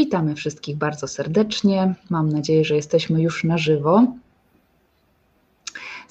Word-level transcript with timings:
Witamy 0.00 0.34
wszystkich 0.34 0.76
bardzo 0.76 1.08
serdecznie. 1.08 1.94
Mam 2.10 2.28
nadzieję, 2.28 2.64
że 2.64 2.76
jesteśmy 2.76 3.22
już 3.22 3.44
na 3.44 3.58
żywo. 3.58 4.06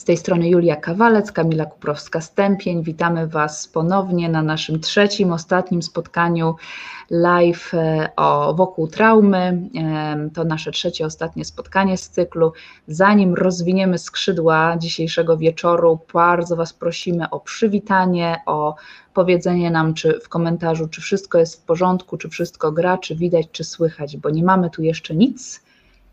Tej 0.10 0.18
strony 0.18 0.50
Julia 0.50 0.76
Kawalec, 0.76 1.32
Kamila 1.32 1.66
Kuprowska-Stępień. 1.66 2.84
Witamy 2.84 3.28
Was 3.28 3.68
ponownie 3.68 4.30
na 4.30 4.42
naszym 4.42 4.80
trzecim, 4.80 5.32
ostatnim 5.32 5.82
spotkaniu 5.82 6.56
live 7.10 7.74
e, 7.74 8.10
o 8.16 8.54
wokół 8.54 8.88
traumy. 8.88 9.70
To 10.34 10.44
nasze 10.44 10.72
trzecie, 10.72 11.06
ostatnie 11.06 11.46
spotkanie 11.46 11.98
z 11.98 12.10
cyklu. 12.10 12.54
Zanim 12.88 13.34
rozwiniemy 13.34 13.98
skrzydła 13.98 14.78
dzisiejszego 14.78 15.38
wieczoru, 15.38 16.00
bardzo 16.14 16.56
Was 16.56 16.74
prosimy 16.74 17.30
o 17.30 17.40
przywitanie, 17.40 18.42
o 18.46 18.76
powiedzenie 19.14 19.72
nam, 19.72 19.94
czy 19.94 20.20
w 20.24 20.30
komentarzu, 20.30 20.88
czy 20.88 21.02
wszystko 21.02 21.38
jest 21.38 21.62
w 21.62 21.66
porządku, 21.66 22.18
czy 22.18 22.30
wszystko 22.30 22.72
gra, 22.72 22.98
czy 22.98 23.16
widać, 23.16 23.48
czy 23.52 23.64
słychać, 23.64 24.18
bo 24.18 24.30
nie 24.30 24.44
mamy 24.44 24.70
tu 24.70 24.84
jeszcze 24.84 25.16
nic 25.16 25.64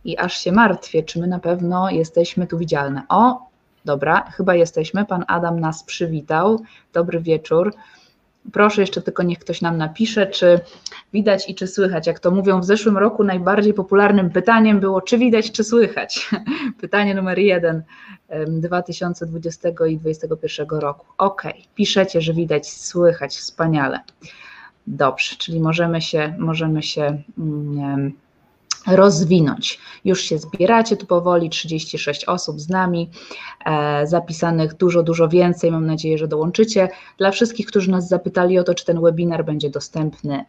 i 0.05 0.19
aż 0.19 0.39
się 0.39 0.53
martwię, 0.53 1.03
czy 1.03 1.21
my 1.21 1.27
na 1.27 1.39
pewno 1.39 1.91
jesteśmy 1.91 2.47
tu 2.47 2.59
widzialne. 2.59 3.03
O, 3.09 3.47
Dobra, 3.87 4.31
chyba 4.31 4.55
jesteśmy. 4.55 5.05
Pan 5.05 5.25
Adam 5.29 5.61
nas 5.61 5.85
przywitał. 5.85 6.63
Dobry 6.93 7.21
wieczór. 7.21 7.75
Proszę 8.53 8.81
jeszcze 8.81 9.03
tylko 9.03 9.23
niech 9.23 9.39
ktoś 9.39 9.61
nam 9.61 9.77
napisze, 9.77 10.27
czy 10.27 10.61
widać 11.13 11.51
i 11.51 11.55
czy 11.55 11.67
słychać. 11.67 12.07
Jak 12.07 12.21
to 12.21 12.31
mówią, 12.31 12.61
w 12.61 12.65
zeszłym 12.65 12.99
roku 12.99 13.25
najbardziej 13.25 13.75
popularnym 13.75 14.31
pytaniem 14.31 14.81
było, 14.81 15.01
czy 15.01 15.19
widać, 15.19 15.53
czy 15.53 15.65
słychać. 15.65 16.31
Pytanie 16.81 17.15
numer 17.15 17.39
jeden 17.39 17.83
2020 18.49 19.69
i 19.69 19.73
2021 19.73 20.79
roku. 20.81 21.07
Ok, 21.19 21.43
piszecie, 21.75 22.21
że 22.21 22.33
widać, 22.35 22.71
słychać, 22.71 23.37
wspaniale. 23.37 24.01
Dobrze, 24.87 25.37
czyli 25.37 25.61
możemy 25.61 26.03
się, 26.03 26.35
możemy 26.39 26.83
się. 26.83 27.23
Um, 27.39 28.13
rozwinąć. 28.87 29.79
Już 30.05 30.21
się 30.21 30.39
zbieracie 30.39 30.97
tu 30.97 31.07
powoli, 31.07 31.51
36 31.51 32.25
osób 32.25 32.61
z 32.61 32.69
nami, 32.69 33.11
e, 33.67 34.07
zapisanych 34.07 34.75
dużo, 34.75 35.03
dużo 35.03 35.29
więcej. 35.29 35.71
Mam 35.71 35.87
nadzieję, 35.87 36.19
że 36.19 36.29
dołączycie. 36.29 36.89
Dla 37.19 37.31
wszystkich, 37.31 37.67
którzy 37.67 37.91
nas 37.91 38.09
zapytali 38.09 38.59
o 38.59 38.65
to, 38.65 38.75
czy 38.75 38.85
ten 38.85 39.01
webinar 39.01 39.45
będzie 39.45 39.71
dostępny 39.71 40.45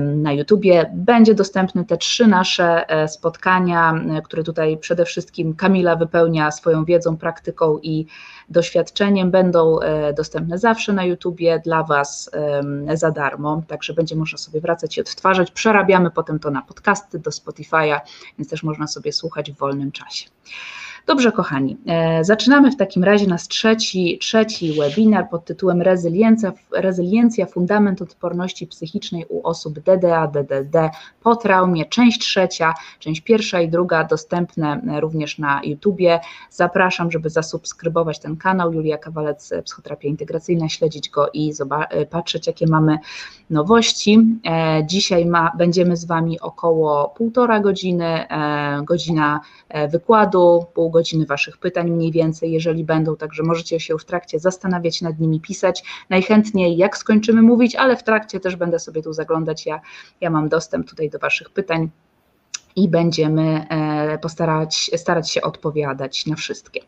na 0.00 0.32
YouTubie. 0.32 0.90
Będzie 0.94 1.34
dostępny 1.34 1.84
te 1.84 1.96
trzy 1.96 2.26
nasze 2.26 2.90
e, 2.90 3.08
spotkania, 3.08 3.94
e, 3.94 4.22
które 4.22 4.42
tutaj 4.42 4.78
przede 4.78 5.04
wszystkim 5.04 5.54
Kamila 5.54 5.96
wypełnia 5.96 6.50
swoją 6.50 6.84
wiedzą, 6.84 7.16
praktyką 7.16 7.78
i 7.78 8.06
doświadczeniem. 8.48 9.30
Będą 9.30 9.80
e, 9.80 10.12
dostępne 10.12 10.58
zawsze 10.58 10.92
na 10.92 11.04
YouTubie 11.04 11.60
dla 11.64 11.82
Was 11.82 12.30
za 12.94 13.10
darmo, 13.10 13.62
także 13.68 13.94
będzie 13.94 14.16
można 14.16 14.38
sobie 14.38 14.60
wracać 14.60 14.98
i 14.98 15.00
odtwarzać. 15.00 15.50
Przerabiamy 15.50 16.10
potem 16.10 16.38
to 16.38 16.50
na 16.50 16.62
podcasty 16.62 17.18
do 17.18 17.30
Spotify'a, 17.30 18.00
więc 18.38 18.50
też 18.50 18.62
można 18.62 18.86
sobie 18.86 19.12
słuchać 19.12 19.52
w 19.52 19.58
wolnym 19.58 19.92
czasie. 19.92 20.28
Dobrze, 21.06 21.32
kochani, 21.32 21.76
e, 21.86 22.24
zaczynamy 22.24 22.70
w 22.70 22.76
takim 22.76 23.04
razie 23.04 23.26
nasz 23.26 23.48
trzeci, 23.48 24.18
trzeci 24.20 24.72
webinar 24.72 25.28
pod 25.30 25.44
tytułem 25.44 25.82
Rezyliencja, 25.82 26.52
Rezyliencja 26.72 27.46
Fundament 27.46 28.02
Odporności 28.02 28.66
Psychicznej 28.66 29.24
u 29.28 29.46
osób 29.46 29.78
DDA, 29.80 30.26
DDD 30.26 30.90
po 31.22 31.36
traumie, 31.36 31.84
część 31.84 32.20
trzecia, 32.20 32.74
część 32.98 33.20
pierwsza 33.20 33.60
i 33.60 33.68
druga 33.68 34.04
dostępne 34.04 35.00
również 35.00 35.38
na 35.38 35.60
YouTubie. 35.64 36.20
Zapraszam, 36.50 37.10
żeby 37.10 37.30
zasubskrybować 37.30 38.18
ten 38.18 38.36
kanał 38.36 38.72
Julia 38.72 38.98
Kawalec, 38.98 39.50
Psychoterapia 39.64 40.08
Integracyjna, 40.08 40.68
śledzić 40.68 41.10
go 41.10 41.28
i 41.32 41.52
e, 41.90 42.06
patrzeć, 42.06 42.46
jakie 42.46 42.66
mamy 42.66 42.98
nowości. 43.50 44.18
E, 44.46 44.86
dzisiaj 44.86 45.26
ma, 45.26 45.52
będziemy 45.58 45.96
z 45.96 46.04
Wami 46.04 46.40
około 46.40 47.08
półtora 47.08 47.60
godziny, 47.60 48.26
godzina 48.84 49.40
wykładu, 49.88 50.64
pół 50.74 50.91
godziny 50.92 51.26
Waszych 51.26 51.58
pytań 51.58 51.90
mniej 51.90 52.12
więcej, 52.12 52.52
jeżeli 52.52 52.84
będą, 52.84 53.16
także 53.16 53.42
możecie 53.42 53.80
się 53.80 53.98
w 53.98 54.04
trakcie 54.04 54.38
zastanawiać 54.38 55.02
nad 55.02 55.18
nimi, 55.18 55.40
pisać. 55.40 55.84
Najchętniej 56.10 56.76
jak 56.76 56.96
skończymy 56.96 57.42
mówić, 57.42 57.76
ale 57.76 57.96
w 57.96 58.02
trakcie 58.02 58.40
też 58.40 58.56
będę 58.56 58.78
sobie 58.78 59.02
tu 59.02 59.12
zaglądać. 59.12 59.66
Ja, 59.66 59.80
ja 60.20 60.30
mam 60.30 60.48
dostęp 60.48 60.88
tutaj 60.88 61.10
do 61.10 61.18
Waszych 61.18 61.50
pytań 61.50 61.90
i 62.76 62.88
będziemy 62.88 63.66
e, 63.68 64.18
postarać 64.18 64.90
starać 64.96 65.30
się 65.30 65.42
odpowiadać 65.42 66.26
na 66.26 66.36
wszystkie. 66.36 66.80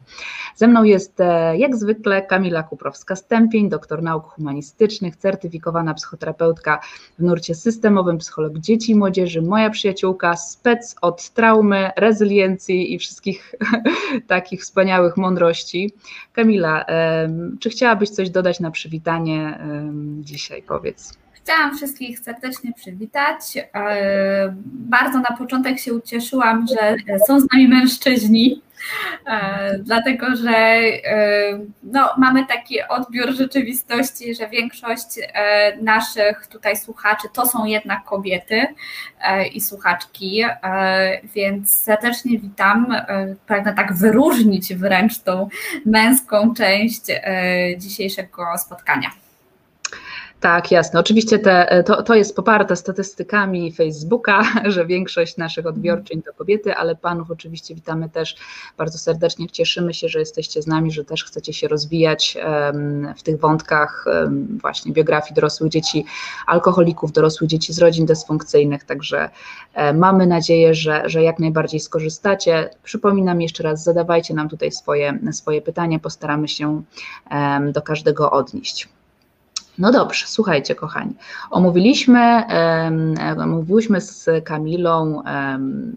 Ze 0.56 0.69
mną 0.69 0.84
jest 0.84 1.21
e, 1.21 1.59
jak 1.59 1.77
zwykle 1.77 2.22
Kamila 2.22 2.62
Kuprowska-Stępień, 2.62 3.69
doktor 3.69 4.03
nauk 4.03 4.25
humanistycznych, 4.25 5.17
certyfikowana 5.17 5.94
psychoterapeutka 5.94 6.81
w 7.19 7.23
nurcie 7.23 7.55
systemowym, 7.55 8.19
psycholog 8.19 8.59
dzieci 8.59 8.93
i 8.93 8.97
młodzieży, 8.97 9.43
moja 9.43 9.71
przyjaciółka, 9.71 10.37
spec 10.37 10.97
od 11.03 11.31
traumy, 11.31 11.91
rezyliencji 11.97 12.94
i 12.94 12.99
wszystkich 12.99 13.55
takich 14.27 14.61
wspaniałych 14.61 15.17
mądrości. 15.17 15.93
Kamila, 16.33 16.84
czy 17.61 17.71
chciałabyś 17.71 18.11
coś 18.11 18.31
dodać 18.31 18.61
na 18.61 18.71
przywitanie 18.71 19.59
dzisiaj, 20.21 20.62
powiedz? 20.62 21.24
Chciałam 21.44 21.77
wszystkich 21.77 22.19
serdecznie 22.19 22.72
przywitać. 22.72 23.41
E, 23.75 24.55
bardzo 24.65 25.19
na 25.19 25.37
początek 25.38 25.78
się 25.78 25.94
ucieszyłam, 25.94 26.66
że 26.66 26.97
są 27.27 27.41
z 27.41 27.47
nami 27.53 27.69
mężczyźni, 27.69 28.62
e, 29.27 29.78
dlatego 29.78 30.37
że 30.37 30.50
e, 30.50 31.59
no, 31.82 32.10
mamy 32.19 32.47
taki 32.47 32.82
odbiór 32.82 33.32
rzeczywistości, 33.32 34.34
że 34.34 34.49
większość 34.49 35.06
naszych 35.82 36.47
tutaj 36.47 36.77
słuchaczy 36.77 37.28
to 37.32 37.47
są 37.47 37.65
jednak 37.65 38.05
kobiety 38.05 38.66
i 39.53 39.61
słuchaczki, 39.61 40.43
więc 41.34 41.75
serdecznie 41.75 42.38
witam. 42.38 42.97
Pragnę 43.47 43.75
tak 43.75 43.94
wyróżnić 43.94 44.75
wręcz 44.75 45.19
tą 45.19 45.49
męską 45.87 46.55
część 46.55 47.03
dzisiejszego 47.78 48.44
spotkania. 48.59 49.24
Tak, 50.44 50.71
jasne. 50.71 51.00
Oczywiście 51.00 51.38
te, 51.38 51.71
e, 51.71 51.82
to, 51.82 52.03
to 52.03 52.15
jest 52.15 52.37
poparte 52.37 52.77
statystykami 52.77 53.72
Facebooka, 53.72 54.43
że 54.75 54.87
większość 54.87 55.37
naszych 55.37 55.66
odbiorczyń 55.66 56.22
to 56.22 56.32
kobiety, 56.32 56.75
ale 56.75 56.97
panów 56.97 57.31
oczywiście 57.31 57.75
witamy 57.75 58.09
też 58.09 58.37
bardzo 58.78 58.99
serdecznie. 58.99 59.50
Cieszymy 59.50 59.94
się, 59.94 60.09
że 60.09 60.19
jesteście 60.19 60.62
z 60.62 60.66
nami, 60.66 60.93
że 60.93 61.05
też 61.05 61.25
chcecie 61.25 61.53
się 61.53 61.69
rozwijać 61.69 62.38
w 63.16 63.22
tych 63.22 63.41
wątkach 63.41 64.05
właśnie 64.60 64.93
biografii 64.93 65.34
dorosłych 65.34 65.71
dzieci, 65.71 66.05
alkoholików, 66.47 67.12
dorosłych 67.12 67.50
dzieci 67.50 67.72
z 67.72 67.78
rodzin 67.78 68.06
dysfunkcyjnych. 68.06 68.84
Także 68.84 69.31
e, 69.75 69.93
mamy 69.94 70.26
nadzieję, 70.26 70.75
że, 70.75 71.03
że 71.06 71.22
jak 71.22 71.38
najbardziej 71.38 71.81
skorzystacie. 71.81 72.71
Przypominam 72.82 73.41
jeszcze 73.43 73.62
raz, 73.62 73.84
zadawajcie 73.84 74.34
nam 74.34 74.49
tutaj 74.49 74.72
swoje, 74.72 75.19
swoje 75.32 75.62
pytania, 75.62 75.99
postaramy 75.99 76.49
się 76.49 76.82
do 77.72 77.82
każdego 77.82 78.31
odnieść. 78.31 78.94
No 79.79 79.93
dobrze, 79.93 80.27
słuchajcie, 80.27 80.75
kochani. 80.75 81.15
Omówiliśmy, 81.51 82.45
mówiłyśmy 83.47 84.01
z 84.01 84.29
Kamilą 84.45 85.23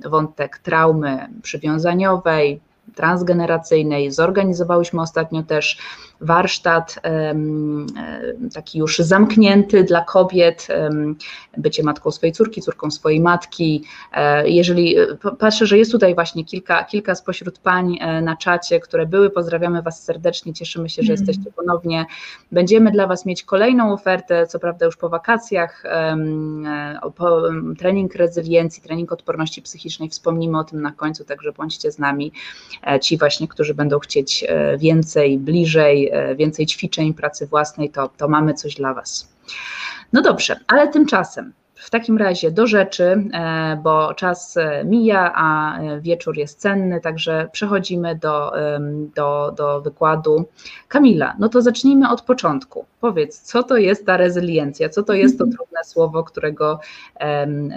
wątek 0.06 0.58
traumy 0.58 1.30
przywiązaniowej, 1.42 2.62
transgeneracyjnej. 2.96 4.12
Zorganizowałyśmy 4.12 5.02
ostatnio 5.02 5.44
też 5.44 5.78
warsztat 6.22 7.02
taki 8.54 8.80
już 8.80 8.98
zamknięty 8.98 9.84
dla 9.84 10.02
kobiet, 10.02 10.68
bycie 11.58 11.84
matką 11.84 12.12
swojej 12.12 12.34
córki, 12.34 12.62
córką 12.62 12.92
swojej 12.92 13.20
matki. 13.20 13.84
E, 14.14 14.50
jeżeli 14.50 14.98
e, 14.98 15.06
patrzę, 15.40 15.66
że 15.66 15.78
jest 15.78 15.92
tutaj 15.92 16.16
właśnie 16.16 16.46
kilka, 16.46 16.84
kilka 16.84 17.16
spośród 17.16 17.60
pań 17.60 17.98
e, 18.02 18.22
na 18.22 18.38
czacie, 18.38 18.80
które 18.80 19.06
były, 19.06 19.30
pozdrawiamy 19.30 19.82
Was 19.82 20.04
serdecznie, 20.04 20.54
cieszymy 20.54 20.90
się, 20.90 21.02
że 21.04 21.14
mm. 21.14 21.26
jesteście 21.26 21.52
ponownie. 21.52 22.06
Będziemy 22.52 22.92
dla 22.92 23.08
Was 23.08 23.26
mieć 23.26 23.44
kolejną 23.44 23.94
ofertę, 23.94 24.48
co 24.48 24.60
prawda 24.60 24.86
już 24.86 24.98
po 24.98 25.10
wakacjach, 25.10 25.84
po 27.16 27.42
trening 27.78 28.16
rezyliencji, 28.16 28.84
trening 28.84 29.12
odporności 29.12 29.62
psychicznej, 29.62 30.10
wspomnimy 30.10 30.60
o 30.60 30.64
tym 30.64 30.82
na 30.82 30.92
końcu, 30.92 31.26
także 31.26 31.52
bądźcie 31.52 31.92
z 31.92 32.00
nami, 32.00 32.32
ci 33.02 33.18
właśnie, 33.18 33.48
którzy 33.48 33.74
będą 33.74 34.00
chcieć 34.00 34.46
więcej, 34.78 35.38
bliżej, 35.38 35.98
E, 36.12 36.36
więcej, 36.36 36.66
ćwiczeń, 36.66 37.14
pracy 37.14 37.48
własnej, 37.48 37.90
to, 37.90 38.10
to 38.18 38.28
mamy 38.28 38.54
coś 38.54 38.76
dla 38.76 38.94
Was. 38.94 39.30
No 40.14 40.22
dobrze, 40.22 40.60
ale 40.68 40.88
tymczasem 40.88 41.54
w 41.88 41.90
takim 41.90 42.18
razie 42.18 42.52
do 42.52 42.68
rzeczy, 42.68 43.04
e, 43.34 43.80
bo 43.84 44.14
czas 44.14 44.58
e, 44.58 44.84
mija, 44.86 45.32
a 45.36 45.80
wieczór 46.00 46.38
jest 46.38 46.60
cenny, 46.60 47.02
także 47.02 47.50
przechodzimy 47.52 48.16
do, 48.16 48.52
do, 49.16 49.54
do 49.58 49.82
wykładu. 49.82 50.46
Kamila, 50.88 51.36
no 51.40 51.50
to 51.50 51.62
zacznijmy 51.62 52.10
od 52.10 52.22
początku. 52.22 52.86
Powiedz, 53.02 53.42
co 53.42 53.64
to 53.64 53.78
jest 53.78 54.06
ta 54.06 54.18
rezyliencja, 54.18 54.90
co 54.90 55.04
to 55.04 55.14
jest 55.14 55.38
to 55.38 55.44
mhm. 55.44 55.58
trudne 55.58 55.84
słowo, 55.84 56.24
którego 56.24 56.80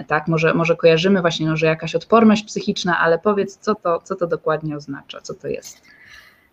tak, 0.07 0.27
może, 0.27 0.53
może 0.53 0.75
kojarzymy 0.75 1.21
właśnie, 1.21 1.47
no, 1.47 1.57
że 1.57 1.65
jakaś 1.65 1.95
odporność 1.95 2.43
psychiczna, 2.43 2.99
ale 2.99 3.19
powiedz, 3.19 3.57
co 3.57 3.75
to, 3.75 3.99
co 4.03 4.15
to 4.15 4.27
dokładnie 4.27 4.75
oznacza, 4.75 5.21
co 5.21 5.33
to 5.33 5.47
jest. 5.47 5.81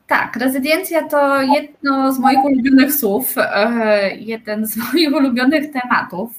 Tak, 0.08 0.36
rezydencja 0.36 1.08
to 1.08 1.42
jedno 1.42 2.12
z 2.12 2.18
moich 2.18 2.44
ulubionych 2.44 2.94
słów, 2.94 3.34
e, 3.36 4.16
jeden 4.16 4.66
z 4.66 4.76
moich 4.92 5.12
ulubionych 5.12 5.72
tematów. 5.72 6.30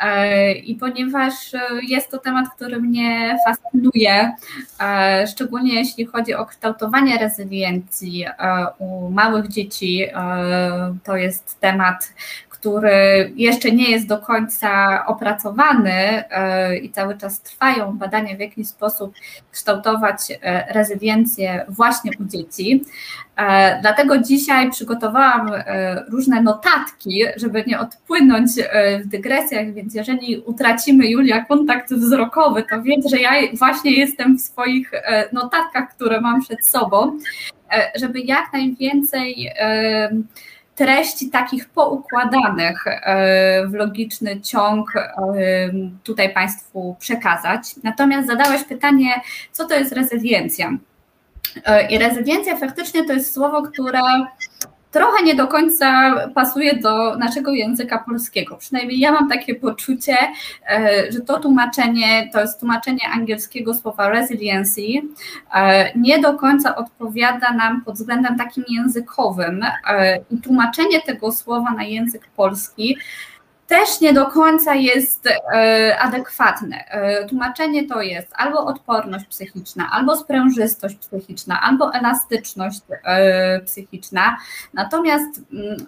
E, 0.00 0.52
I 0.52 0.74
ponieważ 0.74 1.34
jest 1.88 2.10
to 2.10 2.18
temat, 2.18 2.48
który 2.56 2.80
mnie 2.80 3.36
fascynuje, 3.46 4.32
e, 4.80 5.26
szczególnie 5.26 5.74
jeśli 5.74 6.06
chodzi 6.06 6.34
o 6.34 6.46
kształtowanie 6.46 7.18
rezyliencji 7.18 8.26
u 8.78 9.10
małych 9.10 9.48
dzieci, 9.48 10.06
to 11.04 11.16
jest 11.16 11.60
temat, 11.60 12.14
który 12.60 13.32
jeszcze 13.36 13.72
nie 13.72 13.90
jest 13.90 14.06
do 14.06 14.18
końca 14.18 15.04
opracowany 15.06 15.92
e, 16.30 16.76
i 16.76 16.90
cały 16.90 17.18
czas 17.18 17.42
trwają 17.42 17.98
badania, 17.98 18.36
w 18.36 18.40
jaki 18.40 18.64
sposób 18.64 19.14
kształtować 19.50 20.18
e, 20.30 20.72
rezyliencję 20.72 21.64
właśnie 21.68 22.10
u 22.20 22.24
dzieci. 22.24 22.84
E, 23.36 23.80
dlatego 23.80 24.18
dzisiaj 24.18 24.70
przygotowałam 24.70 25.50
różne 26.08 26.42
notatki, 26.42 27.22
żeby 27.36 27.64
nie 27.66 27.78
odpłynąć 27.78 28.50
w 29.04 29.06
dygresjach, 29.06 29.72
więc 29.72 29.94
jeżeli 29.94 30.38
utracimy 30.38 31.06
Julia 31.06 31.44
kontakt 31.44 31.92
wzrokowy, 31.92 32.64
to 32.70 32.82
wiem, 32.82 33.00
że 33.10 33.16
ja 33.16 33.30
właśnie 33.52 33.92
jestem 33.92 34.38
w 34.38 34.40
swoich 34.40 34.90
notatkach, 35.32 35.94
które 35.94 36.20
mam 36.20 36.40
przed 36.40 36.66
sobą, 36.66 37.18
żeby 37.94 38.20
jak 38.20 38.52
najwięcej 38.52 39.52
treści 40.80 41.30
takich 41.30 41.68
poukładanych 41.68 42.86
e, 42.86 43.66
w 43.66 43.74
logiczny 43.74 44.40
ciąg 44.40 44.96
e, 44.96 45.10
tutaj 46.04 46.34
Państwu 46.34 46.96
przekazać. 46.98 47.62
Natomiast 47.82 48.28
zadałeś 48.28 48.64
pytanie, 48.64 49.20
co 49.52 49.66
to 49.66 49.74
jest 49.74 49.92
rezyliencja? 49.92 50.78
E, 51.64 51.90
I 51.90 51.98
rezyliencja 51.98 52.56
faktycznie 52.56 53.04
to 53.04 53.12
jest 53.12 53.34
słowo, 53.34 53.62
które 53.62 54.00
trochę 54.90 55.24
nie 55.24 55.34
do 55.34 55.46
końca 55.46 56.14
pasuje 56.34 56.76
do 56.76 57.16
naszego 57.16 57.52
języka 57.52 57.98
polskiego. 57.98 58.56
Przynajmniej 58.56 59.00
ja 59.00 59.12
mam 59.12 59.28
takie 59.28 59.54
poczucie, 59.54 60.16
e, 60.70 61.12
że 61.12 61.20
to 61.20 61.40
tłumaczenie 61.40 62.30
to 62.32 62.40
jest 62.40 62.60
tłumaczenie 62.60 63.08
angielskiego 63.14 63.74
słowa 63.74 64.08
resiliency, 64.08 64.82
e, 65.54 65.98
nie 65.98 66.18
do 66.18 66.34
końca 66.34 66.76
odpowiada 66.76 67.52
nam 67.52 67.84
pod 67.84 67.94
względem 67.94 68.38
takim 68.38 68.64
językowym 68.68 69.62
e, 69.90 70.18
i 70.30 70.38
tłumaczenie 70.38 71.00
tego 71.00 71.32
słowa 71.32 71.70
na 71.70 71.82
język 71.82 72.28
polski 72.36 72.96
też 73.70 74.00
nie 74.00 74.12
do 74.12 74.26
końca 74.26 74.74
jest 74.74 75.26
e, 75.26 75.98
adekwatne. 75.98 76.84
E, 76.88 77.28
tłumaczenie 77.28 77.86
to 77.86 78.02
jest 78.02 78.28
albo 78.34 78.66
odporność 78.66 79.26
psychiczna, 79.26 79.88
albo 79.92 80.16
sprężystość 80.16 80.96
psychiczna, 80.96 81.60
albo 81.60 81.94
elastyczność 81.94 82.80
e, 83.04 83.60
psychiczna. 83.60 84.36
Natomiast 84.74 85.40
mm, 85.52 85.86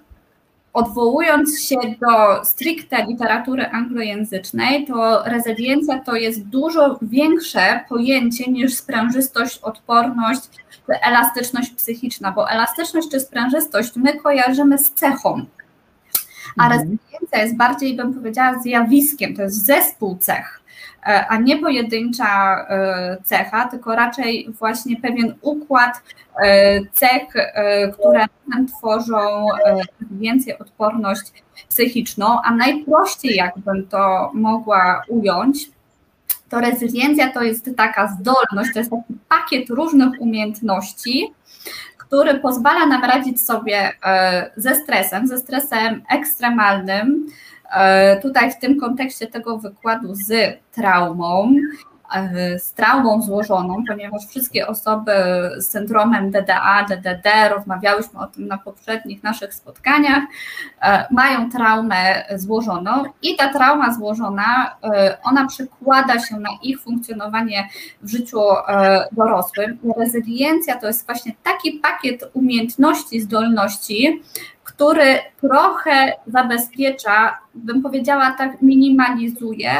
odwołując 0.72 1.60
się 1.60 1.76
do 2.00 2.44
stricte 2.44 3.06
literatury 3.06 3.66
anglojęzycznej, 3.66 4.86
to 4.86 5.22
rezyliencja 5.24 6.00
to 6.00 6.16
jest 6.16 6.42
dużo 6.46 6.98
większe 7.02 7.80
pojęcie 7.88 8.50
niż 8.50 8.74
sprężystość, 8.74 9.58
odporność, 9.58 10.42
elastyczność 10.88 11.70
psychiczna, 11.70 12.32
bo 12.32 12.50
elastyczność 12.50 13.10
czy 13.10 13.20
sprężystość 13.20 13.96
my 13.96 14.16
kojarzymy 14.16 14.78
z 14.78 14.90
cechą 14.90 15.46
a 16.56 16.64
mhm. 16.64 16.98
Rezyliencia 17.32 17.38
jest 17.38 17.56
bardziej, 17.56 17.96
bym 17.96 18.14
powiedziała, 18.14 18.62
zjawiskiem, 18.62 19.36
to 19.36 19.42
jest 19.42 19.66
zespół 19.66 20.16
cech, 20.16 20.60
e, 21.06 21.26
a 21.28 21.36
nie 21.36 21.58
pojedyncza 21.58 22.56
e, 22.68 23.16
cecha, 23.24 23.68
tylko 23.68 23.94
raczej 23.94 24.48
właśnie 24.58 24.96
pewien 24.96 25.34
układ 25.40 26.02
e, 26.42 26.80
cech, 26.92 27.22
które 27.92 28.24
tworzą 28.78 29.46
więcej 30.10 30.58
odporność 30.58 31.32
psychiczną, 31.68 32.42
a 32.42 32.54
najprościej 32.54 33.36
jakbym 33.36 33.86
to 33.86 34.30
mogła 34.34 35.02
ująć, 35.08 35.70
to 36.48 36.60
rezyliencja 36.60 37.32
to 37.32 37.42
jest 37.42 37.70
taka 37.76 38.08
zdolność, 38.08 38.72
to 38.72 38.78
jest 38.78 38.90
taki 38.90 39.14
pakiet 39.28 39.70
różnych 39.70 40.20
umiejętności, 40.20 41.32
który 42.12 42.38
pozwala 42.38 42.86
nam 42.86 43.04
radzić 43.04 43.42
sobie 43.42 43.92
e, 44.04 44.50
ze 44.56 44.74
stresem, 44.74 45.26
ze 45.26 45.38
stresem 45.38 46.02
ekstremalnym. 46.10 47.26
E, 47.74 48.20
tutaj 48.20 48.52
w 48.52 48.58
tym 48.58 48.80
kontekście 48.80 49.26
tego 49.26 49.58
wykładu 49.58 50.14
z 50.14 50.58
traumą, 50.72 51.54
z 52.58 52.72
traumą 52.72 53.22
złożoną, 53.22 53.84
ponieważ 53.88 54.26
wszystkie 54.26 54.66
osoby 54.66 55.12
z 55.56 55.66
syndromem 55.66 56.30
DDA, 56.30 56.86
DDD, 56.88 57.48
rozmawiałyśmy 57.56 58.20
o 58.20 58.26
tym 58.26 58.46
na 58.46 58.58
poprzednich 58.58 59.22
naszych 59.22 59.54
spotkaniach, 59.54 60.22
e, 60.82 61.06
mają 61.10 61.50
traumę 61.50 62.24
złożoną 62.36 63.04
i 63.22 63.36
ta 63.36 63.52
trauma 63.52 63.94
złożona, 63.94 64.76
e, 64.84 65.18
ona 65.22 65.46
przekłada 65.46 66.18
się 66.18 66.36
na 66.36 66.50
ich 66.62 66.80
funkcjonowanie 66.80 67.68
w 68.02 68.10
życiu 68.10 68.40
dorosłym. 69.12 69.78
Rezyliencja 69.96 70.80
to 70.80 70.86
jest 70.86 71.06
właśnie 71.06 71.32
taki 71.42 71.72
pakiet 71.72 72.30
umiejętności, 72.34 73.20
zdolności, 73.20 74.22
który 74.64 75.18
trochę 75.40 76.12
zabezpiecza, 76.26 77.38
bym 77.54 77.82
powiedziała 77.82 78.30
tak, 78.30 78.62
minimalizuje 78.62 79.72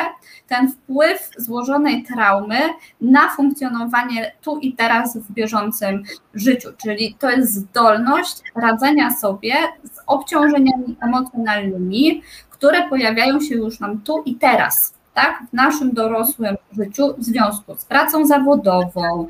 ten 0.49 0.73
wpływ 0.73 1.31
złożonej 1.39 2.05
traumy 2.05 2.59
na 3.01 3.29
funkcjonowanie 3.29 4.33
tu 4.43 4.59
i 4.59 4.73
teraz 4.73 5.17
w 5.17 5.33
bieżącym 5.33 6.03
życiu. 6.35 6.69
Czyli 6.77 7.17
to 7.19 7.31
jest 7.31 7.55
zdolność 7.55 8.43
radzenia 8.57 9.11
sobie 9.11 9.55
z 9.85 10.01
obciążeniami 10.07 10.97
emocjonalnymi, 11.01 12.23
które 12.51 12.89
pojawiają 12.89 13.41
się 13.41 13.55
już 13.55 13.81
nam 13.81 14.01
tu 14.01 14.23
i 14.27 14.35
teraz. 14.35 14.95
Tak, 15.15 15.43
w 15.51 15.53
naszym 15.53 15.93
dorosłym 15.93 16.57
życiu 16.79 17.15
w 17.19 17.25
związku 17.25 17.75
z 17.79 17.85
pracą 17.85 18.27
zawodową, 18.27 19.29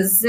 z 0.00 0.26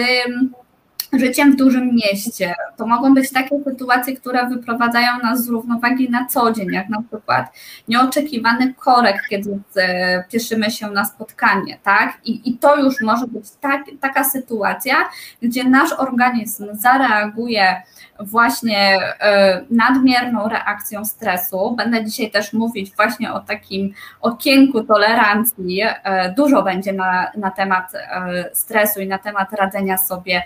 życiem 1.13 1.53
w 1.53 1.55
dużym 1.55 1.95
mieście. 1.95 2.55
To 2.77 2.87
mogą 2.87 3.13
być 3.13 3.31
takie 3.31 3.63
sytuacje, 3.63 4.17
które 4.17 4.49
wyprowadzają 4.49 5.19
nas 5.23 5.45
z 5.45 5.49
równowagi 5.49 6.09
na 6.09 6.25
co 6.25 6.51
dzień, 6.51 6.67
jak 6.73 6.89
na 6.89 7.01
przykład 7.01 7.45
nieoczekiwany 7.87 8.73
korek, 8.73 9.21
kiedy 9.29 9.59
pieszymy 10.31 10.71
się 10.71 10.89
na 10.89 11.05
spotkanie, 11.05 11.79
tak? 11.83 12.17
I, 12.25 12.49
i 12.49 12.57
to 12.57 12.75
już 12.83 13.01
może 13.01 13.27
być 13.27 13.45
tak, 13.61 13.81
taka 14.01 14.23
sytuacja, 14.23 14.95
gdzie 15.41 15.63
nasz 15.63 15.93
organizm 15.93 16.67
zareaguje 16.71 17.81
właśnie 18.19 18.99
e, 19.19 19.61
nadmierną 19.69 20.49
reakcją 20.49 21.05
stresu. 21.05 21.75
Będę 21.77 22.05
dzisiaj 22.05 22.31
też 22.31 22.53
mówić 22.53 22.95
właśnie 22.95 23.33
o 23.33 23.39
takim 23.39 23.93
okienku 24.21 24.83
tolerancji. 24.83 25.81
E, 25.83 26.33
dużo 26.33 26.63
będzie 26.63 26.93
na, 26.93 27.31
na 27.37 27.51
temat 27.51 27.95
e, 27.95 28.49
stresu 28.53 29.01
i 29.01 29.07
na 29.07 29.17
temat 29.17 29.53
radzenia 29.53 29.97
sobie 29.97 30.43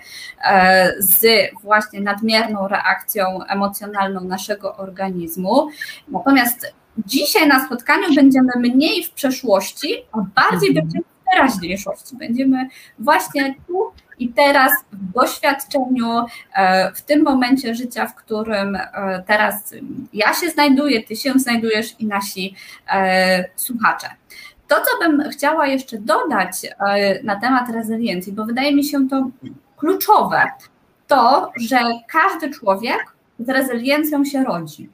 z 0.97 1.25
właśnie 1.63 2.01
nadmierną 2.01 2.67
reakcją 2.67 3.43
emocjonalną 3.47 4.21
naszego 4.21 4.75
organizmu. 4.75 5.69
Natomiast 6.07 6.73
dzisiaj 6.97 7.47
na 7.47 7.65
spotkaniu 7.65 8.15
będziemy 8.15 8.51
mniej 8.55 9.03
w 9.03 9.11
przeszłości, 9.11 9.95
a 10.11 10.17
bardziej 10.35 10.69
mhm. 10.69 10.85
będziemy 10.85 11.03
w 11.03 11.31
teraźniejszości. 11.31 12.17
Będziemy 12.17 12.69
właśnie 12.99 13.55
tu 13.67 13.91
i 14.19 14.29
teraz 14.29 14.71
doświadczeniu, 15.01 16.25
e, 16.55 16.91
w 16.93 17.01
tym 17.01 17.23
momencie 17.23 17.75
życia, 17.75 18.07
w 18.07 18.15
którym 18.15 18.75
e, 18.75 19.23
teraz 19.27 19.73
ja 20.13 20.33
się 20.33 20.49
znajduję, 20.49 21.03
ty 21.03 21.15
się 21.15 21.33
znajdujesz 21.35 21.99
i 21.99 22.05
nasi 22.05 22.55
e, 22.93 23.45
słuchacze. 23.55 24.07
To, 24.67 24.75
co 24.75 25.07
bym 25.07 25.29
chciała 25.29 25.67
jeszcze 25.67 25.97
dodać 25.97 26.51
na 27.23 27.39
temat 27.39 27.69
rezyliencji, 27.69 28.33
bo 28.33 28.45
wydaje 28.45 28.75
mi 28.75 28.83
się 28.83 29.09
to 29.09 29.29
kluczowe, 29.77 30.47
to, 31.07 31.51
że 31.55 31.79
każdy 32.07 32.49
człowiek 32.49 32.97
z 33.39 33.49
rezyliencją 33.49 34.25
się 34.25 34.43
rodzi. 34.43 34.89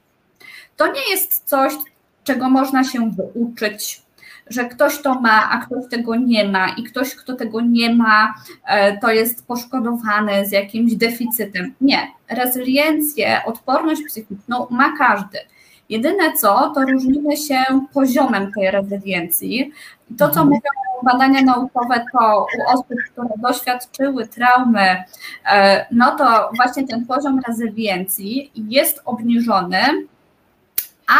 To 0.78 0.88
nie 0.92 1.10
jest 1.10 1.44
coś, 1.44 1.74
czego 2.24 2.50
można 2.50 2.84
się 2.84 3.12
wyuczyć, 3.12 4.02
że 4.50 4.66
ktoś 4.66 5.02
to 5.02 5.22
ma, 5.22 5.50
a 5.50 5.58
ktoś 5.58 5.90
tego 5.90 6.16
nie 6.16 6.50
ma, 6.50 6.70
i 6.70 6.84
ktoś, 6.84 7.16
kto 7.16 7.34
tego 7.34 7.62
nie 7.62 7.96
ma, 7.96 8.34
e, 8.66 8.98
to 8.98 9.12
jest 9.12 9.48
poszkodowany 9.48 10.46
z 10.46 10.52
jakimś 10.52 10.96
deficytem. 10.96 11.74
Nie. 11.82 12.08
Rezyliencję, 12.30 13.42
odporność 13.46 14.02
psychiczną 14.08 14.68
ma 14.70 14.98
każdy. 14.98 15.38
Jedyne 15.90 16.34
co, 16.34 16.72
to 16.76 16.82
różnimy 16.82 17.38
się 17.38 17.64
poziomem 17.94 18.52
tej 18.52 18.72
rezyliencji. 18.72 19.72
To, 20.18 20.30
co 20.30 20.42
mhm. 20.42 20.48
mówią 20.48 20.70
badania 21.04 21.42
naukowe, 21.42 22.06
to 22.12 22.46
u 22.58 22.74
osób, 22.74 22.88
które 23.12 23.30
doświadczyły 23.38 24.28
traumy, 24.28 25.04
e, 25.52 25.86
no 25.92 26.16
to 26.16 26.50
właśnie 26.56 26.88
ten 26.88 27.06
poziom 27.06 27.42
rezyliencji 27.48 28.52
jest 28.56 29.02
obniżony, 29.06 29.80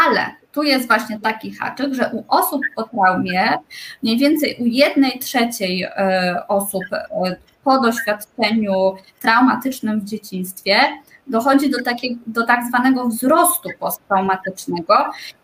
ale 0.06 0.34
tu 0.58 0.62
jest 0.62 0.86
właśnie 0.86 1.20
taki 1.20 1.54
haczyk, 1.54 1.94
że 1.94 2.10
u 2.12 2.24
osób 2.28 2.62
po 2.76 2.82
traumie, 2.82 3.58
mniej 4.02 4.18
więcej 4.18 4.56
u 4.60 4.66
jednej 4.66 5.18
trzeciej 5.18 5.82
e, 5.82 6.42
osób 6.48 6.82
e, 6.92 7.36
po 7.64 7.80
doświadczeniu 7.80 8.72
traumatycznym 9.20 10.00
w 10.00 10.04
dzieciństwie 10.04 10.80
dochodzi 11.26 11.70
do, 11.70 11.82
takiego, 11.82 12.20
do 12.26 12.46
tak 12.46 12.66
zwanego 12.66 13.08
wzrostu 13.08 13.68
posttraumatycznego. 13.78 14.94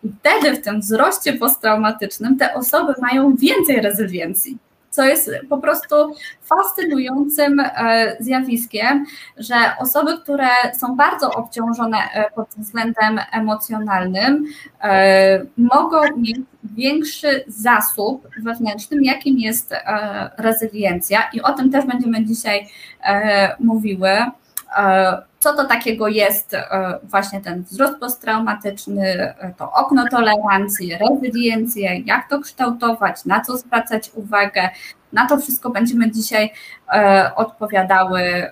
I 0.05 0.09
wtedy 0.21 0.57
w 0.57 0.65
tym 0.65 0.81
wzroście 0.81 1.33
posttraumatycznym 1.33 2.39
te 2.39 2.55
osoby 2.55 2.95
mają 3.01 3.37
więcej 3.37 3.81
rezyliencji 3.81 4.59
co 4.95 5.05
jest 5.05 5.31
po 5.49 5.59
prostu 5.59 5.95
fascynującym 6.43 7.61
e, 7.61 8.17
zjawiskiem, 8.21 9.05
że 9.37 9.55
osoby, 9.81 10.19
które 10.23 10.49
są 10.79 10.97
bardzo 10.97 11.31
obciążone 11.31 11.99
e, 11.99 12.31
pod 12.31 12.49
względem 12.49 13.21
emocjonalnym, 13.33 14.45
e, 14.83 15.47
mogą 15.57 16.01
mieć 16.17 16.37
większy 16.65 17.45
zasób 17.47 18.29
wewnętrznym, 18.43 19.05
jakim 19.05 19.39
jest 19.39 19.75
rezyliencja, 20.39 21.23
i 21.33 21.43
o 21.43 21.53
tym 21.53 21.71
też 21.71 21.87
będziemy 21.87 22.25
dzisiaj 22.25 22.69
mówiły 23.61 24.11
co 25.45 25.55
to 25.55 25.65
takiego 25.65 26.09
jest 26.09 26.57
właśnie 27.03 27.41
ten 27.41 27.63
wzrost 27.63 27.99
posttraumatyczny, 27.99 29.35
to 29.59 29.73
okno 29.73 30.05
tolerancji, 30.11 30.99
rezyliencję, 31.11 32.01
jak 32.01 32.29
to 32.29 32.41
kształtować, 32.41 33.25
na 33.25 33.41
co 33.41 33.57
zwracać 33.57 34.11
uwagę. 34.15 34.69
Na 35.13 35.27
to 35.27 35.39
wszystko 35.39 35.71
będziemy 35.71 36.11
dzisiaj 36.11 36.53
odpowiadały 37.37 38.51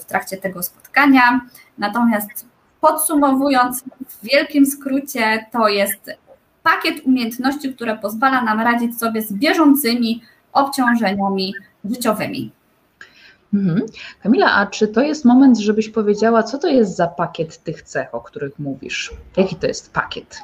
w 0.00 0.04
trakcie 0.04 0.36
tego 0.36 0.62
spotkania. 0.62 1.40
Natomiast 1.78 2.46
podsumowując, 2.80 3.84
w 4.08 4.22
wielkim 4.22 4.66
skrócie, 4.66 5.46
to 5.52 5.68
jest 5.68 6.10
pakiet 6.62 7.06
umiejętności, 7.06 7.74
które 7.74 7.98
pozwala 7.98 8.42
nam 8.42 8.60
radzić 8.60 8.98
sobie 8.98 9.22
z 9.22 9.32
bieżącymi 9.32 10.22
obciążeniami 10.52 11.54
życiowymi. 11.84 12.52
Mhm. 13.54 13.86
Kamila, 14.22 14.52
a 14.52 14.66
czy 14.66 14.88
to 14.88 15.02
jest 15.02 15.24
moment, 15.24 15.58
żebyś 15.58 15.88
powiedziała, 15.88 16.42
co 16.42 16.58
to 16.58 16.68
jest 16.68 16.96
za 16.96 17.06
pakiet 17.06 17.58
tych 17.58 17.82
cech, 17.82 18.14
o 18.14 18.20
których 18.20 18.58
mówisz? 18.58 19.10
Jaki 19.36 19.56
to 19.56 19.66
jest 19.66 19.92
pakiet? 19.92 20.42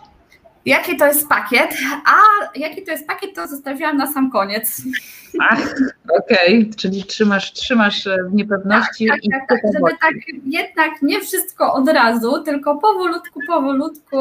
Jaki 0.67 0.97
to 0.97 1.07
jest 1.07 1.29
pakiet? 1.29 1.71
A 2.05 2.17
jaki 2.59 2.85
to 2.85 2.91
jest 2.91 3.07
pakiet, 3.07 3.35
to 3.35 3.49
zostawiłam 3.49 3.97
na 3.97 4.13
sam 4.13 4.31
koniec. 4.31 4.83
Ach, 5.41 5.75
okej, 6.21 6.59
okay. 6.59 6.75
czyli 6.77 7.05
trzymasz, 7.05 7.53
trzymasz 7.53 8.07
e, 8.07 8.17
w 8.31 8.35
niepewności. 8.35 9.07
Tak, 9.07 9.21
tak, 9.31 9.49
tak, 9.49 9.63
tak 9.63 9.73
żeby 9.73 9.91
tak 10.01 10.15
jednak 10.47 11.03
nie 11.03 11.21
wszystko 11.21 11.75
od 11.75 11.89
razu, 11.89 12.43
tylko 12.43 12.79
powolutku, 12.79 13.41
powolutku, 13.47 14.17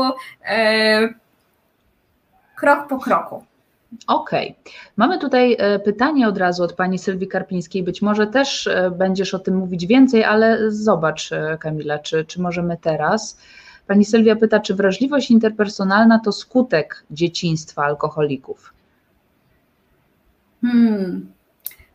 e, 0.46 1.14
krok 2.56 2.88
po 2.88 3.00
kroku. 3.00 3.44
Okej. 4.08 4.56
Okay. 4.62 4.74
Mamy 4.98 5.20
tutaj 5.20 5.56
e, 5.60 5.80
pytanie 5.80 6.28
od 6.28 6.38
razu 6.38 6.64
od 6.64 6.74
pani 6.74 7.00
Sylwii 7.00 7.28
Karpińskiej. 7.28 7.84
Być 7.84 8.02
może 8.02 8.28
też 8.28 8.68
e, 8.68 8.92
będziesz 8.92 9.34
o 9.34 9.40
tym 9.40 9.56
mówić 9.56 9.86
więcej, 9.86 10.24
ale 10.24 10.72
zobacz, 10.72 11.32
e, 11.32 11.58
Kamila, 11.60 12.00
czy, 12.00 12.26
czy 12.26 12.42
możemy 12.42 12.78
teraz. 12.82 13.38
Pani 13.88 14.06
Sylwia 14.06 14.36
pyta, 14.36 14.60
czy 14.60 14.76
wrażliwość 14.76 15.32
interpersonalna 15.32 16.20
to 16.20 16.32
skutek 16.32 17.04
dzieciństwa 17.12 17.84
alkoholików? 17.84 18.74
Hmm. 20.62 21.32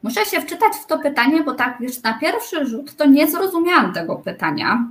Muszę 0.02 0.25
się 0.25 0.40
wczytać 0.40 0.72
w 0.84 0.87
to 0.87 0.99
pytanie, 0.99 1.42
bo 1.42 1.54
tak 1.54 1.76
wiesz, 1.80 2.02
na 2.02 2.18
pierwszy 2.18 2.66
rzut 2.66 2.96
to 2.96 3.06
nie 3.06 3.30
zrozumiałam 3.30 3.92
tego 3.92 4.16
pytania. 4.16 4.87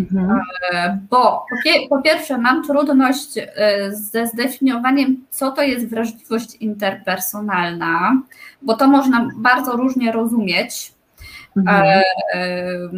Mhm. 0.00 0.40
E, 0.72 0.98
bo 1.10 1.46
po, 1.88 2.02
pierwsze 2.02 2.38
mam 2.38 2.64
trudność 2.64 3.38
e, 3.38 3.92
ze 3.92 4.26
zdefiniowaniem, 4.26 5.24
co 5.30 5.50
to 5.50 5.62
jest 5.62 5.88
wrażliwość 5.88 6.54
interpersonalna, 6.54 8.22
bo 8.62 8.76
to 8.76 8.88
można 8.88 9.28
bardzo 9.36 9.72
różnie 9.72 10.12
rozumieć. 10.12 10.92
Mhm. 11.56 12.02
E, 12.34 12.88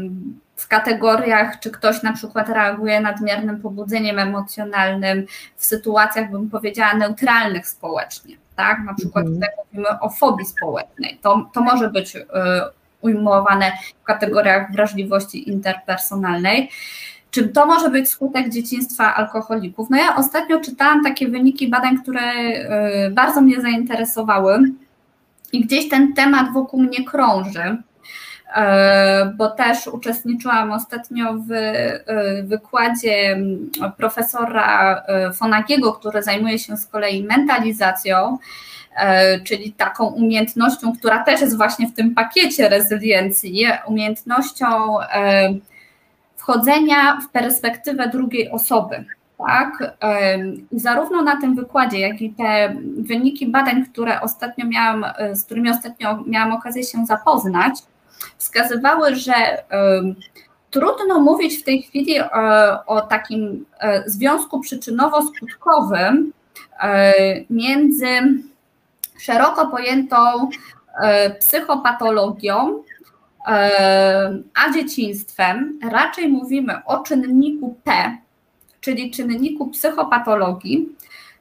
w 0.57 0.69
kategoriach, 0.69 1.61
czy 1.61 1.71
ktoś 1.71 2.03
na 2.03 2.13
przykład 2.13 2.49
reaguje 2.49 3.01
nadmiernym 3.01 3.61
pobudzeniem 3.61 4.19
emocjonalnym 4.19 5.27
w 5.57 5.65
sytuacjach, 5.65 6.31
bym 6.31 6.51
powiedziała, 6.51 6.95
neutralnych 6.95 7.69
społecznie. 7.69 8.37
Tak? 8.57 8.79
Na 8.87 8.95
przykład 8.95 9.27
mhm. 9.27 9.35
tutaj 9.35 9.49
mówimy 9.65 10.01
o 10.01 10.11
fobii 10.11 10.47
społecznej. 10.47 11.19
To, 11.23 11.51
to 11.55 11.61
może 11.61 11.91
być 11.91 12.17
ujmowane 13.05 13.73
w 14.01 14.05
kategoriach 14.05 14.73
wrażliwości 14.73 15.51
interpersonalnej. 15.51 16.71
Czy 17.31 17.49
to 17.49 17.67
może 17.67 17.91
być 17.91 18.09
skutek 18.09 18.49
dzieciństwa 18.49 19.15
alkoholików? 19.15 19.91
No 19.91 19.97
ja 19.97 20.17
ostatnio 20.17 20.61
czytałam 20.61 21.05
takie 21.05 21.29
wyniki 21.29 21.69
badań, 21.69 21.99
które 22.03 22.33
y, 23.07 23.11
bardzo 23.11 23.41
mnie 23.41 23.61
zainteresowały 23.61 24.59
i 25.53 25.65
gdzieś 25.65 25.89
ten 25.89 26.13
temat 26.13 26.53
wokół 26.53 26.83
mnie 26.83 27.05
krąży, 27.05 27.61
y, 27.61 28.61
bo 29.37 29.51
też 29.51 29.87
uczestniczyłam 29.87 30.73
ostatnio 30.73 31.35
w 31.35 31.53
y, 31.53 32.45
wykładzie 32.45 33.39
profesora 33.97 35.03
Fonagiego, 35.35 35.93
który 35.93 36.23
zajmuje 36.23 36.59
się 36.59 36.77
z 36.77 36.87
kolei 36.87 37.25
mentalizacją 37.25 38.39
E, 38.39 38.39
czyli 39.45 39.73
taką 39.73 40.07
umiejętnością, 40.07 40.93
która 40.99 41.25
też 41.25 41.41
jest 41.41 41.57
właśnie 41.57 41.89
w 41.89 41.95
tym 41.95 42.15
pakiecie 42.15 42.69
rezyliencji, 42.69 43.67
umiejętnością 43.87 45.01
e, 45.01 45.55
wchodzenia 46.37 47.21
w 47.21 47.29
perspektywę 47.29 48.09
drugiej 48.09 48.51
osoby. 48.51 49.05
Tak? 49.39 49.97
E, 50.03 50.39
zarówno 50.73 51.23
na 51.23 51.41
tym 51.41 51.57
wykładzie, 51.57 52.01
jak 52.01 52.23
i 52.23 52.31
te 52.31 52.77
wyniki 52.99 53.47
badań, 53.47 53.85
które 53.85 54.21
ostatnio 54.21 54.67
miałam, 54.67 55.05
z 55.33 55.45
którymi 55.45 55.71
ostatnio 55.71 56.25
miałam 56.27 56.53
okazję 56.53 56.85
się 56.85 57.07
zapoznać, 57.07 57.75
wskazywały, 58.39 59.17
że 59.17 59.33
trudno 60.71 61.21
mówić 61.21 61.59
w 61.59 61.65
tej 61.65 61.83
chwili 61.83 62.17
o 62.87 63.01
takim 63.01 63.65
związku 64.07 64.61
przyczynowo-skutkowym 64.61 66.31
między 67.51 68.07
szeroko 69.19 69.67
pojętą 69.67 70.51
e, 71.03 71.31
psychopatologią, 71.31 72.83
e, 73.49 74.39
a 74.55 74.73
dzieciństwem 74.73 75.79
raczej 75.91 76.29
mówimy 76.29 76.85
o 76.85 76.99
czynniku 76.99 77.79
P, 77.85 78.19
czyli 78.81 79.11
czynniku 79.11 79.67
psychopatologii, 79.67 80.89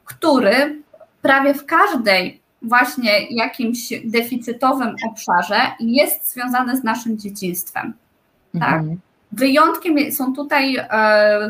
który 0.05 0.81
prawie 1.21 1.53
w 1.53 1.65
każdej 1.65 2.41
właśnie 2.61 3.27
jakimś 3.29 3.93
deficytowym 4.05 4.95
obszarze 5.09 5.61
jest 5.79 6.31
związany 6.31 6.77
z 6.77 6.83
naszym 6.83 7.17
dzieciństwem. 7.17 7.93
Tak? 8.59 8.73
Mhm. 8.73 8.99
Wyjątkiem 9.31 10.11
są 10.11 10.33
tutaj 10.35 10.75
e, 10.75 11.49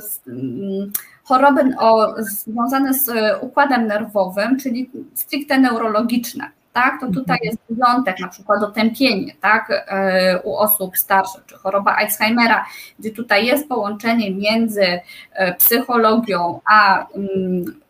choroby 1.24 1.62
o, 1.80 2.16
związane 2.18 2.94
z 2.94 3.10
e, 3.10 3.40
układem 3.40 3.88
nerwowym, 3.88 4.60
czyli 4.60 4.90
stricte 5.14 5.60
neurologiczne. 5.60 6.50
Tak, 6.74 7.00
to 7.02 7.08
tutaj 7.08 7.38
mhm. 7.38 7.40
jest 7.44 7.58
wyjątek, 7.70 8.20
na 8.20 8.28
przykład 8.28 8.64
otępienie 8.64 9.34
tak, 9.42 9.86
e, 9.88 10.42
u 10.44 10.56
osób 10.56 10.98
starszych, 10.98 11.46
czy 11.46 11.56
choroba 11.56 11.96
Alzheimera, 11.96 12.66
gdzie 13.00 13.12
tutaj 13.12 13.46
jest 13.46 13.70
połączenie 13.70 14.32
między 14.32 15.00
e, 15.34 15.54
psychologią 15.54 16.60
a 16.66 17.08
mm, 17.08 17.84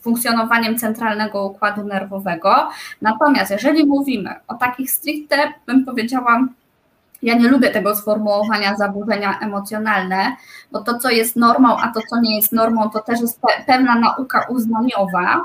funkcjonowaniem 0.00 0.78
centralnego 0.78 1.46
układu 1.46 1.84
nerwowego. 1.84 2.68
Natomiast 3.00 3.50
jeżeli 3.50 3.86
mówimy 3.86 4.34
o 4.48 4.54
takich 4.54 4.90
stricte, 4.90 5.52
bym 5.66 5.84
powiedziała, 5.84 6.46
ja 7.22 7.34
nie 7.34 7.48
lubię 7.48 7.70
tego 7.70 7.96
sformułowania 7.96 8.76
zaburzenia 8.76 9.38
emocjonalne, 9.38 10.36
bo 10.72 10.80
to, 10.80 10.98
co 10.98 11.10
jest 11.10 11.36
normą, 11.36 11.76
a 11.76 11.92
to, 11.92 12.00
co 12.10 12.20
nie 12.20 12.36
jest 12.36 12.52
normą, 12.52 12.90
to 12.90 13.00
też 13.00 13.20
jest 13.20 13.40
pewna 13.66 13.94
nauka 13.98 14.46
uznaniowa. 14.48 15.44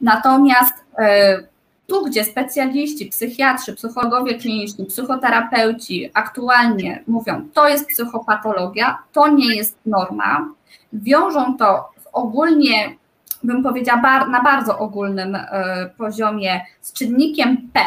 Natomiast 0.00 0.74
e, 0.98 1.42
tu, 1.86 2.04
gdzie 2.04 2.24
specjaliści, 2.24 3.06
psychiatrzy, 3.06 3.74
psychologowie 3.74 4.34
kliniczni, 4.34 4.86
psychoterapeuci 4.86 6.10
aktualnie 6.14 7.04
mówią, 7.06 7.48
to 7.54 7.68
jest 7.68 7.88
psychopatologia, 7.88 8.98
to 9.12 9.28
nie 9.28 9.56
jest 9.56 9.78
norma, 9.86 10.48
wiążą 10.92 11.56
to 11.56 11.90
w 11.98 12.06
ogólnie, 12.12 12.96
bym 13.44 13.62
powiedziała, 13.62 14.26
na 14.26 14.42
bardzo 14.42 14.78
ogólnym 14.78 15.34
e, 15.34 15.90
poziomie 15.98 16.60
z 16.80 16.92
czynnikiem 16.92 17.70
P, 17.72 17.80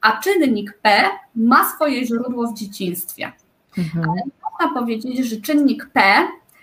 a 0.00 0.20
czynnik 0.20 0.78
P 0.82 1.02
ma 1.34 1.64
swoje 1.74 2.06
źródło 2.06 2.48
w 2.48 2.54
dzieciństwie. 2.54 3.32
Mhm. 3.78 4.10
Ale 4.10 4.22
można 4.52 4.80
powiedzieć, 4.80 5.18
że 5.18 5.36
czynnik 5.36 5.90
P 5.92 6.02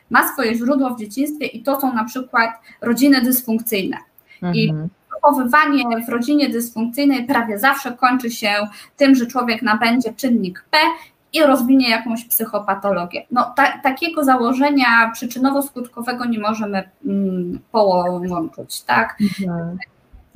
ma 0.09 0.33
swoje 0.33 0.55
źródło 0.55 0.89
w 0.89 0.99
dzieciństwie 0.99 1.45
i 1.45 1.63
to 1.63 1.81
są 1.81 1.93
na 1.93 2.03
przykład 2.03 2.49
rodziny 2.81 3.21
dysfunkcyjne. 3.21 3.97
Mhm. 4.35 4.55
I 4.55 4.73
wychowywanie 5.13 6.05
w 6.05 6.09
rodzinie 6.09 6.49
dysfunkcyjnej 6.49 7.25
prawie 7.25 7.59
zawsze 7.59 7.91
kończy 7.91 8.31
się 8.31 8.53
tym, 8.97 9.15
że 9.15 9.25
człowiek 9.25 9.61
nabędzie 9.61 10.13
czynnik 10.13 10.65
P 10.71 10.77
i 11.33 11.43
rozwinie 11.43 11.89
jakąś 11.89 12.25
psychopatologię. 12.25 13.25
No, 13.31 13.53
ta, 13.55 13.79
takiego 13.79 14.23
założenia 14.23 15.11
przyczynowo-skutkowego 15.15 16.29
nie 16.29 16.39
możemy 16.39 16.89
mm, 17.05 17.59
połączyć, 17.71 18.81
tak? 18.81 19.17
Mhm. 19.39 19.77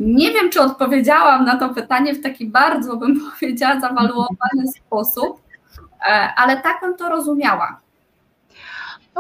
Nie 0.02 0.32
wiem, 0.32 0.50
czy 0.50 0.62
odpowiedziałam 0.62 1.46
na 1.46 1.58
to 1.58 1.70
pytanie 1.70 2.14
w 2.14 2.24
taki 2.24 2.46
bardzo, 2.46 2.98
bym 2.98 3.22
powiedziała, 3.40 3.80
zawaluowany 3.80 4.68
sposób, 4.78 5.42
e, 6.08 6.34
ale 6.36 6.62
tak 6.62 6.82
bym 6.82 6.98
to 6.98 7.10
rozumiała. 7.10 7.80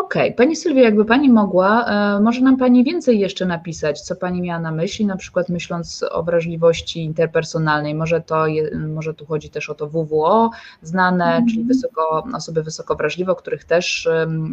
Okej, 0.02 0.24
okay. 0.24 0.36
Pani 0.36 0.56
Sylwia, 0.56 0.82
jakby 0.82 1.06
Pani 1.06 1.30
mogła, 1.30 1.86
e, 1.86 2.20
może 2.20 2.42
nam 2.42 2.58
Pani 2.58 2.84
więcej 2.84 3.20
jeszcze 3.20 3.46
napisać, 3.46 4.02
co 4.02 4.16
Pani 4.16 4.42
miała 4.42 4.60
na 4.60 4.72
myśli, 4.72 5.06
na 5.06 5.18
przykład 5.18 5.50
myśląc 5.50 6.06
o 6.12 6.24
wrażliwości 6.24 7.04
interpersonalnej, 7.04 7.96
może 7.96 8.22
to, 8.22 8.48
je, 8.48 8.78
może 8.78 9.14
tu 9.14 9.26
chodzi 9.26 9.50
też 9.50 9.70
o 9.70 9.76
to 9.76 9.88
WWO 9.88 10.52
znane, 10.82 11.26
mm. 11.26 11.48
czyli 11.48 11.64
wysoko, 11.64 12.24
osoby 12.36 12.64
wysoko 12.64 12.96
wrażliwe, 12.96 13.36
których 13.36 13.64
też 13.64 14.10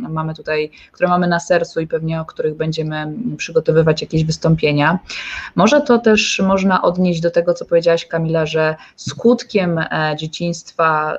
mamy 0.09 0.35
tutaj, 0.35 0.71
które 0.93 1.09
mamy 1.09 1.29
na 1.29 1.41
sercu 1.41 1.81
i 1.81 1.87
pewnie 1.87 2.21
o 2.21 2.25
których 2.25 2.57
będziemy 2.57 3.13
przygotowywać 3.37 4.03
jakieś 4.03 4.25
wystąpienia. 4.25 4.99
Może 5.55 5.81
to 5.81 5.99
też 5.99 6.43
można 6.47 6.83
odnieść 6.83 7.21
do 7.21 7.31
tego, 7.31 7.55
co 7.55 7.65
powiedziałaś 7.65 8.07
Kamila, 8.07 8.47
że 8.47 8.77
skutkiem 8.97 9.79
e, 9.79 10.17
dzieciństwa 10.19 11.19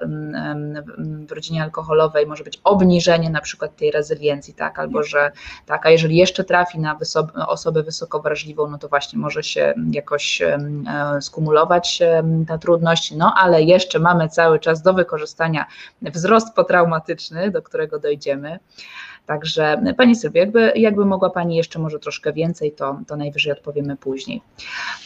w 1.27 1.31
rodzinie 1.31 1.63
alkoholowej 1.63 2.27
może 2.27 2.43
być 2.43 2.61
obniżenie 2.63 3.29
na 3.29 3.41
przykład 3.41 3.75
tej 3.75 3.91
rezydencji, 3.91 4.18
rezyliencji, 4.19 4.53
tak, 4.53 4.79
albo 4.79 5.03
że 5.03 5.31
tak, 5.65 5.85
a 5.85 5.89
jeżeli 5.89 6.17
jeszcze 6.17 6.43
trafi 6.43 6.79
na 6.79 6.95
wyso- 6.95 7.47
osobę 7.47 7.83
wysoko 7.83 8.19
wrażliwą, 8.19 8.69
no 8.69 8.77
to 8.77 8.87
właśnie 8.87 9.19
może 9.19 9.43
się 9.43 9.73
jakoś 9.91 10.41
e, 10.41 10.59
skumulować 11.21 11.99
ta 12.47 12.57
trudność, 12.57 13.11
no 13.11 13.33
ale 13.37 13.63
jeszcze 13.63 13.99
mamy 13.99 14.29
cały 14.29 14.59
czas 14.59 14.81
do 14.81 14.93
wykorzystania 14.93 15.65
wzrost 16.01 16.53
potraumatyczny, 16.55 17.51
do 17.51 17.61
którego 17.61 17.99
dojdziemy. 17.99 18.59
Także 19.25 19.81
Pani 19.97 20.15
Sylwia, 20.15 20.39
jakby, 20.41 20.71
jakby 20.75 21.05
mogła 21.05 21.29
Pani 21.29 21.55
jeszcze 21.55 21.79
może 21.79 21.99
troszkę 21.99 22.33
więcej, 22.33 22.71
to, 22.71 22.99
to 23.07 23.15
najwyżej 23.15 23.53
odpowiemy 23.53 23.97
później. 23.97 24.41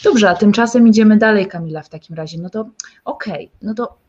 Dobrze, 0.03 0.29
a 0.29 0.35
tymczasem 0.35 0.87
idziemy 0.87 1.17
dalej, 1.17 1.47
Kamila, 1.47 1.81
w 1.81 1.89
takim 1.89 2.15
razie. 2.15 2.37
No 2.37 2.49
to 2.49 2.59
okej, 3.05 3.33
okay, 3.33 3.49
no 3.61 3.73
to 3.73 4.02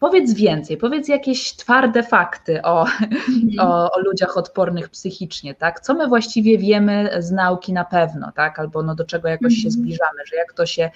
Powiedz 0.00 0.34
więcej, 0.34 0.76
powiedz 0.76 1.08
jakieś 1.08 1.56
twarde 1.56 2.02
fakty 2.02 2.62
o, 2.62 2.86
mm. 3.10 3.68
o, 3.68 3.92
o, 3.92 4.00
ludziach 4.00 4.36
odpornych 4.36 4.88
psychicznie, 4.88 5.54
tak? 5.54 5.80
Co 5.80 5.94
my 5.94 6.08
właściwie 6.08 6.58
wiemy 6.58 7.10
z 7.18 7.30
nauki 7.30 7.72
na 7.72 7.84
pewno, 7.84 8.32
tak? 8.32 8.58
Albo 8.58 8.82
no 8.82 8.94
do 8.94 9.04
czego 9.04 9.28
jakoś 9.28 9.52
się 9.54 9.68
mhm. 9.68 9.70
zbliżamy, 9.70 10.20
że 10.26 10.36
jak 10.36 10.52
to 10.52 10.66
się 10.66 10.90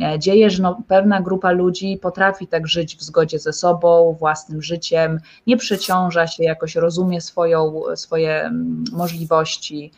e, 0.00 0.18
dzieje, 0.18 0.50
że 0.50 0.62
no 0.62 0.82
pewna 0.88 1.20
grupa 1.20 1.50
ludzi 1.50 1.98
potrafi 2.02 2.46
tak 2.46 2.68
żyć 2.68 2.96
w 2.96 3.02
zgodzie 3.02 3.38
ze 3.38 3.52
sobą, 3.52 4.16
własnym 4.18 4.62
życiem, 4.62 5.20
nie 5.46 5.56
przeciąża 5.56 6.26
się, 6.26 6.44
jakoś 6.44 6.74
rozumie 6.74 7.20
swoją, 7.20 7.82
swoje 7.94 8.40
mm, 8.40 8.84
możliwości. 8.92 9.92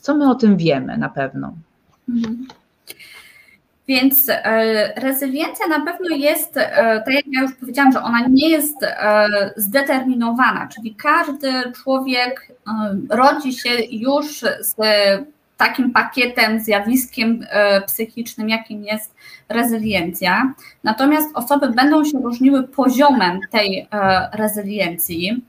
Co 0.00 0.14
my 0.14 0.30
o 0.30 0.34
tym 0.34 0.56
wiemy 0.56 0.98
na 0.98 1.08
pewno? 1.08 1.52
Mhm. 2.08 2.46
Więc 3.88 4.28
e, 4.28 5.00
rezyliencja 5.00 5.66
na 5.66 5.80
pewno 5.80 6.16
jest, 6.16 6.56
e, 6.56 7.02
tak 7.04 7.14
jak 7.14 7.24
ja 7.32 7.42
już 7.42 7.52
powiedziałam, 7.54 7.92
że 7.92 8.02
ona 8.02 8.26
nie 8.28 8.48
jest 8.48 8.82
e, 8.82 9.28
zdeterminowana, 9.56 10.68
czyli 10.74 10.94
każdy 10.94 11.72
człowiek 11.82 12.52
rodzi 13.10 13.52
się 13.52 13.70
już 13.90 14.40
z 14.60 14.76
takim 15.56 15.90
pakietem, 15.90 16.60
zjawiskiem 16.60 17.46
psychicznym, 17.86 18.48
jakim 18.48 18.84
jest 18.84 19.14
rezyliencja. 19.52 20.54
Natomiast 20.84 21.28
osoby 21.34 21.68
będą 21.70 22.04
się 22.04 22.18
różniły 22.18 22.62
poziomem 22.62 23.40
tej 23.50 23.88
rezyliencji. 24.32 25.42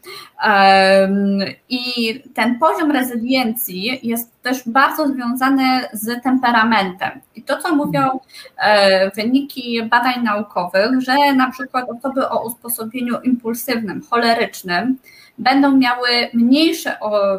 I 1.70 2.24
ten 2.34 2.60
poziom 2.60 2.92
rezyliencji 2.92 4.00
jest 4.04 4.42
też 4.42 4.70
bardzo 4.70 5.08
związany 5.08 5.64
z 5.94 6.24
temperamentem. 6.24 7.12
I 7.36 7.44
to, 7.44 7.58
co 7.58 7.76
mówią 7.76 8.20
e, 8.58 9.12
wyniki 9.12 9.84
badań 9.84 10.24
naukowych, 10.24 11.02
że 11.02 11.34
na 11.36 11.52
przykład 11.52 11.86
osoby 11.90 12.30
o 12.30 12.46
usposobieniu 12.46 13.22
impulsywnym, 13.22 14.02
cholerycznym, 14.10 14.98
będą 15.38 15.78
miały 15.78 16.10
mniejszy, 16.34 16.90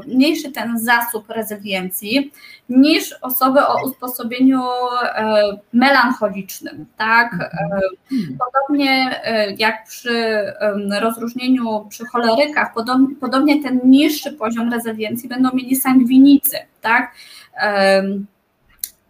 mniejszy 0.06 0.52
ten 0.52 0.78
zasób 0.78 1.30
rezyliencji 1.30 2.32
niż 2.68 3.14
osoby 3.22 3.66
o 3.66 3.86
usposobieniu 3.86 4.62
e, 5.02 5.42
melancholicznym. 5.72 6.86
Tak? 6.96 7.34
E, 7.34 7.80
podobnie 8.38 9.20
e, 9.24 9.52
jak 9.52 9.84
przy 9.84 10.44
rozróżnieniu 11.00 11.86
przy 11.88 12.04
cholerykach, 12.06 12.74
podobnie, 13.20 13.62
ten 13.62 13.80
niższy 13.84 14.32
poziom 14.32 14.72
rezyliencji 14.72 15.28
będą 15.28 15.50
mieli 15.54 15.76
sangwinicy. 15.76 16.56
Tak? 16.80 17.14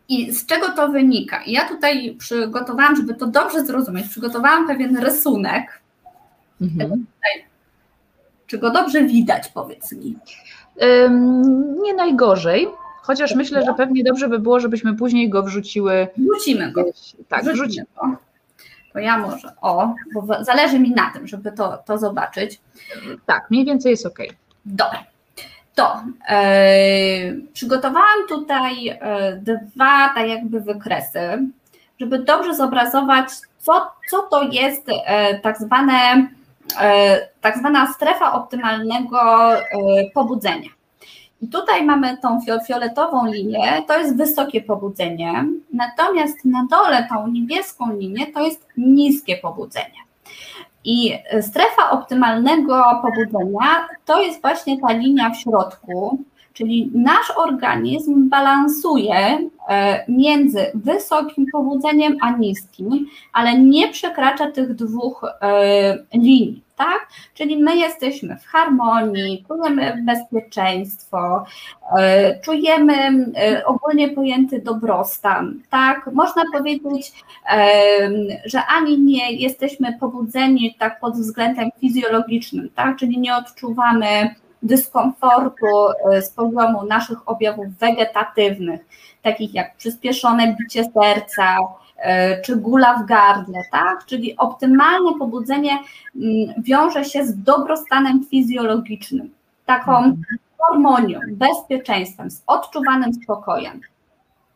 I 0.08 0.32
z 0.32 0.46
czego 0.46 0.68
to 0.68 0.88
wynika? 0.88 1.40
Ja 1.46 1.68
tutaj 1.68 2.16
przygotowałam, 2.18 2.96
żeby 2.96 3.14
to 3.14 3.26
dobrze 3.26 3.66
zrozumieć, 3.66 4.08
przygotowałam 4.08 4.66
pewien 4.66 4.96
rysunek. 4.96 5.80
Mhm. 6.60 7.06
Czy 8.46 8.58
go 8.58 8.70
dobrze 8.70 9.02
widać, 9.02 9.48
powiedz 9.48 9.92
mi? 9.92 10.16
Nie 11.82 11.94
najgorzej, 11.94 12.68
chociaż 13.06 13.34
myślę, 13.34 13.64
że 13.64 13.74
pewnie 13.74 14.04
dobrze 14.04 14.28
by 14.28 14.38
było, 14.38 14.60
żebyśmy 14.60 14.94
później 14.94 15.28
go 15.28 15.42
wrzuciły. 15.42 16.08
Wrzucimy 16.16 16.72
go. 16.72 16.84
Tak, 17.28 17.44
wrzucimy. 17.44 17.86
To. 17.94 18.16
to 18.92 18.98
ja 18.98 19.18
może, 19.18 19.52
o, 19.62 19.94
bo 20.14 20.44
zależy 20.44 20.78
mi 20.78 20.90
na 20.90 21.10
tym, 21.10 21.26
żeby 21.26 21.52
to, 21.52 21.78
to 21.86 21.98
zobaczyć. 21.98 22.60
Tak, 23.26 23.50
mniej 23.50 23.64
więcej 23.64 23.90
jest 23.90 24.06
ok. 24.06 24.18
Dobra. 24.64 25.04
To 25.74 26.02
e, 26.28 26.38
przygotowałam 27.52 28.28
tutaj 28.28 28.88
e, 28.88 29.36
dwa 29.36 30.08
tak 30.14 30.28
jakby 30.28 30.60
wykresy, 30.60 31.48
żeby 32.00 32.18
dobrze 32.18 32.54
zobrazować, 32.54 33.28
co, 33.58 33.90
co 34.10 34.22
to 34.22 34.42
jest 34.42 34.86
e, 34.88 35.38
tak 35.38 35.58
zwane 35.58 36.28
tak 37.40 37.58
zwana 37.58 37.92
strefa 37.92 38.32
optymalnego 38.32 39.18
pobudzenia. 40.14 40.68
I 41.44 41.48
tutaj 41.48 41.84
mamy 41.84 42.16
tą 42.16 42.40
fioletową 42.66 43.26
linię, 43.26 43.82
to 43.88 43.98
jest 43.98 44.16
wysokie 44.16 44.60
pobudzenie, 44.60 45.44
natomiast 45.72 46.44
na 46.44 46.66
dole 46.70 47.06
tą 47.08 47.26
niebieską 47.26 47.96
linię 47.96 48.26
to 48.26 48.40
jest 48.40 48.68
niskie 48.76 49.36
pobudzenie. 49.36 49.98
I 50.84 51.12
strefa 51.40 51.90
optymalnego 51.90 52.82
pobudzenia 53.02 53.88
to 54.04 54.22
jest 54.22 54.40
właśnie 54.40 54.80
ta 54.80 54.92
linia 54.92 55.30
w 55.30 55.36
środku, 55.36 56.18
czyli 56.52 56.90
nasz 56.94 57.32
organizm 57.36 58.28
balansuje 58.28 59.38
e, 59.68 60.04
między 60.08 60.70
wysokim 60.74 61.46
pobudzeniem 61.52 62.16
a 62.20 62.30
niskim, 62.30 63.06
ale 63.32 63.58
nie 63.58 63.88
przekracza 63.88 64.50
tych 64.50 64.74
dwóch 64.74 65.24
linii 66.12 66.63
tak? 66.76 67.08
Czyli 67.34 67.56
my 67.56 67.76
jesteśmy 67.76 68.36
w 68.36 68.46
harmonii, 68.46 69.44
czujemy 69.48 70.02
bezpieczeństwo, 70.06 71.44
e, 71.98 72.40
czujemy 72.40 72.94
e, 73.36 73.66
ogólnie 73.66 74.08
pojęty 74.08 74.62
dobrostan, 74.62 75.60
tak? 75.70 76.10
Można 76.12 76.42
powiedzieć, 76.52 77.12
że 78.44 78.66
ani 78.66 78.98
nie 78.98 79.32
jesteśmy 79.32 79.98
pobudzeni 80.00 80.76
tak 80.78 81.00
pod 81.00 81.14
względem 81.14 81.70
fizjologicznym, 81.80 82.70
tak? 82.74 82.96
Czyli 82.96 83.18
nie 83.18 83.36
odczuwamy 83.36 84.34
dyskomfortu 84.62 85.66
e, 86.12 86.22
z 86.22 86.30
poziomu 86.30 86.84
naszych 86.86 87.28
objawów 87.28 87.66
wegetatywnych, 87.78 88.80
takich 89.22 89.54
jak 89.54 89.76
przyspieszone 89.76 90.56
bicie 90.60 90.84
serca, 90.84 91.56
E, 91.56 91.83
czy 92.44 92.56
gula 92.56 92.98
w 92.98 93.06
gardle, 93.06 93.62
tak? 93.72 94.04
Czyli 94.06 94.36
optymalne 94.36 95.10
pobudzenie 95.18 95.70
mm, 95.72 96.62
wiąże 96.62 97.04
się 97.04 97.26
z 97.26 97.42
dobrostanem 97.42 98.24
fizjologicznym, 98.24 99.30
taką 99.66 99.96
mhm. 99.96 100.24
harmonią, 100.58 101.20
bezpieczeństwem, 101.28 102.30
z 102.30 102.42
odczuwanym 102.46 103.14
spokojem. 103.14 103.80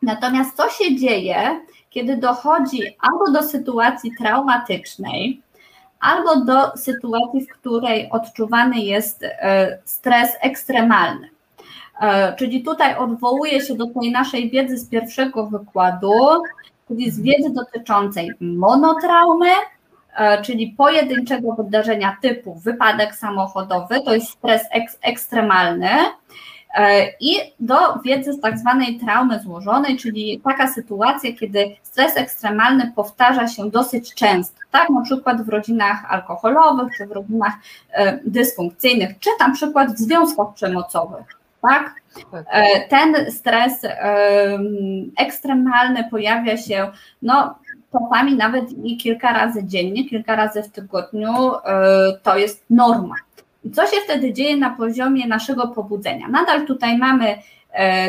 Natomiast 0.01 0.57
co 0.57 0.69
się 0.69 0.95
dzieje, 0.95 1.59
kiedy 1.89 2.17
dochodzi 2.17 2.81
albo 2.99 3.31
do 3.31 3.43
sytuacji 3.43 4.11
traumatycznej, 4.17 5.41
albo 5.99 6.45
do 6.45 6.77
sytuacji, 6.77 7.45
w 7.45 7.49
której 7.49 8.09
odczuwany 8.09 8.79
jest 8.79 9.23
e, 9.23 9.79
stres 9.85 10.29
ekstremalny. 10.41 11.29
E, 12.01 12.35
czyli 12.35 12.63
tutaj 12.63 12.95
odwołuję 12.95 13.61
się 13.61 13.75
do 13.75 13.87
tej 13.87 14.11
naszej 14.11 14.49
wiedzy 14.49 14.77
z 14.77 14.89
pierwszego 14.89 15.47
wykładu, 15.47 16.13
czyli 16.89 17.11
z 17.11 17.21
wiedzy 17.21 17.49
dotyczącej 17.49 18.31
monotraumy, 18.41 19.49
e, 20.17 20.41
czyli 20.41 20.67
pojedynczego 20.77 21.53
wydarzenia 21.53 22.17
typu 22.21 22.55
wypadek 22.55 23.15
samochodowy, 23.15 24.01
to 24.05 24.13
jest 24.13 24.29
stres 24.29 24.61
ek 24.71 24.91
ekstremalny, 25.01 25.89
e, 26.75 27.09
i 27.19 27.35
do 27.59 27.75
wiedzy 28.05 28.33
z 28.33 28.41
tak 28.41 28.59
zwanej 28.59 28.99
traumy 28.99 29.39
złożonej, 29.39 29.97
czyli 29.97 30.41
taka 30.43 30.67
sytuacja, 30.67 31.33
kiedy 31.33 31.75
stres 31.83 32.17
ekstremalny 32.17 32.91
powtarza 32.95 33.47
się 33.47 33.69
dosyć 33.69 34.13
często, 34.13 34.59
tak, 34.71 34.89
na 34.89 35.01
przykład 35.01 35.45
w 35.45 35.49
rodzinach 35.49 36.11
alkoholowych, 36.11 36.97
czy 36.97 37.05
w 37.05 37.11
rodzinach 37.11 37.53
e, 37.91 38.19
dysfunkcyjnych, 38.25 39.19
czy 39.19 39.29
na 39.39 39.53
przykład 39.53 39.93
w 39.93 39.97
związkach 39.97 40.53
przemocowych, 40.53 41.25
tak, 41.61 41.83
Tak. 41.83 41.98
Ten 42.89 43.31
stres 43.31 43.81
ekstremalny 45.17 46.03
pojawia 46.11 46.57
się 46.57 46.91
no, 47.21 47.55
czasami 47.91 48.35
nawet 48.35 48.71
i 48.83 48.97
kilka 48.97 49.33
razy 49.33 49.63
dziennie, 49.63 50.09
kilka 50.09 50.35
razy 50.35 50.63
w 50.63 50.71
tygodniu, 50.71 51.51
to 52.23 52.37
jest 52.37 52.65
norma. 52.69 53.15
I 53.63 53.71
co 53.71 53.85
się 53.87 53.97
wtedy 54.03 54.33
dzieje 54.33 54.57
na 54.57 54.69
poziomie 54.69 55.27
naszego 55.27 55.67
pobudzenia? 55.67 56.27
Nadal 56.27 56.65
tutaj 56.65 56.97
mamy, 56.97 57.37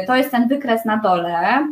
to 0.06 0.16
jest 0.16 0.30
ten 0.30 0.48
wykres 0.48 0.84
na 0.84 0.96
dole, 0.96 1.66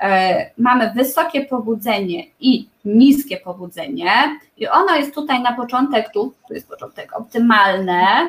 E, 0.00 0.50
mamy 0.58 0.92
wysokie 0.94 1.44
pobudzenie 1.44 2.24
i 2.40 2.68
niskie 2.84 3.36
pobudzenie, 3.36 4.12
i 4.56 4.68
ono 4.68 4.94
jest 4.94 5.14
tutaj 5.14 5.42
na 5.42 5.52
początek, 5.52 6.10
tu, 6.12 6.32
tu 6.48 6.54
jest 6.54 6.68
początek 6.68 7.16
optymalne, 7.16 8.28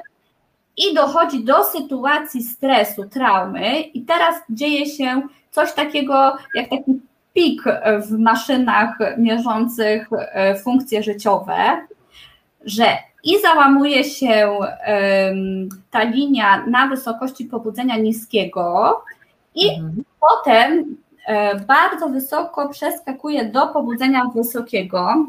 i 0.78 0.94
dochodzi 0.94 1.44
do 1.44 1.64
sytuacji 1.64 2.44
stresu, 2.44 3.10
traumy, 3.10 3.80
i 3.80 4.02
teraz 4.02 4.36
dzieje 4.50 4.86
się 4.86 5.22
coś 5.52 5.74
takiego 5.74 6.36
jak 6.56 6.70
taki 6.70 7.00
pik 7.34 7.64
w 8.08 8.20
maszynach 8.20 8.98
mierzących 9.18 10.10
e, 10.12 10.56
funkcje 10.56 11.04
życiowe, 11.04 11.88
że 12.66 12.86
i 13.24 13.40
załamuje 13.42 14.04
się 14.04 14.60
ta 15.92 16.04
linia 16.04 16.66
na 16.66 16.88
wysokości 16.88 17.46
pobudzenia 17.46 17.98
niskiego, 17.98 19.04
i 19.56 19.70
mhm. 19.70 20.04
potem 20.20 20.96
E, 21.26 21.60
bardzo 21.60 22.10
wysoko 22.10 22.70
przeskakuje 22.70 23.46
do 23.46 23.68
pobudzenia 23.68 24.26
wysokiego, 24.36 25.26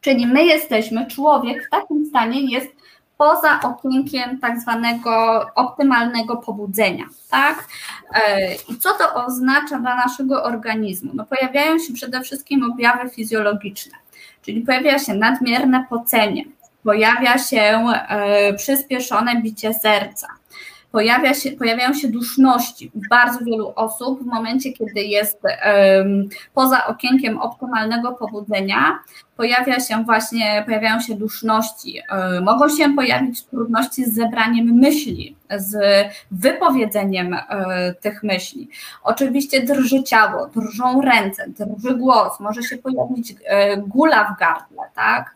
czyli 0.00 0.26
my 0.26 0.44
jesteśmy, 0.44 1.06
człowiek 1.06 1.66
w 1.66 1.70
takim 1.70 2.06
stanie 2.06 2.52
jest 2.52 2.68
poza 3.18 3.60
okienkiem 3.62 4.38
tak 4.40 4.60
zwanego 4.60 5.44
optymalnego 5.54 6.36
pobudzenia, 6.36 7.04
tak? 7.30 7.68
E, 8.14 8.54
I 8.54 8.76
co 8.78 8.94
to 8.94 9.24
oznacza 9.24 9.78
dla 9.78 9.96
naszego 9.96 10.42
organizmu? 10.42 11.10
No 11.14 11.24
pojawiają 11.24 11.78
się 11.78 11.92
przede 11.94 12.20
wszystkim 12.20 12.70
objawy 12.72 13.10
fizjologiczne, 13.10 13.92
czyli 14.42 14.60
pojawia 14.60 14.98
się 14.98 15.14
nadmierne 15.14 15.86
pocenie, 15.90 16.44
pojawia 16.84 17.38
się 17.38 17.60
e, 17.60 18.54
przyspieszone 18.54 19.42
bicie 19.42 19.74
serca, 19.74 20.28
pojawia 20.94 21.34
się, 21.34 21.50
pojawiają 21.50 21.94
się 21.94 22.08
duszności 22.08 22.90
u 22.94 23.00
bardzo 23.10 23.44
wielu 23.44 23.72
osób 23.76 24.22
w 24.22 24.26
momencie, 24.26 24.72
kiedy 24.72 25.00
jest 25.00 25.40
um, 25.44 26.28
poza 26.54 26.86
okienkiem 26.86 27.38
optymalnego 27.38 28.12
pobudzenia, 28.12 28.98
pojawia 29.36 29.80
się 29.80 30.04
właśnie, 30.04 30.62
pojawiają 30.66 31.00
się 31.00 31.14
duszności, 31.14 32.00
um, 32.10 32.44
mogą 32.44 32.68
się 32.68 32.94
pojawić 32.96 33.42
trudności 33.42 34.04
z 34.04 34.14
zebraniem 34.14 34.66
myśli, 34.66 35.36
z 35.56 35.76
wypowiedzeniem 36.30 37.32
um, 37.32 37.40
tych 38.00 38.22
myśli. 38.22 38.68
Oczywiście 39.02 39.62
drży 39.62 40.02
ciało, 40.02 40.46
drżą 40.46 41.00
ręce, 41.00 41.44
drży 41.48 41.94
głos, 41.94 42.40
może 42.40 42.62
się 42.62 42.78
pojawić 42.78 43.34
e, 43.44 43.76
gula 43.76 44.24
w 44.24 44.40
gardle, 44.40 44.82
tak? 44.94 45.34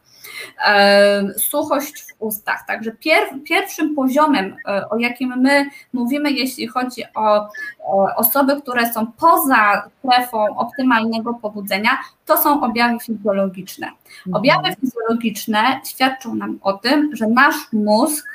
Suchość 1.36 2.02
w 2.02 2.14
ustach. 2.18 2.66
Także 2.66 2.92
pier, 2.92 3.22
pierwszym 3.44 3.94
poziomem, 3.94 4.56
e, 4.68 4.88
o 4.88 4.98
jakim 4.98 5.34
my 5.36 5.66
mówimy, 5.92 6.30
jeśli 6.30 6.66
chodzi 6.66 7.02
o, 7.14 7.48
o 7.84 8.16
osoby, 8.16 8.62
które 8.62 8.92
są 8.92 9.06
poza 9.06 9.90
strefą 9.98 10.56
optymalnego 10.56 11.34
pobudzenia, 11.34 11.90
to 12.26 12.42
są 12.42 12.62
objawy 12.62 12.98
fizjologiczne. 13.00 13.86
Mhm. 13.86 14.34
Objawy 14.34 14.76
fizjologiczne 14.80 15.80
świadczą 15.84 16.34
nam 16.34 16.58
o 16.62 16.72
tym, 16.72 17.16
że 17.16 17.26
nasz 17.26 17.72
mózg 17.72 18.26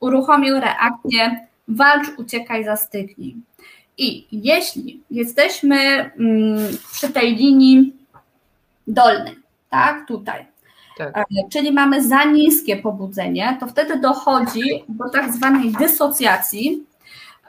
uruchomił 0.00 0.60
reakcję 0.60 1.46
walcz, 1.68 2.08
uciekaj, 2.18 2.64
zastygnij. 2.64 3.36
I 3.98 4.26
jeśli 4.32 5.02
jesteśmy 5.10 5.76
mm, 5.76 6.58
przy 6.92 7.08
tej 7.08 7.36
linii 7.36 7.96
dolnej, 8.86 9.36
tak, 9.70 10.06
tutaj, 10.08 10.46
tak. 10.96 11.16
E, 11.16 11.24
czyli 11.50 11.72
mamy 11.72 12.08
za 12.08 12.24
niskie 12.24 12.76
pobudzenie, 12.76 13.56
to 13.60 13.66
wtedy 13.66 14.00
dochodzi 14.00 14.84
do 14.88 15.10
tak 15.10 15.32
zwanej 15.32 15.72
dysocjacji, 15.72 16.86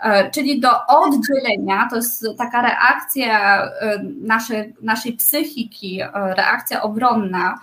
e, 0.01 0.31
czyli 0.31 0.59
do 0.59 0.69
oddzielenia, 0.87 1.87
to 1.89 1.95
jest 1.95 2.25
taka 2.37 2.61
reakcja 2.61 3.63
e, 3.63 3.99
naszej, 4.21 4.73
naszej 4.81 5.13
psychiki, 5.13 6.01
reakcja 6.13 6.81
obronna 6.81 7.59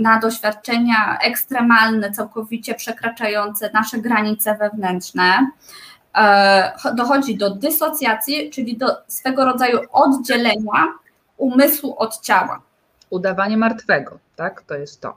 na 0.00 0.18
doświadczenia 0.18 1.18
ekstremalne, 1.22 2.10
całkowicie 2.10 2.74
przekraczające 2.74 3.70
nasze 3.74 3.98
granice 3.98 4.56
wewnętrzne. 4.56 5.50
Dochodzi 6.94 7.36
do 7.36 7.50
dysocjacji, 7.50 8.50
czyli 8.50 8.76
do 8.76 8.86
swego 9.06 9.44
rodzaju 9.44 9.78
oddzielenia 9.92 10.92
umysłu 11.36 11.94
od 11.98 12.20
ciała 12.20 12.60
udawanie 13.12 13.56
martwego, 13.56 14.18
tak? 14.42 14.62
To 14.62 14.74
jest 14.74 15.00
to. 15.00 15.16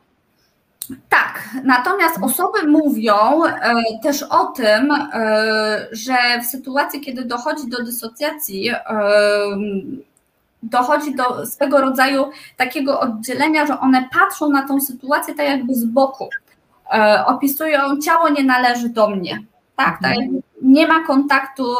Tak, 1.09 1.49
natomiast 1.63 2.17
osoby 2.21 2.67
mówią 2.67 3.45
e, 3.45 3.73
też 4.03 4.23
o 4.23 4.45
tym, 4.45 4.91
e, 4.91 5.87
że 5.91 6.15
w 6.43 6.45
sytuacji, 6.45 7.01
kiedy 7.01 7.25
dochodzi 7.25 7.69
do 7.69 7.83
dysocjacji, 7.83 8.69
e, 8.69 8.79
dochodzi 10.63 11.15
do 11.15 11.45
swego 11.45 11.81
rodzaju 11.81 12.29
takiego 12.57 12.99
oddzielenia, 12.99 13.65
że 13.65 13.79
one 13.79 14.09
patrzą 14.13 14.49
na 14.49 14.67
tą 14.67 14.81
sytuację 14.81 15.35
tak 15.35 15.45
jakby 15.47 15.75
z 15.75 15.85
boku. 15.85 16.29
Opisują, 17.25 17.79
ciało 18.05 18.29
nie 18.29 18.43
należy 18.43 18.89
do 18.89 19.09
mnie, 19.09 19.43
tak, 19.75 20.01
tak 20.01 20.13
nie 20.61 20.87
ma 20.87 21.03
kontaktu 21.07 21.75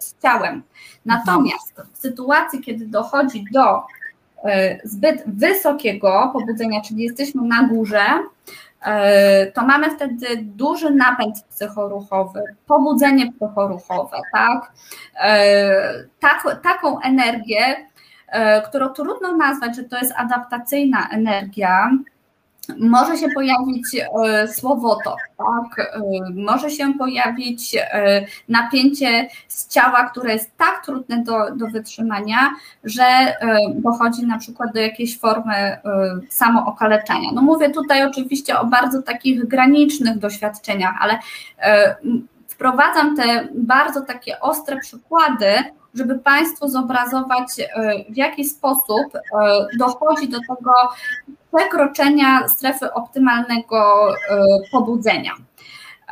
z 0.00 0.22
ciałem. 0.22 0.62
Natomiast 1.04 1.82
w 1.92 1.98
sytuacji, 1.98 2.60
kiedy 2.60 2.86
dochodzi 2.86 3.44
do 3.52 3.82
zbyt 4.84 5.22
wysokiego 5.26 6.30
pobudzenia, 6.32 6.80
czyli 6.80 7.02
jesteśmy 7.02 7.42
na 7.42 7.62
górze, 7.68 8.04
e, 8.82 9.46
to 9.46 9.62
mamy 9.66 9.90
wtedy 9.90 10.26
duży 10.42 10.90
napęd 10.90 11.44
psychoruchowy, 11.50 12.42
pobudzenie 12.66 13.32
psychoruchowe, 13.32 14.16
tak? 14.32 14.72
E, 15.20 16.04
tak 16.20 16.60
taką 16.62 17.00
energię, 17.00 17.76
którą 18.68 18.88
trudno 18.88 19.36
nazwać, 19.36 19.76
że 19.76 19.84
to 19.84 19.98
jest 19.98 20.12
adaptacyjna 20.16 21.08
energia, 21.10 21.90
może 22.78 23.16
się 23.16 23.28
pojawić 23.28 23.86
e, 23.94 24.48
słowotok, 24.48 25.16
tak? 25.38 25.88
E, 25.94 26.00
może 26.34 26.70
się 26.70 26.94
pojawić 26.98 27.76
e, 27.76 28.26
napięcie 28.48 29.28
z 29.48 29.68
ciała, 29.68 30.10
które 30.10 30.32
jest 30.32 30.56
tak 30.56 30.84
trudne 30.84 31.22
do, 31.22 31.50
do 31.56 31.66
wytrzymania, 31.66 32.50
że 32.84 33.36
dochodzi 33.74 34.26
na 34.26 34.38
przykład 34.38 34.72
do 34.74 34.80
jakiejś 34.80 35.18
formy 35.18 35.78
samookaleczenia. 36.28 37.30
No 37.34 37.42
mówię 37.42 37.70
tutaj 37.70 38.04
oczywiście 38.04 38.58
o 38.58 38.66
bardzo 38.66 39.02
takich 39.02 39.46
granicznych 39.48 40.18
doświadczeniach, 40.18 40.94
ale 41.00 41.18
wprowadzam 42.48 43.16
te 43.16 43.48
bardzo 43.54 44.00
takie 44.00 44.40
ostre 44.40 44.80
przykłady, 44.80 45.46
żeby 45.96 46.18
Państwu 46.18 46.68
zobrazować, 46.68 47.48
w 48.08 48.16
jaki 48.16 48.44
sposób 48.44 49.04
dochodzi 49.78 50.28
do 50.28 50.38
tego 50.48 50.72
przekroczenia 51.56 52.48
strefy 52.48 52.92
optymalnego 52.92 54.10
e, 54.10 54.14
pobudzenia. 54.72 55.32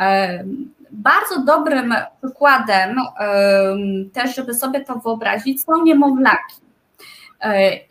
E, 0.00 0.44
bardzo 0.90 1.42
dobrym 1.42 1.94
przykładem, 2.22 2.98
e, 2.98 3.76
też 4.12 4.36
żeby 4.36 4.54
sobie 4.54 4.84
to 4.84 4.94
wyobrazić, 4.94 5.62
są 5.62 5.82
niemowlaki. 5.84 6.54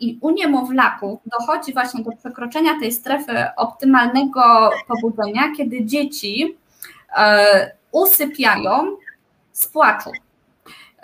I 0.00 0.18
u 0.20 0.30
niemowlaków 0.30 1.20
dochodzi 1.26 1.72
właśnie 1.72 2.04
do 2.04 2.12
przekroczenia 2.12 2.80
tej 2.80 2.92
strefy 2.92 3.32
optymalnego 3.56 4.70
pobudzenia, 4.88 5.42
kiedy 5.56 5.84
dzieci 5.84 6.56
usypiają 7.92 8.96
z 9.52 9.68
płaczu. 9.68 10.10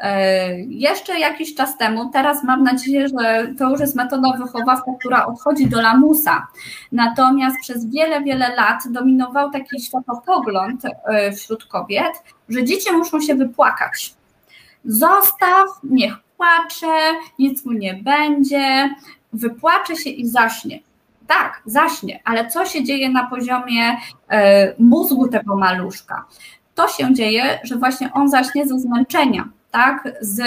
E, 0.01 0.61
jeszcze 0.61 1.19
jakiś 1.19 1.55
czas 1.55 1.79
temu, 1.79 2.11
teraz 2.11 2.45
mam 2.45 2.63
nadzieję, 2.63 3.09
że 3.09 3.55
to 3.59 3.71
już 3.71 3.81
jest 3.81 3.97
metoda 3.97 4.33
wychowawcza, 4.39 4.93
która 5.01 5.27
odchodzi 5.27 5.69
do 5.69 5.81
lamusa. 5.81 6.47
Natomiast 6.93 7.57
przez 7.61 7.91
wiele, 7.91 8.23
wiele 8.23 8.55
lat 8.57 8.83
dominował 8.91 9.51
taki 9.51 9.81
światopogląd 9.81 10.83
e, 10.85 11.33
wśród 11.33 11.65
kobiet, 11.65 12.13
że 12.49 12.65
dzieci 12.65 12.93
muszą 12.93 13.21
się 13.21 13.35
wypłakać. 13.35 14.15
Zostaw, 14.85 15.69
niech 15.83 16.15
płacze, 16.37 17.19
nic 17.39 17.65
mu 17.65 17.73
nie 17.73 17.95
będzie, 17.95 18.95
wypłacze 19.33 19.97
się 19.97 20.11
i 20.11 20.27
zaśnie. 20.27 20.81
Tak, 21.27 21.63
zaśnie, 21.67 22.21
ale 22.25 22.51
co 22.51 22.67
się 22.67 22.85
dzieje 22.85 23.11
na 23.11 23.27
poziomie 23.27 23.97
e, 24.29 24.75
mózgu 24.79 25.29
tego 25.29 25.57
maluszka? 25.57 26.25
To 26.75 26.89
się 26.89 27.15
dzieje, 27.15 27.59
że 27.65 27.77
właśnie 27.77 28.13
on 28.13 28.29
zaśnie 28.29 28.67
ze 28.67 28.79
zmęczenia 28.79 29.49
tak, 29.71 30.09
z 30.21 30.41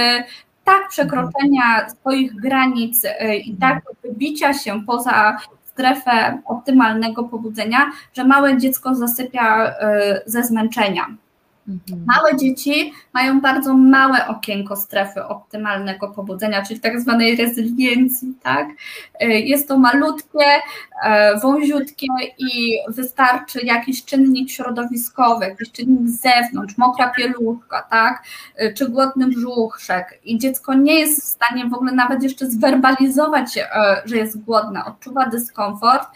tak 0.63 0.89
przekroczenia 0.89 1.89
swoich 1.89 2.35
granic 2.35 3.05
y, 3.05 3.35
i 3.35 3.55
tak 3.55 3.81
wybicia 4.03 4.53
się 4.53 4.85
poza 4.85 5.37
strefę 5.65 6.41
optymalnego 6.45 7.23
pobudzenia, 7.23 7.91
że 8.13 8.23
małe 8.23 8.57
dziecko 8.57 8.95
zasypia 8.95 9.69
y, 9.69 9.73
ze 10.25 10.43
zmęczenia. 10.43 11.07
Mhm. 11.67 12.05
Małe 12.05 12.37
dzieci 12.37 12.93
mają 13.13 13.41
bardzo 13.41 13.73
małe 13.73 14.27
okienko 14.27 14.75
strefy 14.75 15.23
optymalnego 15.23 16.07
pobudzenia, 16.07 16.65
czyli 16.65 16.79
tak 16.79 17.01
zwanej 17.01 17.35
rezyliencji, 17.35 18.33
tak? 18.43 18.67
E, 19.19 19.27
jest 19.27 19.67
to 19.67 19.77
malutkie, 19.77 20.45
e, 21.03 21.39
wąziutkie 21.39 22.07
i 22.37 22.77
wystarczy 22.87 23.59
jakiś 23.65 24.05
czynnik 24.05 24.51
środowiskowy, 24.51 25.45
jakiś 25.45 25.71
czynnik 25.71 26.09
z 26.09 26.21
zewnątrz, 26.21 26.77
mokra 26.77 27.09
pieluchka, 27.09 27.87
tak? 27.89 28.23
E, 28.55 28.73
czy 28.73 28.89
głodny 28.89 29.27
brzuszek 29.27 30.19
i 30.23 30.37
dziecko 30.37 30.73
nie 30.73 30.99
jest 30.99 31.21
w 31.21 31.25
stanie 31.25 31.69
w 31.69 31.73
ogóle 31.73 31.91
nawet 31.91 32.23
jeszcze 32.23 32.45
zwerbalizować, 32.45 33.59
że 34.05 34.17
jest 34.17 34.43
głodne, 34.43 34.85
odczuwa 34.85 35.25
dyskomfort, 35.25 36.07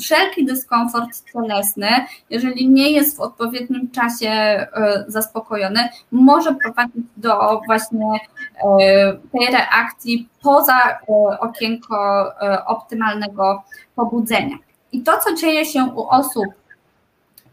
wszelki 0.00 0.44
dyskomfort 0.44 1.08
cielesny, 1.32 1.88
jeżeli 2.30 2.68
nie 2.68 2.90
jest 2.90 3.16
w 3.16 3.20
odpowiednim 3.20 3.90
czasie 3.90 4.28
e, 4.28 5.04
zaspokojony, 5.08 5.88
może 6.12 6.54
prowadzić 6.54 7.04
do 7.16 7.60
właśnie 7.66 8.06
e, 8.10 9.12
tej 9.32 9.52
reakcji 9.52 10.28
poza 10.42 10.78
e, 10.78 10.98
okienko 11.40 12.24
optymalnego 12.66 13.62
pobudzenia. 13.96 14.56
I 14.92 15.02
to, 15.02 15.18
co 15.18 15.34
dzieje 15.34 15.64
się 15.64 15.84
u 15.84 16.08
osób 16.08 16.46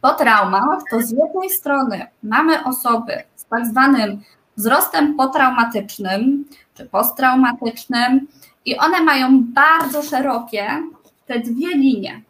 po 0.01 0.13
traumach, 0.13 0.79
to 0.91 1.01
z 1.01 1.11
jednej 1.11 1.49
strony 1.49 2.07
mamy 2.23 2.63
osoby 2.63 3.23
z 3.35 3.45
tak 3.45 3.65
zwanym 3.65 4.21
wzrostem 4.57 5.15
potraumatycznym 5.15 6.45
czy 6.73 6.85
posttraumatycznym 6.85 8.27
i 8.65 8.77
one 8.77 9.01
mają 9.01 9.43
bardzo 9.43 10.03
szerokie 10.03 10.83
te 11.25 11.39
dwie 11.39 11.67
linie. 11.67 12.21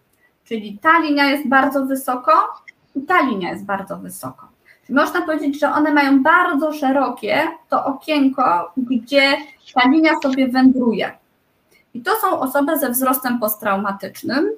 Czyli 0.51 0.79
ta 0.81 0.99
linia 0.99 1.25
jest 1.25 1.47
bardzo 1.47 1.85
wysoko 1.85 2.31
i 2.95 3.01
ta 3.01 3.21
linia 3.21 3.51
jest 3.51 3.65
bardzo 3.65 3.97
wysoko. 3.97 4.47
Czyli 4.85 4.95
można 4.95 5.21
powiedzieć, 5.21 5.59
że 5.59 5.71
one 5.71 5.93
mają 5.93 6.23
bardzo 6.23 6.73
szerokie 6.73 7.47
to 7.69 7.85
okienko, 7.85 8.73
gdzie 8.77 9.37
ta 9.73 9.89
linia 9.89 10.11
sobie 10.23 10.47
wędruje. 10.47 11.11
I 11.93 12.01
to 12.01 12.15
są 12.15 12.39
osoby 12.39 12.79
ze 12.79 12.89
wzrostem 12.89 13.39
posttraumatycznym. 13.39 14.51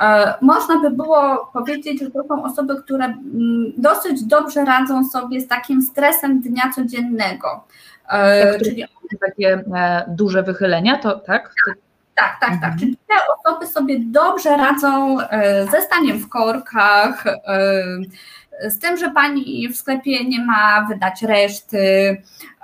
E, 0.00 0.34
można 0.40 0.78
by 0.80 0.90
było 0.90 1.50
powiedzieć, 1.52 2.00
że 2.00 2.10
to 2.10 2.24
są 2.28 2.44
osoby, 2.44 2.82
które 2.82 3.04
mm, 3.04 3.72
dosyć 3.76 4.24
dobrze 4.24 4.64
radzą 4.64 5.04
sobie 5.04 5.40
z 5.40 5.48
takim 5.48 5.82
stresem 5.82 6.40
dnia 6.40 6.72
codziennego. 6.74 7.64
E, 8.08 8.52
tak, 8.52 8.62
czyli 8.62 8.84
takie 9.20 9.64
e, 9.74 10.04
duże 10.08 10.42
wychylenia, 10.42 10.98
to 10.98 11.18
tak? 11.18 11.54
Tak, 11.66 11.76
tak, 12.16 12.40
tak. 12.40 12.52
Mhm. 12.52 12.78
Czyli 12.78 12.96
te 12.96 13.14
osoby 13.34 13.66
sobie 13.66 13.96
dobrze 14.00 14.56
radzą 14.56 15.20
e, 15.20 15.66
ze 15.66 15.82
staniem 15.82 16.18
w 16.18 16.28
korkach, 16.28 17.26
e, 17.26 17.40
z 18.70 18.78
tym, 18.78 18.96
że 18.96 19.10
pani 19.10 19.68
w 19.68 19.76
sklepie 19.76 20.24
nie 20.24 20.44
ma 20.44 20.86
wydać 20.88 21.22
reszty, 21.22 22.16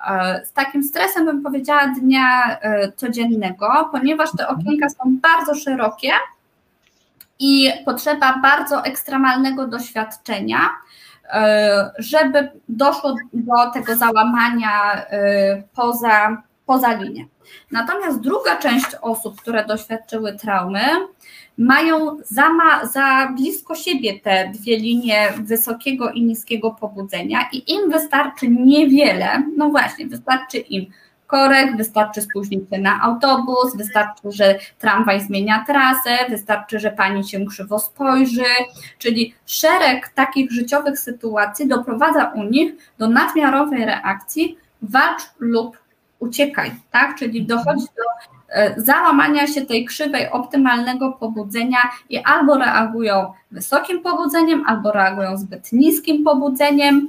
e, 0.09 0.47
z 0.47 0.53
takim 0.53 0.83
stresem 0.83 1.25
bym 1.25 1.43
powiedziała 1.43 1.87
dnia 1.87 2.59
codziennego, 2.97 3.89
ponieważ 3.93 4.31
te 4.37 4.49
mhm. 4.49 4.61
okienka 4.61 4.89
są 4.89 5.19
bardzo 5.23 5.55
szerokie 5.55 6.11
i 7.39 7.71
potrzeba 7.85 8.39
bardzo 8.43 8.85
ekstremalnego 8.85 9.67
doświadczenia, 9.67 10.59
żeby 11.99 12.51
doszło 12.69 13.15
do 13.33 13.71
tego 13.75 13.97
załamania 13.97 15.07
poza, 15.75 16.43
poza 16.73 16.93
linię. 16.93 17.27
Natomiast 17.71 18.21
druga 18.21 18.57
część 18.57 18.87
osób, 19.03 19.41
które 19.41 19.65
doświadczyły 19.65 20.33
traumy, 20.33 20.81
mają 21.59 22.17
za, 22.25 22.49
ma, 22.53 22.87
za 22.87 23.33
blisko 23.37 23.75
siebie 23.75 24.21
te 24.21 24.51
dwie 24.55 24.77
linie 24.77 25.33
wysokiego 25.43 26.11
i 26.11 26.23
niskiego 26.23 26.71
pobudzenia 26.71 27.39
i 27.53 27.73
im 27.73 27.91
wystarczy 27.91 28.49
niewiele, 28.49 29.43
no 29.57 29.69
właśnie, 29.69 30.07
wystarczy 30.07 30.59
im 30.59 30.87
korek, 31.27 31.77
wystarczy 31.77 32.23
spóźnić 32.23 32.71
się 32.71 32.79
na 32.79 33.03
autobus, 33.03 33.77
wystarczy, 33.77 34.23
że 34.25 34.59
tramwaj 34.79 35.21
zmienia 35.21 35.65
trasę, 35.67 36.11
wystarczy, 36.31 36.81
że 36.81 36.91
pani 36.91 37.29
się 37.29 37.47
krzywo 37.47 37.79
spojrzy, 37.79 38.53
czyli 38.99 39.35
szereg 39.47 40.09
takich 40.09 40.53
życiowych 40.53 40.99
sytuacji 40.99 41.69
doprowadza 41.69 42.33
u 42.35 42.43
nich 42.43 42.73
do 42.99 43.09
nadmiarowej 43.09 43.85
reakcji 43.85 44.57
walcz 44.83 45.23
lub 45.39 45.82
uciekaj, 46.23 46.71
tak? 46.91 47.19
Czyli 47.19 47.47
dochodzi 47.47 47.87
do 47.97 48.03
e, 48.49 48.81
załamania 48.81 49.47
się 49.47 49.67
tej 49.67 49.85
krzywej 49.85 50.31
optymalnego 50.31 51.13
pobudzenia 51.13 51.79
i 52.11 52.19
albo 52.19 52.59
reagują 52.59 53.33
wysokim 53.51 54.03
pobudzeniem, 54.03 54.65
albo 54.67 54.93
reagują 54.93 55.37
zbyt 55.37 55.73
niskim 55.73 56.25
pobudzeniem, 56.25 57.09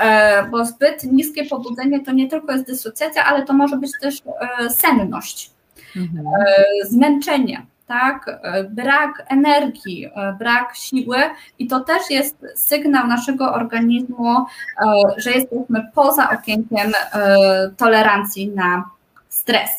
e, 0.00 0.44
bo 0.50 0.64
zbyt 0.64 1.04
niskie 1.04 1.44
pobudzenie 1.44 2.00
to 2.00 2.12
nie 2.12 2.28
tylko 2.28 2.52
jest 2.52 2.66
dysocjacja, 2.66 3.24
ale 3.24 3.44
to 3.44 3.52
może 3.52 3.76
być 3.76 3.90
też 4.00 4.22
e, 4.60 4.70
senność, 4.70 5.50
mhm. 5.96 6.26
zmęczenie, 6.88 7.66
tak, 7.90 8.40
brak 8.70 9.26
energii, 9.28 10.10
brak 10.38 10.76
siły 10.76 11.16
i 11.58 11.66
to 11.66 11.80
też 11.80 12.02
jest 12.10 12.36
sygnał 12.54 13.06
naszego 13.06 13.52
organizmu, 13.52 14.36
że 15.16 15.30
jesteśmy 15.30 15.90
poza 15.94 16.30
okienkiem 16.30 16.92
tolerancji 17.76 18.48
na 18.48 18.84
stres. 19.28 19.70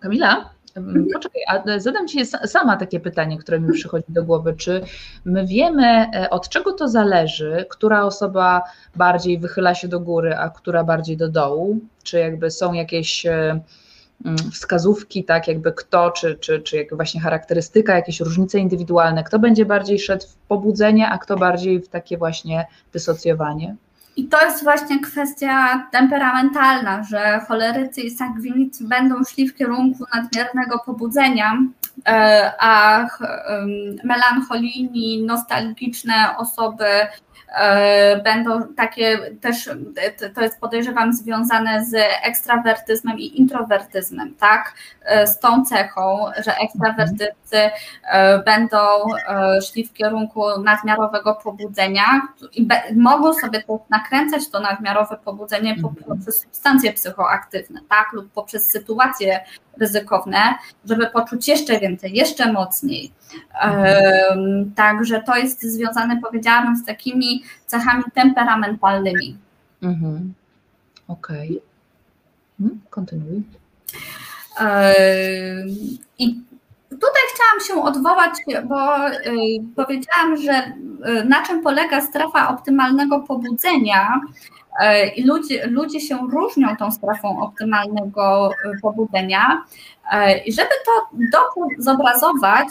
Kamila, 0.00 0.50
mhm. 0.76 1.06
Poczekaj, 1.12 1.42
a 1.48 1.78
zadam 1.78 2.08
Ci 2.08 2.26
sama 2.26 2.76
takie 2.76 3.00
pytanie, 3.00 3.38
które 3.38 3.60
mi 3.60 3.72
przychodzi 3.72 4.06
do 4.08 4.24
głowy. 4.24 4.54
Czy 4.56 4.80
my 5.24 5.46
wiemy, 5.46 5.86
e, 5.86 6.30
od 6.30 6.48
czego 6.48 6.72
to 6.72 6.88
zależy, 6.88 7.66
która 7.70 8.04
osoba 8.04 8.62
bardziej 8.96 9.38
wychyla 9.38 9.74
się 9.74 9.88
do 9.88 10.00
góry, 10.00 10.36
a 10.36 10.50
która 10.50 10.84
bardziej 10.84 11.16
do 11.16 11.28
dołu? 11.28 11.78
Czy 12.02 12.18
jakby 12.18 12.50
są 12.50 12.72
jakieś 12.72 13.26
e, 13.26 13.60
wskazówki, 14.52 15.24
tak 15.24 15.48
jakby 15.48 15.72
kto, 15.72 16.10
czy, 16.10 16.38
czy, 16.40 16.60
czy 16.60 16.86
właśnie 16.92 17.20
charakterystyka, 17.20 17.94
jakieś 17.94 18.20
różnice 18.20 18.58
indywidualne, 18.58 19.24
kto 19.24 19.38
będzie 19.38 19.64
bardziej 19.64 19.98
szedł 19.98 20.26
w 20.26 20.34
pobudzenie, 20.34 21.08
a 21.08 21.18
kto 21.18 21.36
bardziej 21.36 21.80
w 21.80 21.88
takie 21.88 22.18
właśnie 22.18 22.66
dysocjowanie? 22.92 23.76
I 24.16 24.28
to 24.28 24.44
jest 24.44 24.64
właśnie 24.64 25.00
kwestia 25.00 25.86
temperamentalna, 25.92 27.02
że 27.02 27.40
cholerycy 27.48 28.00
i 28.00 28.10
sangwinicy 28.10 28.88
będą 28.88 29.24
szli 29.24 29.48
w 29.48 29.54
kierunku 29.54 30.04
nadmiernego 30.14 30.78
pobudzenia, 30.86 31.58
e, 32.06 32.52
a 32.58 33.06
melancholijni, 34.04 35.22
nostalgiczne 35.22 36.14
osoby 36.38 36.84
będą 38.24 38.74
takie 38.74 39.18
też, 39.40 39.70
to 40.34 40.42
jest 40.42 40.60
podejrzewam 40.60 41.12
związane 41.12 41.84
z 41.84 41.94
ekstrawertyzmem 42.22 43.18
i 43.18 43.40
introwertyzmem, 43.40 44.34
tak? 44.34 44.74
E, 45.04 45.26
z 45.26 45.38
tą 45.38 45.64
cechą, 45.64 46.26
że 46.44 46.56
ekstrawertycy 46.56 47.70
e, 48.04 48.38
będą 48.38 48.78
szli 49.66 49.86
w 49.86 49.92
kierunku 49.92 50.60
nadmiarowego 50.64 51.34
pobudzenia 51.34 52.04
i 52.52 52.68
mogą 52.96 53.34
sobie 53.34 53.62
nakręcać 53.90 54.50
to 54.50 54.60
nadmiarowe 54.60 55.16
pobudzenie 55.24 55.76
poprzez 56.08 56.40
substancje 56.40 56.92
psychoaktywne, 56.92 57.80
tak? 57.88 58.12
Lub 58.12 58.32
poprzez 58.32 58.70
sytuacje 58.70 59.40
ryzykowne, 59.80 60.54
żeby 60.84 61.06
poczuć 61.06 61.48
jeszcze 61.48 61.80
więcej, 61.80 62.14
jeszcze 62.14 62.52
mocniej. 62.52 63.12
Mhm. 63.62 64.72
Także 64.76 65.22
to 65.22 65.36
jest 65.36 65.62
związane, 65.62 66.20
powiedziałabym, 66.20 66.76
z 66.76 66.84
takimi 66.84 67.42
cechami 67.66 68.04
temperamentalnymi. 68.14 69.36
Mhm. 69.82 70.34
Okej. 71.08 71.48
Okay. 71.48 71.60
Hmm, 72.58 72.80
kontynuuj. 72.90 73.42
I 76.18 76.40
tutaj 76.90 77.22
chciałam 77.34 77.60
się 77.66 77.82
odwołać, 77.82 78.32
bo 78.64 78.96
powiedziałam, 79.76 80.36
że 80.36 80.72
na 81.24 81.46
czym 81.46 81.62
polega 81.62 82.00
strefa 82.00 82.48
optymalnego 82.48 83.20
pobudzenia 83.20 84.20
I 85.16 85.24
ludzie, 85.24 85.66
ludzie 85.66 86.00
się 86.00 86.18
różnią 86.32 86.76
tą 86.76 86.92
strefą 86.92 87.40
optymalnego 87.42 88.50
e, 88.50 88.80
pobudzenia. 88.82 89.64
E, 90.12 90.38
I 90.38 90.52
żeby 90.52 90.68
to 90.86 91.16
dobrze 91.32 91.82
zobrazować, 91.82 92.68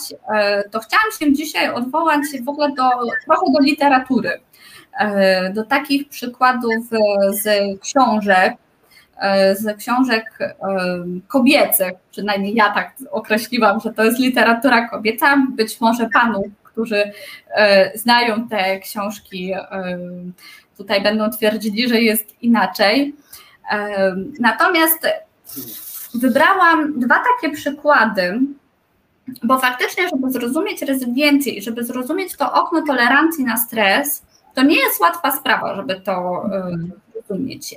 to 0.72 0.80
chciałam 0.80 1.12
się 1.20 1.34
dzisiaj 1.34 1.74
odwołać 1.74 2.22
w 2.44 2.50
ogóle 2.50 2.72
do, 2.72 2.90
trochę 3.26 3.46
do 3.54 3.60
literatury, 3.60 4.40
do 5.54 5.64
takich 5.64 6.10
przykładów 6.10 6.86
z 7.30 7.46
książek, 7.82 8.54
z 9.54 9.78
książek 9.78 10.38
kobiecych, 11.28 11.94
przynajmniej 12.12 12.56
ja 12.56 12.74
tak 12.74 12.96
określiłam, 13.12 13.80
że 13.80 13.94
to 13.94 14.04
jest 14.04 14.20
literatura 14.20 14.90
kobieca, 14.90 15.38
być 15.50 15.82
może 15.82 16.10
panów, 16.14 16.46
którzy 16.64 17.12
znają 17.96 18.48
te 18.48 18.80
książki 18.80 19.54
tutaj 20.84 21.04
będą 21.04 21.30
twierdzili, 21.30 21.90
że 21.90 22.02
jest 22.02 22.44
inaczej. 22.44 23.16
Natomiast 24.40 25.08
wybrałam 26.14 27.00
dwa 27.00 27.16
takie 27.16 27.54
przykłady, 27.54 28.40
bo 29.44 29.60
faktycznie, 29.60 30.10
żeby 30.10 30.32
zrozumieć 30.32 30.82
rezyliencję 30.82 31.54
i 31.54 31.62
żeby 31.62 31.84
zrozumieć 31.84 32.38
to 32.38 32.54
okno 32.54 32.82
tolerancji 32.82 33.44
na 33.44 33.58
stres, 33.58 34.24
to 34.56 34.64
nie 34.64 34.76
jest 34.76 35.00
łatwa 35.00 35.32
sprawa, 35.32 35.76
żeby 35.76 36.02
to 36.02 36.44
rozumieć. 37.16 37.76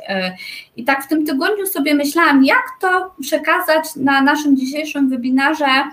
I 0.77 0.85
tak 0.85 1.05
w 1.05 1.09
tym 1.09 1.27
tygodniu 1.27 1.67
sobie 1.67 1.95
myślałam, 1.95 2.45
jak 2.45 2.65
to 2.81 3.15
przekazać 3.21 3.97
na 3.97 4.23
naszym 4.23 4.57
dzisiejszym 4.57 5.11
webinarze 5.11 5.85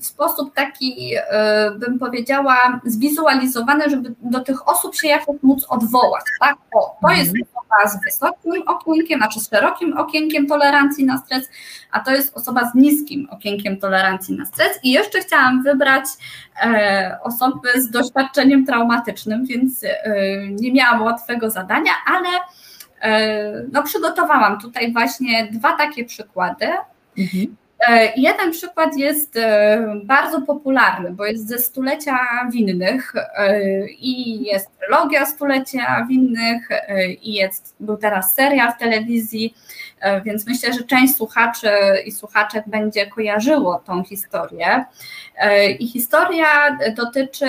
w 0.00 0.06
sposób 0.06 0.54
taki, 0.54 1.14
e, 1.16 1.70
bym 1.70 1.98
powiedziała, 1.98 2.80
zwizualizowany, 2.84 3.90
żeby 3.90 4.14
do 4.20 4.40
tych 4.40 4.68
osób 4.68 4.94
się 4.94 5.08
jakoś 5.08 5.36
móc 5.42 5.66
odwołać. 5.68 6.24
Tak? 6.40 6.56
O, 6.74 6.98
to 7.02 7.10
jest 7.10 7.30
mhm. 7.30 7.44
osoba 7.54 7.90
z 7.90 8.04
wysokim 8.04 8.68
okienkiem, 8.68 9.18
znaczy 9.18 9.40
z 9.40 9.50
szerokim 9.50 9.98
okienkiem 9.98 10.46
tolerancji 10.46 11.04
na 11.04 11.18
stres, 11.18 11.48
a 11.90 12.00
to 12.00 12.10
jest 12.10 12.36
osoba 12.36 12.70
z 12.70 12.74
niskim 12.74 13.28
okienkiem 13.30 13.76
tolerancji 13.76 14.36
na 14.36 14.46
stres. 14.46 14.80
I 14.82 14.90
jeszcze 14.90 15.20
chciałam 15.20 15.62
wybrać 15.62 16.04
e, 16.62 17.18
osoby 17.22 17.68
z 17.76 17.90
doświadczeniem 17.90 18.66
traumatycznym, 18.66 19.46
więc 19.46 19.84
e, 19.84 19.88
nie 20.48 20.72
miałam 20.72 21.02
łatwego 21.02 21.50
zadania, 21.50 21.92
ale 22.06 22.28
no, 23.72 23.82
przygotowałam 23.82 24.60
tutaj 24.60 24.92
właśnie 24.92 25.48
dwa 25.52 25.76
takie 25.76 26.04
przykłady. 26.04 26.66
Mhm. 27.18 27.56
E, 27.88 28.12
jeden 28.16 28.50
przykład 28.50 28.96
jest 28.96 29.36
e, 29.36 30.00
bardzo 30.04 30.40
popularny, 30.40 31.10
bo 31.10 31.26
jest 31.26 31.48
ze 31.48 31.58
stulecia 31.58 32.18
winnych 32.52 33.12
e, 33.16 33.88
i 33.88 34.42
jest 34.42 34.78
trylogia 34.78 35.26
stulecia 35.26 36.06
winnych 36.08 36.68
i 37.22 37.34
jest, 37.34 37.76
był 37.80 37.96
teraz 37.96 38.34
serial 38.34 38.72
w 38.72 38.78
telewizji, 38.78 39.54
więc 40.24 40.46
myślę, 40.46 40.72
że 40.72 40.82
część 40.82 41.16
słuchaczy 41.16 41.70
i 42.06 42.12
słuchaczek 42.12 42.64
będzie 42.66 43.06
kojarzyło 43.06 43.82
tą 43.86 44.04
historię. 44.04 44.84
I 45.78 45.88
historia 45.88 46.78
dotyczy 46.96 47.46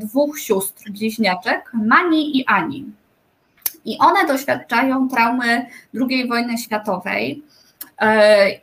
dwóch 0.00 0.38
sióstr 0.38 0.90
bliźniaczek, 0.90 1.70
Mani 1.72 2.38
i 2.38 2.46
Ani. 2.46 2.84
I 3.84 3.98
one 3.98 4.26
doświadczają 4.26 5.08
traumy 5.08 5.66
II 6.10 6.28
wojny 6.28 6.58
światowej 6.58 7.42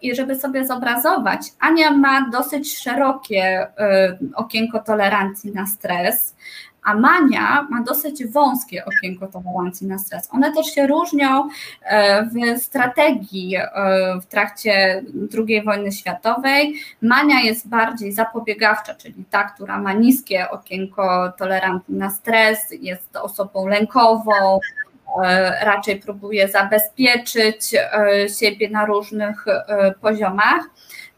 I 0.01 0.15
żeby 0.15 0.35
sobie 0.35 0.67
zobrazować, 0.67 1.41
Ania 1.59 1.91
ma 1.91 2.29
dosyć 2.29 2.77
szerokie 2.77 3.43
e, 3.43 4.17
okienko 4.35 4.79
tolerancji 4.79 5.51
na 5.51 5.67
stres, 5.67 6.35
a 6.83 6.95
Mania 6.95 7.67
ma 7.69 7.81
dosyć 7.81 8.25
wąskie 8.25 8.85
okienko 8.85 9.27
tolerancji 9.27 9.87
na 9.87 9.97
stres. 9.97 10.29
One 10.31 10.53
też 10.53 10.67
się 10.67 10.87
różnią 10.87 11.49
e, 11.83 12.25
w 12.25 12.61
strategii 12.61 13.57
w 14.21 14.25
trakcie 14.25 15.03
II 15.47 15.63
wojny 15.63 15.91
światowej. 15.91 16.75
Mania 17.01 17.39
jest 17.39 17.67
bardziej 17.69 18.11
zapobiegawcza, 18.11 18.95
czyli 18.95 19.25
ta, 19.29 19.43
która 19.43 19.79
ma 19.79 19.93
niskie 19.93 20.49
okienko 20.49 21.31
tolerancji 21.37 21.95
na 21.95 22.09
stres, 22.09 22.59
jest 22.81 23.15
osobą 23.15 23.67
lękową, 23.67 24.59
E, 24.80 24.80
raczej 25.61 25.99
próbuje 25.99 26.47
zabezpieczyć 26.47 27.75
e, 27.75 28.29
siebie 28.39 28.69
na 28.69 28.85
różnych 28.85 29.47
e, 29.47 29.93
poziomach. 30.01 30.63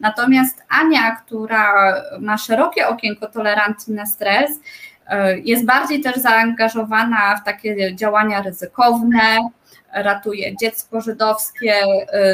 Natomiast 0.00 0.62
Ania, 0.68 1.16
która 1.16 1.94
ma 2.20 2.38
szerokie 2.38 2.88
okienko 2.88 3.26
tolerancji 3.26 3.94
na 3.94 4.06
stres, 4.06 4.50
jest 5.44 5.64
bardziej 5.64 6.00
też 6.00 6.16
zaangażowana 6.16 7.36
w 7.36 7.44
takie 7.44 7.94
działania 7.94 8.42
ryzykowne, 8.42 9.38
ratuje 9.92 10.56
dziecko 10.56 11.00
żydowskie 11.00 11.74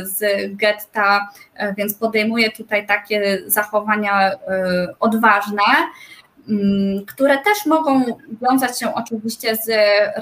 z 0.02 0.20
getta, 0.56 1.28
więc 1.76 1.94
podejmuje 1.94 2.50
tutaj 2.50 2.86
takie 2.86 3.38
zachowania 3.46 4.30
odważne. 5.00 5.62
Mm, 6.48 7.06
które 7.06 7.38
też 7.38 7.66
mogą 7.66 8.04
wiązać 8.42 8.78
się 8.78 8.94
oczywiście 8.94 9.56
z 9.56 9.68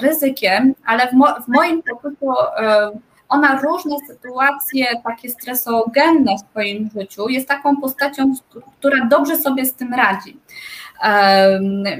ryzykiem, 0.03 0.75
ale 0.85 1.07
w, 1.07 1.13
mo 1.13 1.27
w 1.41 1.47
moim 1.47 1.81
poczuciu 1.83 2.31
e, 2.57 2.91
ona 3.29 3.61
różne 3.61 3.95
sytuacje 4.07 4.85
takie 5.03 5.29
stresogenne 5.29 6.35
w 6.35 6.49
swoim 6.51 6.89
życiu 6.95 7.29
jest 7.29 7.47
taką 7.47 7.77
postacią, 7.77 8.33
która 8.79 9.05
dobrze 9.05 9.37
sobie 9.37 9.65
z 9.65 9.73
tym 9.73 9.93
radzi. 9.93 10.37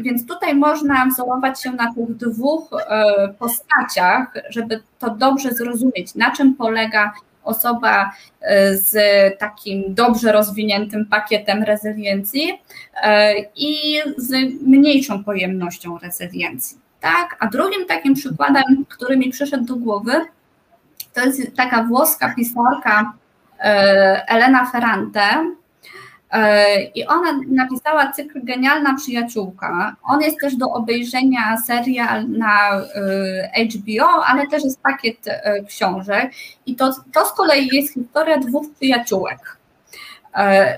Więc 0.02 0.28
tutaj 0.28 0.56
można 0.56 1.06
wzorować 1.06 1.64
się 1.64 1.72
na 1.72 1.94
tych 1.94 2.16
dwóch 2.16 2.70
e, 2.74 3.34
postaciach, 3.40 4.34
żeby 4.50 4.84
to 5.00 5.10
dobrze 5.10 5.52
zrozumieć, 5.52 6.16
na 6.16 6.32
czym 6.32 6.56
polega 6.56 7.14
osoba 7.44 8.12
e, 8.42 8.78
z 8.78 8.94
takim 9.40 9.84
dobrze 9.94 10.32
rozwiniętym 10.32 11.06
pakietem 11.06 11.64
rezyliencji 11.64 12.62
e, 13.04 13.36
i 13.56 14.00
z 14.18 14.32
mniejszą 14.62 15.24
pojemnością 15.24 15.98
rezyliencji. 15.98 16.78
Tak? 17.00 17.38
A 17.40 17.48
drugim 17.48 17.86
takim 17.86 18.14
przykładem, 18.14 18.86
który 18.90 19.18
mi 19.18 19.30
przyszedł 19.30 19.66
do 19.66 19.76
głowy, 19.76 20.12
to 21.14 21.26
jest 21.26 21.56
taka 21.56 21.84
włoska 21.84 22.34
pisarka 22.36 23.14
e, 23.60 24.24
Elena 24.28 24.66
Ferrante, 24.72 25.56
I 26.96 27.06
ona 27.06 27.40
napisała 27.48 28.12
cykl 28.12 28.40
Genialna 28.44 28.96
Przyjaciółka. 28.96 29.96
On 30.04 30.22
jest 30.22 30.40
też 30.40 30.56
do 30.56 30.72
obejrzenia 30.72 31.58
serial 31.58 32.30
na 32.30 32.82
e, 33.56 33.66
HBO, 33.66 34.26
ale 34.26 34.48
też 34.48 34.64
jest 34.64 34.82
pakiet 34.82 35.28
e, 35.28 35.64
książek. 35.64 36.32
I 36.66 36.76
to, 36.76 36.94
to 37.14 37.26
z 37.26 37.34
kolei 37.34 37.70
jest 37.72 37.94
historia 37.94 38.38
dwóch 38.38 38.66
przyjaciółek, 38.76 39.58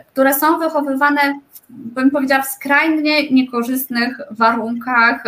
które 0.08 0.34
są 0.34 0.60
wychowywane, 0.60 1.40
bym 1.70 2.12
powiedziała, 2.12 2.42
w 2.42 2.48
skrajnie 2.48 3.30
niekorzystnych 3.30 4.18
warunkach 4.32 5.24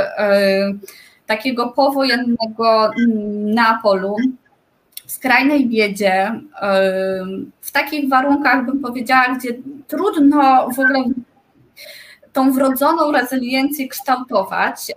takiego 1.25 1.67
powojennego 1.67 2.91
Neapolu 3.55 4.15
skrajnej 5.13 5.69
biedzie, 5.69 6.41
w 7.62 7.71
takich 7.71 8.10
warunkach, 8.10 8.65
bym 8.65 8.80
powiedziała, 8.80 9.36
gdzie 9.36 9.49
trudno 9.88 10.69
w 10.69 10.80
ogóle 10.80 11.04
tą 12.34 12.52
wrodzoną 12.52 13.12
rezyliencję 13.12 13.88
kształtować. 13.88 14.91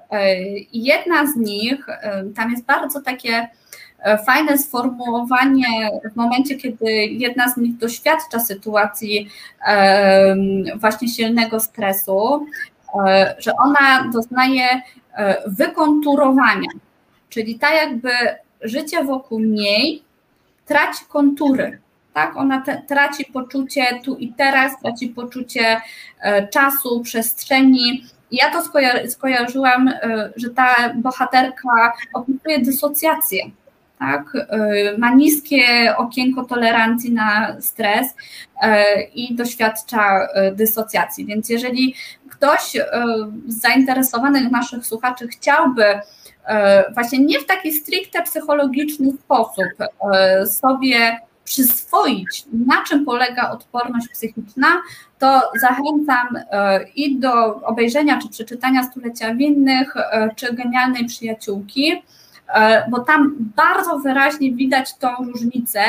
I 0.73 0.85
jedna 0.85 1.27
z 1.27 1.37
nich, 1.37 1.87
tam 2.35 2.51
jest 2.51 2.65
bardzo 2.65 3.03
takie 3.03 3.49
e, 3.99 4.19
fajne 4.19 4.59
sformułowanie 4.59 5.91
w 6.13 6.17
momencie, 6.17 6.57
kiedy 6.57 6.93
jedna 6.95 7.49
z 7.49 7.57
nich 7.57 7.77
doświadcza 7.77 8.41
sytuacji 8.41 9.29
właśnie 10.77 11.09
silnego 11.09 11.61
stresu, 11.61 12.47
e, 13.07 13.35
że 13.39 13.53
ona 13.57 14.11
doznaje 14.13 14.67
e, 15.15 15.43
wykonturowania, 15.47 16.71
czyli 17.29 17.59
tak 17.59 17.73
jakby 17.75 18.11
życie 18.61 19.05
wokół 19.05 19.41
niej 19.41 20.06
traci 20.67 21.05
kontury. 21.09 21.79
Tak, 22.15 22.37
ona 22.37 22.61
te, 22.61 22.83
traci 22.89 23.25
poczucie 23.25 24.01
tu 24.05 24.17
i 24.17 24.33
teraz, 24.33 24.81
traci 24.81 25.09
poczucie 25.09 25.81
e, 26.21 26.49
czasu, 26.49 27.01
przestrzeni. 27.01 28.05
ja 28.31 28.51
to 28.51 28.63
skojar, 28.63 29.11
skojarzyłam, 29.11 29.89
e, 29.89 30.33
że 30.37 30.51
ta 30.51 30.93
bohaterka 30.95 31.93
opisuje 32.15 32.59
dysocjację. 32.59 33.43
Tak, 33.99 34.33
e, 34.35 34.99
ma 34.99 35.15
niskie 35.15 35.95
okienko 35.97 36.45
tolerancji 36.45 37.13
na 37.13 37.57
stres 37.61 38.15
e, 38.63 39.03
i 39.03 39.35
doświadcza 39.35 40.29
e, 40.35 40.53
dysocjacji. 40.53 41.27
Więc 41.27 41.49
jeżeli 41.49 41.95
ktoś 42.31 42.73
z 43.47 43.61
zainteresowanych 43.61 44.51
naszych 44.51 44.87
słuchaczy 44.87 45.29
chciałby 45.29 45.85
E, 45.85 46.01
właśnie 46.95 47.19
nie 47.19 47.41
w 47.41 47.47
taki 47.47 47.73
stricte 47.73 48.23
psychologiczny 48.23 49.13
sposób 49.13 49.65
e, 50.15 50.47
sobie 50.47 51.21
przyswoić, 51.45 52.45
na 52.67 52.85
czym 52.85 53.05
polega 53.05 53.51
odporność 53.51 54.09
psychiczna, 54.09 54.67
to 55.19 55.43
zachęcam 55.61 56.27
e, 56.37 56.85
i 56.97 57.19
do 57.19 57.61
obejrzenia 57.63 58.19
czy 58.23 58.29
przeczytania 58.29 58.83
Stulecia 58.83 59.35
Winnych, 59.35 59.95
czy 60.37 60.55
Genialnej 60.55 61.05
Przyjaciółki, 61.07 62.03
bo 62.91 63.01
tam 63.01 63.37
bardzo 63.39 63.99
wyraźnie 63.99 64.53
widać 64.53 64.97
tą 64.97 65.09
różnicę 65.19 65.81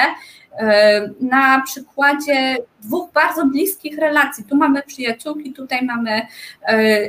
na 1.22 1.62
przykładzie 1.66 2.58
dwóch 2.82 3.12
bardzo 3.14 3.46
bliskich 3.46 3.98
relacji. 3.98 4.44
Tu 4.44 4.56
mamy 4.56 4.84
przyjaciółki, 4.84 5.54
tutaj 5.54 5.86
mamy 5.86 6.22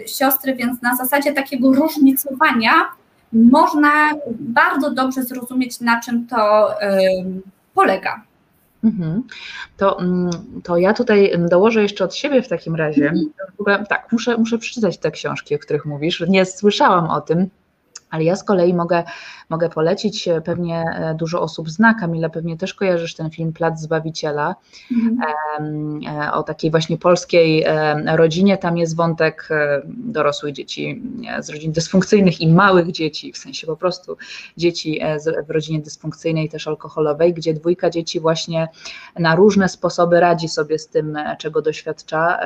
siostry, 0.06 0.54
więc 0.54 0.82
na 0.82 0.96
zasadzie 0.96 1.32
takiego 1.32 1.72
różnicowania 1.72 2.72
można 3.32 4.10
bardzo 4.30 4.90
dobrze 4.90 5.22
zrozumieć, 5.22 5.80
na 5.80 6.00
czym 6.00 6.26
to 6.26 6.70
polega. 7.74 8.22
Mhm. 8.84 9.22
To, 9.76 10.00
mm, 10.00 10.30
to 10.64 10.76
ja 10.76 10.94
tutaj 10.94 11.32
dołożę 11.50 11.82
jeszcze 11.82 12.04
od 12.04 12.14
siebie 12.14 12.42
w 12.42 12.48
takim 12.48 12.74
razie. 12.74 13.08
Mhm. 13.08 13.26
W 13.56 13.60
ogóle, 13.60 13.84
tak, 13.88 14.12
muszę, 14.12 14.36
muszę 14.36 14.58
przeczytać 14.58 14.98
te 14.98 15.10
książki, 15.10 15.54
o 15.54 15.58
których 15.58 15.84
mówisz. 15.86 16.24
Nie 16.28 16.46
słyszałam 16.46 17.10
o 17.10 17.20
tym. 17.20 17.48
Ale 18.10 18.24
ja 18.24 18.36
z 18.36 18.44
kolei 18.44 18.74
mogę, 18.74 19.02
mogę 19.48 19.68
polecić, 19.68 20.28
e, 20.28 20.40
pewnie 20.40 20.84
e, 20.94 21.14
dużo 21.14 21.40
osób 21.40 21.70
zna, 21.70 21.94
Kamila, 21.94 22.28
pewnie 22.28 22.56
też 22.56 22.74
kojarzysz 22.74 23.14
ten 23.14 23.30
film 23.30 23.52
Plac 23.52 23.80
Zbawiciela, 23.80 24.54
mhm. 24.92 25.18
E, 26.06 26.32
o 26.32 26.42
takiej 26.42 26.70
właśnie 26.70 26.98
polskiej 26.98 27.64
rodzinie. 28.06 28.58
Tam 28.58 28.78
jest 28.78 28.96
wątek 28.96 29.48
dorosłych 29.86 30.54
dzieci 30.54 31.02
z 31.40 31.50
rodzin 31.50 31.72
dysfunkcyjnych 31.72 32.40
i 32.40 32.48
małych 32.48 32.92
dzieci, 32.92 33.32
w 33.32 33.38
sensie 33.38 33.66
po 33.66 33.76
prostu 33.76 34.16
dzieci 34.56 35.00
w 35.46 35.50
rodzinie 35.50 35.80
dysfunkcyjnej, 35.80 36.48
też 36.48 36.68
alkoholowej, 36.68 37.34
gdzie 37.34 37.54
dwójka 37.54 37.90
dzieci 37.90 38.20
właśnie 38.20 38.68
na 39.18 39.34
różne 39.34 39.68
sposoby 39.68 40.20
radzi 40.20 40.48
sobie 40.48 40.78
z 40.78 40.88
tym, 40.88 41.18
czego 41.38 41.62
doświadcza 41.62 42.38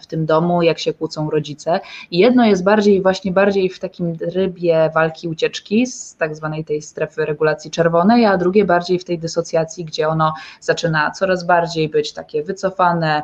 w 0.00 0.06
tym 0.06 0.26
domu, 0.26 0.62
jak 0.62 0.78
się 0.78 0.92
kłócą 0.92 1.30
rodzice. 1.30 1.80
I 2.10 2.18
jedno 2.18 2.46
jest 2.46 2.64
bardziej, 2.64 3.02
właśnie 3.02 3.32
bardziej 3.32 3.68
w 3.68 3.78
takim 3.78 4.16
rybie 4.34 4.89
walki 4.90 5.28
ucieczki 5.28 5.86
z 5.86 6.16
tak 6.16 6.36
zwanej 6.36 6.64
tej 6.64 6.82
strefy 6.82 7.26
regulacji 7.26 7.70
czerwonej, 7.70 8.26
a 8.26 8.36
drugie 8.36 8.64
bardziej 8.64 8.98
w 8.98 9.04
tej 9.04 9.18
dysocjacji, 9.18 9.84
gdzie 9.84 10.08
ono 10.08 10.34
zaczyna 10.60 11.10
coraz 11.10 11.44
bardziej 11.44 11.88
być 11.88 12.12
takie 12.12 12.42
wycofane, 12.42 13.22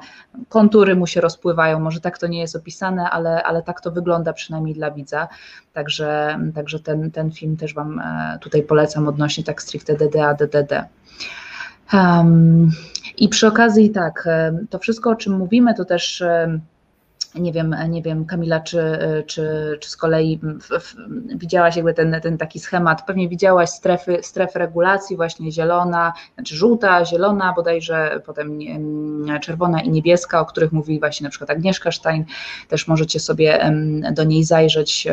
kontury 0.48 0.96
mu 0.96 1.06
się 1.06 1.20
rozpływają, 1.20 1.80
może 1.80 2.00
tak 2.00 2.18
to 2.18 2.26
nie 2.26 2.40
jest 2.40 2.56
opisane, 2.56 3.10
ale, 3.10 3.42
ale 3.42 3.62
tak 3.62 3.80
to 3.80 3.90
wygląda 3.90 4.32
przynajmniej 4.32 4.74
dla 4.74 4.90
widza, 4.90 5.28
także, 5.72 6.38
także 6.54 6.80
ten, 6.80 7.10
ten 7.10 7.32
film 7.32 7.56
też 7.56 7.74
Wam 7.74 7.98
e, 7.98 8.38
tutaj 8.40 8.62
polecam 8.62 9.08
odnośnie 9.08 9.44
tak 9.44 9.62
stricte 9.62 9.94
DDA, 9.94 10.34
DDD. 10.34 10.84
Um, 11.92 12.70
I 13.18 13.28
przy 13.28 13.46
okazji 13.46 13.90
tak, 13.90 14.24
e, 14.26 14.58
to 14.70 14.78
wszystko 14.78 15.10
o 15.10 15.14
czym 15.14 15.32
mówimy 15.32 15.74
to 15.74 15.84
też 15.84 16.22
nie 17.38 17.52
wiem, 17.52 17.76
nie 17.88 18.02
wiem 18.02 18.24
Kamila, 18.24 18.60
czy, 18.60 18.98
czy, 19.26 19.76
czy 19.80 19.90
z 19.90 19.96
kolei 19.96 20.38
w, 20.42 20.80
w, 20.80 20.94
widziałaś 21.38 21.76
jakby 21.76 21.94
ten, 21.94 22.16
ten 22.22 22.38
taki 22.38 22.60
schemat, 22.60 23.06
pewnie 23.06 23.28
widziałaś 23.28 23.70
strefy, 23.70 24.18
strefy 24.22 24.58
regulacji, 24.58 25.16
właśnie 25.16 25.52
zielona, 25.52 26.12
znaczy 26.34 26.56
żółta, 26.56 27.04
zielona, 27.04 27.52
bodajże 27.52 28.20
potem 28.26 28.58
czerwona 29.40 29.82
i 29.82 29.90
niebieska, 29.90 30.40
o 30.40 30.46
których 30.46 30.72
mówi 30.72 31.00
właśnie 31.00 31.24
na 31.24 31.30
przykład 31.30 31.50
Agnieszka 31.50 31.92
Stein, 31.92 32.24
też 32.68 32.88
możecie 32.88 33.20
sobie 33.20 33.72
do 34.12 34.24
niej 34.24 34.44
zajrzeć, 34.44 35.08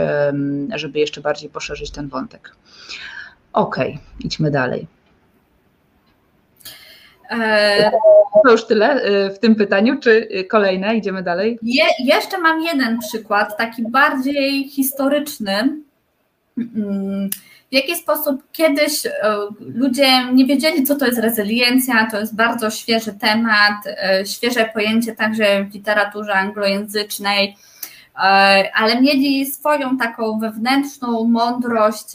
żeby 0.75 0.99
jeszcze 0.99 1.21
bardziej 1.21 1.49
poszerzyć 1.49 1.91
ten 1.91 2.07
wątek. 2.07 2.55
Okej, 3.53 3.91
okay, 3.91 4.03
idźmy 4.19 4.51
dalej. 4.51 4.87
E, 7.41 7.91
to 8.43 8.51
już 8.51 8.65
tyle 8.65 8.91
e, 8.91 9.29
w 9.29 9.39
tym 9.39 9.55
pytaniu, 9.55 9.99
czy 9.99 10.27
kolejne? 10.49 10.97
Idziemy 10.97 11.23
dalej? 11.23 11.59
Je, 11.61 11.83
jeszcze 11.99 12.37
mam 12.37 12.61
jeden 12.61 12.99
przykład, 12.99 13.57
taki 13.57 13.83
bardziej 13.89 14.69
historyczny. 14.69 15.53
Mm, 16.57 17.29
w 17.71 17.75
jaki 17.75 17.95
sposób 17.95 18.43
kiedyś 18.51 19.05
e, 19.05 19.11
ludzie 19.59 20.25
nie 20.33 20.45
wiedzieli, 20.45 20.83
co 20.83 20.95
to 20.95 21.05
jest 21.05 21.19
rezyliencja, 21.19 22.07
to 22.11 22.19
jest 22.19 22.35
bardzo 22.35 22.69
świeży 22.69 23.13
temat, 23.13 23.75
świeże 24.25 24.69
pojęcie 24.73 25.15
także 25.15 25.65
w 25.65 25.73
literaturze 25.73 26.33
anglojęzycznej, 26.33 27.55
ale 28.73 29.01
mieli 29.01 29.45
swoją 29.45 29.97
taką 29.97 30.39
wewnętrzną 30.39 31.23
mądrość, 31.23 32.13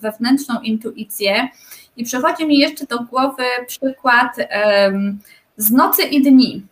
wewnętrzną 0.00 0.60
intuicję 0.60 1.48
i 1.96 2.04
przychodzi 2.04 2.46
mi 2.46 2.58
jeszcze 2.58 2.86
do 2.86 2.98
głowy 2.98 3.44
przykład 3.66 4.36
z 5.56 5.70
nocy 5.70 6.02
i 6.02 6.22
dni. 6.22 6.66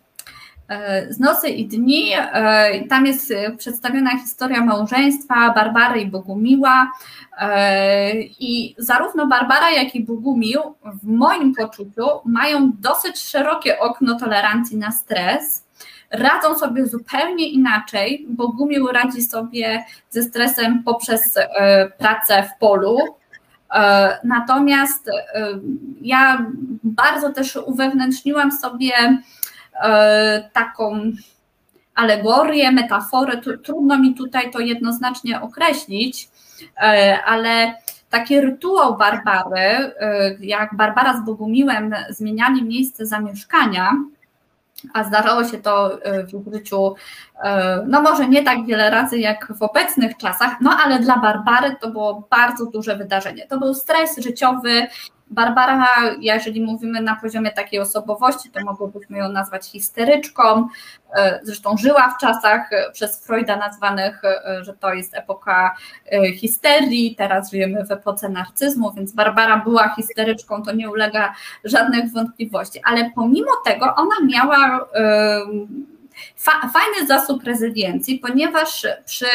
E, 0.71 1.13
z 1.13 1.19
nocy 1.19 1.49
i 1.49 1.67
dni, 1.67 2.11
e, 2.13 2.87
tam 2.87 3.05
jest 3.05 3.33
przedstawiona 3.57 4.19
historia 4.19 4.65
małżeństwa 4.65 5.53
Barbary 5.53 6.01
i 6.01 6.05
Bogumiła. 6.05 6.91
E, 7.37 8.13
I 8.21 8.75
zarówno 8.77 9.27
Barbara, 9.27 9.71
jak 9.71 9.95
i 9.95 10.03
Bogumił, 10.03 10.61
w 10.85 11.07
moim 11.07 11.55
poczuciu, 11.55 12.07
mają 12.25 12.71
dosyć 12.79 13.19
szerokie 13.19 13.79
okno 13.79 14.19
tolerancji 14.19 14.77
na 14.77 14.91
stres 14.91 15.65
radzą 16.09 16.59
sobie 16.59 16.85
zupełnie 16.87 17.49
inaczej. 17.49 18.25
Bogumił 18.29 18.87
radzi 18.87 19.21
sobie 19.21 19.83
ze 20.09 20.23
stresem 20.23 20.83
poprzez 20.83 21.39
pracę 21.97 22.43
w 22.43 22.59
polu, 22.59 22.97
E, 22.97 23.20
natomiast 24.23 25.07
e, 25.07 25.13
ja 26.01 26.45
bardzo 26.83 27.33
też 27.33 27.55
uwewnętrzniłam 27.55 28.51
sobie 28.51 28.93
e, 29.83 30.49
taką 30.53 31.11
alegorię, 31.95 32.71
metaforę. 32.71 33.41
Trudno 33.63 33.99
mi 33.99 34.15
tutaj 34.15 34.51
to 34.51 34.59
jednoznacznie 34.59 35.41
określić, 35.41 36.29
ale 37.25 37.73
taki 38.09 38.41
rytuał 38.41 38.97
Barbary, 38.97 39.91
jak 40.39 40.75
Barbara 40.75 41.17
z 41.17 41.25
Bogumiłem 41.25 41.95
zmieniali 42.09 42.63
miejsce 42.63 43.05
zamieszkania, 43.05 43.91
a 44.93 45.03
zdarzało 45.03 45.43
się 45.43 45.57
to 45.57 46.03
e, 46.03 46.23
w 46.23 46.53
życiu, 46.53 46.95
e, 47.43 47.83
no 47.87 48.01
może 48.01 48.27
nie 48.27 48.43
tak 48.43 48.65
wiele 48.65 48.89
razy 48.89 49.19
jak 49.19 49.53
w 49.57 49.63
obecnych 49.63 50.17
czasach, 50.17 50.55
no 50.61 50.77
ale 50.85 50.99
dla 50.99 51.17
Barbary 51.17 51.75
to 51.81 51.91
było 51.91 52.27
bardzo 52.29 52.65
duże 52.65 52.95
wydarzenie. 52.95 53.47
To 53.47 53.59
był 53.59 53.73
stres 53.73 54.17
życiowy, 54.17 54.87
Barbara, 55.31 55.87
jeżeli 56.19 56.61
mówimy 56.61 57.01
na 57.01 57.15
poziomie 57.15 57.51
takiej 57.51 57.79
osobowości, 57.79 58.49
to 58.49 58.59
mogłobyśmy 58.65 59.17
ją 59.17 59.29
nazwać 59.29 59.65
histeryczką. 59.65 60.67
E, 61.15 61.39
zresztą 61.43 61.77
żyła 61.77 62.09
w 62.09 62.21
czasach 62.21 62.73
e, 62.73 62.91
przez 62.91 63.25
Freuda 63.25 63.55
nazwanych, 63.55 64.21
e, 64.25 64.63
że 64.63 64.73
to 64.73 64.93
jest 64.93 65.15
epoka 65.15 65.75
histerii, 66.35 67.15
teraz 67.15 67.51
żyjemy 67.51 67.85
w 67.85 67.91
epoce 67.91 68.29
narcyzmu, 68.29 68.93
więc 68.93 69.11
Barbara 69.11 69.57
była 69.57 69.95
histeryczką, 69.95 70.63
to 70.63 70.71
nie 70.71 70.89
ulega 70.89 71.33
żadnych 71.63 72.11
wątpliwości. 72.11 72.79
Ale 72.83 73.11
pomimo 73.15 73.51
tego 73.65 73.95
ona 73.95 74.15
miała 74.23 74.87
fajny 76.73 77.07
zasób 77.07 77.43
rezyliencji, 77.43 78.19
ponieważ 78.19 78.87
przy 79.05 79.25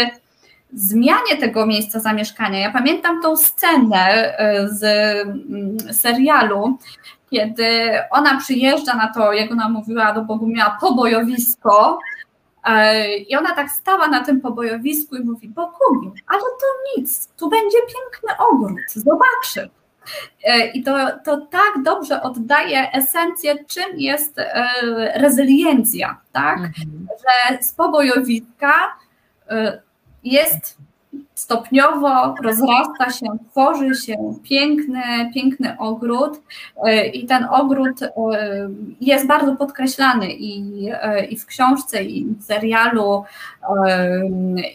zmianie 0.72 1.36
tego 1.40 1.66
miejsca 1.66 2.00
zamieszkania. 2.00 2.58
Ja 2.58 2.72
pamiętam 2.72 3.22
tą 3.22 3.36
scenę 3.36 4.38
e, 4.38 4.68
z 4.68 4.84
mm, 4.84 5.94
serialu, 5.94 6.78
kiedy 7.30 7.98
ona 8.10 8.38
przyjeżdża 8.38 8.96
na 8.96 9.12
to, 9.12 9.32
jak 9.32 9.52
ona 9.52 9.68
mówiła 9.68 10.12
do 10.12 10.22
Bogu, 10.22 10.46
miała 10.46 10.78
pobojowisko. 10.80 11.98
E, 12.64 13.16
I 13.16 13.36
ona 13.36 13.54
tak 13.54 13.70
stała 13.70 14.08
na 14.08 14.24
tym 14.24 14.40
pobojowisku 14.40 15.16
i 15.16 15.24
mówi: 15.24 15.48
Bogumiu, 15.48 16.12
ale 16.26 16.40
to 16.40 16.96
nic, 16.96 17.28
tu 17.36 17.48
będzie 17.48 17.78
piękny 17.78 18.46
ogród, 18.46 18.92
zobaczy. 18.94 19.70
E, 20.44 20.66
I 20.66 20.82
to, 20.82 20.96
to 21.24 21.36
tak 21.36 21.82
dobrze 21.84 22.22
oddaje 22.22 22.92
esencję, 22.92 23.64
czym 23.64 23.98
jest 24.00 24.40
rezyliencja, 25.14 26.20
tak? 26.32 26.56
Mhm. 26.56 27.08
Że 27.08 27.62
z 27.62 27.72
pobojowiska 27.72 28.72
jest 30.32 30.78
stopniowo, 31.34 32.34
rozrasta 32.42 33.10
się, 33.10 33.26
tworzy 33.50 33.94
się 33.94 34.34
piękny, 34.42 35.02
piękny 35.34 35.78
ogród 35.78 36.40
e, 36.84 37.06
i 37.06 37.26
ten 37.26 37.44
ogród 37.44 38.02
e, 38.02 38.10
jest 39.00 39.26
bardzo 39.26 39.56
podkreślany 39.56 40.32
i, 40.32 40.86
e, 40.92 41.24
i 41.24 41.38
w 41.38 41.46
książce, 41.46 42.04
i 42.04 42.24
w 42.24 42.42
serialu, 42.42 43.24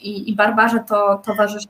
i, 0.01 0.29
i 0.29 0.35
Barbarze 0.35 0.83
to 0.87 1.21
towarzyszy 1.25 1.67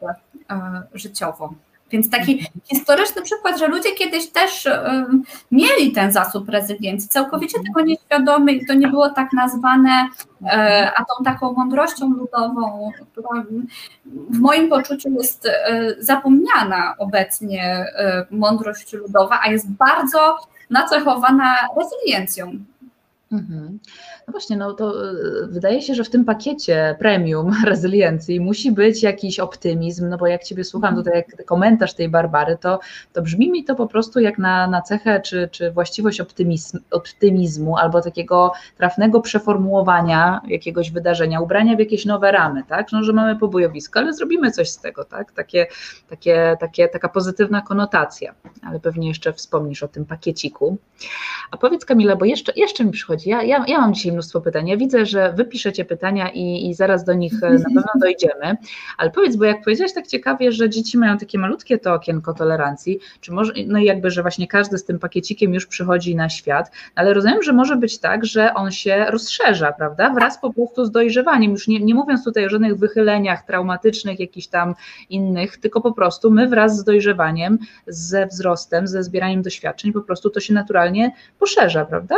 życiowo. 0.93 1.53
Więc 1.91 2.09
taki 2.09 2.45
historyczny 2.63 3.21
przykład, 3.21 3.59
że 3.59 3.67
ludzie 3.67 3.91
kiedyś 3.91 4.29
też 4.29 4.65
um, 4.65 5.23
mieli 5.51 5.91
ten 5.91 6.11
zasób 6.11 6.49
rezyliencji, 6.49 7.09
całkowicie 7.09 7.57
mhm. 7.57 7.73
tego 7.73 7.87
nieświadomy 7.87 8.51
i 8.51 8.65
to 8.65 8.73
nie 8.73 8.87
było 8.87 9.09
tak 9.09 9.33
nazwane, 9.33 10.07
e, 10.45 10.91
a 10.95 11.05
tą 11.05 11.23
taką 11.23 11.53
mądrością 11.53 12.09
ludową, 12.09 12.91
która 13.11 13.43
w 14.29 14.39
moim 14.39 14.69
poczuciu 14.69 15.09
jest 15.09 15.45
e, 15.45 15.95
zapomniana 15.99 16.95
obecnie 16.97 17.63
e, 17.63 18.25
mądrość 18.31 18.93
ludowa, 18.93 19.39
a 19.43 19.51
jest 19.51 19.71
bardzo 19.71 20.37
nacechowana 20.69 21.55
rezyliencją. 21.77 22.51
Mhm. 23.31 23.79
Właśnie, 24.31 24.57
no 24.57 24.73
to 24.73 25.09
e, 25.09 25.13
wydaje 25.47 25.81
się, 25.81 25.95
że 25.95 26.03
w 26.03 26.09
tym 26.09 26.25
pakiecie 26.25 26.95
premium 26.99 27.53
rezyliencji 27.65 28.39
musi 28.39 28.71
być 28.71 29.03
jakiś 29.03 29.39
optymizm, 29.39 30.09
no 30.09 30.17
bo 30.17 30.27
jak 30.27 30.43
Ciebie 30.43 30.63
słucham 30.63 30.95
tutaj, 30.95 31.13
jak 31.15 31.45
komentarz 31.45 31.93
tej 31.93 32.09
Barbary, 32.09 32.57
to, 32.57 32.79
to 33.13 33.21
brzmi 33.21 33.51
mi 33.51 33.63
to 33.63 33.75
po 33.75 33.87
prostu 33.87 34.19
jak 34.19 34.37
na, 34.37 34.67
na 34.67 34.81
cechę 34.81 35.21
czy, 35.21 35.49
czy 35.51 35.71
właściwość 35.71 36.21
optymizm, 36.21 36.79
optymizmu 36.91 37.77
albo 37.77 38.01
takiego 38.01 38.51
trafnego 38.77 39.21
przeformułowania 39.21 40.41
jakiegoś 40.47 40.91
wydarzenia, 40.91 41.41
ubrania 41.41 41.75
w 41.75 41.79
jakieś 41.79 42.05
nowe 42.05 42.31
ramy, 42.31 42.63
tak, 42.67 42.91
no, 42.91 43.03
że 43.03 43.13
mamy 43.13 43.35
pobojowisko, 43.35 43.99
ale 43.99 44.13
zrobimy 44.13 44.51
coś 44.51 44.69
z 44.69 44.77
tego, 44.77 45.05
tak, 45.05 45.31
takie, 45.31 45.67
takie, 46.09 46.57
takie, 46.59 46.87
taka 46.87 47.09
pozytywna 47.09 47.61
konotacja, 47.61 48.35
ale 48.63 48.79
pewnie 48.79 49.07
jeszcze 49.07 49.33
wspomnisz 49.33 49.83
o 49.83 49.87
tym 49.87 50.05
pakieciku. 50.05 50.77
A 51.51 51.57
powiedz 51.57 51.85
Kamila, 51.85 52.15
bo 52.15 52.25
jeszcze, 52.25 52.51
jeszcze 52.55 52.85
mi 52.85 52.91
przychodzi, 52.91 53.29
ja, 53.29 53.43
ja, 53.43 53.65
ja 53.67 53.79
mam 53.79 53.93
dzisiaj 53.93 54.11
mnóstwo 54.21 54.41
pytań. 54.41 54.67
Ja 54.67 54.77
widzę, 54.77 55.05
że 55.05 55.33
wy 55.33 55.45
piszecie 55.45 55.85
pytania 55.85 56.29
i, 56.29 56.69
i 56.69 56.73
zaraz 56.73 57.03
do 57.03 57.13
nich 57.13 57.33
na 57.41 57.49
pewno 57.75 57.91
dojdziemy, 58.01 58.57
ale 58.97 59.11
powiedz, 59.11 59.35
bo 59.35 59.45
jak 59.45 59.63
powiedziałaś 59.63 59.93
tak 59.93 60.07
ciekawie, 60.07 60.51
że 60.51 60.69
dzieci 60.69 60.97
mają 60.97 61.17
takie 61.17 61.37
malutkie 61.37 61.77
to 61.77 61.93
okienko 61.93 62.33
tolerancji, 62.33 62.99
czy 63.21 63.31
może, 63.31 63.53
no 63.67 63.79
i 63.79 63.85
jakby, 63.85 64.11
że 64.11 64.21
właśnie 64.21 64.47
każdy 64.47 64.77
z 64.77 64.85
tym 64.85 64.99
pakiecikiem 64.99 65.53
już 65.53 65.65
przychodzi 65.65 66.15
na 66.15 66.29
świat, 66.29 66.71
ale 66.95 67.13
rozumiem, 67.13 67.43
że 67.43 67.53
może 67.53 67.75
być 67.75 67.99
tak, 67.99 68.25
że 68.25 68.53
on 68.53 68.71
się 68.71 69.05
rozszerza, 69.09 69.71
prawda, 69.71 70.13
wraz 70.13 70.41
po 70.41 70.53
prostu 70.53 70.85
z 70.85 70.91
dojrzewaniem, 70.91 71.51
już 71.51 71.67
nie, 71.67 71.79
nie 71.79 71.95
mówiąc 71.95 72.23
tutaj 72.23 72.45
o 72.45 72.49
żadnych 72.49 72.77
wychyleniach 72.77 73.45
traumatycznych, 73.45 74.19
jakichś 74.19 74.47
tam 74.47 74.75
innych, 75.09 75.57
tylko 75.57 75.81
po 75.81 75.91
prostu 75.91 76.31
my 76.31 76.47
wraz 76.47 76.77
z 76.77 76.83
dojrzewaniem, 76.83 77.57
ze 77.87 78.27
wzrostem, 78.27 78.87
ze 78.87 79.03
zbieraniem 79.03 79.41
doświadczeń, 79.41 79.93
po 79.93 80.01
prostu 80.01 80.29
to 80.29 80.39
się 80.39 80.53
naturalnie 80.53 81.11
poszerza, 81.39 81.85
prawda? 81.85 82.15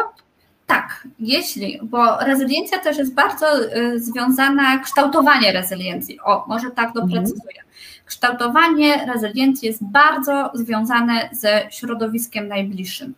Tak, 0.68 1.07
jeśli, 1.20 1.80
bo 1.84 2.18
rezyliencja 2.18 2.80
też 2.80 2.97
jest 2.97 3.14
bardzo 3.14 3.76
y, 3.78 3.99
związana, 3.99 4.80
kształtowanie 4.80 5.51
rezyliencji. 5.51 6.20
O, 6.20 6.45
może 6.47 6.72
tak 6.72 6.93
doprecyzuję. 6.93 7.59
Mhm. 7.59 7.68
Kształtowanie 8.05 9.05
rezyliencji 9.14 9.68
jest 9.68 9.84
bardzo 9.84 10.51
związane 10.53 11.30
ze 11.32 11.68
środowiskiem 11.72 12.47
najbliższym. 12.47 13.14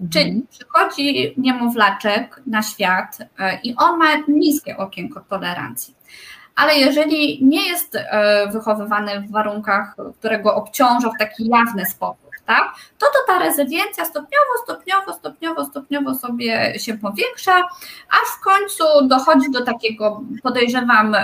Mhm. 0.00 0.10
Czyli 0.10 0.46
przychodzi 0.50 1.34
niemowlaczek 1.36 2.42
na 2.46 2.62
świat 2.62 3.20
y, 3.20 3.26
i 3.62 3.74
on 3.76 3.98
ma 3.98 4.06
niskie 4.28 4.76
okienko 4.76 5.20
tolerancji. 5.20 5.94
Ale 6.56 6.74
jeżeli 6.74 7.44
nie 7.44 7.68
jest 7.68 7.94
y, 7.94 8.00
wychowywany 8.52 9.20
w 9.20 9.30
warunkach, 9.30 9.96
które 10.18 10.38
go 10.38 10.54
obciążą 10.54 11.10
w 11.10 11.18
taki 11.18 11.48
jawny 11.48 11.86
sposób, 11.86 12.29
tak, 12.46 12.74
to 12.98 13.06
to 13.06 13.18
ta 13.26 13.38
rezyliencja 13.38 14.04
stopniowo, 14.04 14.52
stopniowo, 14.64 15.14
stopniowo, 15.14 15.64
stopniowo 15.64 16.14
sobie 16.14 16.78
się 16.78 16.98
powiększa, 16.98 17.56
aż 18.10 18.28
w 18.38 18.40
końcu 18.44 18.84
dochodzi 19.08 19.50
do 19.50 19.64
takiego, 19.64 20.20
podejrzewam, 20.42 21.16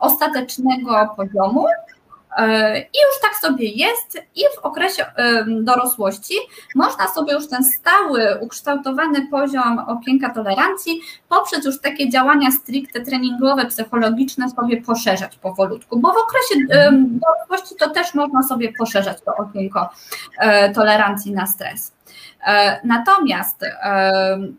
ostatecznego 0.00 1.14
poziomu, 1.16 1.66
I 2.78 2.98
już 3.06 3.20
tak 3.22 3.34
sobie 3.34 3.68
jest, 3.68 4.18
i 4.34 4.40
w 4.56 4.58
okresie 4.64 5.06
dorosłości 5.46 6.34
można 6.74 7.08
sobie 7.08 7.32
już 7.32 7.48
ten 7.48 7.64
stały, 7.64 8.38
ukształtowany 8.40 9.26
poziom 9.30 9.78
okienka 9.78 10.30
tolerancji 10.30 11.00
poprzez 11.28 11.64
już 11.64 11.80
takie 11.80 12.08
działania 12.10 12.50
stricte 12.50 13.00
treningowe, 13.00 13.66
psychologiczne 13.66 14.50
sobie 14.50 14.82
poszerzać 14.82 15.36
powolutku, 15.36 16.00
bo 16.00 16.08
w 16.08 16.16
okresie 16.16 16.66
dorosłości 16.96 17.74
to 17.78 17.90
też 17.90 18.14
można 18.14 18.42
sobie 18.42 18.72
poszerzać 18.72 19.18
to 19.24 19.36
okienko 19.36 19.90
e, 20.38 20.72
tolerancji 20.72 21.32
na 21.32 21.46
stres. 21.46 21.92
E, 22.46 22.80
natomiast 22.84 23.64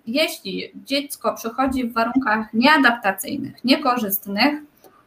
jeśli 0.07 0.71
dziecko 0.75 1.33
przychodzi 1.33 1.87
w 1.87 1.93
warunkach 1.93 2.53
nieadaptacyjnych, 2.53 3.63
niekorzystnych, 3.63 4.61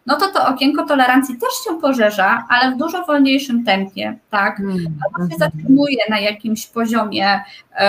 no 0.09 0.17
to 0.17 0.29
to 0.29 0.47
okienko 0.47 0.87
tolerancji 0.87 1.35
też 1.39 1.51
się 1.65 1.81
pożerza, 1.81 2.47
ale 2.49 2.75
w 2.75 2.79
dużo 2.79 3.05
wolniejszym 3.07 3.65
tempie, 3.65 4.19
tak? 4.31 4.61
Mm, 4.61 4.77
Albo 4.77 5.29
się 5.29 5.35
mhm. 5.35 5.39
zatrzymuje 5.39 5.99
na 6.11 6.21
jakimś 6.21 6.67
poziomie 6.67 7.41
yy, 7.81 7.87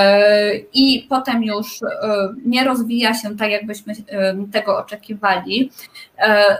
i 0.73 1.05
potem 1.09 1.43
już 1.43 1.81
yy, 1.81 1.87
nie 2.45 2.63
rozwija 2.63 3.13
się 3.13 3.37
tak, 3.37 3.51
jakbyśmy 3.51 3.93
yy, 3.93 4.47
tego 4.51 4.77
oczekiwali. 4.77 5.71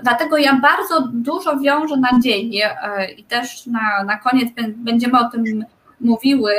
Dlatego 0.03 0.37
ja 0.37 0.59
bardzo 0.61 1.07
dużo 1.13 1.59
wiążę 1.59 1.95
nadzieję 1.97 2.69
i 3.17 3.23
też 3.23 3.65
na, 3.65 4.03
na 4.03 4.17
koniec 4.17 4.49
będziemy 4.75 5.19
o 5.19 5.29
tym 5.29 5.65
mówiły, 6.01 6.53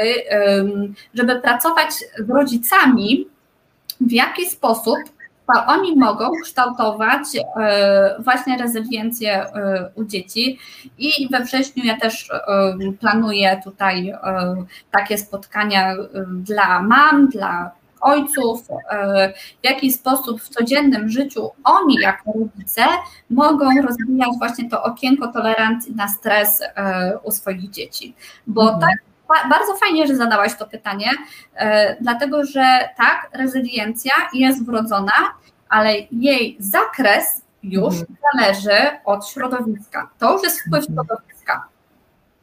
żeby 1.15 1.41
pracować 1.41 1.95
z 2.19 2.31
rodzicami, 2.31 3.27
w 4.01 4.13
jaki 4.13 4.47
sposób 4.47 4.97
oni 5.67 5.97
mogą 5.97 6.31
kształtować 6.43 7.23
e, 7.37 8.17
właśnie 8.19 8.59
rezyliencję 8.59 9.33
e, 9.33 9.91
u 9.95 10.05
dzieci 10.05 10.59
i 10.99 11.29
we 11.31 11.45
wrześniu 11.45 11.85
ja 11.85 12.01
też 12.01 12.31
e, 12.31 12.93
planuję 13.01 13.61
tutaj 13.65 14.15
takie 14.91 15.19
spotkania 15.19 15.95
dla 16.27 16.83
mam, 16.83 17.29
dla 17.29 17.71
ojców, 18.01 18.69
w 19.63 19.65
jaki 19.65 19.93
sposób 19.93 20.43
w 20.43 20.49
codziennym 20.49 21.09
życiu 21.09 21.51
oni 21.65 21.95
jako 21.95 22.33
rodzice 22.33 22.83
mogą 23.31 23.67
rozwijać 23.83 24.29
właśnie 24.39 24.71
to 24.71 24.83
okienko 24.83 25.33
tolerancji 25.33 25.95
na 25.95 26.09
stres 26.09 26.63
u 27.23 27.31
swoich 27.31 27.71
dzieci. 27.71 28.15
Bo 28.47 28.63
mhm. 28.63 28.81
tak 28.81 29.10
bardzo 29.49 29.77
fajnie, 29.77 30.07
że 30.07 30.17
zadałaś 30.17 30.57
to 30.59 30.67
pytanie, 30.67 31.11
dlatego 32.01 32.45
że 32.45 32.89
tak, 32.97 33.31
rezyliencja 33.33 34.13
jest 34.33 34.67
wrodzona 34.67 35.13
ale 35.71 35.95
jej 36.13 36.57
zakres 36.61 37.43
już 37.63 37.95
mhm. 37.95 38.17
zależy 38.33 38.91
od 39.05 39.29
środowiska. 39.29 40.11
To 40.19 40.33
już 40.33 40.43
jest 40.43 40.61
wpływ 40.61 40.89
mhm. 40.89 40.95
środowiska. 40.95 41.30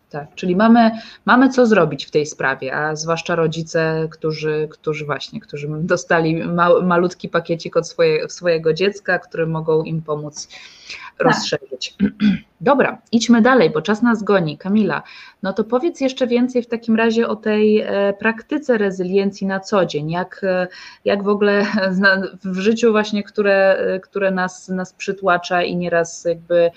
Tak, 0.10 0.36
czyli 0.36 0.56
mamy, 0.56 0.92
mamy 1.26 1.50
co 1.50 1.66
zrobić 1.66 2.06
w 2.06 2.12
tej 2.12 2.26
sprawie, 2.26 2.76
a 2.76 2.96
zwłaszcza 2.96 3.36
rodzice, 3.36 4.08
którzy, 4.12 4.68
którzy 4.72 5.06
właśnie, 5.06 5.40
którzy 5.40 5.68
dostali 5.80 6.44
malutki 6.84 7.30
pakiecik 7.30 7.78
od 7.78 7.88
swoje, 7.88 8.30
swojego 8.30 8.74
dziecka, 8.74 9.20
który 9.20 9.48
mogą 9.48 9.84
im 9.84 10.02
pomóc 10.02 10.48
tak. 10.48 11.28
rozszerzyć. 11.28 11.96
Dobra, 12.62 13.02
idźmy 13.12 13.42
dalej, 13.42 13.70
bo 13.70 13.82
czas 13.82 14.02
nas 14.02 14.24
goni. 14.24 14.58
Kamila, 14.58 15.04
no 15.44 15.54
to 15.54 15.64
powiedz 15.64 16.02
jeszcze 16.02 16.28
więcej 16.28 16.64
w 16.64 16.68
takim 16.68 16.96
razie 16.96 17.28
o 17.28 17.36
tej 17.36 17.82
e, 17.82 18.14
praktyce 18.14 18.78
rezyliencji 18.78 19.48
na 19.48 19.60
co 19.60 19.86
dzień, 19.86 20.12
jak, 20.12 20.42
e, 20.44 20.68
jak 21.06 21.24
w 21.24 21.28
ogóle 21.28 21.66
w 22.44 22.60
życiu 22.60 22.92
właśnie, 22.92 23.24
które, 23.24 23.78
e, 23.78 24.00
które 24.00 24.32
nas, 24.32 24.70
nas 24.70 24.94
przytłacza 24.94 25.64
i 25.64 25.76
nieraz 25.76 26.26
jakby 26.26 26.72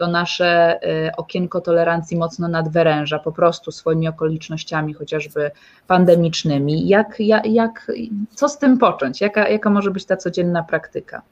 to 0.00 0.06
nasze 0.06 0.80
okienko 1.16 1.60
tolerancji 1.60 2.16
mocno 2.16 2.48
nadwyręża, 2.48 3.18
po 3.18 3.32
prostu 3.32 3.72
swoimi 3.72 4.08
okolicznościami, 4.08 4.94
chociażby 4.94 5.50
pandemicznymi. 5.86 6.88
Jak, 6.88 7.20
jak, 7.20 7.46
jak, 7.46 7.92
co 8.30 8.48
z 8.48 8.58
tym 8.58 8.78
począć? 8.78 9.20
Jaka, 9.20 9.48
jaka 9.48 9.70
może 9.70 9.90
być 9.90 10.04
ta 10.04 10.16
codzienna 10.16 10.62
praktyka? 10.62 11.22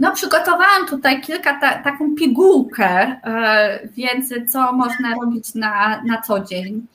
No, 0.00 0.12
przygotowałam 0.12 0.86
tutaj 0.88 1.20
kilka, 1.20 1.60
ta, 1.60 1.82
taką 1.82 2.14
pigułkę, 2.14 2.90
e, 3.24 3.88
więc 3.88 4.34
co 4.52 4.72
można 4.72 5.14
robić 5.14 5.54
na, 5.54 6.02
na 6.06 6.22
co 6.22 6.40
dzień. 6.40 6.86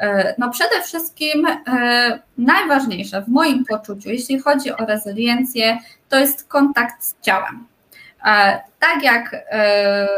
E, 0.00 0.34
no, 0.38 0.50
przede 0.50 0.82
wszystkim 0.82 1.46
e, 1.46 2.22
najważniejsze 2.38 3.22
w 3.22 3.28
moim 3.28 3.64
poczuciu, 3.64 4.08
jeśli 4.08 4.38
chodzi 4.38 4.72
o 4.72 4.86
rezyliencję, 4.86 5.78
to 6.08 6.18
jest 6.18 6.48
kontakt 6.48 7.04
z 7.04 7.14
ciałem. 7.20 7.66
Tak 8.78 9.02
jak 9.02 9.34
e, 9.34 10.08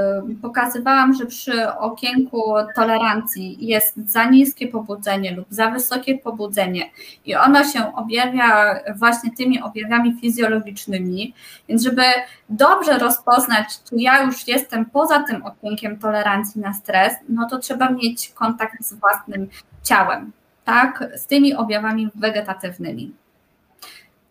pokazywałam, 0.43 1.15
że 1.15 1.27
przy 1.27 1.73
okienku 1.73 2.55
tolerancji 2.75 3.67
jest 3.67 3.97
za 3.97 4.25
niskie 4.25 4.69
pobudzenie 4.69 5.37
lub 5.37 5.47
za 5.51 5.71
wysokie 5.71 6.19
pobudzenie 6.19 6.91
i 7.25 7.37
ono 7.37 7.65
się 7.65 7.95
objawia 7.95 8.81
właśnie 8.97 9.31
tymi 9.31 9.63
objawami 9.63 10.21
fizjologicznymi, 10.21 11.35
więc 11.69 11.83
żeby 11.83 12.03
dobrze 12.49 12.99
rozpoznać, 12.99 13.69
czy 13.89 13.97
ja 13.97 14.23
już 14.23 14.49
jestem 14.49 14.85
poza 14.85 15.23
tym 15.23 15.47
okienkiem 15.47 15.99
tolerancji 15.99 16.61
na 16.61 16.75
stres, 16.75 17.15
no 17.29 17.49
to 17.49 17.59
trzeba 17.59 17.91
mieć 17.91 18.29
kontakt 18.29 18.83
z 18.83 18.95
własnym 18.95 19.49
ciałem, 19.83 20.33
tak, 20.65 21.05
z 21.17 21.27
tymi 21.27 21.55
objawami 21.55 22.09
wegetatywnymi. 22.15 23.15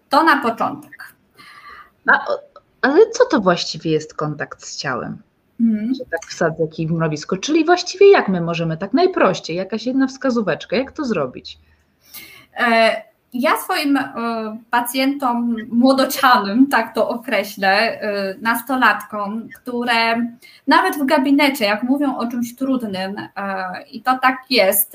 To 0.10 0.24
na 0.24 0.38
początek. 0.38 1.14
A 2.08 2.26
ale 2.82 3.10
co 3.10 3.26
to 3.26 3.40
właściwie 3.40 3.92
jest 3.92 4.14
kontakt 4.14 4.66
z 4.66 4.78
ciałem? 4.78 5.22
Mm. 5.60 5.94
Że 5.94 6.06
tak 6.12 6.26
wsadzę 6.26 6.64
jakiś 6.64 6.88
mrowisko. 6.92 7.38
Czyli 7.38 7.66
właściwie 7.66 8.12
jak 8.12 8.30
my 8.30 8.42
możemy, 8.42 8.78
tak 8.78 8.94
najprościej, 8.94 9.58
jakaś 9.58 9.86
jedna 9.86 10.08
wskazóweczka, 10.08 10.76
jak 10.76 10.92
to 10.92 11.06
zrobić? 11.06 11.60
E, 12.60 13.04
ja 13.34 13.58
swoim 13.58 13.98
e, 13.98 14.12
pacjentom 14.72 15.56
młodocianym, 15.72 16.68
tak 16.68 16.96
to 16.96 17.10
określę, 17.10 18.02
e, 18.02 18.36
nastolatkom, 18.42 19.48
które 19.56 20.28
nawet 20.68 20.98
w 20.98 21.06
gabinecie, 21.06 21.66
jak 21.66 21.84
mówią 21.84 22.18
o 22.18 22.28
czymś 22.28 22.56
trudnym, 22.56 23.16
i 23.92 24.02
to 24.02 24.18
tak 24.22 24.38
jest 24.50 24.94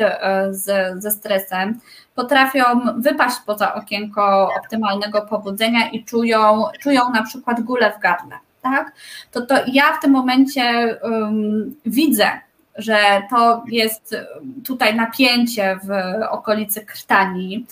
ze 0.93 1.11
stresem, 1.11 1.80
potrafią 2.14 2.62
wypaść 2.97 3.37
poza 3.47 3.74
okienko 3.74 4.51
optymalnego 4.61 5.22
pobudzenia 5.22 5.91
i 5.91 6.05
czują, 6.05 6.64
czują 6.80 7.11
na 7.11 7.22
przykład 7.22 7.61
gulę 7.61 7.93
w 7.99 8.01
gardle, 8.01 8.37
tak? 8.62 8.93
To, 9.30 9.47
to 9.47 9.55
ja 9.66 9.93
w 9.93 10.01
tym 10.01 10.11
momencie 10.11 10.97
um, 11.03 11.74
widzę, 11.87 12.30
że 12.76 13.22
to 13.30 13.64
jest 13.68 14.16
tutaj 14.64 14.94
napięcie 14.94 15.78
w 15.84 15.90
okolicy 16.30 16.86
krtani. 16.86 17.66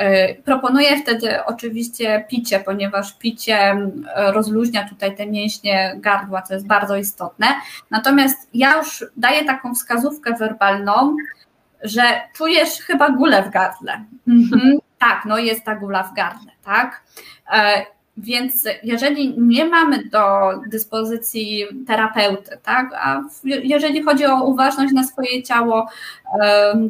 Y, 0.00 0.42
proponuję 0.44 1.02
wtedy 1.02 1.44
oczywiście 1.44 2.24
picie, 2.28 2.60
ponieważ 2.60 3.18
picie 3.18 3.76
rozluźnia 4.16 4.88
tutaj 4.88 5.16
te 5.16 5.26
mięśnie 5.26 5.94
gardła, 5.96 6.42
co 6.42 6.54
jest 6.54 6.66
bardzo 6.66 6.96
istotne. 6.96 7.46
Natomiast 7.90 8.48
ja 8.54 8.76
już 8.76 9.04
daję 9.16 9.44
taką 9.44 9.74
wskazówkę 9.74 10.34
werbalną, 10.34 11.16
że 11.82 12.02
czujesz 12.34 12.70
chyba 12.70 13.10
gulę 13.10 13.42
w 13.42 13.50
gardle. 13.50 14.04
Mhm. 14.28 14.78
Tak, 14.98 15.22
no 15.24 15.38
jest 15.38 15.64
ta 15.64 15.74
gula 15.74 16.02
w 16.02 16.14
gardle, 16.14 16.52
tak? 16.64 17.02
E, 18.18 18.22
Więc 18.22 18.64
jeżeli 18.82 19.40
nie 19.40 19.64
mamy 19.64 20.04
do 20.04 20.50
dyspozycji 20.66 21.64
terapeuty, 21.86 22.58
tak, 22.62 22.90
a 22.94 23.22
jeżeli 23.44 24.02
chodzi 24.02 24.26
o 24.26 24.44
uważność 24.44 24.92
na 24.92 25.04
swoje 25.04 25.42
ciało, 25.42 25.88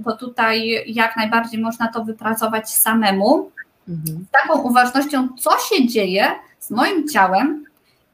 to 0.04 0.16
tutaj 0.16 0.84
jak 0.86 1.16
najbardziej 1.16 1.60
można 1.60 1.88
to 1.88 2.04
wypracować 2.04 2.70
samemu. 2.70 3.50
Mhm. 3.88 4.26
Z 4.28 4.30
taką 4.30 4.62
uważnością, 4.62 5.28
co 5.38 5.50
się 5.50 5.88
dzieje 5.88 6.26
z 6.58 6.70
moim 6.70 7.08
ciałem, 7.08 7.64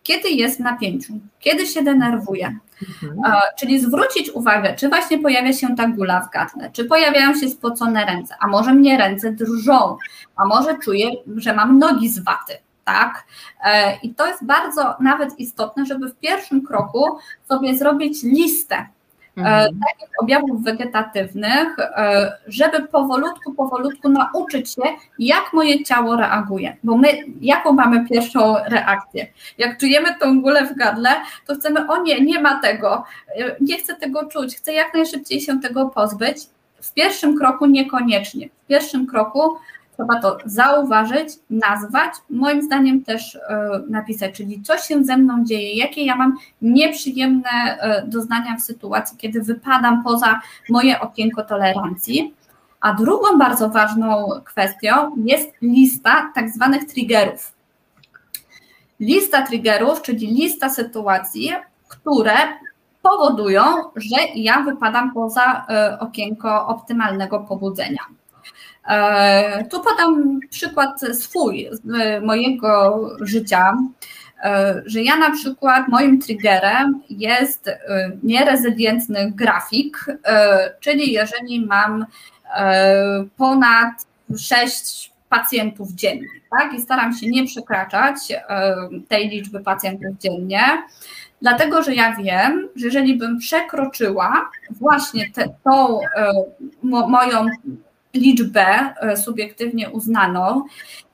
kiedy 0.03 0.29
jest 0.29 0.57
w 0.57 0.61
napięciu, 0.61 1.13
kiedy 1.41 1.67
się 1.67 1.83
denerwuje. 1.83 2.59
Mhm. 3.03 3.41
Czyli 3.59 3.81
zwrócić 3.81 4.31
uwagę, 4.31 4.75
czy 4.75 4.89
właśnie 4.89 5.19
pojawia 5.19 5.53
się 5.53 5.77
ta 5.77 5.89
gula 5.89 6.21
w 6.21 6.31
gardle, 6.31 6.71
czy 6.73 6.85
pojawiają 6.85 7.35
się 7.35 7.49
spocone 7.49 8.05
ręce, 8.05 8.35
a 8.41 8.47
może 8.47 8.75
mnie 8.75 8.99
ręce 8.99 9.33
drżą, 9.33 9.97
a 10.37 10.45
może 10.45 10.79
czuję, 10.79 11.11
że 11.37 11.55
mam 11.55 11.79
nogi 11.79 12.09
z 12.09 12.19
waty 12.19 12.55
tak? 12.85 13.25
E, 13.65 13.99
I 14.03 14.15
to 14.15 14.27
jest 14.27 14.45
bardzo 14.45 14.95
nawet 15.01 15.39
istotne, 15.39 15.87
żeby 15.87 16.09
w 16.09 16.17
pierwszym 16.17 16.67
kroku 16.67 17.05
sobie 17.49 17.79
zrobić 17.79 18.23
listę 18.23 18.77
e, 18.77 18.89
mhm. 19.37 19.81
takich 19.89 20.15
objawów 20.19 20.63
wegetatywnych, 20.63 21.79
e, 21.79 22.33
żeby 22.47 22.89
powolutku, 22.89 23.55
powolutku 23.55 24.09
nauczyć 24.09 24.75
się, 24.75 24.83
jak 25.19 25.53
moje 25.53 25.85
ciało 25.85 26.17
reaguje. 26.17 26.77
Bo 26.85 26.97
my, 26.97 27.09
jaką 27.41 27.73
mamy 27.73 28.09
pierwszą 28.09 28.55
reakcję? 28.67 29.27
Jak 29.59 29.79
czujemy 29.79 30.15
tą 30.21 30.43
gulę 30.43 30.67
w 30.67 30.77
gardle, 30.77 31.11
to 31.47 31.55
chcemy, 31.55 31.89
o 31.89 32.03
nie, 32.03 32.21
nie 32.21 32.41
ma 32.41 32.61
tego, 32.61 33.05
nie 33.61 33.79
chcę 33.79 33.95
tego 33.95 34.27
czuć, 34.27 34.57
chcę 34.57 34.73
jak 34.73 34.95
najszybciej 34.95 35.41
się 35.41 35.61
tego 35.61 35.87
pozbyć. 35.87 36.39
W 36.83 36.93
pierwszym 36.93 37.39
kroku 37.39 37.67
niekoniecznie. 37.67 38.49
W 38.49 38.67
pierwszym 38.67 39.07
kroku 39.07 39.57
trzeba 39.97 40.21
to 40.21 40.39
zauważyć, 40.45 41.29
nazwać, 41.51 42.13
moim 42.31 42.63
zdaniem 42.63 43.05
też 43.05 43.37
e, 43.37 43.41
napisać, 43.89 44.35
czyli 44.35 44.63
co 44.63 44.79
się 44.79 45.05
ze 45.05 45.17
mną 45.17 45.45
dzieje, 45.45 45.75
jakie 45.75 46.05
ja 46.05 46.17
mam 46.17 46.37
nieprzyjemne 46.63 47.51
e, 47.51 48.07
doznania 48.07 48.57
w 48.57 48.63
sytuacji, 48.63 49.19
kiedy 49.19 49.43
wypadam 49.43 50.05
poza 50.05 50.41
moje 50.69 51.01
okienko 51.01 51.43
tolerancji. 51.43 52.35
A 52.81 52.95
drugą 52.95 53.39
bardzo 53.39 53.69
ważną 53.69 54.29
kwestią 54.45 54.91
jest 55.25 55.53
lista 55.63 56.33
tak 56.35 56.51
zwanych 56.51 56.85
triggerów. 56.85 57.53
Lista 59.01 59.47
triggerów, 59.47 60.03
czyli 60.03 60.27
lista 60.27 60.69
sytuacji, 60.69 61.53
które 61.89 62.35
powodują, 63.03 63.63
że 63.97 64.17
ja 64.35 64.63
wypadam 64.63 65.15
poza 65.15 65.67
e, 65.69 65.99
okienko 66.01 66.67
optymalnego 66.67 67.41
pobudzenia. 67.41 68.01
E, 68.89 69.65
tu 69.65 69.81
podam 69.81 70.41
przykład 70.51 71.01
swój, 71.13 71.69
z 71.73 71.83
mojego 72.25 73.11
życia, 73.21 73.79
e, 74.45 74.83
że 74.87 75.03
ja 75.03 75.17
na 75.17 75.31
przykład 75.31 75.89
moim 75.89 76.21
triggerem 76.21 77.03
jest 77.11 77.69
e, 77.69 77.79
nierezylientny 78.23 79.33
grafik, 79.35 80.07
czyli 80.81 81.13
jeżeli 81.13 81.67
mam 81.67 82.07
ponad 83.37 83.93
6 84.39 85.13
pacjentów 85.29 85.93
dziennie, 85.93 86.27
tak? 86.51 86.75
I 86.75 86.81
staram 86.81 87.13
się 87.13 87.27
nie 87.27 87.47
przekraczać 87.47 88.17
tej 89.09 89.29
liczby 89.29 89.61
pacjentów 89.61 90.19
dziennie, 90.19 90.63
dlatego 91.43 91.83
że 91.83 91.95
ja 91.95 92.17
wiem, 92.17 92.69
że 92.77 92.87
jeżeli 92.87 93.15
bym 93.17 93.39
przekroczyła 93.39 94.51
właśnie 94.71 95.31
te, 95.31 95.49
tą 95.65 96.01
moją 96.83 97.47
liczbę 98.15 98.95
e, 99.01 99.17
subiektywnie 99.17 99.91
uznaną, 99.91 100.65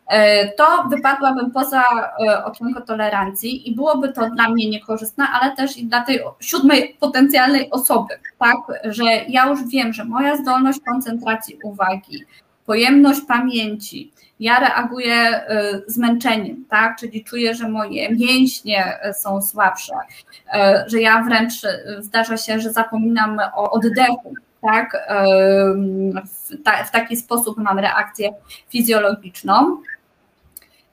e, 0.06 0.48
to 0.52 0.64
wypadłabym 0.90 1.50
poza 1.50 1.82
e, 2.26 2.44
okienko 2.44 2.80
tolerancji 2.80 3.68
i 3.68 3.74
byłoby 3.74 4.12
to 4.12 4.30
dla 4.30 4.48
mnie 4.48 4.70
niekorzystne, 4.70 5.28
ale 5.28 5.56
też 5.56 5.76
i 5.76 5.86
dla 5.86 6.00
tej 6.00 6.20
siódmej 6.40 6.96
potencjalnej 7.00 7.70
osoby, 7.70 8.14
tak, 8.38 8.56
że 8.84 9.04
ja 9.28 9.46
już 9.46 9.68
wiem, 9.68 9.92
że 9.92 10.04
moja 10.04 10.36
zdolność 10.36 10.78
koncentracji 10.86 11.58
uwagi, 11.62 12.24
pojemność 12.66 13.20
pamięci, 13.28 14.12
ja 14.40 14.60
reaguję 14.60 15.40
zmęczeniem, 15.86 16.64
tak, 16.70 16.98
czyli 16.98 17.24
czuję, 17.24 17.54
że 17.54 17.68
moje 17.68 18.14
mięśnie 18.14 18.98
są 19.14 19.42
słabsze, 19.42 19.92
że 20.86 21.00
ja 21.00 21.22
wręcz 21.22 21.52
zdarza 21.98 22.36
się, 22.36 22.60
że 22.60 22.72
zapominam 22.72 23.38
o 23.54 23.70
oddechu, 23.70 24.34
tak, 24.62 25.08
w, 26.24 26.62
ta, 26.64 26.84
w 26.84 26.90
taki 26.90 27.16
sposób 27.16 27.56
mam 27.58 27.78
reakcję 27.78 28.32
fizjologiczną. 28.68 29.80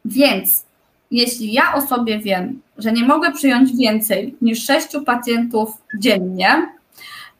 Więc 0.05 0.65
jeśli 1.11 1.53
ja 1.53 1.73
o 1.73 1.81
sobie 1.81 2.19
wiem, 2.19 2.61
że 2.77 2.91
nie 2.91 3.05
mogę 3.05 3.31
przyjąć 3.31 3.77
więcej 3.77 4.35
niż 4.41 4.65
sześciu 4.65 5.03
pacjentów 5.03 5.69
dziennie, 5.99 6.69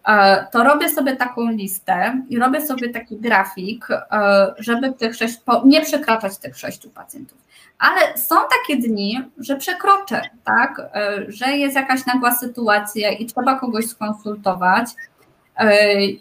e, 0.08 0.48
to 0.52 0.64
robię 0.64 0.90
sobie 0.90 1.16
taką 1.16 1.50
listę 1.50 2.22
i 2.30 2.40
robię 2.40 2.62
sobie 2.62 2.90
taki 2.90 3.18
grafik, 3.18 3.88
e, 3.92 4.54
żeby 4.60 4.94
tych 4.94 5.16
sześć, 5.16 5.38
nie 5.66 5.82
przekraczać 5.82 6.38
tych 6.38 6.58
sześciu 6.58 6.90
pacjentów. 6.90 7.38
Ale 7.80 8.18
są 8.18 8.36
takie 8.36 8.82
dni, 8.82 9.22
że 9.38 9.56
przekroczę, 9.56 10.22
tak, 10.44 10.80
e, 10.80 11.26
że 11.28 11.52
jest 11.52 11.76
jakaś 11.76 12.06
nagła 12.06 12.36
sytuacja 12.36 13.12
i 13.12 13.26
trzeba 13.26 13.60
kogoś 13.60 13.86
skonsultować, 13.86 14.88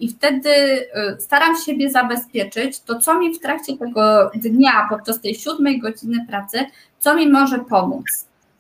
I 0.01 0.09
wtedy 0.09 0.51
e, 0.51 1.21
staram 1.21 1.57
siebie 1.67 1.91
zabezpieczyć 1.91 2.81
to, 2.81 2.99
co 2.99 3.19
mi 3.19 3.35
w 3.35 3.41
trakcie 3.41 3.77
tego 3.77 4.31
dnia, 4.35 4.87
podczas 4.91 5.21
tej 5.21 5.35
siódmej 5.35 5.79
godziny 5.79 6.27
pracy, 6.29 6.67
co 6.99 7.15
mi 7.15 7.29
może 7.29 7.59
pomóc. 7.59 8.05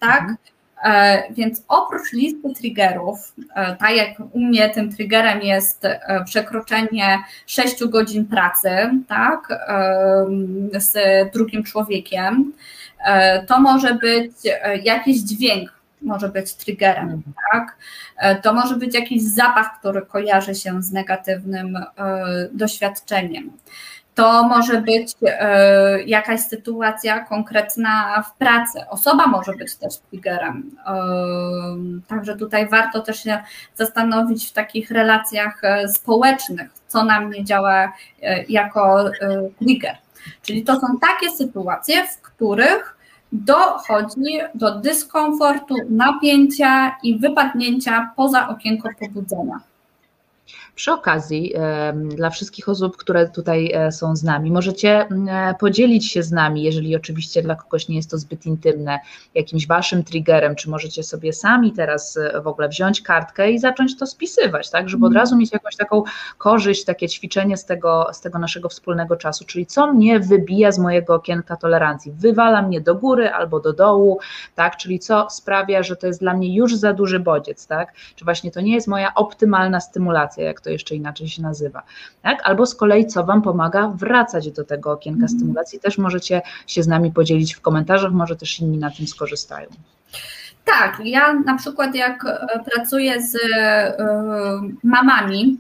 Tak? 0.01 0.25
E, 0.85 1.23
więc 1.31 1.63
oprócz 1.69 2.13
listy 2.13 2.55
triggerów, 2.55 3.35
tak 3.55 3.97
jak 3.97 4.09
u 4.33 4.41
mnie 4.41 4.71
tym 4.71 4.93
triggerem 4.93 5.43
jest 5.43 5.87
przekroczenie 6.25 7.19
6 7.47 7.85
godzin 7.85 8.25
pracy, 8.25 8.71
tak, 9.09 9.49
z 10.73 10.97
drugim 11.33 11.65
człowiekiem, 11.65 12.53
to 13.47 13.61
może 13.61 13.95
być 13.95 14.33
jakiś 14.83 15.17
dźwięk, 15.17 15.73
może 16.05 16.29
być 16.29 16.55
triggerem, 16.55 17.05
mhm. 17.05 17.35
tak? 17.53 17.77
E, 18.19 18.37
to 18.37 18.55
może 18.55 18.77
być 18.77 18.95
jakiś 18.95 19.23
zapach, 19.23 19.79
który 19.79 20.03
kojarzy 20.03 20.55
się 20.55 20.83
z 20.83 20.93
negatywnym 20.93 21.77
e, 21.77 21.87
doświadczeniem. 22.53 23.53
To 24.15 24.49
może 24.49 24.83
być 24.83 25.13
e, 25.23 26.03
jakaś 26.03 26.41
sytuacja 26.41 27.21
konkretna 27.21 28.23
w 28.23 28.39
pracy. 28.39 28.79
Osoba 28.91 29.27
może 29.27 29.53
być 29.53 29.77
też 29.77 29.99
triggerem. 29.99 30.71
Także 32.09 32.37
tutaj 32.37 32.69
warto 32.69 33.01
też 33.01 33.23
się 33.23 33.43
zastanowić 33.77 34.49
w 34.49 34.53
takich 34.53 34.91
relacjach 34.91 35.63
społecznych, 35.95 36.71
co 36.89 37.05
na 37.05 37.21
mnie 37.21 37.45
działa 37.45 37.93
jako 38.49 39.11
trigger. 39.59 39.97
Czyli 40.43 40.65
to 40.65 40.81
są 40.81 40.87
takie 41.01 41.31
sytuacje, 41.31 42.07
w 42.07 42.21
których 42.21 42.97
dochodzi 43.35 44.41
do 44.55 44.81
dyskomfortu, 44.81 45.75
napięcia 45.91 46.97
i 47.03 47.19
wypadnięcia 47.19 48.11
poza 48.17 48.49
okienko 48.49 48.89
pobudzenia. 48.99 49.61
Przy 50.75 50.93
okazji, 50.93 51.55
dla 52.09 52.31
wszystkich 52.31 52.69
osób, 52.69 52.97
które 52.97 53.29
tutaj 53.29 53.73
e, 53.75 53.93
są 53.93 54.17
z 54.17 54.23
nami, 54.23 54.51
możecie 54.51 55.09
e, 55.29 55.55
podzielić 55.61 56.11
się 56.11 56.23
z 56.23 56.33
nami, 56.33 56.63
jeżeli 56.63 56.97
oczywiście 56.97 57.43
dla 57.43 57.57
kogoś 57.57 57.89
nie 57.89 57.97
jest 57.97 58.11
to 58.11 58.19
zbyt 58.19 58.47
intymne, 58.47 58.99
jakimś 59.35 59.67
waszym 59.67 60.05
triggerem, 60.05 60.55
czy 60.55 60.71
możecie 60.71 61.03
sobie 61.03 61.33
sami 61.33 61.73
teraz 61.73 62.17
e, 62.17 62.41
w 62.41 62.47
ogóle 62.47 62.69
wziąć 62.69 63.03
kartkę 63.03 63.51
i 63.51 63.59
zacząć 63.59 63.99
to 63.99 64.07
spisywać, 64.07 64.71
tak, 64.71 64.89
żeby 64.89 65.07
od 65.07 65.11
mhm. 65.11 65.23
razu 65.23 65.37
mieć 65.37 65.53
jakąś 65.53 65.77
taką 65.77 66.03
korzyść, 66.39 66.85
takie 66.85 67.09
ćwiczenie 67.09 67.57
z 67.57 67.65
tego, 67.65 68.07
z 68.13 68.21
tego 68.21 68.39
naszego 68.39 68.69
wspólnego 68.69 69.17
czasu, 69.17 69.45
czyli 69.45 69.67
co 69.67 69.93
mnie 69.93 70.21
wybija 70.21 70.73
z 70.73 70.79
mojego 70.79 71.15
okienka 71.15 71.57
tolerancji, 71.57 72.13
wywala 72.13 72.63
mnie 72.63 72.81
do 72.81 72.95
góry 72.95 73.31
albo 73.31 73.61
do 73.61 73.73
dołu, 73.73 74.19
tak, 74.55 74.77
czyli 74.77 74.99
co 74.99 75.31
sprawia, 75.31 75.83
że 75.83 75.97
to 75.97 76.07
jest 76.07 76.21
dla 76.21 76.35
mnie 76.35 76.55
już 76.55 76.77
za 76.77 76.93
duży 76.93 77.21
bodziec, 77.21 77.67
tak, 77.67 77.93
czy 78.17 78.25
właśnie 78.25 78.51
to 78.51 78.61
nie 78.61 78.75
jest 78.75 78.89
moja 78.89 79.15
optymalna 79.15 79.81
stymulacja, 79.81 80.45
jak 80.45 80.64
to 80.65 80.71
jeszcze 80.71 80.95
inaczej 80.95 81.29
się 81.29 81.43
nazywa. 81.43 81.83
Tak? 82.23 82.41
Albo 82.45 82.67
z 82.67 82.75
kolei, 82.75 83.07
co 83.07 83.25
Wam 83.25 83.43
pomaga 83.43 83.89
wracać 83.89 84.51
do 84.51 84.65
tego 84.65 84.93
okienka 84.93 85.27
mm. 85.27 85.29
stymulacji, 85.29 85.81
też 85.81 85.99
możecie 85.99 86.43
się 86.67 86.83
z 86.83 86.89
nami 86.89 87.13
podzielić 87.13 87.55
w 87.55 87.61
komentarzach, 87.61 88.13
może 88.13 88.37
też 88.37 88.61
inni 88.61 88.79
na 88.79 88.91
tym 88.91 89.07
skorzystają. 89.07 89.67
Tak, 90.65 91.01
ja 91.05 91.33
na 91.33 91.57
przykład 91.57 91.95
jak 91.95 92.25
e, 92.25 92.61
pracuję 92.71 93.23
z 93.23 93.37
e, 93.57 93.97
mamami, 94.83 95.59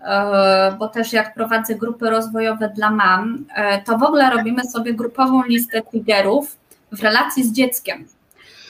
e, 0.00 0.76
bo 0.78 0.88
też 0.88 1.12
jak 1.12 1.34
prowadzę 1.34 1.74
grupy 1.74 2.10
rozwojowe 2.10 2.68
dla 2.68 2.90
mam, 2.90 3.44
to 3.84 3.98
w 3.98 4.02
ogóle 4.02 4.30
robimy 4.30 4.64
sobie 4.64 4.94
grupową 4.94 5.42
listę 5.42 5.82
triggerów 5.82 6.56
w 6.92 7.02
relacji 7.02 7.44
z 7.44 7.52
dzieckiem 7.52 8.06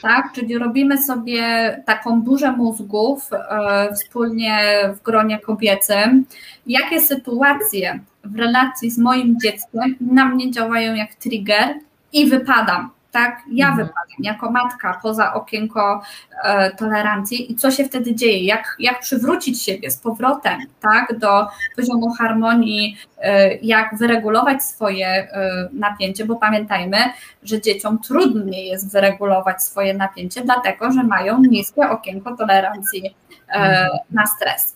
tak? 0.05 0.31
Czyli 0.33 0.57
robimy 0.57 1.03
sobie 1.03 1.43
taką 1.85 2.21
burzę 2.21 2.51
mózgów 2.51 3.29
e, 3.33 3.93
wspólnie 3.93 4.57
w 4.95 5.03
gronie 5.03 5.39
kobiecym. 5.39 6.25
Jakie 6.67 7.01
sytuacje 7.01 7.99
w 8.23 8.35
relacji 8.35 8.91
z 8.91 8.97
moim 8.97 9.39
dzieckiem 9.39 9.95
na 10.01 10.25
mnie 10.25 10.51
działają 10.51 10.95
jak 10.95 11.15
trigger 11.15 11.73
i 12.13 12.29
wypadam, 12.29 12.89
tak? 13.15 13.41
Ja 13.51 13.67
mhm. 13.67 13.87
wypadam 13.87 14.19
jako 14.19 14.51
matka 14.51 14.99
poza 15.01 15.33
okienko 15.33 16.01
e, 16.43 16.71
tolerancji 16.71 17.51
i 17.51 17.55
co 17.55 17.71
się 17.71 17.83
wtedy 17.83 18.15
dzieje? 18.15 18.45
Jak, 18.45 18.75
jak 18.79 18.99
przywrócić 18.99 19.63
siebie 19.63 19.91
z 19.91 19.97
powrotem, 19.97 20.59
tak? 20.81 21.19
Do 21.19 21.47
poziomu 21.75 22.13
harmonii, 22.13 22.97
e, 23.19 23.55
jak 23.55 23.97
wyregulować 23.97 24.63
swoje 24.63 25.07
e, 25.07 25.69
napięcie, 25.73 26.25
bo 26.25 26.35
pamiętajmy, 26.35 26.97
że 27.43 27.61
dzieciom 27.61 27.99
trudniej 27.99 28.67
jest 28.67 28.91
wyregulować 28.91 29.63
swoje 29.63 29.93
napięcie, 29.93 30.41
dlatego 30.41 30.91
że 30.91 31.03
mają 31.03 31.41
niskie 31.41 31.89
okienko 31.89 32.37
tolerancji 32.37 33.15
e, 33.49 33.53
mhm. 33.53 33.89
na 34.11 34.25
stres. 34.25 34.75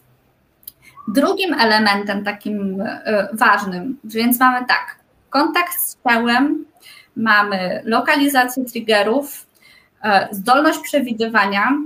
Drugim 1.07 1.53
elementem 1.53 2.23
takim 2.23 2.81
e, 2.81 3.27
ważnym, 3.33 3.99
więc 4.03 4.39
mamy 4.39 4.65
tak, 4.65 4.95
kontakt 5.29 5.73
z 5.73 5.97
ciałem, 6.03 6.65
mamy 7.15 7.81
lokalizację 7.85 8.65
triggerów, 8.65 9.47
e, 10.03 10.27
zdolność 10.31 10.79
przewidywania, 10.79 11.77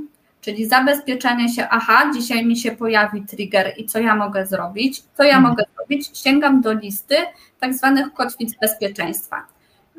czyli 0.42 0.66
zabezpieczenie 0.66 1.50
się, 1.50 1.68
aha, 1.70 2.12
dzisiaj 2.14 2.46
mi 2.46 2.58
się 2.58 2.72
pojawi 2.72 3.22
trigger 3.26 3.74
i 3.78 3.86
co 3.86 4.00
ja 4.00 4.16
mogę 4.16 4.46
zrobić? 4.46 5.04
Co 5.18 5.24
ja 5.24 5.38
mhm. 5.38 5.44
mogę 5.44 5.64
zrobić? 5.76 6.10
Sięgam 6.14 6.62
do 6.62 6.74
listy 6.74 7.16
tak 7.60 7.74
zwanych 7.74 8.14
kotwic 8.14 8.56
bezpieczeństwa. 8.62 9.46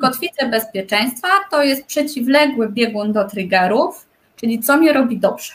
Kotwice 0.01 0.49
bezpieczeństwa 0.49 1.29
to 1.51 1.63
jest 1.63 1.87
przeciwległy 1.87 2.69
biegun 2.69 3.13
do 3.13 3.25
triggerów, 3.25 4.07
czyli 4.37 4.61
co 4.61 4.79
mi 4.79 4.93
robi 4.93 5.19
dobrze. 5.19 5.53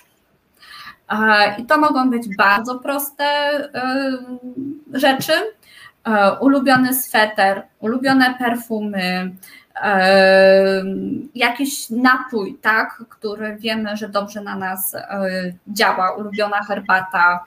E, 1.10 1.56
I 1.62 1.66
to 1.66 1.78
mogą 1.78 2.10
być 2.10 2.36
bardzo 2.38 2.80
proste 2.80 3.26
rzeczy. 4.94 5.34
E, 6.08 6.32
ulubiony 6.40 6.94
sweter, 6.94 7.64
ulubione 7.80 8.36
perfumy, 8.40 9.36
jakiś 11.36 11.90
napój, 11.90 12.58
tak, 12.62 13.04
który 13.10 13.56
wiemy, 13.56 13.98
że 13.98 14.10
dobrze 14.10 14.42
na 14.42 14.56
nas 14.56 14.96
e, 14.96 15.30
działa, 15.68 16.12
ulubiona 16.12 16.64
herbata. 16.64 17.44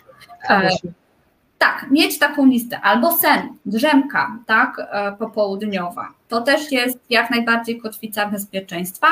Tak, 1.58 1.86
mieć 1.90 2.18
taką 2.18 2.46
listę, 2.46 2.80
albo 2.80 3.12
sen, 3.12 3.48
drzemka, 3.66 4.36
tak, 4.46 4.76
popołudniowa. 5.18 6.08
To 6.28 6.40
też 6.40 6.72
jest 6.72 6.98
jak 7.10 7.30
najbardziej 7.30 7.80
kotwica 7.80 8.26
bezpieczeństwa. 8.26 9.08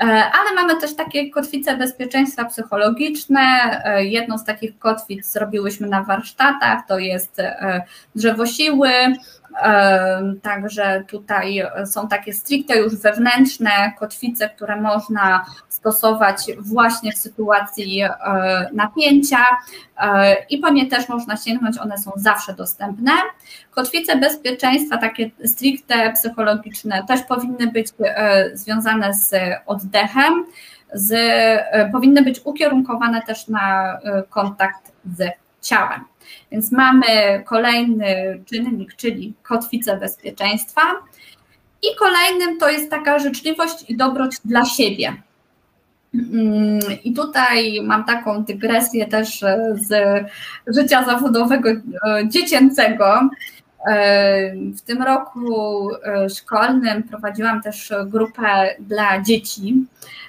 E, 0.00 0.04
ale 0.06 0.54
mamy 0.54 0.80
też 0.80 0.96
takie 0.96 1.30
kotwice 1.30 1.76
bezpieczeństwa 1.76 2.44
psychologiczne. 2.44 3.40
E, 3.84 4.04
jedną 4.04 4.38
z 4.38 4.44
takich 4.44 4.78
kotwic 4.78 5.26
zrobiłyśmy 5.26 5.88
na 5.88 6.02
warsztatach, 6.02 6.86
to 6.88 6.98
jest 6.98 7.40
e, 7.40 7.82
drzewo 8.14 8.46
siły, 8.46 8.90
Także 10.42 11.04
tutaj 11.08 11.62
są 11.86 12.08
takie 12.08 12.32
stricte 12.32 12.78
już 12.78 12.96
wewnętrzne 12.96 13.92
kotwice, 13.98 14.48
które 14.48 14.80
można 14.80 15.44
stosować 15.68 16.36
właśnie 16.58 17.12
w 17.12 17.16
sytuacji 17.16 18.02
e, 18.02 18.10
napięcia 18.72 19.44
e, 19.98 20.36
i 20.50 20.58
po 20.58 20.70
nie 20.70 20.86
też 20.86 21.08
można 21.08 21.36
sięgnąć, 21.36 21.78
one 21.78 21.98
są 21.98 22.10
zawsze 22.16 22.54
dostępne. 22.54 23.12
Kotwice 23.70 24.16
bezpieczeństwa, 24.16 24.98
takie 24.98 25.30
stricte 25.44 26.12
psychologiczne, 26.12 27.04
też 27.08 27.22
powinny 27.22 27.66
być 27.66 27.88
e, 28.00 28.50
związane 28.56 29.14
z 29.14 29.34
oddechem, 29.66 30.44
z, 30.92 31.14
powinny 31.92 32.22
być 32.22 32.40
ukierunkowane 32.44 33.22
też 33.22 33.48
na 33.48 33.98
kontakt 34.28 34.92
z 35.16 35.30
ciałem. 35.60 36.04
Więc 36.52 36.72
mamy 36.72 37.04
kolejny 37.46 38.42
czynnik, 38.46 38.96
czyli 38.96 39.34
kotwicę 39.42 39.96
bezpieczeństwa. 39.96 40.80
I 41.82 41.96
kolejnym 41.98 42.58
to 42.58 42.70
jest 42.70 42.90
taka 42.90 43.18
życzliwość 43.18 43.90
i 43.90 43.96
dobroć 43.96 44.36
dla 44.44 44.64
siebie. 44.64 45.16
Mm, 46.14 46.80
I 47.04 47.12
tutaj 47.12 47.80
mam 47.82 48.04
taką 48.04 48.44
dygresję 48.44 49.06
też 49.06 49.40
z 49.74 49.92
życia 50.66 51.04
zawodowego 51.04 51.70
e, 51.70 51.78
dziecięcego. 52.28 53.28
E, 53.88 54.56
w 54.56 54.80
tym 54.80 55.02
roku 55.02 55.88
e, 55.94 56.30
szkolnym 56.30 57.02
prowadziłam 57.02 57.62
też 57.62 57.92
grupę 58.06 58.74
dla 58.78 59.22
dzieci 59.22 59.74
E, 59.76 60.23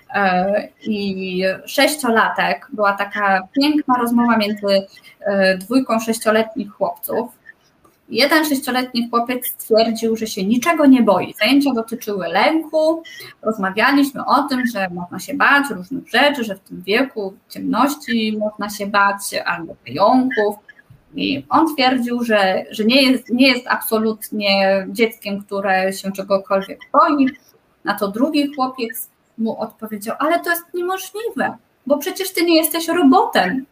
i 0.81 1.43
sześciolatek. 1.65 2.67
Była 2.73 2.93
taka 2.93 3.47
piękna 3.61 3.95
rozmowa 4.01 4.37
między 4.37 4.87
e, 5.21 5.57
dwójką 5.57 5.99
sześcioletnich 5.99 6.71
chłopców. 6.71 7.29
Jeden 8.09 8.45
sześcioletni 8.45 9.09
chłopiec 9.09 9.47
stwierdził, 9.47 10.15
że 10.15 10.27
się 10.27 10.45
niczego 10.45 10.85
nie 10.85 11.03
boi. 11.03 11.33
Zajęcia 11.39 11.73
dotyczyły 11.73 12.27
lęku. 12.27 13.03
Rozmawialiśmy 13.41 14.25
o 14.25 14.43
tym, 14.43 14.65
że 14.73 14.89
można 14.89 15.19
się 15.19 15.33
bać 15.33 15.65
różnych 15.69 16.09
rzeczy, 16.09 16.43
że 16.43 16.55
w 16.55 16.59
tym 16.59 16.81
wieku 16.81 17.33
ciemności 17.49 18.37
można 18.37 18.69
się 18.69 18.87
bać 18.87 19.33
albo 19.45 19.75
pająków. 19.85 20.55
I 21.15 21.45
on 21.49 21.75
twierdził, 21.75 22.23
że, 22.23 22.63
że 22.71 22.85
nie, 22.85 23.01
jest, 23.01 23.29
nie 23.29 23.47
jest 23.47 23.67
absolutnie 23.67 24.85
dzieckiem, 24.89 25.43
które 25.43 25.93
się 25.93 26.11
czegokolwiek 26.11 26.79
boi. 26.93 27.27
Na 27.83 27.93
to 27.99 28.07
drugi 28.07 28.55
chłopiec 28.55 29.09
mu 29.37 29.59
odpowiedział, 29.59 30.15
ale 30.19 30.39
to 30.39 30.49
jest 30.49 30.73
niemożliwe, 30.73 31.57
bo 31.85 31.97
przecież 31.97 32.33
ty 32.33 32.45
nie 32.45 32.55
jesteś 32.55 32.87
robotem. 32.87 33.65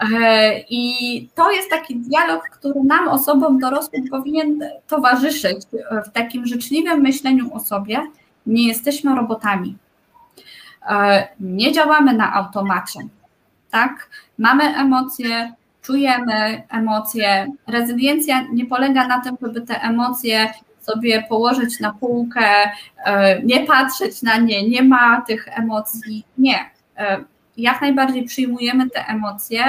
E, 0.00 0.58
I 0.70 1.28
to 1.34 1.50
jest 1.50 1.70
taki 1.70 1.96
dialog, 1.96 2.48
który 2.48 2.80
nam, 2.84 3.08
osobom 3.08 3.58
dorosłym, 3.58 4.08
powinien 4.08 4.60
towarzyszyć 4.86 5.66
w 6.06 6.12
takim 6.12 6.46
życzliwym 6.46 7.00
myśleniu 7.00 7.54
o 7.54 7.60
sobie. 7.60 8.00
Nie 8.46 8.68
jesteśmy 8.68 9.14
robotami. 9.14 9.76
E, 10.88 11.28
nie 11.40 11.72
działamy 11.72 12.14
na 12.14 12.34
automacie. 12.34 13.00
Tak? 13.70 14.10
Mamy 14.38 14.64
emocje, 14.64 15.52
czujemy 15.82 16.62
emocje. 16.68 17.46
Rezyliencja 17.66 18.42
nie 18.52 18.66
polega 18.66 19.08
na 19.08 19.20
tym, 19.20 19.36
żeby 19.42 19.60
te 19.60 19.80
emocje 19.80 20.52
sobie 20.82 21.24
położyć 21.28 21.80
na 21.80 21.92
półkę, 21.92 22.70
e, 23.04 23.42
nie 23.42 23.66
patrzeć 23.66 24.22
na 24.22 24.36
nie, 24.36 24.68
nie 24.68 24.82
ma 24.82 25.20
tych 25.20 25.48
emocji. 25.58 26.24
Nie. 26.38 26.70
E, 26.96 27.24
jak 27.56 27.80
najbardziej 27.80 28.24
przyjmujemy 28.24 28.90
te 28.90 29.06
emocje, 29.06 29.64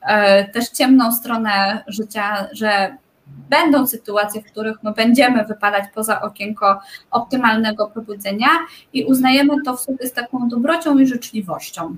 e, 0.00 0.44
też 0.48 0.68
ciemną 0.68 1.12
stronę 1.12 1.84
życia, 1.86 2.48
że 2.52 2.96
będą 3.26 3.86
sytuacje, 3.86 4.42
w 4.42 4.44
których 4.44 4.82
my 4.82 4.92
będziemy 4.92 5.44
wypadać 5.44 5.84
poza 5.94 6.20
okienko 6.22 6.80
optymalnego 7.10 7.86
pobudzenia 7.86 8.48
i 8.92 9.04
uznajemy 9.04 9.54
to 9.64 9.76
w 9.76 9.80
sobie 9.80 10.06
z 10.06 10.12
taką 10.12 10.48
dobrocią 10.48 10.98
i 10.98 11.06
życzliwością. 11.06 11.96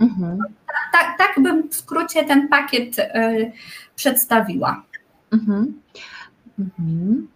Mhm. 0.00 0.38
Tak, 0.92 1.18
tak 1.18 1.42
bym 1.42 1.68
w 1.68 1.74
skrócie 1.74 2.24
ten 2.24 2.48
pakiet 2.48 2.98
y, 2.98 3.52
przedstawiła. 3.96 4.82
Mhm. 5.32 5.80
Mhm. 6.58 7.28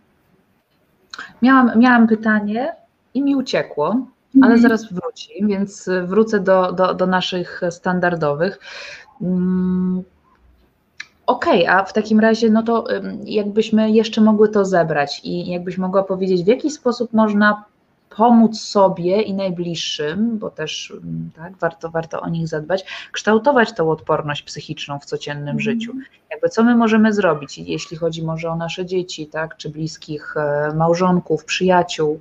Miałam, 1.42 1.78
miałam 1.78 2.08
pytanie 2.08 2.72
i 3.14 3.22
mi 3.22 3.36
uciekło, 3.36 4.06
ale 4.34 4.54
mhm. 4.54 4.60
zaraz 4.60 4.92
wróci, 4.92 5.46
więc 5.46 5.90
wrócę 6.04 6.40
do, 6.40 6.72
do, 6.72 6.94
do 6.94 7.06
naszych 7.06 7.60
standardowych. 7.70 8.58
Mm, 9.22 10.02
okej, 11.26 11.62
okay, 11.62 11.76
a 11.76 11.84
w 11.84 11.92
takim 11.92 12.20
razie, 12.20 12.50
no 12.50 12.62
to 12.62 12.84
jakbyśmy 13.24 13.90
jeszcze 13.90 14.20
mogły 14.20 14.48
to 14.48 14.64
zebrać 14.64 15.20
i 15.24 15.50
jakbyś 15.50 15.78
mogła 15.78 16.02
powiedzieć, 16.02 16.44
w 16.44 16.46
jaki 16.46 16.70
sposób 16.70 17.12
można 17.12 17.64
pomóc 18.16 18.60
sobie 18.60 19.22
i 19.22 19.34
najbliższym, 19.34 20.38
bo 20.38 20.50
też 20.50 20.90
mm, 20.90 21.30
tak, 21.36 21.56
warto, 21.56 21.90
warto 21.90 22.20
o 22.20 22.28
nich 22.28 22.48
zadbać, 22.48 22.84
kształtować 23.12 23.72
tą 23.72 23.90
odporność 23.90 24.42
psychiczną 24.42 24.98
w 24.98 25.04
codziennym 25.04 25.48
mm. 25.48 25.60
życiu. 25.60 25.92
Jakby 26.30 26.48
co 26.48 26.62
my 26.62 26.76
możemy 26.76 27.12
zrobić, 27.12 27.58
jeśli 27.58 27.96
chodzi 27.96 28.22
może 28.22 28.50
o 28.50 28.56
nasze 28.56 28.86
dzieci, 28.86 29.26
tak, 29.26 29.56
czy 29.56 29.70
bliskich 29.70 30.34
e, 30.36 30.74
małżonków, 30.74 31.44
przyjaciół. 31.44 32.20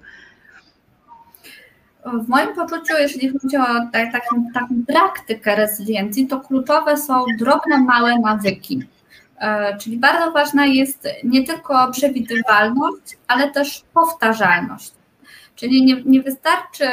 W 2.05 2.27
moim 2.27 2.55
poczuciu, 2.55 2.93
jeśli 2.99 3.29
chodzi 3.29 3.57
o 3.57 3.65
tak, 3.93 4.11
taką, 4.11 4.45
taką 4.53 4.67
praktykę 4.87 5.55
rezyliencji, 5.55 6.27
to 6.27 6.39
kluczowe 6.39 6.97
są 6.97 7.25
drobne, 7.39 7.79
małe 7.79 8.19
nawyki. 8.19 8.83
E, 9.39 9.77
czyli 9.77 9.97
bardzo 9.97 10.31
ważna 10.31 10.65
jest 10.65 11.07
nie 11.23 11.45
tylko 11.45 11.91
przewidywalność, 11.91 13.17
ale 13.27 13.51
też 13.51 13.83
powtarzalność. 13.93 14.98
Czyli 15.59 15.85
nie, 15.85 16.03
nie 16.05 16.21
wystarczy 16.21 16.85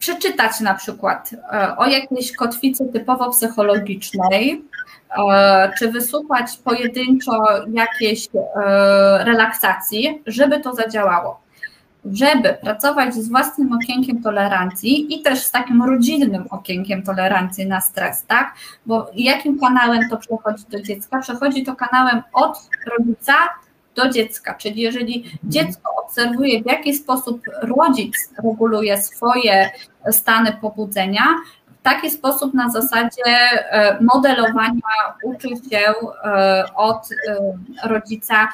przeczytać 0.00 0.60
na 0.60 0.74
przykład 0.74 1.30
e, 1.52 1.76
o 1.76 1.86
jakiejś 1.86 2.32
kotwicy 2.32 2.84
typowo 2.92 3.30
psychologicznej, 3.30 4.64
e, 5.32 5.72
czy 5.78 5.90
wysłuchać 5.90 6.56
pojedynczo 6.64 7.32
jakiejś 7.72 8.28
e, 8.34 9.24
relaksacji, 9.24 10.22
żeby 10.26 10.60
to 10.60 10.74
zadziałało. 10.74 11.40
Żeby 12.12 12.56
pracować 12.62 13.14
z 13.14 13.28
własnym 13.28 13.72
okienkiem 13.72 14.22
tolerancji 14.22 15.14
i 15.14 15.22
też 15.22 15.42
z 15.42 15.50
takim 15.50 15.82
rodzinnym 15.82 16.44
okienkiem 16.50 17.02
tolerancji 17.02 17.66
na 17.66 17.80
stres, 17.80 18.24
tak? 18.26 18.54
Bo 18.86 19.10
jakim 19.14 19.58
kanałem 19.58 20.00
to 20.10 20.16
przechodzi 20.16 20.64
do 20.70 20.82
dziecka? 20.82 21.18
Przechodzi 21.18 21.64
to 21.64 21.76
kanałem 21.76 22.22
od 22.32 22.68
rodzica 22.98 23.34
do 24.02 24.10
dziecka, 24.10 24.54
czyli 24.54 24.80
jeżeli 24.82 25.24
dziecko 25.44 25.90
obserwuje, 26.04 26.62
w 26.62 26.66
jaki 26.66 26.94
sposób 26.94 27.40
rodzic 27.62 28.14
reguluje 28.44 29.02
swoje 29.02 29.70
stany 30.10 30.52
pobudzenia, 30.60 31.22
w 31.80 31.82
taki 31.82 32.10
sposób 32.10 32.54
na 32.54 32.70
zasadzie 32.70 33.24
e, 33.24 33.98
modelowania 34.00 34.80
uczy 35.24 35.48
się 35.48 35.78
e, 36.24 36.64
od 36.74 37.08
e, 37.28 37.88
rodzica 37.88 38.48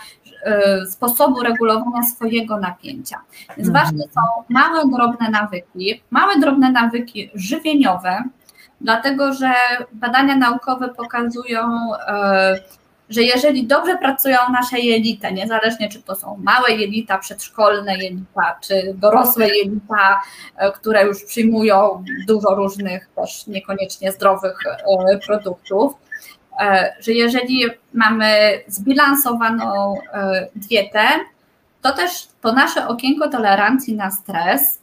sposobu 0.90 1.42
regulowania 1.42 2.03
swojego 2.03 2.59
napięcia. 2.59 3.20
Więc 3.57 3.68
mhm. 3.68 3.84
ważne 3.84 4.05
są 4.05 4.20
małe, 4.49 4.82
drobne 4.97 5.30
nawyki, 5.30 6.03
małe, 6.11 6.38
drobne 6.40 6.72
nawyki 6.72 7.30
żywieniowe, 7.34 8.22
dlatego 8.80 9.32
że 9.32 9.53
badania 9.92 10.36
naukowe 10.36 10.88
pokazują, 10.88 11.90
że 13.09 13.22
jeżeli 13.22 13.66
dobrze 13.66 13.98
pracują 13.98 14.38
nasze 14.52 14.78
jelita, 14.78 15.30
niezależnie 15.30 15.88
czy 15.88 16.02
to 16.02 16.14
są 16.14 16.36
małe 16.42 16.70
jelita, 16.70 17.18
przedszkolne 17.18 17.98
jelita, 17.98 18.59
czy 18.61 18.94
dorosłe 18.94 19.48
jelita, 19.48 20.20
e, 20.57 20.72
które 20.72 21.04
już 21.04 21.24
przyjmują 21.24 22.04
dużo 22.28 22.54
różnych 22.54 23.09
też 23.16 23.46
niekoniecznie 23.46 24.12
zdrowych 24.12 24.59
e, 25.11 25.18
produktów, 25.18 25.92
e, 26.61 26.94
że 27.00 27.12
jeżeli 27.12 27.64
mamy 27.92 28.61
zbilansowaną 28.66 29.94
dietę, 30.54 31.09
to 31.82 31.92
też 31.92 32.28
to 32.40 32.52
nasze 32.52 32.88
okienko 32.88 33.28
tolerancji 33.28 33.96
na 33.96 34.11
stres 34.11 34.80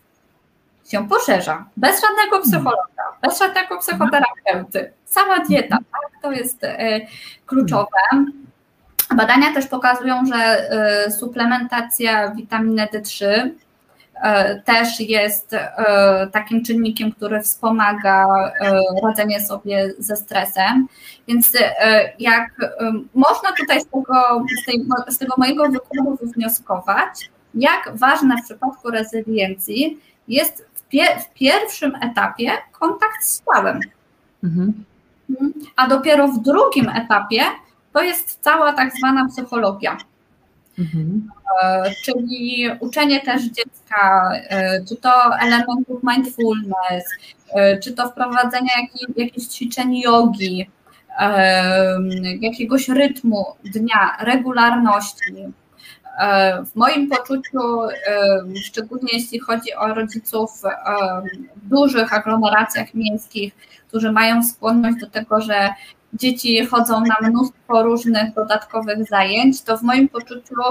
się 0.92 1.08
poszerza. 1.08 1.66
Bez 1.78 2.02
żadnego 2.02 2.40
psychologa, 2.40 3.04
bez 3.22 3.40
żadnego 3.40 3.78
psychoterapeuty. 3.78 4.94
Sama 5.14 5.46
dieta, 5.46 5.78
tak? 5.78 6.22
To 6.22 6.32
jest 6.32 6.64
e, 6.64 7.02
kluczowe. 7.46 7.98
Badania 9.16 9.54
też 9.54 9.68
pokazują, 9.68 10.26
że 10.26 10.36
e, 10.36 11.12
suplementacja 11.12 12.32
witaminy 12.32 12.88
D3 12.94 13.26
e, 14.16 14.62
też 14.62 15.00
jest 15.00 15.56
takim 16.32 16.64
czynnikiem, 16.64 17.12
który 17.12 17.42
wspomaga 17.42 18.28
radzenie 19.04 19.42
sobie 19.42 19.94
ze 20.00 20.16
stresem. 20.16 20.88
Więc 21.28 21.52
jak 22.20 22.52
można 23.14 23.52
tutaj 23.60 23.82
z 23.82 23.86
tego, 23.86 24.46
z, 25.10 25.16
z 25.16 25.18
tego 25.18 25.34
mojego 25.38 25.64
wykładu 25.70 26.18
wywnioskować, 26.22 27.30
jak 27.56 27.92
ważne 27.96 28.36
w 28.38 28.46
przypadku 28.46 28.92
rezyliencji 28.92 30.00
jest 30.28 30.66
pie, 30.90 31.06
w 31.20 31.34
pierwszym 31.34 31.96
etapie 31.96 32.52
kontakt 32.72 33.24
z 33.24 33.44
ciałem. 33.46 33.80
Mhm. 34.44 34.84
A 35.76 35.88
dopiero 35.88 36.28
w 36.28 36.42
drugim 36.42 36.90
etapie 36.90 37.42
to 37.94 38.02
jest 38.02 38.40
cała 38.42 38.74
tak 38.74 38.98
zwana 38.98 39.28
psychologia. 39.28 39.98
Mhm. 40.80 41.30
E, 41.64 41.92
czyli 42.06 42.66
uczenie 42.80 43.22
też 43.22 43.44
dziecka, 43.44 44.32
e, 44.34 44.86
czy 44.86 44.96
to 44.96 45.38
elementów 45.40 46.04
mindfulness, 46.04 47.04
e, 47.54 47.80
czy 47.80 47.94
to 47.94 48.10
wprowadzenie 48.10 48.70
jakich, 48.82 49.18
jakichś 49.18 49.48
ćwiczeń 49.48 50.00
jogi, 50.00 50.70
jakiegoś 52.42 52.90
rytmu 52.90 53.46
dnia, 53.64 54.18
regularności. 54.20 55.34
W 56.66 56.76
moim 56.76 57.10
poczuciu, 57.10 57.60
szczególnie 58.64 59.10
jeśli 59.14 59.40
chodzi 59.40 59.74
o 59.74 59.94
rodziców 59.94 60.52
w 61.56 61.70
dużych 61.70 62.14
aglomeracjach 62.14 62.94
miejskich, 62.94 63.54
którzy 63.88 64.12
mają 64.12 64.44
skłonność 64.44 64.98
do 65.00 65.10
tego, 65.10 65.42
że 65.42 65.70
dzieci 66.14 66.66
chodzą 66.66 67.02
na 67.02 67.30
mnóstwo 67.30 67.84
różnych 67.84 68.34
dodatkowych 68.34 69.08
zajęć, 69.08 69.62
to 69.62 69.78
w 69.78 69.82
moim 69.82 70.10
poczuciu 70.10 70.62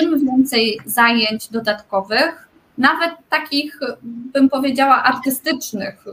im 0.00 0.26
więcej 0.26 0.78
zajęć 0.86 1.48
dodatkowych, 1.48 2.48
nawet 2.78 3.10
takich, 3.30 3.80
bym 4.02 4.48
powiedziała, 4.48 5.02
artystycznych, 5.02 6.04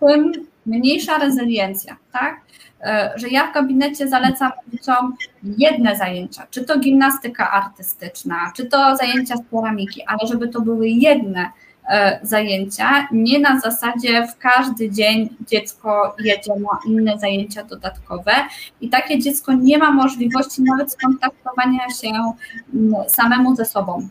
tym 0.00 0.32
mniejsza 0.66 1.18
rezyliencja, 1.18 1.96
tak? 2.12 2.40
E, 2.80 3.12
że 3.16 3.28
ja 3.28 3.50
w 3.50 3.54
gabinecie 3.54 4.08
zalecam 4.08 4.52
rodzicom 4.64 5.16
jedne 5.42 5.96
zajęcia, 5.96 6.46
czy 6.50 6.64
to 6.64 6.78
gimnastyka 6.78 7.50
artystyczna, 7.50 8.52
czy 8.56 8.66
to 8.66 8.96
zajęcia 8.96 9.36
z 9.36 9.50
ceramiki, 9.50 10.02
ale 10.06 10.18
żeby 10.28 10.48
to 10.48 10.60
były 10.60 10.88
jedne 10.88 11.50
e, 11.88 12.20
zajęcia, 12.22 13.08
nie 13.12 13.38
na 13.38 13.60
zasadzie 13.60 14.26
w 14.26 14.38
każdy 14.38 14.90
dzień 14.90 15.28
dziecko 15.46 16.16
jedzie 16.18 16.52
na 16.56 16.92
inne 16.92 17.18
zajęcia 17.18 17.64
dodatkowe 17.64 18.32
i 18.80 18.88
takie 18.88 19.18
dziecko 19.18 19.52
nie 19.52 19.78
ma 19.78 19.90
możliwości 19.90 20.62
nawet 20.62 20.92
skontaktowania 20.92 21.90
się 22.02 22.32
mm, 22.74 22.94
samemu 23.08 23.56
ze 23.56 23.64
sobą. 23.64 24.08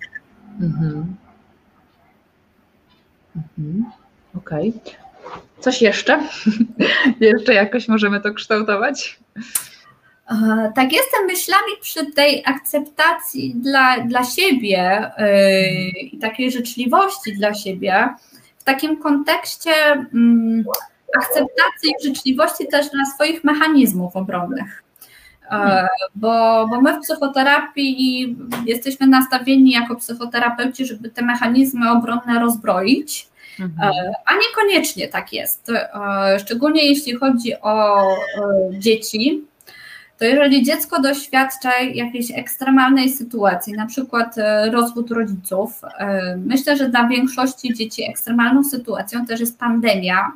Mhm. 0.62 1.16
Mhm. 3.36 3.86
Okej. 4.36 4.70
Okay. 4.70 5.05
Coś 5.60 5.82
jeszcze? 5.82 6.20
jeszcze 7.20 7.54
jakoś 7.54 7.88
możemy 7.88 8.22
to 8.22 8.34
kształtować? 8.34 9.20
E, 10.32 10.72
tak, 10.76 10.94
jestem 10.94 11.26
myślami 11.26 11.72
przy 11.82 12.12
tej 12.12 12.44
akceptacji 12.46 13.56
dla, 13.56 14.00
dla 14.00 14.24
siebie 14.24 15.12
yy, 15.18 15.90
i 16.02 16.18
takiej 16.18 16.52
życzliwości 16.52 17.34
dla 17.38 17.54
siebie, 17.54 18.10
w 18.58 18.64
takim 18.64 18.98
kontekście 18.98 19.72
yy, 20.14 20.64
akceptacji 21.18 21.90
i 22.00 22.08
życzliwości 22.08 22.68
też 22.68 22.90
dla 22.90 23.06
swoich 23.06 23.44
mechanizmów 23.44 24.16
obronnych. 24.16 24.84
Yy, 25.52 25.58
bo, 26.16 26.68
bo 26.68 26.82
my 26.82 26.98
w 26.98 27.02
psychoterapii 27.02 28.38
jesteśmy 28.66 29.08
nastawieni 29.08 29.72
jako 29.72 29.96
psychoterapeuci, 29.96 30.86
żeby 30.86 31.10
te 31.10 31.22
mechanizmy 31.22 31.92
obronne 31.92 32.40
rozbroić, 32.40 33.28
Mhm. 33.28 33.34
E, 33.34 33.35
a 34.26 34.34
niekoniecznie 34.36 35.08
tak 35.08 35.34
jest. 35.34 35.70
E, 35.70 36.40
szczególnie 36.40 36.86
jeśli 36.86 37.16
chodzi 37.16 37.62
o 37.62 38.02
e, 38.02 38.16
dzieci, 38.72 39.44
to 40.18 40.26
jeżeli 40.26 40.64
dziecko 40.64 41.02
doświadcza 41.02 41.80
jakiejś 41.80 42.32
ekstremalnej 42.32 43.10
sytuacji, 43.10 43.74
na 43.74 43.86
przykład 43.86 44.36
rozwód 44.72 45.12
rodziców, 45.12 45.82
myślę, 46.38 46.78
że 46.78 46.90
dla 46.90 47.08
większości 47.08 47.74
dzieci 47.74 48.10
ekstremalną 48.10 48.64
sytuacją 48.64 49.26
też 49.26 49.40
jest 49.40 49.60
pandemia 49.60 50.32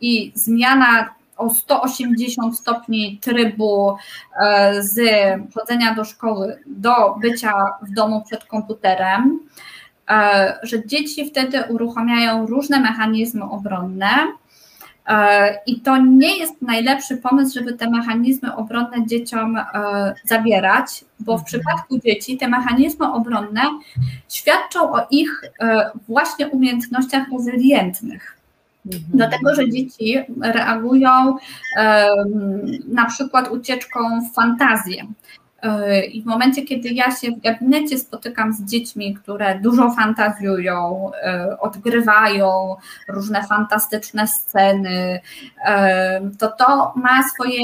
i 0.00 0.32
zmiana 0.34 1.14
o 1.36 1.50
180 1.50 2.58
stopni 2.58 3.18
trybu 3.22 3.96
z 4.80 5.00
chodzenia 5.54 5.94
do 5.94 6.04
szkoły 6.04 6.58
do 6.66 7.16
bycia 7.20 7.52
w 7.82 7.94
domu 7.94 8.22
przed 8.26 8.44
komputerem. 8.44 9.40
E, 10.10 10.58
że 10.62 10.86
dzieci 10.86 11.26
wtedy 11.26 11.64
uruchamiają 11.68 12.46
różne 12.46 12.80
mechanizmy 12.80 13.44
obronne. 13.44 14.08
E, 15.08 15.58
I 15.66 15.80
to 15.80 15.96
nie 15.96 16.38
jest 16.38 16.62
najlepszy 16.62 17.16
pomysł, 17.16 17.54
żeby 17.54 17.72
te 17.72 17.90
mechanizmy 17.90 18.56
obronne 18.56 19.06
dzieciom 19.06 19.56
e, 19.56 19.64
zabierać, 20.24 21.04
bo 21.20 21.38
w 21.38 21.40
mhm. 21.40 21.46
przypadku 21.46 21.98
dzieci 21.98 22.38
te 22.38 22.48
mechanizmy 22.48 23.12
obronne 23.12 23.62
świadczą 24.28 24.92
o 24.92 25.06
ich 25.10 25.42
właśnie 26.08 26.48
umiejętnościach 26.48 27.26
rezylientnych. 27.32 28.36
Mhm. 28.86 29.04
Dlatego, 29.14 29.54
że 29.54 29.70
dzieci 29.70 30.18
reagują 30.40 31.36
na 32.88 33.04
przykład 33.06 33.50
ucieczką 33.50 34.00
w 34.20 34.34
fantazję. 34.34 35.06
I 36.12 36.22
w 36.22 36.26
momencie, 36.26 36.62
kiedy 36.62 36.88
ja 36.88 37.16
się 37.16 37.30
w 37.30 37.40
gabinecie 37.40 37.98
spotykam 37.98 38.52
z 38.52 38.62
dziećmi, 38.64 39.14
które 39.14 39.60
dużo 39.60 39.90
fantazjują, 39.90 41.10
e, 41.14 41.56
odgrywają 41.60 42.76
różne 43.08 43.44
fantastyczne 43.44 44.26
sceny, 44.26 45.20
e, 45.66 46.20
to 46.38 46.48
to 46.58 46.92
ma 46.96 47.22
swoje 47.34 47.60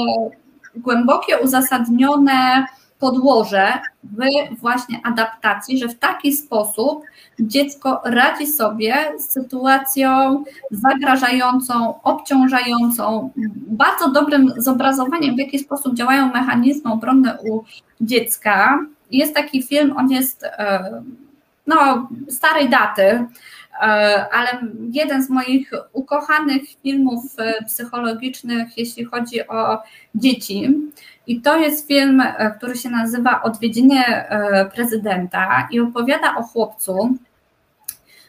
głębokie, 0.75 1.37
uzasadnione 1.37 2.65
podłoże 2.99 3.73
w 4.03 4.59
właśnie 4.59 5.01
adaptacji, 5.03 5.77
że 5.77 5.87
w 5.87 5.99
taki 5.99 6.33
sposób 6.33 7.03
dziecko 7.39 8.01
radzi 8.05 8.47
sobie 8.47 8.95
z 9.17 9.29
sytuacją 9.29 10.43
zagrażającą, 10.71 12.01
obciążającą, 12.01 13.29
bardzo 13.67 14.09
dobrym 14.11 14.53
zobrazowaniem, 14.57 15.35
w 15.35 15.39
jaki 15.39 15.59
sposób 15.59 15.95
działają 15.95 16.33
mechanizmy 16.33 16.91
obronne 16.91 17.37
u 17.49 17.63
dziecka. 18.01 18.79
Jest 19.11 19.35
taki 19.35 19.63
film, 19.63 19.97
on 19.97 20.11
jest 20.11 20.43
e, 20.43 21.01
no, 21.67 22.09
starej 22.29 22.69
daty, 22.69 23.01
e, 23.01 23.25
ale 24.31 24.61
jeden 24.91 25.23
z 25.23 25.29
moich 25.29 25.71
ukochanych 25.93 26.61
filmów 26.83 27.23
e, 27.37 27.63
psychologicznych, 27.63 28.77
jeśli 28.77 29.05
chodzi 29.05 29.47
o 29.47 29.77
dzieci. 30.15 30.69
I 31.29 31.41
to 31.41 31.57
jest 31.57 31.87
film, 31.87 32.23
który 32.57 32.75
się 32.75 32.89
nazywa 32.89 33.41
Odwiedziny 33.41 34.03
prezydenta 34.75 35.67
i 35.71 35.79
opowiada 35.79 36.35
o 36.35 36.43
chłopcu, 36.43 37.15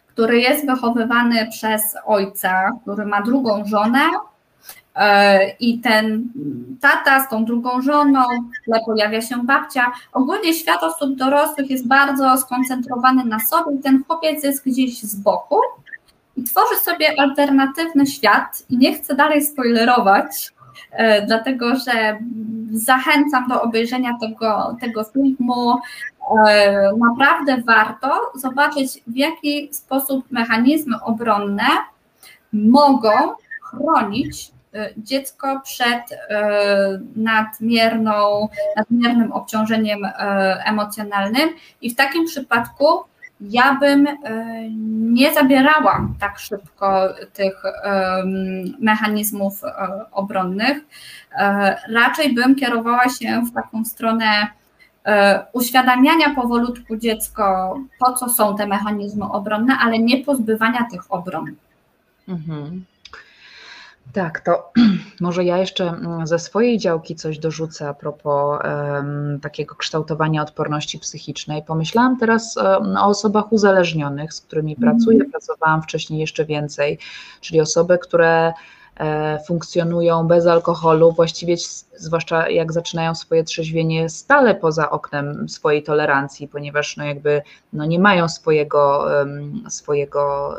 który 0.06 0.40
jest 0.40 0.66
wychowywany 0.66 1.48
przez 1.50 1.82
ojca, 2.06 2.70
który 2.82 3.06
ma 3.06 3.22
drugą 3.22 3.64
żonę 3.66 4.00
i 5.60 5.78
ten 5.78 6.24
tata 6.80 7.20
z 7.20 7.28
tą 7.28 7.44
drugą 7.44 7.82
żoną, 7.82 8.22
tle 8.64 8.80
pojawia 8.86 9.20
się 9.20 9.44
babcia. 9.44 9.92
Ogólnie 10.12 10.54
świat 10.54 10.82
osób 10.82 11.16
dorosłych 11.16 11.70
jest 11.70 11.88
bardzo 11.88 12.38
skoncentrowany 12.38 13.24
na 13.24 13.38
sobie 13.38 13.76
i 13.76 13.78
ten 13.78 14.04
chłopiec 14.04 14.44
jest 14.44 14.64
gdzieś 14.64 15.02
z 15.02 15.16
boku 15.16 15.56
i 16.36 16.44
tworzy 16.44 16.80
sobie 16.80 17.20
alternatywny 17.20 18.06
świat 18.06 18.62
i 18.70 18.78
nie 18.78 18.94
chcę 18.94 19.14
dalej 19.14 19.42
spoilerować, 19.46 20.52
e, 20.58 20.59
dlatego 21.26 21.76
że 21.76 22.18
zachęcam 22.72 23.48
do 23.48 23.62
obejrzenia 23.62 24.18
tego, 24.20 24.76
tego 24.80 25.04
filmu. 25.04 25.78
E, 26.48 26.90
naprawdę 26.98 27.62
warto 27.62 28.32
zobaczyć, 28.34 29.02
w 29.06 29.16
jaki 29.16 29.68
sposób 29.74 30.24
mechanizmy 30.30 30.96
obronne 31.02 31.68
mogą 32.52 33.10
chronić 33.62 34.50
e, 34.74 34.90
dziecko 34.96 35.60
przed 35.64 36.02
nadmierną, 37.16 38.48
nadmiernym 38.76 39.32
obciążeniem 39.32 39.98
emocjonalnym 40.64 41.50
i 41.80 41.90
w 41.90 41.96
takim 41.96 42.26
przypadku 42.26 42.84
ja 43.40 43.74
bym 43.74 44.06
e, 44.06 44.16
nie 45.12 45.34
zabierała 45.34 46.08
tak 46.20 46.38
szybko 46.38 47.08
tych 47.32 47.62
mechanizmów 48.80 49.64
e, 49.64 49.70
obronnych. 50.12 50.78
E, 51.32 51.76
raczej 51.94 52.34
bym 52.34 52.54
kierowała 52.54 53.08
się 53.08 53.42
w 53.50 53.54
taką 53.54 53.84
stronę 53.84 54.46
uświadamiania 55.52 56.34
powolutku 56.34 56.96
dziecko, 56.96 57.74
po 57.98 58.12
co 58.12 58.28
są 58.28 58.56
te 58.56 58.66
mechanizmy 58.66 59.24
obronne, 59.24 59.78
ale 59.80 59.98
nie 59.98 60.24
pozbywania 60.24 60.86
tych 60.90 61.12
obron. 61.12 61.54
Mhm. 62.28 62.84
Tak, 64.12 64.40
to 64.40 64.72
może 65.20 65.44
ja 65.44 65.58
jeszcze 65.58 65.88
mm, 65.88 66.26
ze 66.26 66.38
swojej 66.38 66.78
działki 66.78 67.14
coś 67.14 67.38
dorzucę 67.38 67.88
a 67.88 67.94
propos 67.94 68.60
um, 68.64 69.40
takiego 69.40 69.74
kształtowania 69.74 70.42
odporności 70.42 70.98
psychicznej. 70.98 71.62
Pomyślałam 71.62 72.18
teraz 72.18 72.56
um, 72.56 72.96
o 72.96 73.06
osobach 73.06 73.52
uzależnionych, 73.52 74.32
z 74.34 74.40
którymi 74.40 74.76
mm. 74.78 74.90
pracuję, 74.90 75.24
pracowałam 75.24 75.82
wcześniej 75.82 76.20
jeszcze 76.20 76.44
więcej, 76.44 76.98
czyli 77.40 77.60
osoby, 77.60 77.98
które 77.98 78.52
e, 78.96 79.38
funkcjonują 79.46 80.26
bez 80.26 80.46
alkoholu, 80.46 81.12
właściwie 81.12 81.56
zwłaszcza 81.96 82.48
jak 82.48 82.72
zaczynają 82.72 83.14
swoje 83.14 83.44
trzeźwienie 83.44 84.08
stale 84.08 84.54
poza 84.54 84.90
oknem 84.90 85.48
swojej 85.48 85.82
tolerancji, 85.82 86.48
ponieważ 86.48 86.96
no 86.96 87.04
jakby 87.04 87.42
no 87.72 87.84
nie 87.84 87.98
mają 87.98 88.28
swojego, 88.28 89.06
um, 89.18 89.64
swojego, 89.70 90.54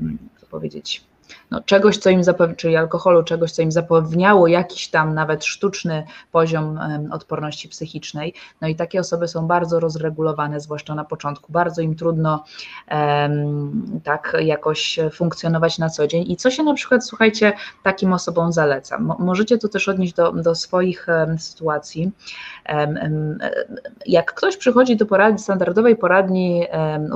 um, 0.00 0.18
powiedzieć, 0.50 1.08
no, 1.50 1.60
czegoś, 1.60 1.98
co 1.98 2.10
im 2.10 2.22
czyli 2.56 2.76
alkoholu, 2.76 3.22
czegoś, 3.22 3.52
co 3.52 3.62
im 3.62 3.72
zapewniało 3.72 4.46
jakiś 4.46 4.88
tam 4.88 5.14
nawet 5.14 5.44
sztuczny 5.44 6.06
poziom 6.32 6.78
odporności 7.12 7.68
psychicznej. 7.68 8.34
No 8.60 8.68
i 8.68 8.76
takie 8.76 9.00
osoby 9.00 9.28
są 9.28 9.46
bardzo 9.46 9.80
rozregulowane, 9.80 10.60
zwłaszcza 10.60 10.94
na 10.94 11.04
początku. 11.04 11.52
Bardzo 11.52 11.82
im 11.82 11.96
trudno 11.96 12.44
um, 12.90 14.00
tak 14.04 14.36
jakoś 14.40 14.98
funkcjonować 15.12 15.78
na 15.78 15.90
co 15.90 16.06
dzień. 16.06 16.30
I 16.30 16.36
co 16.36 16.50
się 16.50 16.62
na 16.62 16.74
przykład, 16.74 17.06
słuchajcie, 17.06 17.52
takim 17.82 18.12
osobom 18.12 18.52
zaleca? 18.52 18.98
Mo 18.98 19.16
możecie 19.18 19.58
to 19.58 19.68
też 19.68 19.88
odnieść 19.88 20.14
do, 20.14 20.32
do 20.32 20.54
swoich 20.54 21.06
um, 21.08 21.38
sytuacji. 21.38 22.10
Um, 22.68 23.38
jak 24.06 24.34
ktoś 24.34 24.56
przychodzi 24.56 24.96
do 24.96 25.06
poradni, 25.06 25.38
standardowej 25.38 25.96
poradni 25.96 26.66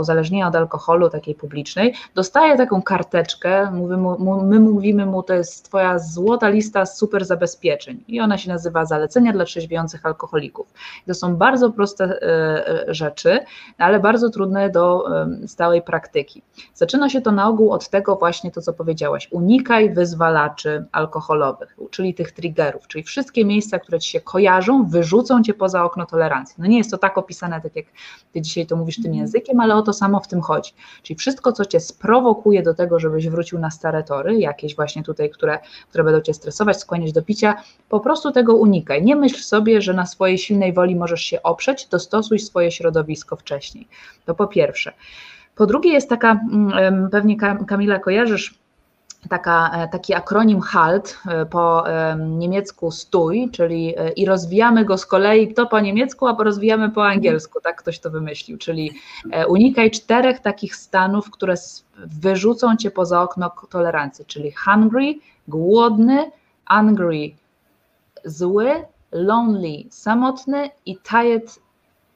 uzależnienia 0.00 0.48
od 0.48 0.56
alkoholu, 0.56 1.10
takiej 1.10 1.34
publicznej, 1.34 1.94
dostaje 2.14 2.56
taką 2.56 2.82
karteczkę, 2.82 3.70
mówimy 3.70 4.21
my 4.22 4.60
mówimy 4.60 5.06
mu, 5.06 5.22
to 5.22 5.34
jest 5.34 5.64
twoja 5.64 5.98
złota 5.98 6.48
lista 6.48 6.86
super 6.86 7.24
zabezpieczeń 7.24 8.04
i 8.08 8.20
ona 8.20 8.38
się 8.38 8.48
nazywa 8.48 8.84
zalecenia 8.84 9.32
dla 9.32 9.44
trzeźwiejących 9.44 10.06
alkoholików. 10.06 10.72
To 11.06 11.14
są 11.14 11.36
bardzo 11.36 11.70
proste 11.70 12.04
e, 12.04 12.88
e, 12.88 12.94
rzeczy, 12.94 13.40
ale 13.78 14.00
bardzo 14.00 14.30
trudne 14.30 14.70
do 14.70 15.04
stałej 15.46 15.82
praktyki. 15.82 16.42
Zaczyna 16.74 17.08
się 17.08 17.20
to 17.20 17.32
na 17.32 17.48
ogół 17.48 17.72
od 17.72 17.88
tego 17.88 18.16
właśnie 18.16 18.50
to, 18.50 18.62
co 18.62 18.72
powiedziałaś, 18.72 19.28
unikaj 19.30 19.94
wyzwalaczy 19.94 20.84
alkoholowych, 20.92 21.76
czyli 21.90 22.14
tych 22.14 22.32
triggerów, 22.32 22.88
czyli 22.88 23.04
wszystkie 23.04 23.44
miejsca, 23.44 23.78
które 23.78 24.00
ci 24.00 24.10
się 24.10 24.20
kojarzą, 24.20 24.86
wyrzucą 24.86 25.42
cię 25.42 25.54
poza 25.54 25.84
okno 25.84 26.06
tolerancji. 26.06 26.54
No 26.58 26.66
nie 26.66 26.78
jest 26.78 26.90
to 26.90 26.98
tak 26.98 27.18
opisane, 27.18 27.60
tak 27.60 27.76
jak 27.76 27.86
ty 28.32 28.40
dzisiaj 28.40 28.66
to 28.66 28.76
mówisz 28.76 28.96
tym 28.96 29.06
mhm. 29.06 29.20
językiem, 29.20 29.60
ale 29.60 29.74
o 29.74 29.82
to 29.82 29.92
samo 29.92 30.20
w 30.20 30.28
tym 30.28 30.40
chodzi. 30.40 30.72
Czyli 31.02 31.16
wszystko, 31.16 31.52
co 31.52 31.64
cię 31.64 31.80
sprowokuje 31.80 32.62
do 32.62 32.74
tego, 32.74 33.00
żebyś 33.00 33.28
wrócił 33.28 33.58
na 33.58 33.70
stare 33.70 34.02
tory, 34.02 34.11
jakieś 34.38 34.76
właśnie 34.76 35.02
tutaj, 35.02 35.30
które, 35.30 35.58
które 35.88 36.04
będą 36.04 36.20
cię 36.20 36.34
stresować, 36.34 36.80
skłaniać 36.80 37.12
do 37.12 37.22
picia, 37.22 37.62
po 37.88 38.00
prostu 38.00 38.32
tego 38.32 38.54
unikaj. 38.54 39.02
Nie 39.02 39.16
myśl 39.16 39.42
sobie, 39.42 39.82
że 39.82 39.94
na 39.94 40.06
swojej 40.06 40.38
silnej 40.38 40.72
woli 40.72 40.96
możesz 40.96 41.22
się 41.22 41.42
oprzeć, 41.42 41.86
dostosuj 41.86 42.38
swoje 42.38 42.70
środowisko 42.70 43.36
wcześniej. 43.36 43.88
To 44.24 44.34
po 44.34 44.46
pierwsze. 44.46 44.92
Po 45.54 45.66
drugie 45.66 45.92
jest 45.92 46.08
taka, 46.08 46.40
mm, 46.52 47.10
pewnie 47.10 47.36
Kamila 47.66 47.98
kojarzysz, 47.98 48.61
taka, 49.28 49.70
e, 49.74 49.88
taki 49.88 50.14
akronim 50.14 50.60
HALT, 50.60 51.18
e, 51.26 51.46
po 51.46 51.84
niemiecku 52.18 52.90
stój, 52.90 53.48
czyli 53.52 53.94
e, 53.98 54.10
i 54.10 54.26
rozwijamy 54.26 54.84
go 54.84 54.98
z 54.98 55.06
kolei 55.06 55.54
to 55.54 55.66
po 55.66 55.80
niemiecku, 55.80 56.26
a 56.26 56.36
rozwijamy 56.38 56.90
po 56.90 57.06
angielsku, 57.06 57.60
tak 57.60 57.76
ktoś 57.76 57.98
to 57.98 58.10
wymyślił, 58.10 58.58
czyli 58.58 58.92
unikaj 59.48 59.90
czterech 59.90 60.40
takich 60.40 60.76
stanów, 60.76 61.30
które 61.30 61.54
wyrzucą 61.96 62.76
cię 62.76 62.90
poza 62.90 63.22
okno 63.22 63.50
tolerancji, 63.70 64.24
czyli 64.24 64.52
hungry, 64.52 65.14
głodny, 65.48 66.30
angry, 66.66 67.30
zły, 68.24 68.84
lonely, 69.12 69.84
samotny 69.90 70.70
i 70.86 70.96
tired, 70.96 71.58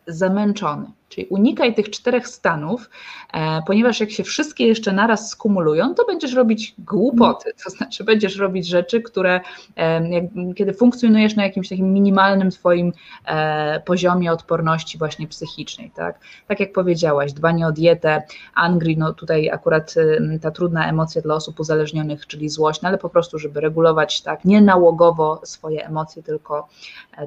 zamęczony. 0.06 0.86
Czyli 1.08 1.26
unikaj 1.26 1.74
tych 1.74 1.90
czterech 1.90 2.28
stanów, 2.28 2.90
e, 3.32 3.62
ponieważ 3.66 4.00
jak 4.00 4.10
się 4.10 4.24
wszystkie 4.24 4.66
jeszcze 4.66 4.92
naraz 4.92 5.30
skumulują, 5.30 5.94
to 5.94 6.04
będziesz 6.04 6.34
robić 6.34 6.74
głupoty, 6.78 7.52
to 7.64 7.70
znaczy 7.70 8.04
będziesz 8.04 8.36
robić 8.36 8.66
rzeczy, 8.66 9.02
które 9.02 9.40
e, 9.76 10.08
jak, 10.08 10.24
kiedy 10.56 10.74
funkcjonujesz 10.74 11.36
na 11.36 11.42
jakimś 11.44 11.68
takim 11.68 11.92
minimalnym 11.92 12.50
twoim 12.50 12.92
e, 13.24 13.80
poziomie 13.80 14.32
odporności 14.32 14.98
właśnie 14.98 15.26
psychicznej, 15.26 15.90
tak? 15.90 16.20
Tak 16.46 16.60
jak 16.60 16.72
powiedziałaś, 16.72 17.32
dbanie 17.32 17.66
o 17.66 17.72
dietę, 17.72 18.22
angry, 18.54 18.94
no 18.98 19.12
tutaj 19.12 19.50
akurat 19.50 19.94
ta 20.40 20.50
trudna 20.50 20.88
emocja 20.88 21.22
dla 21.22 21.34
osób 21.34 21.60
uzależnionych, 21.60 22.26
czyli 22.26 22.48
złość, 22.48 22.82
no 22.82 22.88
ale 22.88 22.98
po 22.98 23.08
prostu, 23.08 23.38
żeby 23.38 23.60
regulować 23.60 24.22
tak, 24.22 24.44
nie 24.44 24.60
nałogowo 24.60 25.40
swoje 25.44 25.86
emocje, 25.86 26.22
tylko, 26.22 26.68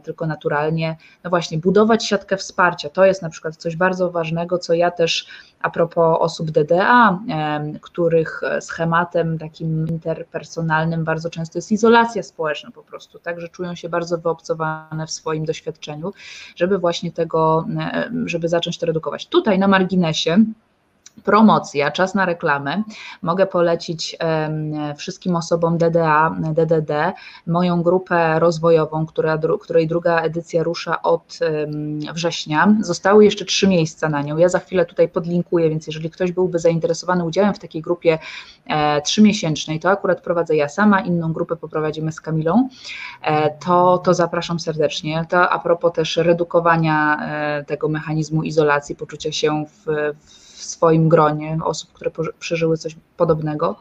tylko 0.04 0.28
naturalnie, 0.28 0.98
no 1.24 1.30
właśnie 1.30 1.58
budować 1.58 2.06
siatkę 2.06 2.38
wsparcia, 2.38 2.90
to 2.90 3.06
jest 3.06 3.22
na 3.22 3.30
przykład 3.30 3.56
coś 3.56 3.69
bardzo 3.76 4.12
ważnego, 4.12 4.58
co 4.58 4.74
ja 4.74 4.92
też 4.92 5.28
a 5.62 5.70
propos 5.70 6.18
osób 6.20 6.52
DDA, 6.52 7.20
których 7.82 8.42
schematem 8.60 9.38
takim 9.38 9.88
interpersonalnym 9.88 11.04
bardzo 11.04 11.30
często 11.30 11.58
jest 11.58 11.72
izolacja 11.72 12.24
społeczna 12.24 12.72
po 12.72 12.84
prostu, 12.84 13.20
tak, 13.20 13.42
że 13.42 13.50
czują 13.50 13.76
się 13.76 13.90
bardzo 13.90 14.18
wyobcowane 14.18 15.08
w 15.08 15.12
swoim 15.12 15.46
doświadczeniu, 15.46 16.14
żeby 16.56 16.78
właśnie 16.78 17.12
tego, 17.12 17.66
żeby 18.26 18.50
zacząć 18.50 18.78
to 18.78 18.86
redukować. 18.86 19.28
Tutaj 19.28 19.60
na 19.60 19.68
marginesie 19.68 20.38
promocja, 21.24 21.92
czas 21.92 22.16
na 22.16 22.26
reklamę. 22.26 22.84
Mogę 23.22 23.46
polecić 23.46 24.18
wszystkim 24.98 25.36
osobom 25.36 25.78
DDA, 25.78 26.36
DDD, 26.54 27.14
moją 27.48 27.84
grupę 27.84 28.40
rozwojową, 28.40 29.06
która, 29.06 29.40
której 29.62 29.88
druga 29.88 30.22
edycja 30.22 30.64
rusza 30.64 31.02
od 31.02 31.40
września. 32.14 32.76
Zostały 32.82 33.26
jeszcze 33.26 33.46
trzy 33.46 33.68
miejsca 33.68 34.10
na 34.10 34.22
nią. 34.22 34.38
Ja 34.38 34.50
za 34.50 34.60
chwilę 34.60 34.86
tutaj 34.86 35.10
podlinkuję, 35.10 35.70
więc 35.70 35.88
jeżeli 35.88 36.10
ktoś 36.10 36.32
byłby 36.32 36.60
zainteresowany 36.60 37.26
udziałem 37.26 37.54
w 37.54 37.60
takiej 37.60 37.82
grupie 37.82 38.20
e, 38.66 39.02
trzymiesięcznej, 39.02 39.80
to 39.80 39.90
akurat 39.90 40.22
prowadzę 40.22 40.56
ja 40.56 40.70
sama, 40.70 41.02
inną 41.02 41.34
grupę 41.34 41.56
poprowadzimy 41.56 42.12
z 42.12 42.22
Kamilą, 42.22 42.70
e, 43.22 43.58
to, 43.58 43.98
to 43.98 44.14
zapraszam 44.14 44.60
serdecznie. 44.60 45.26
To 45.30 45.50
a 45.50 45.60
propos 45.60 45.94
też 45.94 46.18
redukowania 46.18 47.20
e, 47.22 47.64
tego 47.64 47.90
mechanizmu 47.90 48.44
izolacji, 48.44 48.96
poczucia 48.96 49.32
się 49.32 49.66
w, 49.66 49.86
w 50.26 50.39
w 50.60 50.64
swoim 50.64 51.10
gronie 51.10 51.58
osób, 51.64 51.94
które 51.94 52.12
przeżyły 52.40 52.78
coś 52.78 52.96
podobnego. 53.18 53.80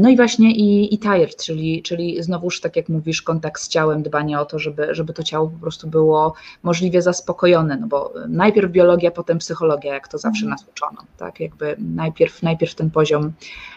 No 0.00 0.08
i 0.08 0.16
właśnie 0.16 0.52
i, 0.52 0.94
i 0.94 0.98
tired, 0.98 1.36
czyli, 1.36 1.82
czyli 1.82 2.22
znowuż, 2.22 2.60
tak 2.60 2.76
jak 2.76 2.88
mówisz, 2.88 3.22
kontakt 3.22 3.62
z 3.62 3.68
ciałem, 3.68 4.02
dbanie 4.02 4.40
o 4.40 4.44
to, 4.44 4.58
żeby, 4.58 4.94
żeby 4.94 5.12
to 5.12 5.22
ciało 5.22 5.48
po 5.48 5.58
prostu 5.58 5.88
było 5.88 6.34
możliwie 6.62 7.02
zaspokojone, 7.02 7.76
no 7.76 7.86
bo 7.86 8.12
najpierw 8.28 8.72
biologia, 8.72 9.10
potem 9.10 9.38
psychologia, 9.38 9.94
jak 9.94 10.08
to 10.08 10.18
zawsze 10.18 10.46
nas 10.46 10.68
uczono, 10.68 11.02
tak, 11.16 11.40
jakby 11.40 11.76
najpierw, 11.78 12.42
najpierw 12.42 12.74
ten 12.74 12.90
poziom 12.90 13.32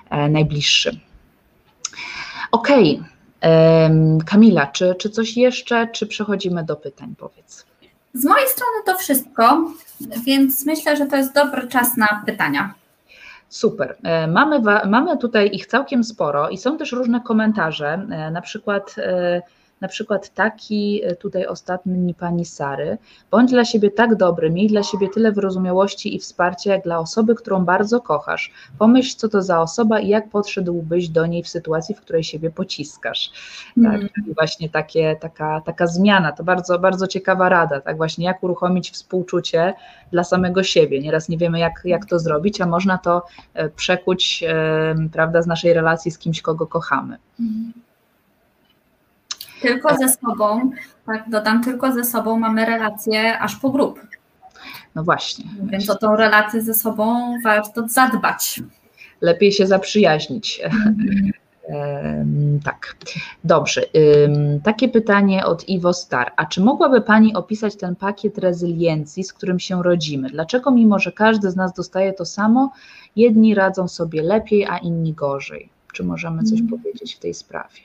e, 0.09 0.29
najbliższy. 0.29 0.99
Okej, 2.51 2.99
okay. 2.99 3.15
Kamila, 4.25 4.67
czy, 4.67 4.95
czy 4.95 5.09
coś 5.09 5.37
jeszcze, 5.37 5.87
czy 5.87 6.07
przechodzimy 6.07 6.63
do 6.63 6.75
pytań, 6.75 7.15
powiedz. 7.17 7.65
Z 8.15 8.25
mojej 8.25 8.47
strony 8.47 8.77
to 8.85 8.97
wszystko, 8.97 9.71
więc 10.25 10.65
myślę, 10.65 10.97
że 10.97 11.05
to 11.05 11.15
jest 11.15 11.33
dobry 11.33 11.67
czas 11.67 11.97
na 11.97 12.23
pytania. 12.25 12.73
Super. 13.49 13.95
E, 14.03 14.27
mamy, 14.27 14.61
mamy 14.85 15.17
tutaj 15.17 15.49
ich 15.53 15.65
całkiem 15.65 16.03
sporo 16.03 16.49
i 16.49 16.57
są 16.57 16.77
też 16.77 16.91
różne 16.91 17.21
komentarze, 17.21 18.07
e, 18.11 18.31
na 18.31 18.41
przykład 18.41 18.95
e, 18.97 19.41
na 19.81 19.87
przykład 19.87 20.33
taki 20.33 21.01
e, 21.03 21.15
tutaj 21.15 21.45
ostatni 21.45 22.13
pani 22.13 22.45
Sary, 22.45 22.97
bądź 23.31 23.51
dla 23.51 23.65
siebie 23.65 23.91
tak 23.91 24.15
dobry, 24.15 24.49
miej 24.49 24.67
dla 24.67 24.83
siebie 24.83 25.09
tyle 25.09 25.31
wyrozumiałości 25.31 26.15
i 26.15 26.19
wsparcia, 26.19 26.71
jak 26.71 26.83
dla 26.83 26.99
osoby, 26.99 27.35
którą 27.35 27.65
bardzo 27.65 28.01
kochasz. 28.01 28.51
Pomyśl, 28.79 29.17
co 29.17 29.29
to 29.29 29.41
za 29.41 29.61
osoba 29.61 29.99
i 29.99 30.07
jak 30.07 30.29
podszedłbyś 30.29 31.09
do 31.09 31.25
niej 31.25 31.43
w 31.43 31.47
sytuacji, 31.47 31.95
w 31.95 32.01
której 32.01 32.23
siebie 32.23 32.51
pociskasz. 32.51 33.31
Tak, 33.83 33.95
mm. 33.95 34.09
Właśnie 34.35 34.69
takie, 34.69 35.15
taka, 35.15 35.61
taka 35.61 35.87
zmiana, 35.87 36.31
to 36.31 36.43
bardzo, 36.43 36.79
bardzo 36.79 37.07
ciekawa 37.07 37.49
rada, 37.49 37.81
tak 37.81 37.97
właśnie 37.97 38.25
jak 38.25 38.43
uruchomić 38.43 38.91
współczucie 38.91 39.73
dla 40.11 40.23
samego 40.23 40.63
siebie. 40.63 40.99
Nieraz 40.99 41.29
nie 41.29 41.37
wiemy, 41.37 41.59
jak, 41.59 41.81
jak 41.85 42.05
to 42.05 42.19
zrobić, 42.19 42.61
a 42.61 42.65
można 42.65 42.97
to 42.97 43.25
e, 43.53 43.69
przekuć, 43.69 44.43
prawda, 45.11 45.41
z 45.41 45.47
naszej 45.47 45.73
relacji 45.73 46.11
z 46.11 46.17
kimś, 46.17 46.41
kogo 46.41 46.67
kochamy. 46.67 47.17
Mm. 47.39 47.84
Tylko 49.67 49.97
ze 49.97 50.09
sobą, 50.09 50.71
tak 51.05 51.29
dodam, 51.29 51.63
tylko 51.63 51.91
ze 51.91 52.03
sobą 52.03 52.39
mamy 52.39 52.65
relację 52.65 53.39
aż 53.39 53.55
po 53.55 53.69
grób. 53.69 53.99
No 54.95 55.03
właśnie. 55.03 55.45
Więc 55.63 55.89
o 55.89 55.95
tą 55.95 56.15
relację 56.15 56.61
ze 56.61 56.73
sobą 56.73 57.33
warto 57.43 57.87
zadbać. 57.87 58.61
Lepiej 59.21 59.51
się 59.51 59.67
zaprzyjaźnić. 59.67 60.61
Mm. 61.69 62.59
tak, 62.63 62.95
dobrze. 63.43 63.81
Takie 64.63 64.89
pytanie 64.89 65.45
od 65.45 65.69
Iwo 65.69 65.93
Star. 65.93 66.31
A 66.35 66.45
czy 66.45 66.61
mogłaby 66.61 67.01
Pani 67.01 67.35
opisać 67.35 67.75
ten 67.75 67.95
pakiet 67.95 68.37
rezyliencji, 68.37 69.23
z 69.23 69.33
którym 69.33 69.59
się 69.59 69.83
rodzimy? 69.83 70.29
Dlaczego, 70.29 70.71
mimo 70.71 70.99
że 70.99 71.11
każdy 71.11 71.51
z 71.51 71.55
nas 71.55 71.73
dostaje 71.73 72.13
to 72.13 72.25
samo, 72.25 72.71
jedni 73.15 73.55
radzą 73.55 73.87
sobie 73.87 74.21
lepiej, 74.21 74.65
a 74.65 74.77
inni 74.77 75.13
gorzej? 75.13 75.69
Czy 75.93 76.03
możemy 76.03 76.43
coś 76.43 76.59
mm. 76.59 76.69
powiedzieć 76.71 77.15
w 77.15 77.19
tej 77.19 77.33
sprawie? 77.33 77.79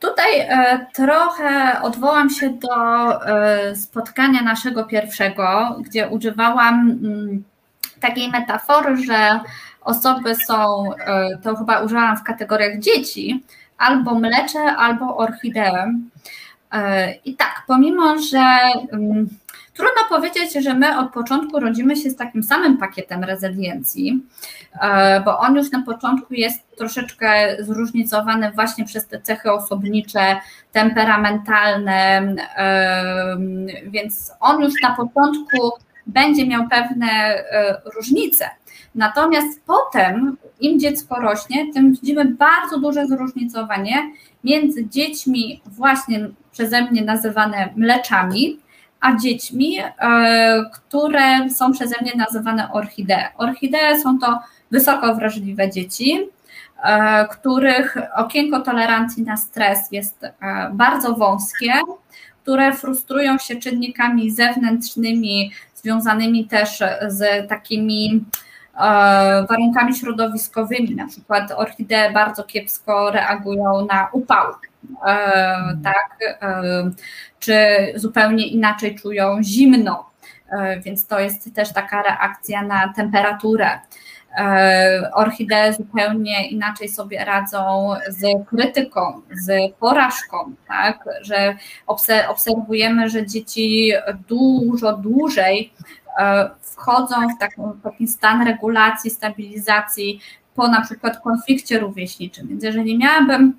Tutaj 0.00 0.40
e, 0.40 0.86
trochę 0.94 1.82
odwołam 1.82 2.30
się 2.30 2.50
do 2.50 2.74
e, 3.26 3.76
spotkania 3.76 4.42
naszego 4.42 4.84
pierwszego, 4.84 5.76
gdzie 5.80 6.08
używałam 6.08 6.90
mm, 6.90 7.44
takiej 8.00 8.30
metafory, 8.30 8.96
że 8.96 9.40
osoby 9.80 10.34
są, 10.34 10.84
e, 10.94 11.38
to 11.42 11.56
chyba 11.56 11.80
użyłam 11.82 12.16
w 12.16 12.22
kategoriach 12.22 12.78
dzieci, 12.78 13.44
albo 13.78 14.14
mlecze, 14.14 14.60
albo 14.76 15.16
orchidee. 15.16 16.10
I 17.24 17.36
tak, 17.36 17.62
pomimo, 17.66 18.18
że 18.18 18.58
mm, 18.92 19.28
Trudno 19.74 20.02
powiedzieć, 20.08 20.64
że 20.64 20.74
my 20.74 20.98
od 20.98 21.12
początku 21.12 21.60
rodzimy 21.60 21.96
się 21.96 22.10
z 22.10 22.16
takim 22.16 22.42
samym 22.42 22.78
pakietem 22.78 23.24
rezyliencji, 23.24 24.22
e, 24.80 25.20
bo 25.20 25.38
on 25.38 25.56
już 25.56 25.70
na 25.70 25.82
początku 25.82 26.34
jest 26.34 26.76
troszeczkę 26.76 27.56
zróżnicowany 27.60 28.52
właśnie 28.52 28.84
przez 28.84 29.06
te 29.06 29.20
cechy 29.20 29.52
osobnicze, 29.52 30.36
temperamentalne, 30.72 32.18
e, 32.56 33.36
więc 33.86 34.32
on 34.40 34.62
już 34.62 34.74
na 34.82 34.96
początku 34.96 35.72
będzie 36.06 36.46
miał 36.46 36.68
pewne 36.68 37.06
e, 37.06 37.80
różnice. 37.96 38.50
Natomiast 38.94 39.60
potem, 39.66 40.36
im 40.60 40.80
dziecko 40.80 41.20
rośnie, 41.20 41.72
tym 41.72 41.92
widzimy 41.92 42.24
bardzo 42.24 42.78
duże 42.78 43.06
zróżnicowanie 43.06 44.12
między 44.44 44.88
dziećmi 44.88 45.60
właśnie 45.66 46.28
przeze 46.52 46.82
mnie 46.82 47.02
nazywane 47.02 47.68
mleczami, 47.76 48.58
a 49.00 49.16
dziećmi, 49.16 49.78
e, 49.78 50.64
które 50.72 51.50
są 51.50 51.72
przeze 51.72 51.94
mnie 52.02 52.12
nazywane 52.16 52.72
orchidee. 52.72 53.28
Orchidee 53.36 54.00
są 54.02 54.18
to 54.18 54.38
wysoko 54.70 55.14
wrażliwe 55.14 55.70
dzieci, 55.70 56.18
e, 56.84 57.28
których 57.28 57.96
okienko 58.16 58.60
tolerancji 58.60 59.22
na 59.22 59.36
stres 59.36 59.92
jest 59.92 60.24
e, 60.24 60.30
bardzo 60.72 61.14
wąskie, 61.14 61.72
które 62.42 62.72
frustrują 62.72 63.38
się 63.38 63.56
czynnikami 63.56 64.30
zewnętrznymi, 64.30 65.52
związanymi 65.74 66.44
też 66.44 66.82
z 67.08 67.48
takimi 67.48 68.24
warunkami 69.48 69.96
środowiskowymi. 69.96 70.94
Na 70.96 71.06
przykład 71.06 71.52
orchidee 71.56 72.12
bardzo 72.14 72.44
kiepsko 72.44 73.10
reagują 73.10 73.86
na 73.86 74.08
upał. 74.12 74.52
Tak, 75.82 76.18
czy 77.40 77.56
zupełnie 77.94 78.46
inaczej 78.46 78.94
czują 78.94 79.42
zimno, 79.42 80.10
e, 80.52 80.80
więc 80.80 81.06
to 81.06 81.20
jest 81.20 81.54
też 81.54 81.72
taka 81.72 82.02
reakcja 82.02 82.62
na 82.62 82.92
temperaturę. 82.92 83.78
E, 84.38 85.10
orchidee 85.14 85.74
zupełnie 85.76 86.48
inaczej 86.48 86.88
sobie 86.88 87.24
radzą 87.24 87.90
z 88.08 88.46
krytyką, 88.48 89.22
z 89.32 89.74
porażką, 89.74 90.54
tak? 90.68 91.04
że 91.22 91.56
obserwujemy, 92.28 93.08
że 93.08 93.26
dzieci 93.26 93.92
dużo 94.28 94.96
dłużej 94.96 95.72
e, 96.18 96.50
wchodzą 96.60 97.16
w 97.36 97.40
taki, 97.40 97.60
taki 97.82 98.08
stan 98.08 98.46
regulacji, 98.46 99.10
stabilizacji 99.10 100.20
po 100.54 100.68
na 100.68 100.80
przykład 100.80 101.20
konflikcie 101.20 101.78
rówieśniczym. 101.78 102.48
Więc 102.48 102.64
jeżeli 102.64 102.98
miałabym 102.98 103.56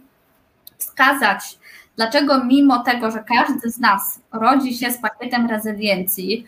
wskazać 0.77 1.57
Dlaczego 1.95 2.43
mimo 2.43 2.83
tego, 2.83 3.11
że 3.11 3.23
każdy 3.23 3.71
z 3.71 3.79
nas 3.79 4.19
rodzi 4.31 4.73
się 4.73 4.91
z 4.91 4.97
pakietem 4.97 5.49
rezyliencji, 5.49 6.45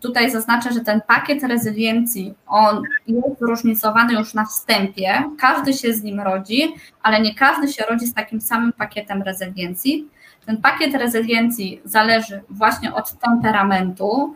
tutaj 0.00 0.30
zaznaczę, 0.30 0.72
że 0.72 0.80
ten 0.80 1.00
pakiet 1.06 1.42
rezyliencji, 1.42 2.34
on 2.46 2.82
jest 3.06 3.38
zróżnicowany 3.38 4.14
już 4.14 4.34
na 4.34 4.44
wstępie, 4.44 5.22
każdy 5.38 5.72
się 5.72 5.92
z 5.92 6.02
nim 6.02 6.20
rodzi, 6.20 6.74
ale 7.02 7.20
nie 7.20 7.34
każdy 7.34 7.68
się 7.68 7.84
rodzi 7.90 8.06
z 8.06 8.14
takim 8.14 8.40
samym 8.40 8.72
pakietem 8.72 9.22
rezyliencji. 9.22 10.08
Ten 10.46 10.56
pakiet 10.56 10.94
rezyliencji 10.94 11.80
zależy 11.84 12.42
właśnie 12.50 12.94
od 12.94 13.12
temperamentu 13.12 14.34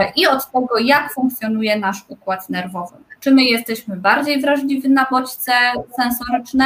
e, 0.00 0.12
i 0.16 0.26
od 0.26 0.50
tego, 0.50 0.78
jak 0.78 1.12
funkcjonuje 1.12 1.78
nasz 1.78 2.04
układ 2.08 2.50
nerwowy. 2.50 2.96
Czy 3.20 3.30
my 3.30 3.44
jesteśmy 3.44 3.96
bardziej 3.96 4.40
wrażliwi 4.40 4.90
na 4.90 5.06
bodźce 5.10 5.52
sensoryczne, 5.96 6.64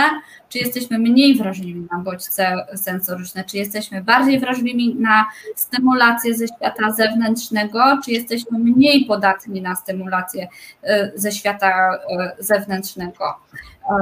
czy 0.48 0.58
jesteśmy 0.58 0.98
mniej 0.98 1.38
wrażliwi 1.38 1.86
na 1.92 1.98
bodźce 1.98 2.66
sensoryczne, 2.74 3.44
czy 3.44 3.56
jesteśmy 3.56 4.02
bardziej 4.02 4.40
wrażliwi 4.40 4.94
na 4.94 5.26
stymulację 5.56 6.34
ze 6.34 6.46
świata 6.48 6.90
zewnętrznego, 6.90 7.98
czy 8.04 8.10
jesteśmy 8.10 8.58
mniej 8.58 9.04
podatni 9.04 9.62
na 9.62 9.76
stymulację 9.76 10.48
e, 10.82 11.10
ze 11.14 11.32
świata 11.32 11.68
e, 11.68 12.36
zewnętrznego. 12.38 13.24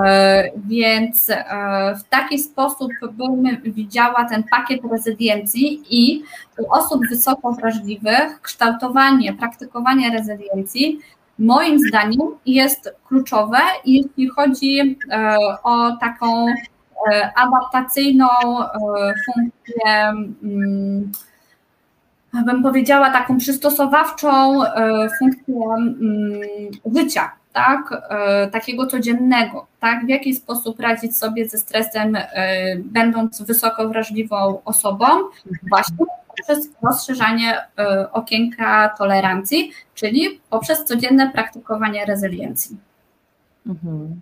E, 0.07 0.51
więc 0.57 1.27
w 1.99 2.03
taki 2.09 2.39
sposób 2.39 2.93
bym 3.13 3.73
widziała 3.73 4.25
ten 4.25 4.43
pakiet 4.43 4.81
rezyliencji 4.93 5.83
i 5.91 6.23
u 6.59 6.73
osób 6.73 7.09
wysoko 7.09 7.53
wrażliwych 7.53 8.41
kształtowanie, 8.43 9.33
praktykowanie 9.33 10.11
rezyliencji 10.11 11.01
moim 11.41 11.79
zdaniem 11.79 12.29
jest 12.47 12.95
kluczowe, 13.09 13.59
jeśli 13.85 14.29
chodzi 14.29 14.99
e, 15.11 15.37
o 15.63 15.97
taką 15.97 16.47
e, 17.13 17.33
adaptacyjną 17.37 18.29
e, 18.61 18.69
funkcję, 19.27 20.09
mm, 20.43 21.13
bym 22.47 22.63
powiedziała, 22.63 23.11
taką 23.11 23.39
przystosowawczą 23.39 24.61
funkcję 25.19 25.55
mm, 25.77 26.41
życia, 26.95 27.33
tak, 27.53 28.03
takiego 28.53 28.87
codziennego, 28.87 29.67
tak, 29.81 30.07
w 30.07 30.09
jaki 30.09 30.35
sposób 30.35 30.81
radzić 30.81 31.17
sobie 31.17 31.49
ze 31.49 31.59
stresem, 31.59 32.17
będąc 32.79 33.43
wysoko 33.43 33.89
wrażliwą 33.89 34.61
osobą, 34.65 35.07
właśnie 35.71 36.07
poprzez 36.41 36.71
rozszerzanie 36.83 37.59
e, 37.79 38.13
okienka 38.13 38.89
tolerancji, 38.89 39.73
czyli 39.95 40.41
poprzez 40.51 40.85
codzienne 40.85 41.31
praktykowanie 41.31 42.05
rezyliencji. 42.05 42.77
Mhm. 43.67 44.21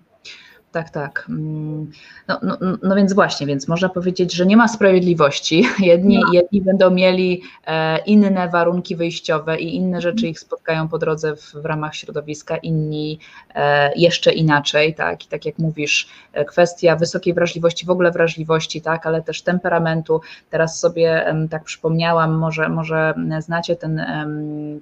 Tak, 0.73 0.91
tak. 0.91 1.27
Mm, 1.29 1.91
no, 2.29 2.39
no, 2.43 2.57
no, 2.83 2.95
więc 2.95 3.13
właśnie, 3.13 3.47
więc 3.47 3.69
można 3.69 3.89
powiedzieć, 3.89 4.33
że 4.33 4.47
nie 4.47 4.57
ma 4.57 4.69
sprawiedliwości. 4.69 5.65
Jedni, 5.79 6.19
no. 6.19 6.33
jedni 6.33 6.63
będą 6.63 6.91
mieli 6.91 7.43
e, 7.67 7.99
inne 7.99 8.49
warunki 8.49 8.97
wyjściowe 8.97 9.61
i 9.61 9.77
inne 9.77 10.01
rzeczy 10.01 10.29
ich 10.29 10.41
spotkają 10.41 10.89
po 10.89 10.99
drodze 10.99 11.37
w, 11.37 11.53
w 11.53 11.65
ramach 11.65 11.95
środowiska, 11.95 12.57
inni 12.57 13.19
e, 13.55 13.93
jeszcze 13.97 14.33
inaczej, 14.33 14.95
tak. 14.95 15.25
I 15.25 15.29
tak 15.29 15.47
jak 15.47 15.59
mówisz, 15.59 16.09
e, 16.33 16.45
kwestia 16.45 16.97
wysokiej 16.97 17.35
wrażliwości, 17.35 17.87
w 17.87 17.91
ogóle 17.91 18.11
wrażliwości, 18.11 18.83
tak, 18.83 19.07
ale 19.07 19.23
też 19.23 19.43
temperamentu. 19.43 20.21
Teraz 20.51 20.81
sobie 20.81 21.35
tak 21.51 21.65
przypomniałam, 21.65 22.39
może, 22.39 22.69
może 22.69 23.15
znacie 23.39 23.77
ten 23.77 24.03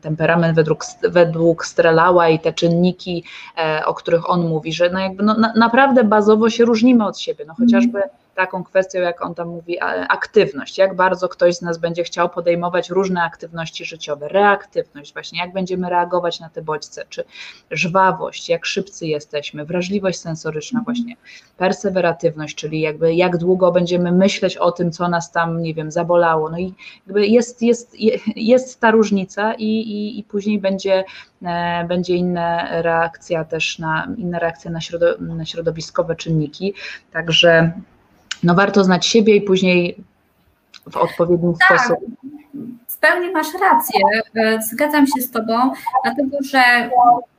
temperament 0.03 0.57
według, 0.57 0.85
według 1.03 1.67
Strelała 1.67 2.29
i 2.29 2.39
te 2.39 2.53
czynniki, 2.53 3.25
o 3.87 3.95
których 3.95 4.31
on 4.31 4.49
mówi, 4.49 4.73
że 4.73 4.91
no 4.91 5.01
jakby 5.01 5.23
no, 5.23 5.37
na, 5.57 5.71
naprawdę 5.77 6.05
bazowo 6.05 6.51
się 6.51 6.65
różnimy 6.65 7.07
od 7.07 7.19
siebie, 7.19 7.45
no 7.49 7.55
chociażby 7.55 8.03
taką 8.37 8.65
kwestią, 8.65 8.99
jak 8.99 9.23
on 9.23 9.35
tam 9.35 9.49
mówi, 9.49 9.79
aktywność, 10.09 10.79
jak 10.79 10.97
bardzo 10.97 11.29
ktoś 11.29 11.57
z 11.57 11.63
nas 11.63 11.79
będzie 11.79 12.05
chciał 12.05 12.29
podejmować 12.29 12.91
różne 12.91 13.23
aktywności 13.23 13.85
życiowe, 13.85 14.29
reaktywność, 14.29 15.13
właśnie. 15.13 15.39
Jak 15.39 15.53
będziemy 15.53 15.91
reagować 15.91 16.41
na 16.41 16.51
te 16.51 16.63
bodźce, 16.63 17.05
czy 17.09 17.25
żwawość, 17.71 18.49
jak 18.49 18.67
szybcy 18.67 19.07
jesteśmy, 19.07 19.65
wrażliwość 19.65 20.21
sensoryczna, 20.21 20.79
mhm. 20.79 20.85
właśnie. 20.97 21.17
Perseweratywność, 21.57 22.55
czyli 22.55 22.81
jakby 22.81 23.15
jak 23.15 23.37
długo 23.37 23.73
będziemy 23.73 24.13
myśleć 24.13 24.57
o 24.57 24.73
tym, 24.73 24.93
co 24.93 25.09
nas 25.09 25.33
tam, 25.33 25.63
nie 25.63 25.75
wiem, 25.75 25.91
zabolało. 25.91 26.51
No 26.51 26.59
i 26.59 26.75
jakby 27.07 27.27
jest, 27.27 27.63
jest, 27.63 27.97
jest 28.37 28.81
ta 28.81 28.91
różnica 28.91 29.55
i, 29.55 29.65
i, 29.65 30.19
i 30.19 30.25
później 30.25 30.59
będzie, 30.59 31.05
e, 31.43 31.85
będzie 31.89 32.15
inna 32.15 32.83
reakcja 32.83 33.45
też 33.45 33.79
na, 33.79 34.09
inna 34.17 34.39
reakcja 34.39 34.71
na 35.21 35.45
środowiskowe 35.45 36.17
czynniki, 36.17 36.75
także 37.13 37.73
no 38.43 38.55
warto 38.55 38.85
znać 38.85 39.07
siebie 39.07 39.37
i 39.37 39.41
później 39.41 39.97
w 40.91 40.97
odpowiedni 40.97 41.55
tak. 41.69 41.81
sposób. 41.81 41.99
W 42.89 42.99
pełni 42.99 43.31
masz 43.31 43.47
rację, 43.61 44.01
e, 44.35 44.63
zgadzam 44.63 45.07
się 45.07 45.23
z 45.23 45.31
Tobą, 45.31 45.73
dlatego 46.05 46.37
że 46.41 46.91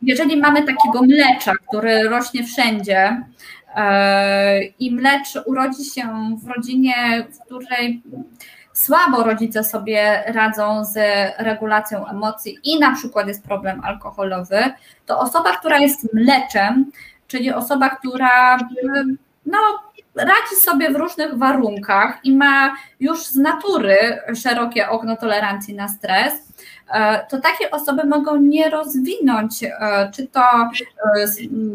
jeżeli 0.01 0.37
mamy 0.37 0.59
takiego 0.59 1.01
mlecza, 1.01 1.51
który 1.67 2.09
rośnie 2.09 2.43
wszędzie, 2.43 3.23
e, 3.75 4.63
i 4.63 4.95
mlecz 4.95 5.27
urodzi 5.45 5.85
się 5.85 6.35
w 6.43 6.47
rodzinie, 6.47 7.27
w 7.31 7.45
której 7.45 8.01
słabo 8.73 9.23
rodzice 9.23 9.63
sobie 9.63 10.23
radzą 10.27 10.85
z 10.85 10.97
regulacją 11.37 12.07
emocji 12.07 12.57
i 12.63 12.79
na 12.79 12.95
przykład 12.95 13.27
jest 13.27 13.43
problem 13.43 13.81
alkoholowy, 13.83 14.57
to 15.05 15.19
osoba, 15.19 15.57
która 15.57 15.79
jest 15.79 16.13
mleczem, 16.13 16.91
czyli 17.27 17.53
osoba, 17.53 17.89
która 17.89 18.57
no, 19.45 19.57
radzi 20.17 20.55
sobie 20.61 20.91
w 20.91 20.95
różnych 20.95 21.37
warunkach 21.37 22.19
i 22.23 22.35
ma 22.35 22.75
już 22.99 23.19
z 23.19 23.35
natury 23.35 24.19
szerokie 24.35 24.89
okno 24.89 25.17
tolerancji 25.17 25.75
na 25.75 25.87
stres, 25.87 26.33
to 27.29 27.41
takie 27.41 27.71
osoby 27.71 28.03
mogą 28.05 28.35
nie 28.35 28.69
rozwinąć 28.69 29.63
e, 29.63 29.71
czy 30.15 30.27
to 30.27 30.41
e, 30.41 30.69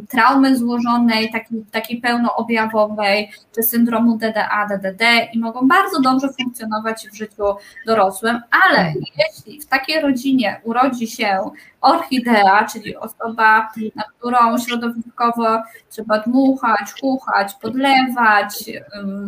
traumy 0.08 0.56
złożonej, 0.56 1.32
takiej, 1.32 1.64
takiej 1.70 2.00
pełnoobjawowej, 2.00 3.30
czy 3.54 3.62
syndromu 3.62 4.18
DDA, 4.18 4.66
DDD 4.68 5.04
i 5.32 5.38
mogą 5.38 5.68
bardzo 5.68 6.00
dobrze 6.00 6.28
funkcjonować 6.40 7.08
w 7.12 7.16
życiu 7.16 7.42
dorosłym, 7.86 8.40
ale 8.64 8.92
jeśli 9.18 9.60
w 9.60 9.66
takiej 9.66 10.00
rodzinie 10.00 10.60
urodzi 10.64 11.06
się 11.06 11.50
orchidea, 11.80 12.66
czyli 12.72 12.96
osoba, 12.96 13.68
na 13.96 14.02
którą 14.18 14.58
środowiskowo 14.58 15.62
trzeba 15.90 16.18
dmuchać, 16.18 16.92
chuchać, 17.00 17.54
podlewać, 17.54 18.70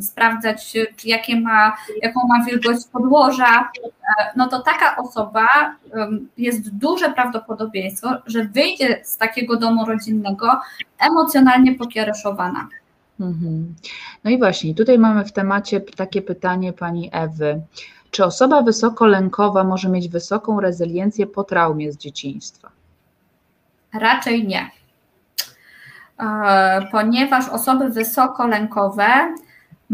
sprawdzać, 0.00 0.72
jakie 1.04 1.40
ma, 1.40 1.76
jaką 2.02 2.20
ma 2.28 2.44
wielkość 2.44 2.80
podłoża, 2.92 3.70
e, 3.84 3.90
no 4.36 4.48
to 4.48 4.62
taka 4.62 4.96
osoba 4.96 5.46
jest 6.38 6.70
duże 6.70 7.10
prawdopodobieństwo, 7.12 8.08
że 8.26 8.44
wyjdzie 8.44 9.00
z 9.04 9.16
takiego 9.16 9.56
domu 9.56 9.86
rodzinnego 9.86 10.60
emocjonalnie 10.98 11.74
pokiereszowana. 11.74 12.68
Mhm. 13.20 13.74
No 14.24 14.30
i 14.30 14.38
właśnie, 14.38 14.74
tutaj 14.74 14.98
mamy 14.98 15.24
w 15.24 15.32
temacie 15.32 15.80
takie 15.80 16.22
pytanie 16.22 16.72
pani 16.72 17.10
Ewy. 17.12 17.62
Czy 18.10 18.24
osoba 18.24 18.62
wysokolękowa 18.62 19.64
może 19.64 19.88
mieć 19.88 20.08
wysoką 20.08 20.60
rezyliencję 20.60 21.26
po 21.26 21.44
traumie 21.44 21.92
z 21.92 21.96
dzieciństwa? 21.96 22.70
Raczej 23.92 24.46
nie. 24.46 24.70
E, 26.20 26.88
ponieważ 26.92 27.48
osoby 27.48 27.88
wysokolękowe 27.88 29.34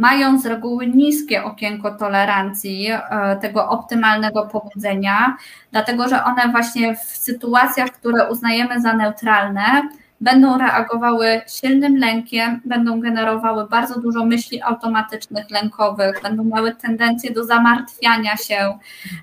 mają 0.01 0.39
z 0.39 0.47
reguły 0.47 0.87
niskie 0.87 1.45
okienko 1.45 1.91
tolerancji 1.91 2.89
e, 2.91 3.37
tego 3.41 3.69
optymalnego 3.69 4.47
pobudzenia, 4.47 5.37
dlatego 5.73 6.09
że 6.09 6.25
one 6.25 6.49
właśnie 6.51 6.97
w 6.97 7.01
sytuacjach, 7.01 7.91
które 7.91 8.31
uznajemy 8.31 8.81
za 8.81 8.93
neutralne, 8.93 9.89
będą 10.21 10.59
reagowały 10.59 11.41
silnym 11.49 11.97
lękiem, 11.97 12.61
będą 12.65 13.01
generowały 13.01 13.69
bardzo 13.69 14.01
dużo 14.01 14.25
myśli 14.25 14.63
automatycznych, 14.63 15.51
lękowych, 15.51 16.23
będą 16.23 16.45
miały 16.45 16.75
tendencję 16.75 17.31
do 17.31 17.45
zamartwiania 17.45 18.37
się. 18.37 18.79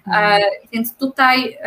Mhm. 0.08 0.42
Więc 0.74 0.96
tutaj 0.96 1.58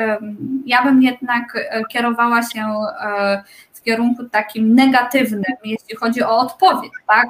ja 0.67 0.85
bym 0.85 1.03
jednak 1.03 1.57
e, 1.57 1.85
kierowała 1.85 2.43
się 2.43 2.67
e, 3.01 3.43
w 3.73 3.83
kierunku 3.83 4.25
takim 4.25 4.75
negatywnym, 4.75 5.43
jeśli 5.65 5.97
chodzi 5.97 6.23
o 6.23 6.39
odpowiedź, 6.39 6.93
tak? 7.07 7.29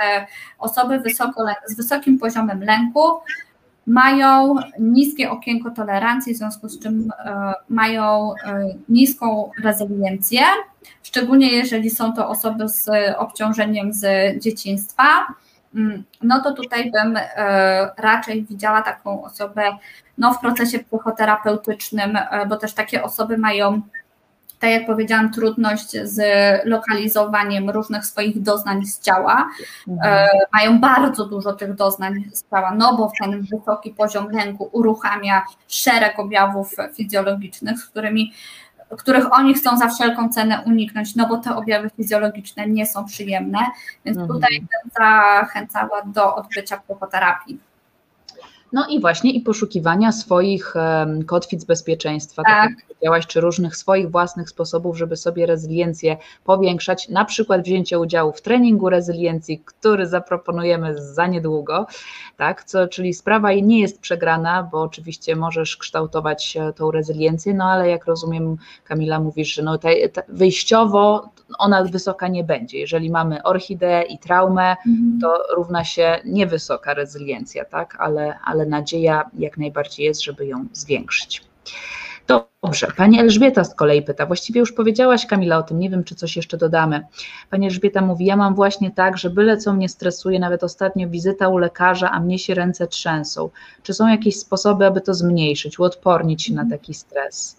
Że 0.00 0.26
osoby 0.58 0.98
wysoko, 1.00 1.46
z 1.66 1.76
wysokim 1.76 2.18
poziomem 2.18 2.64
lęku 2.64 3.20
mają 3.86 4.54
niskie 4.78 5.30
okienko 5.30 5.70
tolerancji, 5.70 6.34
w 6.34 6.36
związku 6.36 6.68
z 6.68 6.78
czym 6.78 7.12
e, 7.18 7.52
mają 7.68 8.34
e, 8.34 8.64
niską 8.88 9.50
rezyliencję, 9.62 10.40
szczególnie 11.02 11.52
jeżeli 11.52 11.90
są 11.90 12.12
to 12.12 12.28
osoby 12.28 12.68
z 12.68 12.88
obciążeniem 13.16 13.92
z 13.92 14.04
dzieciństwa. 14.42 15.26
Mm, 15.74 16.04
no 16.22 16.40
to 16.40 16.52
tutaj 16.52 16.90
bym 16.90 17.16
e, 17.16 17.90
raczej 17.96 18.44
widziała 18.44 18.82
taką 18.82 19.24
osobę 19.24 19.76
no, 20.18 20.34
w 20.34 20.40
procesie 20.40 20.78
psychoterapeutycznym, 20.78 22.18
bo 22.48 22.56
też 22.56 22.74
takie 22.74 23.02
osoby 23.02 23.38
mają 23.38 23.82
tak 24.58 24.70
jak 24.70 24.86
powiedziałam, 24.86 25.32
trudność 25.32 25.90
z 26.02 26.20
lokalizowaniem 26.64 27.70
różnych 27.70 28.06
swoich 28.06 28.42
doznań 28.42 28.86
z 28.86 29.00
ciała. 29.00 29.48
Mhm. 29.88 30.24
E, 30.24 30.28
mają 30.52 30.80
bardzo 30.80 31.26
dużo 31.26 31.52
tych 31.52 31.74
doznań 31.74 32.24
z 32.32 32.50
ciała, 32.50 32.74
no 32.74 32.96
bo 32.96 33.12
ten 33.20 33.42
wysoki 33.42 33.90
poziom 33.90 34.30
lęku 34.30 34.68
uruchamia 34.72 35.42
szereg 35.68 36.18
objawów 36.18 36.74
fizjologicznych, 36.96 37.78
z 37.78 37.86
którymi 37.86 38.32
których 38.98 39.32
oni 39.32 39.54
chcą 39.54 39.76
za 39.76 39.88
wszelką 39.88 40.28
cenę 40.28 40.62
uniknąć, 40.66 41.16
no 41.16 41.28
bo 41.28 41.38
te 41.38 41.56
objawy 41.56 41.90
fizjologiczne 41.96 42.66
nie 42.68 42.86
są 42.86 43.04
przyjemne, 43.04 43.58
więc 44.04 44.18
mhm. 44.18 44.34
tutaj 44.34 44.66
zachęcała 44.98 46.02
do 46.02 46.34
odbycia 46.34 46.76
psychoterapii. 46.76 47.58
No 48.74 48.86
i 48.86 49.00
właśnie 49.00 49.32
i 49.32 49.40
poszukiwania 49.40 50.12
swoich 50.12 50.74
kotwic 51.26 51.64
bezpieczeństwa, 51.64 52.42
tak, 52.42 52.54
tak 52.54 52.70
jak 52.70 52.88
powiedziałaś, 52.88 53.26
czy 53.26 53.40
różnych 53.40 53.76
swoich 53.76 54.10
własnych 54.10 54.50
sposobów, 54.50 54.98
żeby 54.98 55.16
sobie 55.16 55.46
rezyliencję 55.46 56.16
powiększać, 56.44 57.08
na 57.08 57.24
przykład 57.24 57.62
wzięcie 57.62 57.98
udziału 57.98 58.32
w 58.32 58.42
treningu 58.42 58.90
rezyliencji, 58.90 59.62
który 59.64 60.06
zaproponujemy 60.06 61.02
za 61.02 61.26
niedługo, 61.26 61.86
tak, 62.36 62.64
co, 62.64 62.88
czyli 62.88 63.14
sprawa 63.14 63.52
nie 63.52 63.80
jest 63.80 64.00
przegrana, 64.00 64.68
bo 64.72 64.82
oczywiście 64.82 65.36
możesz 65.36 65.76
kształtować 65.76 66.56
e, 66.56 66.72
tą 66.72 66.90
rezyliencję, 66.90 67.54
no 67.54 67.64
ale 67.64 67.88
jak 67.88 68.04
rozumiem 68.04 68.56
Kamila 68.84 69.20
mówisz, 69.20 69.54
że 69.54 69.62
no 69.62 69.78
te 69.78 69.90
wyjściowo 70.28 71.34
ona 71.58 71.84
wysoka 71.84 72.28
nie 72.28 72.44
będzie. 72.44 72.78
Jeżeli 72.78 73.10
mamy 73.10 73.42
orchideę 73.42 74.02
i 74.02 74.18
traumę, 74.18 74.70
mhm. 74.70 75.18
to 75.20 75.42
równa 75.56 75.84
się 75.84 76.20
niewysoka 76.24 76.94
rezyliencja, 76.94 77.64
tak? 77.64 77.96
ale, 77.98 78.38
ale 78.44 78.63
nadzieja 78.66 79.30
jak 79.38 79.58
najbardziej 79.58 80.06
jest, 80.06 80.22
żeby 80.22 80.46
ją 80.46 80.66
zwiększyć. 80.72 81.42
Dobrze, 82.26 82.86
pani 82.96 83.20
Elżbieta 83.20 83.64
z 83.64 83.74
kolei 83.74 84.02
pyta, 84.02 84.26
właściwie 84.26 84.60
już 84.60 84.72
powiedziałaś 84.72 85.26
Kamila 85.26 85.58
o 85.58 85.62
tym, 85.62 85.78
nie 85.78 85.90
wiem 85.90 86.04
czy 86.04 86.14
coś 86.14 86.36
jeszcze 86.36 86.56
dodamy. 86.56 87.06
Pani 87.50 87.66
Elżbieta 87.66 88.00
mówi, 88.00 88.24
ja 88.24 88.36
mam 88.36 88.54
właśnie 88.54 88.90
tak, 88.90 89.18
że 89.18 89.30
byle 89.30 89.56
co 89.56 89.72
mnie 89.72 89.88
stresuje, 89.88 90.38
nawet 90.38 90.64
ostatnio 90.64 91.08
wizyta 91.08 91.48
u 91.48 91.58
lekarza, 91.58 92.10
a 92.10 92.20
mnie 92.20 92.38
się 92.38 92.54
ręce 92.54 92.86
trzęsą. 92.86 93.50
Czy 93.82 93.94
są 93.94 94.08
jakieś 94.08 94.38
sposoby, 94.38 94.86
aby 94.86 95.00
to 95.00 95.14
zmniejszyć, 95.14 95.78
uodpornić 95.78 96.42
się 96.42 96.54
na 96.54 96.70
taki 96.70 96.94
stres? 96.94 97.56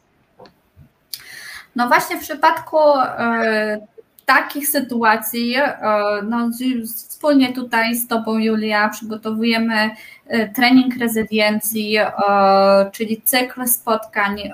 No 1.76 1.88
właśnie 1.88 2.18
w 2.18 2.22
przypadku 2.22 2.78
e, 2.98 3.88
takich 4.26 4.70
sytuacji, 4.70 5.56
e, 5.56 5.78
no, 6.24 6.50
wspólnie 6.86 7.54
tutaj 7.54 7.96
z 7.96 8.08
Tobą, 8.08 8.38
Julia, 8.38 8.90
przygotowujemy 8.90 9.90
trening 10.56 10.98
rezydencji, 11.00 11.98
czyli 12.92 13.22
cykl 13.22 13.68
spotkań 13.68 14.52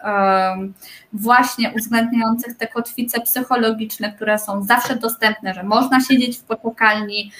właśnie 1.14 1.72
uwzględniających 1.76 2.58
te 2.58 2.68
kotwice 2.68 3.22
psychologiczne, 3.22 4.12
które 4.12 4.40
są 4.40 4.64
zawsze 4.64 4.96
dostępne, 4.96 5.54
że 5.54 5.64
można 5.64 6.00
siedzieć 6.02 6.38
w 6.38 6.44
poczekalni 6.44 7.32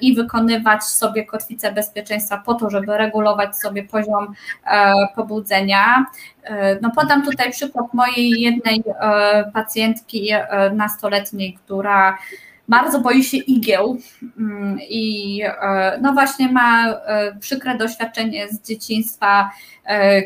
i 0.00 0.14
wykonywać 0.14 0.84
sobie 0.84 1.24
kotwicę 1.24 1.72
bezpieczeństwa 1.72 2.42
po 2.46 2.54
to, 2.54 2.70
żeby 2.70 2.98
regulować 2.98 3.58
sobie 3.58 3.84
poziom 3.84 4.34
pobudzenia. 5.14 6.06
No 6.82 6.90
podam 6.90 7.24
tutaj 7.24 7.50
przykład 7.50 7.94
mojej 7.94 8.30
jednej 8.30 8.82
pacjentki 9.52 10.30
nastoletniej, 10.72 11.54
która 11.54 12.18
bardzo 12.68 13.00
boi 13.00 13.24
się 13.24 13.36
igieł 13.36 13.98
mm, 14.38 14.78
i 14.80 15.42
no 16.00 16.12
właśnie 16.12 16.52
ma 16.52 16.94
przykre 17.40 17.76
doświadczenie 17.76 18.48
z 18.48 18.62
dzieciństwa, 18.62 19.50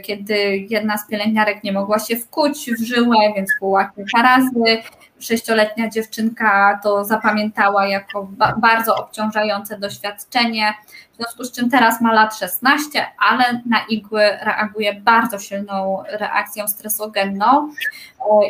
kiedy 0.02 0.66
jedna 0.70 0.98
z 0.98 1.06
pielęgniarek 1.06 1.64
nie 1.64 1.72
mogła 1.72 1.98
się 1.98 2.16
wkuć 2.16 2.70
w 2.78 2.84
żyłę, 2.84 3.16
więc 3.36 3.50
była 3.60 3.84
kilka 3.84 4.22
razy 4.22 4.82
sześcioletnia 5.20 5.88
dziewczynka 5.88 6.80
to 6.82 7.04
zapamiętała 7.04 7.86
jako 7.86 8.22
ba 8.30 8.54
bardzo 8.58 8.96
obciążające 8.96 9.78
doświadczenie, 9.78 10.74
w 11.12 11.16
związku 11.16 11.44
z 11.44 11.52
czym 11.52 11.70
teraz 11.70 12.00
ma 12.00 12.12
lat 12.12 12.36
16, 12.38 13.06
ale 13.18 13.44
na 13.66 13.80
igły 13.88 14.22
reaguje 14.42 14.94
bardzo 14.94 15.38
silną 15.38 16.02
reakcją 16.08 16.68
stresogenną 16.68 17.72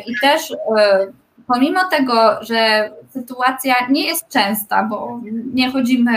i 0.07 0.13
też 0.21 0.51
e, 0.51 1.07
pomimo 1.53 1.79
tego, 1.89 2.43
że 2.43 2.89
sytuacja 3.09 3.75
nie 3.89 4.05
jest 4.05 4.29
częsta, 4.29 4.83
bo 4.83 5.21
nie 5.53 5.71
chodzimy 5.71 6.13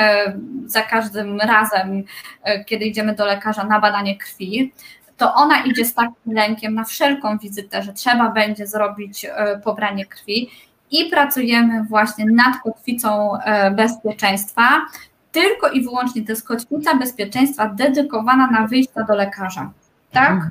za 0.67 0.83
każdym 0.83 1.41
razem, 1.41 2.05
e, 2.43 2.65
kiedy 2.65 2.85
idziemy 2.85 3.15
do 3.15 3.27
lekarza 3.27 3.65
na 3.65 3.81
badanie 3.81 4.19
krwi, 4.19 4.73
to 5.17 5.35
ona 5.35 5.65
idzie 5.65 5.85
z 5.85 5.95
takim 5.95 6.33
lękiem 6.33 6.75
na 6.75 6.85
wszelką 6.85 7.39
wizytę, 7.39 7.83
że 7.83 7.93
trzeba 7.93 8.31
będzie 8.31 8.67
zrobić 8.67 9.25
e, 9.25 9.61
pobranie 9.65 10.07
krwi 10.07 10.51
i 10.91 11.05
pracujemy 11.11 11.85
właśnie 11.85 12.27
nad 12.27 12.63
kotwicą 12.63 13.39
e, 13.41 13.71
bezpieczeństwa. 13.71 14.87
Tylko 15.33 15.69
i 15.69 15.83
wyłącznie 15.83 16.25
to 16.25 16.33
jest 16.33 16.47
kotwica 16.47 16.95
bezpieczeństwa 16.95 17.69
dedykowana 17.69 18.47
na 18.47 18.67
wyjścia 18.67 19.03
do 19.03 19.15
lekarza. 19.15 19.71
Tak? 20.13 20.51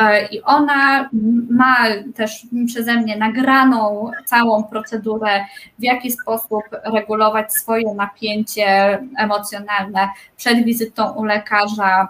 E, 0.00 0.26
I 0.26 0.42
ona 0.42 1.10
ma 1.50 1.76
też 2.14 2.46
przeze 2.66 2.96
mnie 2.96 3.16
nagraną 3.16 4.10
całą 4.24 4.64
procedurę, 4.64 5.44
w 5.78 5.82
jaki 5.82 6.12
sposób 6.12 6.62
regulować 6.94 7.52
swoje 7.52 7.94
napięcie 7.94 8.98
emocjonalne 9.18 10.08
przed 10.36 10.64
wizytą 10.64 11.12
u 11.12 11.24
lekarza, 11.24 12.08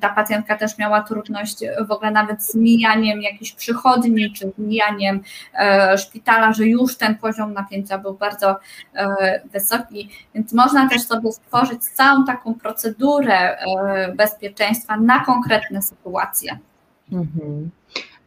ta 0.00 0.08
pacjentka 0.08 0.56
też 0.56 0.78
miała 0.78 1.02
trudność 1.02 1.58
w 1.88 1.90
ogóle 1.90 2.10
nawet 2.10 2.42
z 2.44 2.54
mijaniem 2.54 3.22
jakichś 3.22 3.52
przychodni, 3.52 4.32
czy 4.32 4.52
mijaniem 4.58 5.20
e, 5.54 5.98
szpitala, 5.98 6.52
że 6.52 6.66
już 6.66 6.96
ten 6.96 7.14
poziom 7.14 7.52
napięcia 7.52 7.98
był 7.98 8.14
bardzo 8.14 8.56
e, 8.94 9.40
wysoki, 9.52 10.10
więc 10.34 10.52
można 10.52 10.88
też 10.88 11.02
sobie 11.02 11.32
stworzyć 11.32 11.84
całą 11.84 12.24
taką 12.24 12.54
procedurę 12.54 13.58
e, 13.58 14.12
bezpieczeństwa 14.16 14.96
na 14.96 15.24
konkretne 15.24 15.82
sytuacje. 15.82 16.58
Mhm 17.12 17.70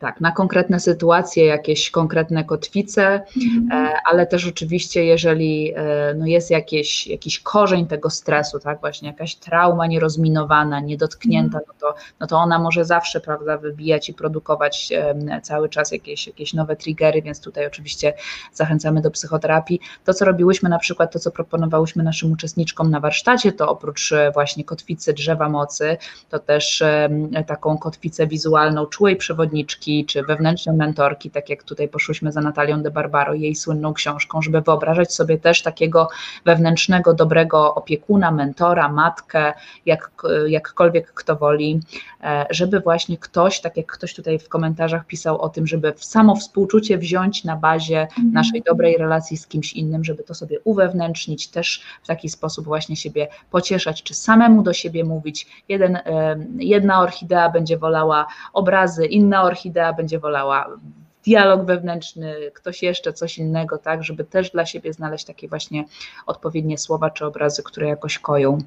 tak, 0.02 0.22
na 0.22 0.32
konkretne 0.32 0.80
sytuacje, 0.80 1.46
jakieś 1.46 1.92
konkretne 1.92 2.44
kotwice, 2.44 3.22
mhm. 3.38 3.68
E, 3.72 3.94
ale 4.06 4.28
też 4.28 4.48
oczywiście, 4.48 5.06
jeżeli 5.06 5.74
e, 5.76 6.14
no 6.18 6.26
jest 6.26 6.52
jakieś, 6.52 7.08
jakiś 7.08 7.40
korzeń 7.40 7.88
tego 7.88 8.10
stresu, 8.10 8.60
tak, 8.60 8.80
właśnie 8.80 9.08
jakaś 9.08 9.36
trauma 9.36 9.88
nierozminowana, 9.88 10.80
niedotknięta, 10.80 11.58
mhm. 11.58 11.64
no 11.68 11.74
to, 11.88 12.00
no 12.20 12.28
to 12.28 12.38
ona 12.38 12.60
może 12.60 12.86
zawsze, 12.86 13.20
prawda, 13.20 13.58
wybijać 13.58 14.10
i 14.10 14.14
produkować 14.14 14.90
cały 15.44 15.70
czas 15.70 15.92
jakieś, 15.92 16.28
jakieś 16.28 16.54
nowe 16.54 16.76
triggery, 16.76 17.22
więc 17.22 17.42
tutaj 17.42 17.68
oczywiście 17.68 18.14
zachęcamy 18.54 19.02
do 19.02 19.12
psychoterapii. 19.12 19.80
To, 20.06 20.14
co 20.14 20.26
robiłyśmy 20.26 20.70
na 20.70 20.80
przykład, 20.80 21.14
to, 21.14 21.20
co 21.20 21.32
proponowałyśmy 21.32 22.04
naszym 22.04 22.32
uczestniczkom 22.32 22.92
na 22.92 23.00
warsztacie, 23.00 23.52
to 23.52 23.70
oprócz 23.70 24.12
e, 24.12 24.32
właśnie 24.32 24.64
kotwicy 24.64 25.14
drzewa 25.14 25.50
mocy, 25.50 25.98
to 26.30 26.40
też 26.40 26.84
taką 27.48 27.78
kotwicę 27.78 28.28
wizualną 28.28 28.86
czułej 28.86 29.16
przewodniczki, 29.16 29.91
czy 30.08 30.24
wewnętrzne 30.24 30.74
mentorki, 30.74 31.32
tak 31.32 31.50
jak 31.50 31.64
tutaj 31.64 31.88
poszłyśmy 31.88 32.32
za 32.32 32.42
Natalią 32.42 32.82
de 32.82 32.92
Barbaro, 32.92 33.34
jej 33.34 33.56
słynną 33.56 33.94
książką, 33.94 34.42
żeby 34.42 34.62
wyobrażać 34.62 35.14
sobie 35.14 35.38
też 35.38 35.62
takiego 35.62 36.08
wewnętrznego, 36.46 37.14
dobrego 37.14 37.76
opiekuna, 37.76 38.32
mentora, 38.32 38.90
matkę, 38.90 39.54
jak, 39.86 40.12
jakkolwiek 40.48 41.14
kto 41.14 41.36
woli, 41.36 41.80
e, 42.24 42.46
żeby 42.50 42.80
właśnie 42.80 43.18
ktoś, 43.18 43.62
tak 43.62 43.78
jak 43.78 43.92
ktoś 43.92 44.16
tutaj 44.16 44.40
w 44.40 44.50
komentarzach 44.50 45.06
pisał 45.06 45.42
o 45.42 45.50
tym, 45.50 45.68
żeby 45.68 45.94
samo 45.96 46.36
współczucie 46.36 46.98
wziąć 46.98 47.44
na 47.44 47.56
bazie 47.56 48.02
mhm. 48.02 48.32
naszej 48.32 48.62
dobrej 48.62 48.98
relacji 48.98 49.38
z 49.38 49.48
kimś 49.48 49.74
innym, 49.74 50.04
żeby 50.04 50.24
to 50.24 50.34
sobie 50.34 50.60
uwewnętrznić, 50.64 51.48
też 51.48 51.84
w 52.04 52.08
taki 52.08 52.30
sposób 52.30 52.66
właśnie 52.66 52.96
siebie 52.96 53.28
pocieszać, 53.52 54.04
czy 54.04 54.14
samemu 54.14 54.64
do 54.64 54.74
siebie 54.74 55.04
mówić. 55.04 55.48
Jeden, 55.70 56.00
jedna 56.58 57.02
orchidea 57.02 57.50
będzie 57.50 57.78
wolała 57.78 58.28
obrazy, 58.54 59.06
inna 59.06 59.44
orchidea 59.44 59.81
będzie 59.94 60.20
wolała 60.20 60.70
dialog 61.26 61.66
wewnętrzny, 61.66 62.36
ktoś 62.54 62.84
jeszcze 62.84 63.14
coś 63.14 63.38
innego, 63.38 63.78
tak, 63.78 64.04
żeby 64.04 64.24
też 64.24 64.52
dla 64.52 64.66
siebie 64.66 64.94
znaleźć 64.94 65.26
takie 65.26 65.48
właśnie 65.48 65.84
odpowiednie 66.26 66.78
słowa 66.78 67.10
czy 67.10 67.26
obrazy, 67.26 67.64
które 67.64 67.88
jakoś 67.88 68.20
koją. 68.20 68.58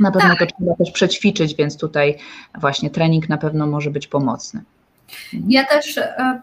Na 0.00 0.10
pewno 0.10 0.28
tak. 0.28 0.38
to 0.38 0.46
trzeba 0.46 0.76
też 0.76 0.90
przećwiczyć, 0.90 1.54
więc 1.54 1.76
tutaj 1.76 2.18
właśnie 2.60 2.90
trening 2.90 3.28
na 3.28 3.38
pewno 3.38 3.66
może 3.66 3.90
być 3.90 4.06
pomocny. 4.06 4.60
Ja 5.48 5.64
też 5.64 5.98
e, 5.98 6.42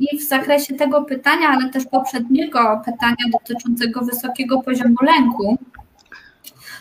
i 0.00 0.18
w 0.18 0.28
zakresie 0.28 0.74
tego 0.74 1.02
pytania, 1.02 1.48
ale 1.48 1.70
też 1.70 1.84
poprzedniego 1.86 2.82
pytania 2.84 3.30
dotyczącego 3.32 4.00
wysokiego 4.00 4.62
poziomu 4.62 4.96
lęku, 5.02 5.58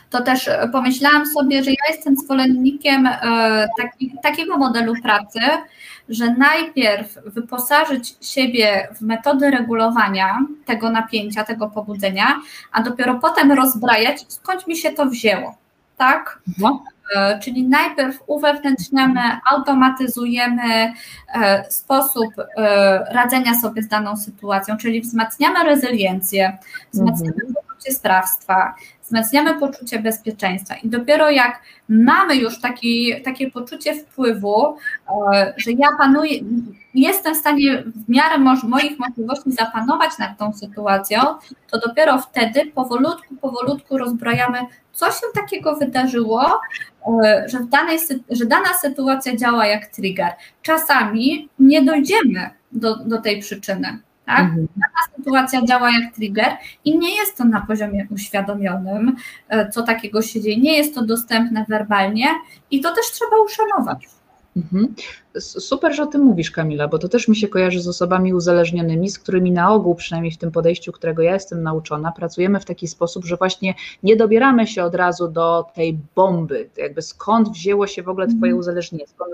to 0.09 0.21
też 0.21 0.49
pomyślałam 0.71 1.25
sobie, 1.25 1.63
że 1.63 1.71
ja 1.71 1.95
jestem 1.95 2.15
zwolennikiem 2.15 3.07
e, 3.07 3.67
taki, 3.77 4.13
takiego 4.23 4.57
modelu 4.57 4.93
pracy, 5.03 5.39
że 6.09 6.33
najpierw 6.33 7.17
wyposażyć 7.25 8.15
siebie 8.21 8.87
w 8.95 9.01
metody 9.01 9.51
regulowania 9.51 10.39
tego 10.65 10.89
napięcia, 10.89 11.43
tego 11.43 11.69
pobudzenia, 11.69 12.41
a 12.71 12.83
dopiero 12.83 13.15
potem 13.15 13.51
rozbrajać, 13.51 14.25
skąd 14.27 14.67
mi 14.67 14.77
się 14.77 14.91
to 14.91 15.05
wzięło. 15.05 15.57
Tak? 15.97 16.39
No. 16.57 16.83
Czyli 17.43 17.67
najpierw 17.67 18.23
uwewnętrzniamy, 18.27 19.21
automatyzujemy 19.51 20.93
e, 21.33 21.65
sposób 21.71 22.33
e, 22.39 23.05
radzenia 23.11 23.55
sobie 23.55 23.83
z 23.83 23.87
daną 23.87 24.17
sytuacją, 24.17 24.77
czyli 24.77 25.01
wzmacniamy 25.01 25.63
rezyliencję, 25.63 26.57
wzmacniamy 26.93 27.33
mhm. 27.33 27.54
Poczucie 27.75 27.93
sprawstwa, 27.93 28.75
wzmacniamy 29.03 29.59
poczucie 29.59 29.99
bezpieczeństwa 29.99 30.75
i 30.75 30.89
dopiero 30.89 31.29
jak 31.29 31.61
mamy 31.89 32.35
już 32.35 32.61
taki, 32.61 33.21
takie 33.23 33.51
poczucie 33.51 33.93
wpływu, 33.93 34.77
e, 35.33 35.53
że 35.57 35.71
ja 35.71 35.87
panuję, 35.97 36.39
jestem 36.93 37.35
w 37.35 37.37
stanie 37.37 37.83
w 38.05 38.09
miarę 38.09 38.37
moich 38.63 38.99
możliwości 38.99 39.51
zapanować 39.51 40.17
nad 40.19 40.37
tą 40.37 40.53
sytuacją, 40.53 41.21
to 41.71 41.79
dopiero 41.87 42.19
wtedy 42.19 42.65
powolutku, 42.65 43.35
powolutku 43.41 43.97
rozbrajamy, 43.97 44.59
co 44.91 45.05
się 45.05 45.27
takiego 45.35 45.75
wydarzyło, 45.75 46.59
e, 47.23 47.45
że, 47.49 47.59
w 47.59 47.69
danej, 47.69 47.99
że 48.29 48.45
dana 48.45 48.73
sytuacja 48.81 49.35
działa 49.35 49.65
jak 49.65 49.87
trigger. 49.87 50.31
Czasami 50.61 51.49
nie 51.59 51.81
dojdziemy 51.81 52.49
do, 52.71 52.95
do 52.95 53.21
tej 53.21 53.41
przyczyny. 53.41 53.99
Tak? 54.25 54.39
Mhm. 54.39 54.67
Taka 54.67 55.17
sytuacja 55.17 55.65
działa 55.65 55.91
jak 55.91 56.15
trigger 56.15 56.51
i 56.85 56.97
nie 56.97 57.15
jest 57.15 57.37
to 57.37 57.45
na 57.45 57.61
poziomie 57.61 58.07
uświadomionym, 58.11 59.15
e, 59.49 59.69
co 59.69 59.83
takiego 59.83 60.21
się 60.21 60.41
dzieje. 60.41 60.57
Nie 60.57 60.77
jest 60.77 60.95
to 60.95 61.05
dostępne 61.05 61.65
werbalnie 61.69 62.27
i 62.71 62.81
to 62.81 62.95
też 62.95 63.05
trzeba 63.11 63.35
uszanować. 63.45 64.07
Mhm. 64.55 64.95
Super, 65.39 65.95
że 65.95 66.03
o 66.03 66.07
tym 66.07 66.21
mówisz, 66.21 66.51
Kamila, 66.51 66.87
bo 66.87 66.97
to 66.97 67.09
też 67.09 67.27
mi 67.27 67.35
się 67.35 67.47
kojarzy 67.47 67.81
z 67.81 67.87
osobami 67.87 68.33
uzależnionymi, 68.33 69.09
z 69.09 69.19
którymi 69.19 69.51
na 69.51 69.71
ogół, 69.71 69.95
przynajmniej 69.95 70.31
w 70.31 70.37
tym 70.37 70.51
podejściu, 70.51 70.91
którego 70.91 71.21
ja 71.21 71.33
jestem 71.33 71.63
nauczona, 71.63 72.11
pracujemy 72.11 72.59
w 72.59 72.65
taki 72.65 72.87
sposób, 72.87 73.25
że 73.25 73.37
właśnie 73.37 73.73
nie 74.03 74.15
dobieramy 74.15 74.67
się 74.67 74.83
od 74.83 74.95
razu 74.95 75.27
do 75.27 75.65
tej 75.73 75.99
bomby, 76.15 76.69
jakby 76.77 77.01
skąd 77.01 77.49
wzięło 77.49 77.87
się 77.87 78.03
w 78.03 78.09
ogóle 78.09 78.27
Twoje 78.27 78.51
mhm. 78.51 78.57
uzależnienie, 78.57 79.05
skąd, 79.07 79.31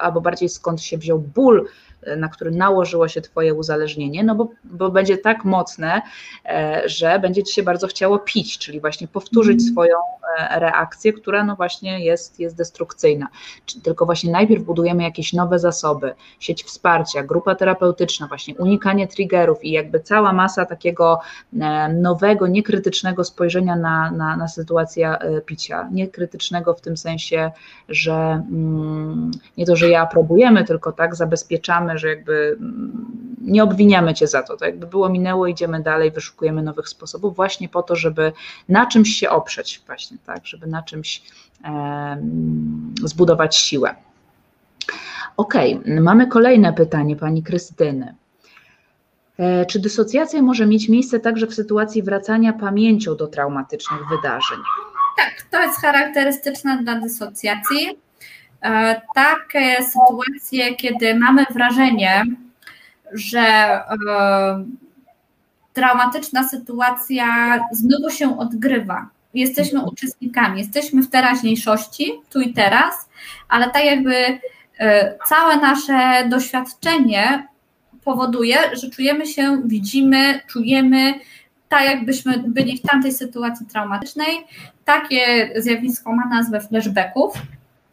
albo 0.00 0.20
bardziej 0.20 0.48
skąd 0.48 0.82
się 0.82 0.98
wziął 0.98 1.18
ból 1.18 1.68
na 2.16 2.28
który 2.28 2.50
nałożyło 2.50 3.08
się 3.08 3.20
Twoje 3.20 3.54
uzależnienie, 3.54 4.24
no 4.24 4.34
bo, 4.34 4.48
bo 4.64 4.90
będzie 4.90 5.18
tak 5.18 5.44
mocne, 5.44 6.02
e, 6.44 6.82
że 6.86 7.18
będzie 7.18 7.42
Ci 7.42 7.54
się 7.54 7.62
bardzo 7.62 7.86
chciało 7.86 8.18
pić, 8.18 8.58
czyli 8.58 8.80
właśnie 8.80 9.08
powtórzyć 9.08 9.60
mm. 9.60 9.72
swoją 9.72 9.96
e, 10.38 10.60
reakcję, 10.60 11.12
która 11.12 11.44
no 11.44 11.56
właśnie 11.56 12.04
jest, 12.04 12.40
jest 12.40 12.56
destrukcyjna. 12.56 13.28
Tylko 13.82 14.06
właśnie 14.06 14.32
najpierw 14.32 14.62
budujemy 14.62 15.02
jakieś 15.02 15.32
nowe 15.32 15.58
zasoby, 15.58 16.14
sieć 16.40 16.64
wsparcia, 16.64 17.22
grupa 17.22 17.54
terapeutyczna, 17.54 18.26
właśnie 18.26 18.54
unikanie 18.54 19.08
triggerów 19.08 19.64
i 19.64 19.70
jakby 19.70 20.00
cała 20.00 20.32
masa 20.32 20.66
takiego 20.66 21.20
e, 21.60 21.88
nowego, 21.88 22.46
niekrytycznego 22.46 23.24
spojrzenia 23.24 23.76
na, 23.76 24.10
na, 24.10 24.36
na 24.36 24.48
sytuację 24.48 25.16
picia. 25.46 25.88
Niekrytycznego 25.92 26.74
w 26.74 26.80
tym 26.80 26.96
sensie, 26.96 27.50
że 27.88 28.12
mm, 28.12 29.30
nie 29.56 29.66
to, 29.66 29.76
że 29.76 29.88
ja 29.88 30.02
aprobujemy, 30.02 30.64
tylko 30.64 30.92
tak 30.92 31.14
zabezpieczamy 31.14 31.85
że 31.94 32.08
jakby 32.08 32.56
mm, 32.60 33.06
nie 33.40 33.64
obwiniamy 33.64 34.14
cię 34.14 34.26
za 34.26 34.42
to. 34.42 34.56
To 34.56 34.64
jakby 34.64 34.86
było 34.86 35.08
minęło, 35.08 35.46
idziemy 35.46 35.82
dalej, 35.82 36.10
wyszukujemy 36.10 36.62
nowych 36.62 36.88
sposobów 36.88 37.36
właśnie 37.36 37.68
po 37.68 37.82
to, 37.82 37.96
żeby 37.96 38.32
na 38.68 38.86
czymś 38.86 39.08
się 39.08 39.30
oprzeć, 39.30 39.82
właśnie 39.86 40.16
tak, 40.26 40.46
żeby 40.46 40.66
na 40.66 40.82
czymś 40.82 41.22
e, 41.64 42.22
zbudować 43.04 43.56
siłę. 43.56 43.94
Ok, 45.36 45.54
mamy 46.00 46.26
kolejne 46.26 46.72
pytanie 46.72 47.16
pani 47.16 47.42
Krystyny. 47.42 48.14
E, 49.38 49.66
czy 49.66 49.80
dysocjacja 49.80 50.42
może 50.42 50.66
mieć 50.66 50.88
miejsce 50.88 51.20
także 51.20 51.46
w 51.46 51.54
sytuacji 51.54 52.02
wracania 52.02 52.52
pamięcią 52.52 53.16
do 53.16 53.26
traumatycznych 53.26 54.00
wydarzeń? 54.10 54.58
Tak, 55.16 55.46
to 55.50 55.60
jest 55.60 55.80
charakterystyczne 55.80 56.82
dla 56.82 57.00
dysocjacji. 57.00 57.98
E, 58.66 59.00
takie 59.14 59.76
sytuacje, 59.82 60.74
kiedy 60.74 61.14
mamy 61.14 61.44
wrażenie, 61.50 62.24
że 63.12 63.40
e, 63.40 63.84
traumatyczna 65.72 66.48
sytuacja 66.48 67.26
znowu 67.72 68.10
się 68.10 68.38
odgrywa. 68.38 69.08
Jesteśmy 69.34 69.84
uczestnikami, 69.84 70.58
jesteśmy 70.58 71.02
w 71.02 71.10
teraźniejszości, 71.10 72.12
tu 72.30 72.40
i 72.40 72.52
teraz, 72.52 73.08
ale 73.48 73.70
tak 73.70 73.84
jakby 73.84 74.38
całe 75.28 75.56
nasze 75.56 76.28
doświadczenie 76.28 77.48
powoduje, 78.04 78.56
że 78.72 78.90
czujemy 78.90 79.26
się, 79.26 79.62
widzimy, 79.64 80.40
czujemy 80.46 81.14
tak, 81.68 81.84
jakbyśmy 81.84 82.44
byli 82.46 82.78
w 82.78 82.82
tamtej 82.82 83.12
sytuacji 83.12 83.66
traumatycznej. 83.66 84.46
Takie 84.84 85.50
zjawisko 85.56 86.12
ma 86.12 86.26
nazwę 86.28 86.60
flashbacków. 86.60 87.32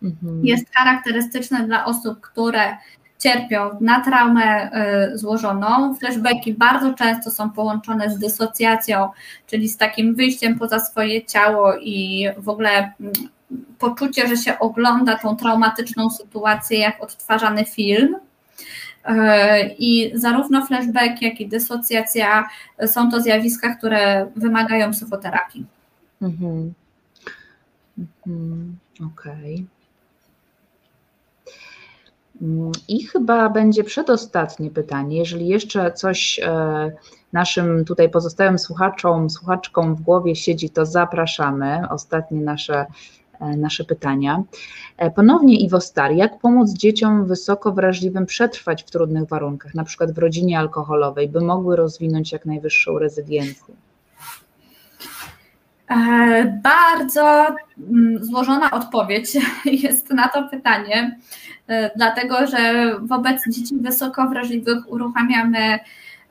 Mhm. 0.04 0.46
Jest 0.46 0.74
charakterystyczne 0.76 1.68
dla 1.68 1.86
osób, 1.86 2.22
które 2.22 2.78
cierpią 3.20 3.78
na 3.82 4.02
traumę 4.02 4.72
y, 5.14 5.18
złożoną. 5.18 5.96
Flashbacki 5.96 6.54
bardzo 6.54 6.94
często 6.94 7.32
są 7.32 7.50
połączone 7.50 8.10
z 8.10 8.20
dysocjacją, 8.20 9.10
czyli 9.48 9.70
z 9.70 9.78
takim 9.78 10.16
wyjściem 10.16 10.60
poza 10.60 10.80
swoje 10.80 11.26
ciało 11.26 11.78
i 11.78 12.28
w 12.38 12.50
ogóle 12.50 12.70
mm, 12.70 13.14
poczucie, 13.80 14.28
że 14.28 14.38
się 14.38 14.60
ogląda 14.60 15.18
tą 15.18 15.36
traumatyczną 15.36 16.10
sytuację 16.10 16.80
jak 16.80 17.04
odtwarzany 17.04 17.66
film. 17.66 18.16
E, 19.06 19.68
I 19.68 20.12
zarówno 20.16 20.66
flashback, 20.66 21.22
jak 21.22 21.42
i 21.42 21.48
dysocjacja 21.48 22.50
są 22.88 23.12
to 23.12 23.22
zjawiska, 23.22 23.76
które 23.76 24.28
wymagają 24.36 24.92
psychoterapii. 24.92 25.66
Mhm. 26.22 26.74
Mhm. 27.98 28.78
Okej. 29.00 29.54
Okay. 29.54 29.83
I 32.88 33.04
chyba 33.04 33.50
będzie 33.50 33.84
przedostatnie 33.84 34.70
pytanie. 34.72 35.18
Jeżeli 35.18 35.48
jeszcze 35.48 35.92
coś 35.92 36.40
e, 36.44 36.92
naszym 37.34 37.86
tutaj 37.86 38.10
pozostałym 38.10 38.60
słuchaczom, 38.60 39.30
słuchaczkom 39.30 39.96
w 39.96 40.02
głowie 40.02 40.36
siedzi, 40.36 40.70
to 40.70 40.86
zapraszamy. 40.86 41.90
Ostatnie 41.90 42.42
nasze 42.42 42.86
E, 43.44 43.58
nasze 43.58 43.84
pytania. 43.84 44.44
E, 44.98 45.12
ponownie 45.12 45.60
Iwo 45.60 45.82
Star, 45.82 46.12
jak 46.12 46.40
pomóc 46.40 46.74
dzieciom 46.74 47.26
wysoko 47.26 47.72
wrażliwym 47.72 48.26
przetrwać 48.26 48.84
w 48.84 48.92
trudnych 48.92 49.30
warunkach, 49.30 49.76
na 49.76 49.84
przykład 49.84 50.12
w 50.12 50.18
rodzinie 50.18 50.60
alkoholowej, 50.60 51.30
by 51.30 51.42
mogły 51.42 51.76
rozwinąć 51.76 52.32
jak 52.32 52.46
najwyższą 52.46 53.00
rezyliencję? 53.00 53.76
E, 55.90 56.60
bardzo 56.64 57.56
mm, 57.78 58.24
złożona 58.24 58.72
odpowiedź 58.72 59.28
jest 59.84 60.10
na 60.10 60.28
to 60.28 60.44
pytanie, 60.44 61.20
dlatego 61.96 62.48
że 62.48 62.92
wobec 63.02 63.42
dzieci 63.50 63.76
wysoko 63.76 64.28
wrażliwych 64.28 64.92
uruchamiamy 64.92 65.80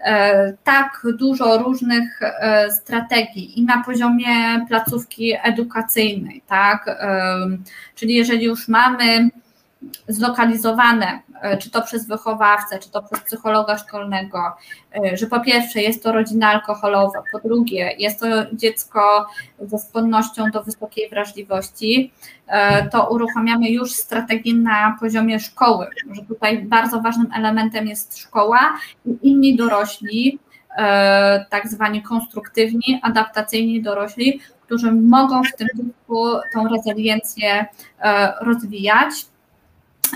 E, 0.03 0.53
tak 0.65 1.07
dużo 1.19 1.59
różnych 1.59 2.23
e, 2.23 2.71
strategii 2.71 3.61
i 3.61 3.65
na 3.65 3.85
poziomie 3.85 4.27
placówki 4.69 5.33
edukacyjnej, 5.43 6.43
tak? 6.47 6.89
E, 6.89 7.37
czyli 7.95 8.15
jeżeli 8.15 8.45
już 8.45 8.69
mamy 8.69 9.29
zlokalizowane, 10.09 11.23
e, 11.43 11.59
czy 11.59 11.71
to 11.71 11.83
przez 11.83 12.07
wychowawcę, 12.07 12.79
czy 12.79 12.91
to 12.91 13.03
przez 13.03 13.21
psychologa 13.21 13.79
szkolnego, 13.79 14.39
e, 14.95 15.17
że 15.17 15.27
po 15.27 15.41
pierwsze 15.41 15.81
jest 15.81 16.03
to 16.03 16.13
rodzina 16.13 16.49
alkoholowa, 16.49 17.23
po 17.33 17.41
drugie 17.41 17.95
jest 17.99 18.21
to 18.21 18.27
dziecko 18.53 19.27
ze 19.61 19.79
skłonnością 19.79 20.51
do 20.51 20.63
wysokiej 20.63 21.11
wrażliwości, 21.11 22.13
e, 22.47 22.89
to 22.89 23.11
uruchamiamy 23.11 23.71
już 23.71 23.93
strategię 23.93 24.55
na 24.55 24.97
poziomie 25.01 25.41
szkoły, 25.41 25.87
że 26.11 26.23
tutaj 26.23 26.63
bardzo 26.63 27.01
ważnym 27.01 27.29
elementem 27.37 27.87
jest 27.87 28.19
szkoła 28.19 28.61
i 29.07 29.19
inni 29.23 29.57
dorośli, 29.57 30.39
tak 31.51 31.69
zwani 31.69 32.03
konstruktywni, 32.03 33.01
adaptacyjni 33.03 33.83
dorośli, 33.83 34.41
którzy 34.63 34.93
mogą 34.93 35.43
w 35.45 35.57
tym 35.57 35.69
duchu 35.75 36.27
tą 36.55 36.69
rezyliencję 36.69 37.67
rozwijać. 38.41 39.27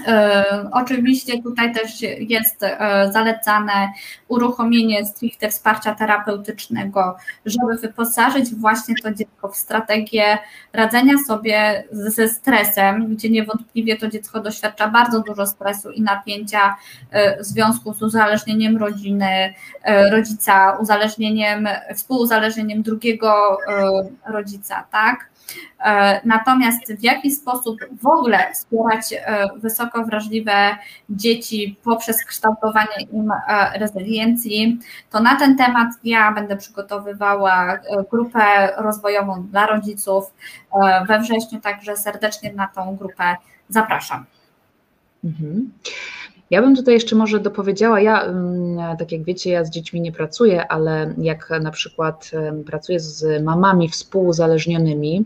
E, 0.07 0.45
oczywiście 0.73 1.43
tutaj 1.43 1.75
też 1.75 2.03
jest 2.19 2.63
e, 2.63 3.09
zalecane 3.13 3.93
uruchomienie 4.29 5.07
stricte 5.07 5.49
wsparcia 5.51 5.95
terapeutycznego, 5.95 7.17
żeby 7.47 7.77
wyposażyć 7.77 8.55
właśnie 8.55 8.95
to 9.03 9.15
dziecko 9.15 9.49
w 9.49 9.57
strategię 9.57 10.39
radzenia 10.73 11.15
sobie 11.27 11.85
ze 11.91 12.29
stresem, 12.29 13.15
gdzie 13.15 13.31
niewątpliwie 13.31 13.97
to 13.97 14.09
dziecko 14.09 14.41
doświadcza 14.41 14.89
bardzo 14.89 15.21
dużo 15.21 15.47
stresu 15.47 15.91
i 15.91 16.03
napięcia 16.03 16.77
e, 17.11 17.43
w 17.43 17.47
związku 17.47 17.95
z 17.95 18.03
uzależnieniem 18.03 18.77
rodziny, 18.77 19.55
rodzica, 20.11 20.79
uzależnieniem, 20.81 21.69
współuzależnieniem 21.95 22.83
drugiego 22.83 23.59
rodzica, 24.27 24.85
tak? 24.91 25.36
E, 25.85 26.21
natomiast 26.25 26.93
w 26.93 27.03
jaki 27.03 27.31
sposób 27.31 27.77
w 28.03 28.07
ogóle 28.07 28.53
wspierać 28.53 29.13
e, 29.13 29.49
wysoko 29.57 30.05
wrażliwe 30.05 30.77
dzieci 31.11 31.77
poprzez 31.85 32.25
kształtowanie 32.25 33.03
im 33.13 33.31
e, 33.31 33.79
rezyliencji, 33.79 34.79
to 35.11 35.21
na 35.21 35.37
ten 35.37 35.57
temat 35.57 35.89
ja 36.05 36.33
będę 36.33 36.57
przygotowywała 36.57 37.79
grupę 38.11 38.73
rozwojową 38.77 39.43
dla 39.43 39.67
rodziców 39.67 40.25
we 41.09 41.21
wrześniu, 41.21 41.61
także 41.61 41.97
serdecznie 41.97 42.53
na 42.53 42.67
tą 42.67 42.97
grupę 42.97 43.37
zapraszam. 43.69 44.25
Mhm. 45.25 45.71
Ja 46.51 46.63
bym 46.63 46.77
tutaj 46.77 46.95
jeszcze 46.95 47.17
może 47.17 47.41
dopowiedziała, 47.41 48.01
ja 48.01 48.35
tak 48.99 49.13
jak 49.13 49.25
wiecie, 49.25 49.51
ja 49.51 49.65
z 49.65 49.71
dziećmi 49.71 50.01
nie 50.01 50.13
pracuję, 50.13 50.69
ale 50.69 51.15
jak 51.19 51.51
na 51.61 51.71
przykład 51.71 52.31
pracuję 52.67 53.01
z 53.01 53.43
mamami 53.45 53.89
współuzależnionymi, 53.89 55.25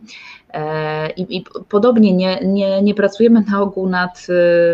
E, 0.53 1.11
I, 1.11 1.37
I, 1.37 1.45
podobnie 1.69 2.13
nie, 2.13 2.41
nie, 2.45 2.83
nie 2.83 2.95
pracujemy 2.95 3.45
na 3.51 3.63
ogół 3.63 3.89
nad 3.89 4.27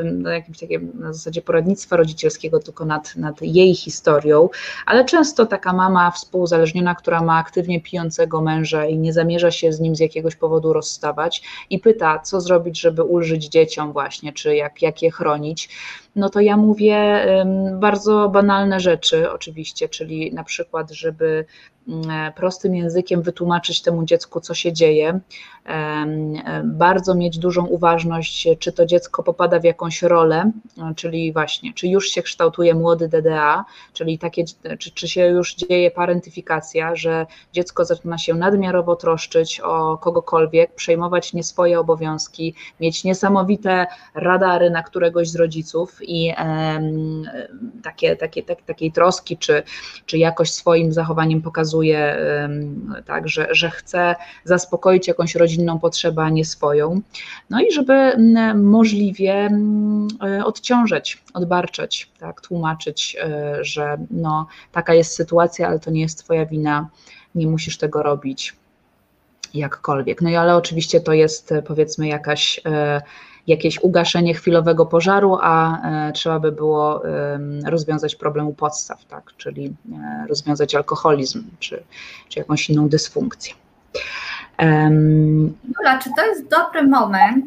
no, 0.04 0.30
jakimś 0.30 0.58
takim 0.58 0.92
na 0.94 1.12
zasadzie 1.12 1.42
poradnictwa 1.42 1.96
rodzicielskiego, 1.96 2.58
tylko 2.58 2.84
nad, 2.84 3.16
nad 3.16 3.42
jej 3.42 3.74
historią, 3.74 4.48
ale 4.86 5.04
często 5.04 5.46
taka 5.46 5.72
mama 5.72 6.10
współuzależniona, 6.10 6.94
która 6.94 7.20
ma 7.20 7.38
aktywnie 7.38 7.80
pijącego 7.80 8.40
męża 8.40 8.86
i 8.86 8.98
nie 8.98 9.12
zamierza 9.12 9.50
się 9.50 9.72
z 9.72 9.80
nim 9.80 9.96
z 9.96 10.00
jakiegoś 10.00 10.36
powodu 10.36 10.72
rozstawać 10.72 11.42
i 11.70 11.78
pyta, 11.78 12.18
co 12.18 12.40
zrobić, 12.40 12.80
żeby 12.80 13.02
ulżyć 13.02 13.48
dzieciom 13.48 13.92
właśnie, 13.92 14.32
czy 14.32 14.56
jak, 14.56 14.82
jak 14.82 15.02
je 15.02 15.10
chronić, 15.10 15.68
no 16.16 16.28
to 16.28 16.40
ja 16.40 16.56
mówię 16.56 17.26
bardzo 17.72 18.28
banalne 18.28 18.80
rzeczy 18.80 19.30
oczywiście, 19.30 19.88
czyli 19.88 20.34
na 20.34 20.44
przykład, 20.44 20.90
żeby 20.90 21.44
E, 21.88 22.32
prostym 22.36 22.74
językiem 22.74 23.22
wytłumaczyć 23.22 23.82
temu 23.82 24.04
dziecku, 24.04 24.40
co 24.40 24.54
się 24.54 24.72
dzieje. 24.72 25.20
Bardzo 26.64 27.14
mieć 27.14 27.38
dużą 27.38 27.66
uważność, 27.66 28.48
czy 28.58 28.72
to 28.72 28.86
dziecko 28.86 29.22
popada 29.22 29.60
w 29.60 29.64
jakąś 29.64 30.02
rolę, 30.02 30.50
e, 30.78 30.94
czyli 30.96 31.32
właśnie, 31.32 31.72
czy 31.74 31.88
już 31.88 32.08
się 32.08 32.22
kształtuje 32.22 32.74
młody 32.74 33.08
DDA, 33.08 33.64
czyli 33.92 34.18
takie, 34.18 34.44
czy, 34.78 34.90
czy 34.90 35.08
się 35.08 35.26
już 35.26 35.54
dzieje 35.54 35.90
parentyfikacja, 35.90 36.96
że 36.96 37.26
dziecko 37.52 37.84
zaczyna 37.84 38.18
się 38.18 38.34
nadmiarowo 38.34 38.96
troszczyć 38.96 39.60
o 39.60 39.98
kogokolwiek, 39.98 40.74
przejmować 40.74 41.32
nie 41.32 41.42
swoje 41.42 41.80
obowiązki, 41.80 42.54
mieć 42.80 43.04
niesamowite 43.04 43.86
radary 44.14 44.70
na 44.70 44.82
któregoś 44.82 45.28
z 45.28 45.36
rodziców 45.36 45.98
i 46.06 46.34
takie, 47.82 48.16
takie, 48.16 48.42
tak, 48.42 48.62
takiej 48.62 48.92
troski, 48.92 49.38
czy, 49.38 49.62
czy 50.06 50.18
jakoś 50.18 50.50
swoim 50.50 50.92
zachowaniem 50.92 51.42
pokazuje, 51.42 52.16
tak, 53.06 53.28
że, 53.28 53.48
że 53.50 53.70
chce 53.70 54.14
zaspokoić 54.44 55.08
jakąś 55.08 55.34
rodzinną 55.34 55.78
potrzebę, 55.78 56.22
a 56.22 56.30
nie 56.30 56.44
swoją. 56.44 57.00
No 57.50 57.60
i 57.60 57.72
żeby 57.72 58.12
możliwie 58.54 59.50
e, 60.22 60.44
odciążać, 60.44 61.22
odbarczać, 61.34 62.10
tak, 62.18 62.40
tłumaczyć, 62.40 63.16
e, 63.20 63.58
że 63.64 63.96
no, 64.10 64.46
taka 64.72 64.94
jest 64.94 65.12
sytuacja, 65.12 65.68
ale 65.68 65.78
to 65.78 65.90
nie 65.90 66.00
jest 66.00 66.24
Twoja 66.24 66.46
wina, 66.46 66.88
nie 67.34 67.46
musisz 67.46 67.78
tego 67.78 68.02
robić 68.02 68.56
jakkolwiek. 69.54 70.22
No 70.22 70.30
i 70.30 70.36
ale 70.36 70.56
oczywiście 70.56 71.00
to 71.00 71.12
jest 71.12 71.54
powiedzmy 71.66 72.08
jakaś 72.08 72.60
jakieś 73.46 73.78
ugaszenie 73.82 74.34
chwilowego 74.34 74.86
pożaru, 74.86 75.38
a 75.40 75.82
e, 76.08 76.12
trzeba 76.12 76.40
by 76.40 76.52
było 76.52 77.02
rozwiązać 77.66 78.16
problem 78.16 78.46
u 78.46 78.54
podstaw, 78.54 79.04
tak? 79.04 79.32
czyli 79.36 79.74
e, 79.92 80.26
rozwiązać 80.28 80.74
alkoholizm 80.74 81.44
czy, 81.58 81.82
czy 82.28 82.38
jakąś 82.38 82.70
inną 82.70 82.88
dysfunkcję. 82.88 83.54
Jula, 85.78 85.98
czy 86.02 86.10
to 86.16 86.26
jest 86.26 86.48
dobry 86.48 86.88
moment 86.88 87.46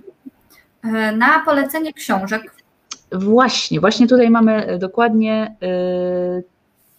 e, 0.84 1.12
na 1.12 1.40
polecenie 1.46 1.94
książek? 1.94 2.56
Właśnie, 3.12 3.80
właśnie 3.80 4.08
tutaj 4.08 4.30
mamy 4.30 4.78
dokładnie 4.80 5.56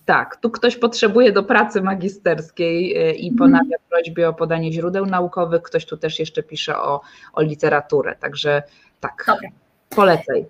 Tak, 0.05 0.37
tu 0.37 0.51
ktoś 0.51 0.77
potrzebuje 0.77 1.33
do 1.33 1.43
pracy 1.43 1.83
magisterskiej 1.83 2.91
i 3.25 3.29
mhm. 3.29 3.37
ponawia 3.37 3.77
prośbę 3.91 4.29
o 4.29 4.33
podanie 4.33 4.73
źródeł 4.73 5.07
naukowych, 5.07 5.63
ktoś 5.63 5.87
tu 5.87 5.97
też 5.97 6.19
jeszcze 6.19 6.43
pisze 6.43 6.79
o, 6.79 7.01
o 7.33 7.43
literaturę, 7.43 8.17
także 8.21 8.63
tak, 9.01 9.25
Dobra. 9.27 9.49
polecaj. 9.89 10.47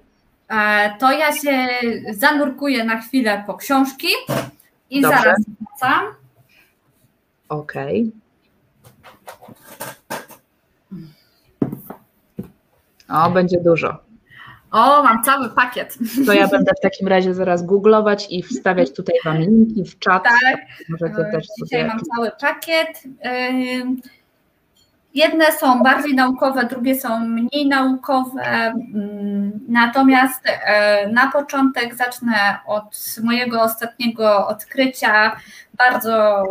E, 0.49 0.91
to 0.99 1.13
ja 1.13 1.33
się 1.33 1.69
zanurkuję 2.13 2.85
na 2.85 3.01
chwilę 3.01 3.45
po 3.47 3.55
książki 3.55 4.09
i 4.91 5.01
Dobrze. 5.01 5.19
zaraz 5.19 5.41
wracam. 5.61 6.15
Okej. 7.49 8.13
Okay. 13.09 13.27
O, 13.27 13.31
będzie 13.31 13.61
dużo. 13.61 13.99
O, 14.71 15.03
mam 15.03 15.23
cały 15.23 15.49
pakiet. 15.49 15.99
To 16.27 16.33
ja 16.33 16.49
będę 16.49 16.73
w 16.79 16.81
takim 16.83 17.09
razie 17.09 17.35
zaraz 17.35 17.67
googlować 17.67 18.27
i 18.31 18.43
wstawiać 18.43 18.93
tutaj 18.93 19.17
Wam 19.25 19.39
linki 19.39 19.85
w 19.85 19.99
czat. 19.99 20.25
Tak, 20.25 20.61
Możecie 20.89 21.25
też 21.33 21.47
dzisiaj 21.47 21.81
sobie... 21.81 21.85
mam 21.85 22.01
cały 22.17 22.31
pakiet. 22.41 23.03
Jedne 25.15 25.53
są 25.53 25.83
bardziej 25.83 26.15
naukowe, 26.15 26.67
drugie 26.67 27.01
są 27.01 27.21
mniej 27.21 27.69
naukowe. 27.69 28.75
Natomiast 29.69 30.43
e, 30.47 31.09
na 31.09 31.31
początek 31.31 31.95
zacznę 31.95 32.59
od 32.67 33.17
mojego 33.23 33.63
ostatniego 33.63 34.47
odkrycia. 34.47 35.37
Bardzo, 35.75 36.45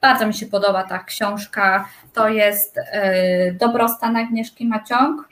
bardzo 0.00 0.26
mi 0.26 0.34
się 0.34 0.46
podoba 0.46 0.82
ta 0.82 0.98
książka. 0.98 1.88
To 2.12 2.28
jest 2.28 2.78
e, 2.78 3.52
Dobrostan 3.52 4.16
Agnieszki 4.16 4.66
Maciąg. 4.66 5.28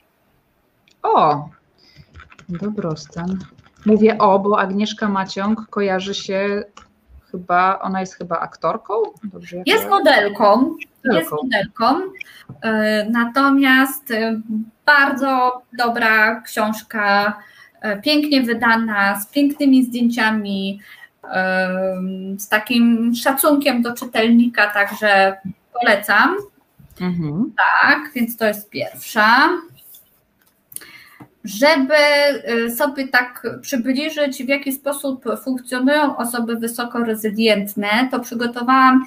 O, 1.03 1.49
Dobrostan. 2.49 3.39
Mówię 3.87 4.19
o, 4.19 4.39
bo 4.39 4.61
Agnieszka 4.61 5.09
Maciąg 5.09 5.67
kojarzy 5.71 6.15
się 6.15 6.63
chyba, 7.31 7.79
ona 7.79 8.01
jest 8.01 8.15
chyba 8.15 8.41
aktorką? 8.41 8.95
Dobrze, 9.25 9.63
jest 9.67 9.89
modelką, 9.89 10.75
jest 11.05 11.31
modelką, 11.31 12.01
natomiast 13.11 14.11
e, 14.11 14.41
bardzo 14.87 15.63
dobra 15.79 16.41
książka, 16.41 17.39
e, 17.81 18.01
pięknie 18.01 18.43
wydana, 18.43 19.21
z 19.21 19.27
pięknymi 19.27 19.85
zdjęciami, 19.85 20.81
z 22.39 22.49
takim 22.49 23.15
szacunkiem 23.15 23.83
do 23.83 23.95
czytelnika, 23.95 24.71
także 24.71 25.37
polecam. 25.81 26.37
Mhm. 27.01 27.53
Tak, 27.57 28.11
więc 28.15 28.37
to 28.37 28.47
jest 28.47 28.71
pierwsza 28.71 29.49
żeby 31.45 31.95
sobie 32.77 33.09
tak 33.09 33.47
przybliżyć, 33.61 34.45
w 34.45 34.49
jaki 34.49 34.73
sposób 34.73 35.25
funkcjonują 35.45 36.17
osoby 36.17 36.57
wysoko 36.57 36.99
rezylientne, 36.99 38.09
to 38.11 38.21
przygotowałam 38.21 39.05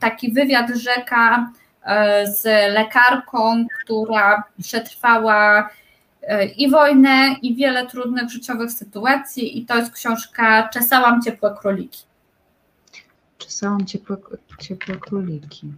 taki 0.00 0.32
wywiad 0.32 0.70
rzeka 0.76 1.52
z 2.24 2.44
lekarką, 2.74 3.66
która 3.82 4.44
przetrwała 4.62 5.70
i 6.56 6.70
wojnę, 6.70 7.36
i 7.42 7.54
wiele 7.54 7.86
trudnych 7.86 8.30
życiowych 8.30 8.72
sytuacji, 8.72 9.58
i 9.58 9.66
to 9.66 9.76
jest 9.76 9.92
książka 9.92 10.68
Czesałam 10.68 11.22
ciepłe 11.22 11.54
króliki. 11.60 12.02
Czesałam 13.38 13.86
ciepłe, 13.86 14.16
ciepłe 14.60 14.96
króliki. 14.96 15.72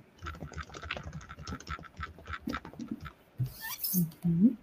Mhm. 4.24 4.56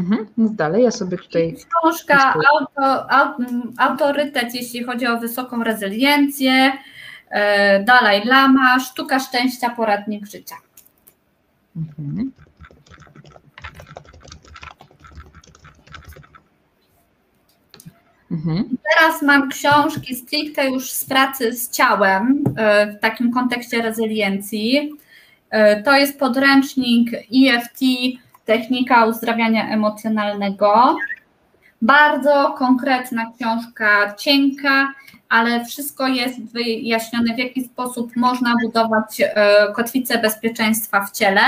Mhm, 0.00 0.26
mów 0.36 0.56
dalej, 0.56 0.84
ja 0.84 0.90
sobie 0.90 1.18
tutaj. 1.18 1.56
Książka, 1.82 2.34
auto, 2.52 3.06
autorytet, 3.78 4.54
jeśli 4.54 4.84
chodzi 4.84 5.06
o 5.06 5.18
wysoką 5.18 5.64
rezyliencję, 5.64 6.72
e, 7.30 7.84
Dalaj 7.84 8.24
Lama, 8.24 8.80
Sztuka 8.80 9.20
Szczęścia, 9.20 9.70
Poradnik 9.70 10.26
Życia. 10.26 10.56
Mhm. 11.76 12.32
Mhm. 18.30 18.76
Teraz 18.94 19.22
mam 19.22 19.48
książki 19.48 20.14
stricte 20.14 20.70
już 20.70 20.90
z 20.90 21.04
pracy 21.04 21.52
z 21.52 21.70
ciałem, 21.70 22.44
e, 22.56 22.92
w 22.92 23.00
takim 23.00 23.32
kontekście 23.32 23.82
rezyliencji. 23.82 24.92
E, 25.50 25.82
to 25.82 25.96
jest 25.96 26.18
podręcznik 26.18 27.10
EFT 27.14 27.80
Technika 28.50 29.06
uzdrawiania 29.06 29.68
emocjonalnego. 29.68 30.96
Bardzo 31.82 32.54
konkretna 32.58 33.32
książka, 33.36 34.14
cienka, 34.14 34.92
ale 35.28 35.64
wszystko 35.64 36.06
jest 36.08 36.52
wyjaśnione, 36.52 37.34
w 37.34 37.38
jaki 37.38 37.64
sposób 37.64 38.16
można 38.16 38.54
budować 38.62 39.20
e, 39.20 39.72
kotwicę 39.72 40.18
bezpieczeństwa 40.18 41.04
w 41.04 41.10
ciele. 41.10 41.40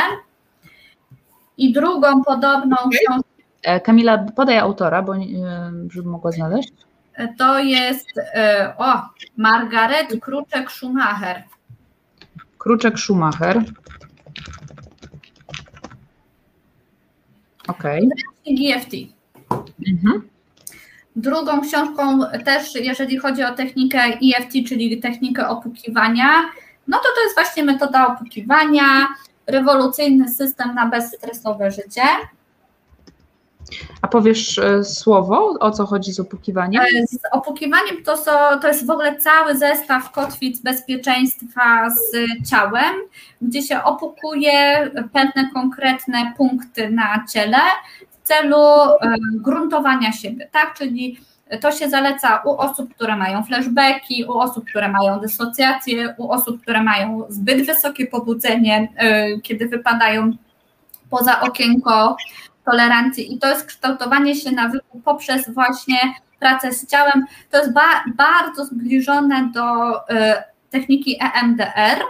I 1.56 1.72
drugą 1.72 2.24
podobną 2.24 2.76
książkę. 2.76 3.28
E, 3.62 3.80
Kamila, 3.80 4.18
podaj 4.18 4.58
autora, 4.58 5.02
bo 5.02 5.12
żeby 5.90 6.08
mogła 6.08 6.32
znaleźć. 6.32 6.72
E, 7.14 7.34
to 7.34 7.58
jest 7.58 8.08
o, 8.78 9.02
Margaret 9.36 10.10
Kruczek-Schumacher. 10.10 11.42
Kruczek-Schumacher. 12.58 13.64
Okej. 17.68 18.08
Okay. 18.08 18.54
GFT. 18.56 18.94
Mhm. 19.88 20.28
Drugą 21.16 21.60
książką 21.60 22.20
też, 22.44 22.74
jeżeli 22.74 23.18
chodzi 23.18 23.44
o 23.44 23.54
technikę 23.54 23.98
EFT, 24.04 24.52
czyli 24.68 25.00
technikę 25.00 25.48
opukiwania, 25.48 26.26
no 26.88 26.98
to 26.98 27.04
to 27.16 27.22
jest 27.22 27.34
właśnie 27.34 27.64
metoda 27.64 28.06
opukiwania, 28.06 29.08
rewolucyjny 29.46 30.28
system 30.28 30.74
na 30.74 30.86
bezstresowe 30.86 31.70
życie. 31.70 32.02
A 34.02 34.08
powiesz 34.08 34.58
e, 34.58 34.84
słowo, 34.84 35.54
o 35.60 35.70
co 35.70 35.86
chodzi 35.86 36.12
z 36.12 36.20
opukiwaniem? 36.20 36.82
E, 36.82 37.06
z 37.06 37.18
opukiwaniem 37.32 38.04
to, 38.04 38.16
są, 38.16 38.30
to 38.62 38.68
jest 38.68 38.86
w 38.86 38.90
ogóle 38.90 39.16
cały 39.16 39.58
zestaw 39.58 40.12
kotwic 40.12 40.60
bezpieczeństwa 40.60 41.90
z 41.90 42.16
ciałem, 42.50 42.94
gdzie 43.42 43.62
się 43.62 43.82
opukuje 43.82 44.90
pewne 45.12 45.50
konkretne 45.54 46.32
punkty 46.36 46.90
na 46.90 47.24
ciele 47.32 47.58
w 48.10 48.28
celu 48.28 48.58
e, 48.58 49.14
gruntowania 49.34 50.12
siebie, 50.12 50.48
tak? 50.52 50.74
Czyli 50.78 51.20
to 51.60 51.72
się 51.72 51.90
zaleca 51.90 52.42
u 52.44 52.50
osób, 52.50 52.94
które 52.94 53.16
mają 53.16 53.42
flashbacki, 53.42 54.24
u 54.24 54.32
osób, 54.32 54.64
które 54.68 54.88
mają 54.88 55.20
dysocjację, 55.20 56.14
u 56.18 56.30
osób, 56.30 56.62
które 56.62 56.82
mają 56.82 57.24
zbyt 57.28 57.66
wysokie 57.66 58.06
pobudzenie, 58.06 58.88
kiedy 59.42 59.68
wypadają 59.68 60.32
poza 61.10 61.40
okienko 61.40 62.16
tolerancji 62.64 63.34
i 63.34 63.38
to 63.38 63.48
jest 63.48 63.66
kształtowanie 63.66 64.34
się 64.34 64.50
nawyku 64.50 65.00
poprzez 65.04 65.50
właśnie 65.50 65.96
pracę 66.42 66.72
z 66.72 66.86
ciałem. 66.86 67.26
To 67.50 67.58
jest 67.58 67.72
ba 67.72 68.04
bardzo 68.16 68.64
zbliżone 68.64 69.50
do 69.54 69.96
y, 69.96 70.42
techniki 70.70 71.18
EMDR. 71.20 72.02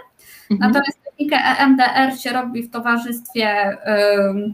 Mhm. 0.50 0.72
Natomiast 0.72 1.04
technikę 1.04 1.36
EMDR 1.36 2.18
się 2.20 2.30
robi 2.30 2.62
w 2.62 2.70
towarzystwie 2.70 3.72
y, 3.72 3.76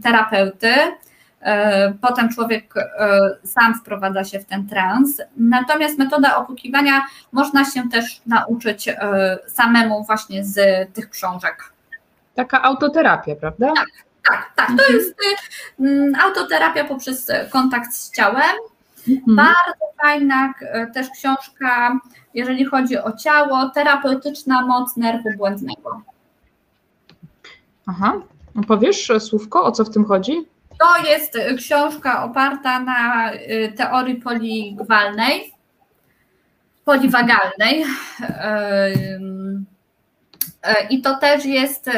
terapeuty. 0.02 0.72
Y, 0.72 1.44
potem 2.00 2.28
człowiek 2.28 2.74
sam 3.44 3.74
wprowadza 3.74 4.24
się 4.24 4.40
w 4.40 4.44
ten 4.44 4.68
trans. 4.68 5.22
Natomiast 5.36 5.98
metoda 5.98 6.36
opukiwania 6.36 7.02
można 7.32 7.64
się 7.64 7.88
też 7.88 8.20
nauczyć 8.26 8.88
samemu 9.46 10.04
właśnie 10.04 10.44
z 10.44 10.58
tych 10.94 11.10
książek. 11.10 11.72
Taka 12.34 12.62
autoterapia, 12.62 13.36
prawda? 13.36 13.66
Tak, 13.66 13.86
tak, 14.28 14.52
tak. 14.56 14.66
To 14.66 14.72
mhm. 14.72 14.94
jest 14.94 15.14
y, 15.80 16.12
autoterapia 16.22 16.84
poprzez 16.84 17.30
kontakt 17.50 17.92
z 17.92 18.12
ciałem. 18.12 18.56
Mhm. 19.08 19.36
Bardzo 19.36 19.86
fajna 20.02 20.54
y, 20.62 20.92
też 20.94 21.06
książka, 21.10 21.98
jeżeli 22.34 22.64
chodzi 22.64 22.98
o 22.98 23.12
ciało, 23.12 23.68
terapeutyczna 23.68 24.66
moc 24.66 24.96
nerwu 24.96 25.28
błędnego. 25.36 26.02
Aha. 27.86 28.20
Powiesz 28.68 29.12
słówko, 29.18 29.64
o 29.64 29.72
co 29.72 29.84
w 29.84 29.90
tym 29.90 30.04
chodzi? 30.04 30.32
To 30.78 31.10
jest 31.10 31.38
książka 31.58 32.24
oparta 32.24 32.80
na 32.80 33.32
y, 33.34 33.72
teorii 33.76 34.14
poligwalnej, 34.14 35.54
poliwagalnej. 36.84 37.84
I 40.90 41.02
to 41.02 41.16
też 41.16 41.44
jest 41.44 41.90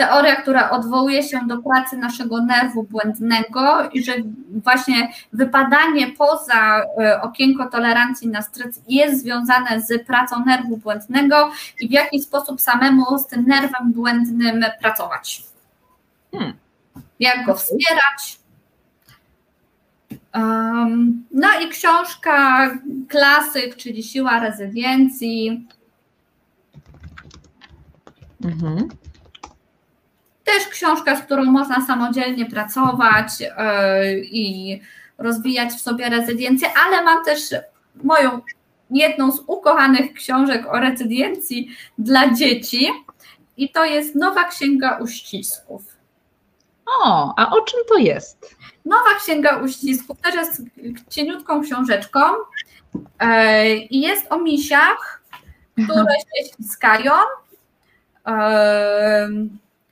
teoria, 0.00 0.36
która 0.36 0.70
odwołuje 0.70 1.22
się 1.22 1.40
do 1.46 1.62
pracy 1.62 1.96
naszego 1.96 2.42
nerwu 2.44 2.82
błędnego 2.82 3.90
i 3.92 4.04
że 4.04 4.12
właśnie 4.50 5.12
wypadanie 5.32 6.12
poza 6.12 6.82
e, 7.00 7.22
okienko 7.22 7.66
tolerancji 7.66 8.28
na 8.28 8.42
stres 8.42 8.80
jest 8.88 9.22
związane 9.22 9.80
z 9.80 10.06
pracą 10.06 10.44
nerwu 10.44 10.76
błędnego 10.76 11.50
i 11.80 11.88
w 11.88 11.90
jaki 11.90 12.20
sposób 12.20 12.60
samemu 12.60 13.18
z 13.18 13.26
tym 13.26 13.46
nerwem 13.46 13.92
błędnym 13.92 14.64
pracować. 14.80 15.42
Hmm. 16.30 16.54
jak 17.20 17.46
go 17.46 17.54
wspierać. 17.54 18.40
No 21.30 21.48
i 21.62 21.68
książka 21.68 22.70
klasyk, 23.08 23.76
czyli 23.76 24.02
Siła 24.02 24.40
Rezyliencji. 24.40 25.68
Mhm. 28.44 28.88
Też 30.54 30.68
książka, 30.68 31.16
z 31.16 31.22
którą 31.22 31.44
można 31.44 31.86
samodzielnie 31.86 32.46
pracować 32.46 33.28
e, 33.56 34.18
i 34.18 34.80
rozwijać 35.18 35.70
w 35.70 35.80
sobie 35.80 36.08
rezyliencję, 36.08 36.68
ale 36.86 37.04
mam 37.04 37.24
też 37.24 37.40
moją 37.94 38.40
jedną 38.90 39.32
z 39.32 39.40
ukochanych 39.46 40.12
książek 40.12 40.66
o 40.66 40.80
rezyliencji 40.80 41.68
dla 41.98 42.34
dzieci 42.34 42.88
i 43.56 43.68
to 43.68 43.84
jest 43.84 44.14
Nowa 44.14 44.44
Księga 44.44 44.98
Uścisków. 44.98 45.82
O, 46.86 47.34
a 47.36 47.50
o 47.50 47.60
czym 47.60 47.80
to 47.88 47.96
jest? 47.98 48.56
Nowa 48.84 49.14
Księga 49.18 49.56
Uścisków 49.56 50.20
też 50.20 50.34
jest 50.34 50.62
cieniutką 51.08 51.62
książeczką 51.62 52.20
e, 53.18 53.76
i 53.76 54.00
jest 54.00 54.32
o 54.32 54.38
misiach, 54.38 55.22
które 55.74 56.04
się 56.04 56.48
ściskają 56.48 57.12
e, 58.26 59.28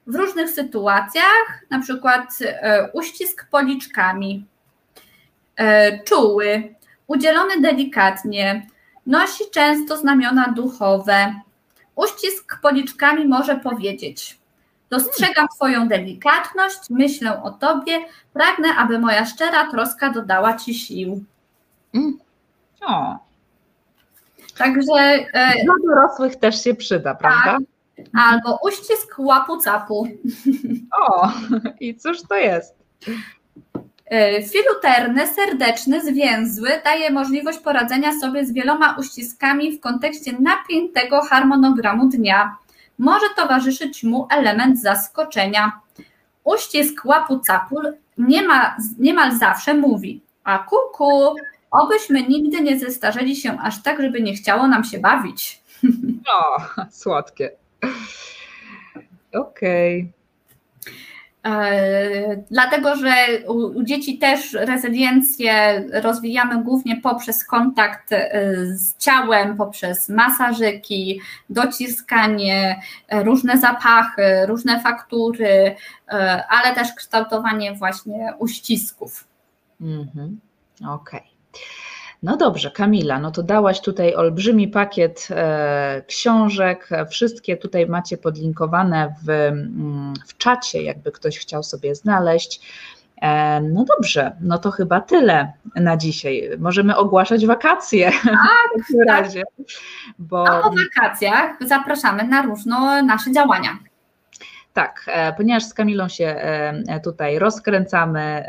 w 0.08 0.14
różnych 0.14 0.50
sytuacjach, 0.50 1.64
na 1.70 1.80
przykład 1.80 2.38
e, 2.42 2.90
uścisk 2.92 3.46
policzkami, 3.50 4.46
czuły, 6.04 6.74
udzielony 7.06 7.60
delikatnie, 7.60 8.66
nosi 9.06 9.44
często 9.50 9.96
znamiona 9.96 10.52
duchowe. 10.56 11.34
Uścisk 11.94 12.60
policzkami 12.62 13.28
może 13.28 13.56
powiedzieć: 13.56 14.38
Dostrzegam 14.90 15.48
Twoją 15.56 15.88
delikatność, 15.88 16.78
myślę 16.90 17.42
o 17.42 17.50
Tobie, 17.50 17.98
pragnę, 18.32 18.68
aby 18.76 18.98
moja 18.98 19.26
szczera 19.26 19.70
troska 19.70 20.10
dodała 20.10 20.56
Ci 20.56 20.74
sił. 20.74 21.24
Mm. 21.94 22.18
O. 22.80 23.18
Także. 24.58 24.92
E, 25.32 25.64
Dla 25.64 25.74
dorosłych 25.86 26.36
też 26.36 26.64
się 26.64 26.74
przyda, 26.74 27.14
prawda? 27.14 27.44
Tak. 27.44 27.77
Albo 28.12 28.58
uścisk 28.62 29.14
łapu 29.18 29.56
capu. 29.56 30.08
O, 31.00 31.32
i 31.80 31.94
cóż 31.94 32.22
to 32.28 32.34
jest? 32.34 32.74
E, 34.10 34.42
filuterny, 34.42 35.26
serdeczny, 35.26 36.00
zwięzły 36.04 36.68
daje 36.84 37.10
możliwość 37.10 37.58
poradzenia 37.58 38.20
sobie 38.20 38.46
z 38.46 38.52
wieloma 38.52 38.96
uściskami 38.98 39.72
w 39.72 39.80
kontekście 39.80 40.32
napiętego 40.40 41.20
harmonogramu 41.22 42.08
dnia 42.08 42.56
może 42.98 43.26
towarzyszyć 43.36 44.04
mu 44.04 44.26
element 44.30 44.80
zaskoczenia. 44.80 45.72
Uścisk 46.44 47.04
łapu 47.04 47.40
capul 47.40 47.92
ma 48.18 48.76
niemal 48.98 49.38
zawsze 49.38 49.74
mówi, 49.74 50.22
a 50.44 50.58
kuku, 50.58 51.34
obyśmy 51.70 52.22
nigdy 52.22 52.60
nie 52.60 52.78
zestarzeli 52.78 53.36
się 53.36 53.58
aż 53.62 53.82
tak, 53.82 54.02
żeby 54.02 54.22
nie 54.22 54.34
chciało 54.34 54.68
nam 54.68 54.84
się 54.84 54.98
bawić. 54.98 55.62
O, 56.34 56.62
słodkie. 56.90 57.50
Okej. 59.32 60.00
Okay. 60.00 60.18
E, 61.44 62.36
dlatego, 62.50 62.96
że 62.96 63.14
u, 63.46 63.82
dzieci 63.82 64.18
też 64.18 64.52
rezyliencję 64.52 65.84
rozwijamy 65.92 66.62
głównie 66.62 66.96
poprzez 67.00 67.44
kontakt 67.44 68.12
e, 68.12 68.40
z 68.66 68.96
ciałem, 68.96 69.56
poprzez 69.56 70.08
masażyki, 70.08 71.20
dociskanie, 71.50 72.80
e, 73.08 73.24
różne 73.24 73.58
zapachy, 73.58 74.46
różne 74.46 74.80
faktury, 74.80 75.76
ale 76.48 76.74
też 76.74 76.94
kształtowanie 76.94 77.74
właśnie 77.74 78.34
uścisków. 78.38 79.28
Mhm. 79.80 80.40
Okej. 80.80 81.20
Okay. 81.20 81.58
No 82.22 82.36
dobrze, 82.36 82.70
Kamila, 82.70 83.18
no 83.18 83.30
to 83.30 83.42
dałaś 83.42 83.80
tutaj 83.80 84.14
olbrzymi 84.14 84.68
pakiet 84.68 85.28
e, 85.30 86.02
książek. 86.06 86.88
Wszystkie 87.10 87.56
tutaj 87.56 87.86
macie 87.86 88.16
podlinkowane 88.16 89.14
w, 89.24 89.30
mm, 89.30 90.14
w 90.26 90.36
czacie, 90.36 90.82
jakby 90.82 91.12
ktoś 91.12 91.38
chciał 91.38 91.62
sobie 91.62 91.94
znaleźć. 91.94 92.60
E, 93.22 93.60
no 93.60 93.84
dobrze, 93.84 94.36
no 94.40 94.58
to 94.58 94.70
chyba 94.70 95.00
tyle 95.00 95.52
na 95.74 95.96
dzisiaj. 95.96 96.50
Możemy 96.58 96.96
ogłaszać 96.96 97.46
wakacje 97.46 98.10
tak, 98.24 98.24
w 98.74 98.80
takim 98.80 98.98
tak. 99.06 99.08
razie. 99.08 99.42
Bo... 100.18 100.48
A 100.48 100.62
po 100.62 100.70
wakacjach 100.70 101.56
zapraszamy 101.60 102.24
na 102.24 102.42
różne 102.42 103.02
nasze 103.02 103.32
działania. 103.32 103.78
Tak, 104.78 105.04
e, 105.06 105.32
ponieważ 105.32 105.64
z 105.64 105.74
Kamilą 105.74 106.08
się 106.08 106.24
e, 106.24 107.00
tutaj 107.00 107.38
rozkręcamy 107.38 108.44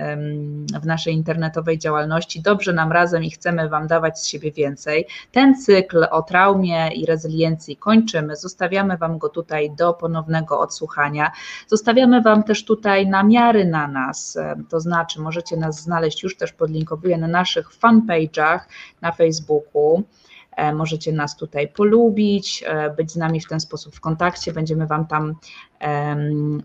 w 0.81 0.85
naszej 0.85 1.13
internetowej 1.13 1.79
działalności, 1.79 2.41
dobrze 2.41 2.73
nam 2.73 2.91
razem 2.91 3.23
i 3.23 3.31
chcemy 3.31 3.69
Wam 3.69 3.87
dawać 3.87 4.19
z 4.19 4.27
siebie 4.27 4.51
więcej. 4.51 5.07
Ten 5.31 5.55
cykl 5.55 6.05
o 6.11 6.21
traumie 6.21 6.87
i 6.87 7.05
rezyliencji 7.05 7.77
kończymy. 7.77 8.35
Zostawiamy 8.35 8.97
Wam 8.97 9.17
go 9.17 9.29
tutaj 9.29 9.71
do 9.77 9.93
ponownego 9.93 10.59
odsłuchania. 10.59 11.31
Zostawiamy 11.67 12.21
Wam 12.21 12.43
też 12.43 12.65
tutaj 12.65 13.07
namiary 13.07 13.65
na 13.65 13.87
nas, 13.87 14.37
e, 14.37 14.55
to 14.69 14.79
znaczy 14.79 15.21
możecie 15.21 15.57
nas 15.57 15.81
znaleźć 15.81 16.23
już 16.23 16.37
też 16.37 16.53
podlinkowuję 16.53 17.17
na 17.17 17.27
naszych 17.27 17.69
fanpage'ach 17.71 18.59
na 19.01 19.11
Facebooku. 19.11 20.03
E, 20.59 20.73
możecie 20.73 21.11
nas 21.11 21.35
tutaj 21.35 21.67
polubić, 21.67 22.63
e, 22.67 22.89
być 22.89 23.11
z 23.11 23.15
nami 23.15 23.41
w 23.41 23.47
ten 23.47 23.59
sposób 23.59 23.95
w 23.95 23.99
kontakcie. 23.99 24.53
Będziemy 24.53 24.87
Wam 24.87 25.07
tam 25.07 25.35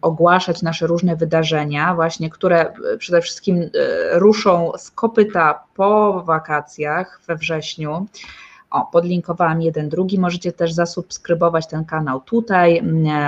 ogłaszać 0.03 0.62
nasze 0.62 0.87
różne 0.87 1.16
wydarzenia, 1.16 1.95
właśnie 1.95 2.31
które 2.31 2.73
przede 2.99 3.21
wszystkim 3.21 3.57
e, 3.62 3.69
ruszą 4.19 4.73
z 4.79 4.91
kopyta 4.91 5.65
po 5.75 6.23
wakacjach 6.23 7.21
we 7.27 7.37
wrześniu. 7.37 8.07
O, 8.71 8.89
podlinkowałam 8.93 9.62
jeden, 9.62 9.89
drugi. 9.89 10.19
Możecie 10.19 10.53
też 10.53 10.73
zasubskrybować 10.73 11.66
ten 11.66 11.85
kanał 11.85 12.21
tutaj, 12.21 12.83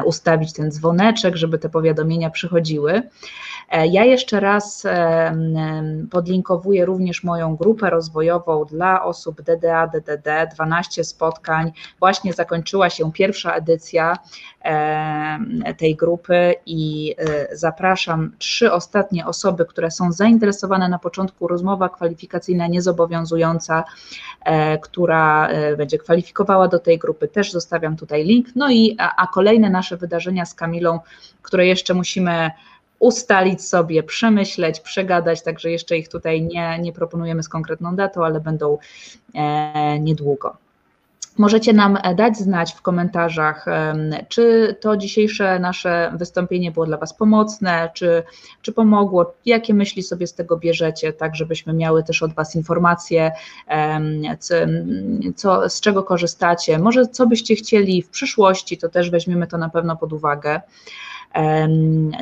ustawić 0.04 0.52
ten 0.52 0.72
dzwoneczek, 0.72 1.36
żeby 1.36 1.58
te 1.58 1.68
powiadomienia 1.68 2.30
przychodziły. 2.30 3.02
E, 3.70 3.86
ja 3.86 4.04
jeszcze 4.04 4.40
raz 4.40 4.84
e, 4.84 5.36
podlinkowuję 6.10 6.84
również 6.84 7.24
moją 7.24 7.56
grupę 7.56 7.90
rozwojową 7.90 8.64
dla 8.64 9.04
osób 9.04 9.42
DDA, 9.42 9.86
DDD, 9.86 10.48
12 10.54 11.04
spotkań. 11.04 11.72
Właśnie 11.98 12.32
zakończyła 12.32 12.90
się 12.90 13.12
pierwsza 13.12 13.52
edycja 13.54 14.18
tej 15.78 15.96
grupy 15.96 16.54
i 16.66 17.14
e, 17.18 17.56
zapraszam 17.56 18.32
trzy 18.38 18.72
ostatnie 18.72 19.26
osoby, 19.26 19.64
które 19.64 19.90
są 19.90 20.12
zainteresowane 20.12 20.88
na 20.88 20.98
początku 20.98 21.48
rozmowa 21.48 21.88
kwalifikacyjna 21.88 22.66
niezobowiązująca, 22.66 23.84
która 24.82 25.48
będzie 25.76 25.98
kwalifikowała 25.98 26.68
do 26.68 26.78
tej 26.78 26.98
grupy, 26.98 27.28
też 27.28 27.52
zostawiam 27.52 27.96
tutaj 27.96 28.24
link. 28.24 28.46
No 28.56 28.70
i 28.70 28.96
a, 28.98 29.16
a 29.16 29.26
kolejne 29.26 29.70
nasze 29.70 29.96
wydarzenia 29.96 30.44
z 30.44 30.54
Kamilą, 30.54 31.00
które 31.42 31.66
jeszcze 31.66 31.94
musimy 31.94 32.50
ustalić 32.98 33.64
sobie, 33.64 34.02
przemyśleć, 34.02 34.80
przegadać, 34.80 35.42
także 35.42 35.70
jeszcze 35.70 35.98
ich 35.98 36.08
tutaj 36.08 36.42
nie, 36.42 36.78
nie 36.78 36.92
proponujemy 36.92 37.42
z 37.42 37.48
konkretną 37.48 37.96
datą, 37.96 38.24
ale 38.24 38.40
będą 38.40 38.78
e, 39.34 40.00
niedługo. 40.00 40.56
Możecie 41.38 41.72
nam 41.72 41.98
dać 42.16 42.36
znać 42.36 42.72
w 42.72 42.82
komentarzach, 42.82 43.66
czy 44.28 44.76
to 44.80 44.96
dzisiejsze 44.96 45.58
nasze 45.58 46.12
wystąpienie 46.14 46.72
było 46.72 46.86
dla 46.86 46.96
Was 46.96 47.14
pomocne, 47.14 47.90
czy, 47.94 48.22
czy 48.62 48.72
pomogło, 48.72 49.34
jakie 49.46 49.74
myśli 49.74 50.02
sobie 50.02 50.26
z 50.26 50.34
tego 50.34 50.56
bierzecie, 50.56 51.12
tak 51.12 51.36
żebyśmy 51.36 51.72
miały 51.72 52.04
też 52.04 52.22
od 52.22 52.34
Was 52.34 52.56
informacje, 52.56 53.32
co, 55.36 55.68
z 55.68 55.80
czego 55.80 56.02
korzystacie, 56.02 56.78
może 56.78 57.06
co 57.06 57.26
byście 57.26 57.54
chcieli 57.54 58.02
w 58.02 58.08
przyszłości, 58.08 58.78
to 58.78 58.88
też 58.88 59.10
weźmiemy 59.10 59.46
to 59.46 59.58
na 59.58 59.68
pewno 59.68 59.96
pod 59.96 60.12
uwagę. 60.12 60.60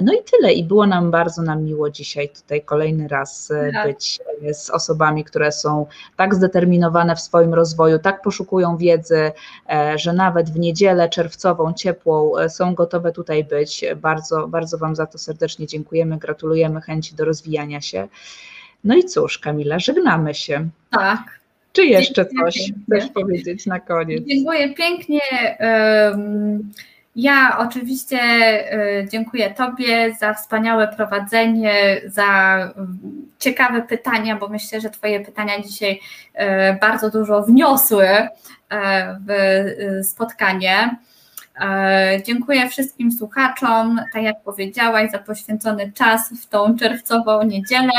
No 0.03 0.13
i 0.13 0.25
tyle. 0.31 0.53
I 0.53 0.65
było 0.65 0.87
nam 0.87 1.11
bardzo 1.11 1.43
nam 1.43 1.65
miło 1.65 1.91
dzisiaj 1.91 2.29
tutaj 2.29 2.63
kolejny 2.63 3.09
raz 3.09 3.51
e, 3.51 3.73
tak. 3.73 3.87
być 3.87 4.21
e, 4.43 4.55
z 4.55 4.71
osobami, 4.71 5.25
które 5.25 5.53
są 5.53 5.87
tak 6.17 6.35
zdeterminowane 6.35 7.17
w 7.17 7.21
swoim 7.21 7.55
rozwoju, 7.55 7.99
tak 7.99 8.23
poszukują 8.23 8.77
wiedzy, 8.77 9.33
e, 9.71 9.99
że 9.99 10.13
nawet 10.13 10.51
w 10.51 10.59
niedzielę 10.59 11.09
czerwcową, 11.09 11.73
ciepłą 11.73 12.33
są 12.49 12.75
gotowe 12.75 13.13
tutaj 13.13 13.45
być. 13.45 13.85
Bardzo, 13.97 14.49
bardzo 14.49 14.79
Wam 14.79 14.97
za 14.97 15.07
to 15.07 15.19
serdecznie 15.19 15.67
dziękujemy, 15.67 16.19
gratulujemy 16.19 16.81
chęci 16.81 17.15
do 17.15 17.25
rozwijania 17.25 17.81
się. 17.81 18.09
No 18.85 18.97
i 18.97 19.05
cóż, 19.05 19.39
Kamila, 19.39 19.79
żegnamy 19.79 20.35
się. 20.35 20.69
Tak. 20.91 21.41
Czy 21.73 21.85
jeszcze 21.85 22.25
Dziękuję 22.25 22.53
coś 22.53 22.55
pięknie. 22.55 22.83
chcesz 22.99 23.11
powiedzieć 23.11 23.67
na 23.67 23.81
koniec? 23.81 24.25
Dziękuję 24.27 24.75
pięknie. 24.75 25.21
Um 26.13 26.73
ja 27.17 27.59
oczywiście 27.59 28.19
e, 28.21 29.09
dziękuję 29.09 29.55
Tobie 29.55 30.15
za 30.21 30.35
wspaniałe 30.35 30.89
prowadzenie, 30.89 32.01
za 32.07 32.55
mm, 32.77 32.99
ciekawe 33.39 33.83
pytania, 33.83 34.37
bo 34.37 34.49
myślę, 34.49 34.81
że 34.81 34.91
Twoje 34.91 35.21
pytania 35.21 35.63
dzisiaj 35.63 36.01
e, 36.35 36.75
bardzo 36.75 37.11
dużo 37.11 37.43
wniosły 37.43 38.07
e, 38.07 38.29
w 39.29 40.07
spotkanie. 40.07 40.97
Dziękuję 42.27 42.69
wszystkim 42.69 43.13
słuchaczom, 43.13 44.01
tak 44.13 44.23
jak 44.23 44.43
powiedziałaś, 44.43 45.11
za 45.11 45.19
poświęcony 45.19 45.93
czas 45.93 46.33
w 46.43 46.47
tą 46.47 46.79
czerwcową 46.79 47.43
niedzielę. 47.43 47.93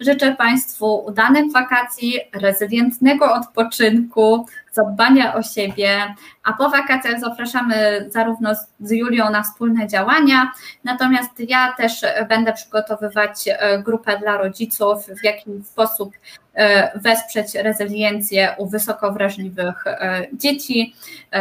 Życzę 0.00 0.34
Państwu 0.34 1.04
udanych 1.06 1.52
wakacji, 1.52 2.20
rezylientnego 2.32 3.34
odpoczynku, 3.34 4.46
zadbania 4.78 5.34
o 5.34 5.42
siebie, 5.42 6.14
a 6.44 6.52
po 6.52 6.70
wakacjach 6.70 7.20
zapraszamy 7.20 8.06
zarówno 8.10 8.54
z 8.80 8.90
Julią 8.90 9.30
na 9.30 9.42
wspólne 9.42 9.88
działania, 9.88 10.52
natomiast 10.84 11.30
ja 11.48 11.72
też 11.72 12.00
będę 12.28 12.52
przygotowywać 12.52 13.48
e, 13.48 13.82
grupę 13.82 14.18
dla 14.18 14.38
rodziców, 14.38 15.06
w 15.20 15.24
jaki 15.24 15.64
sposób 15.64 16.14
e, 16.54 16.98
wesprzeć 16.98 17.54
rezyliencję 17.54 18.54
u 18.58 18.66
wysoko 18.66 19.12
wrażliwych 19.12 19.86
e, 19.86 20.26
dzieci, 20.32 20.94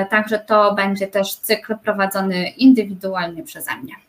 także 0.09 0.39
to 0.39 0.73
będzie 0.73 1.07
też 1.07 1.35
cykl 1.35 1.75
prowadzony 1.83 2.49
indywidualnie 2.49 3.43
przeze 3.43 3.71
mnie. 3.83 4.06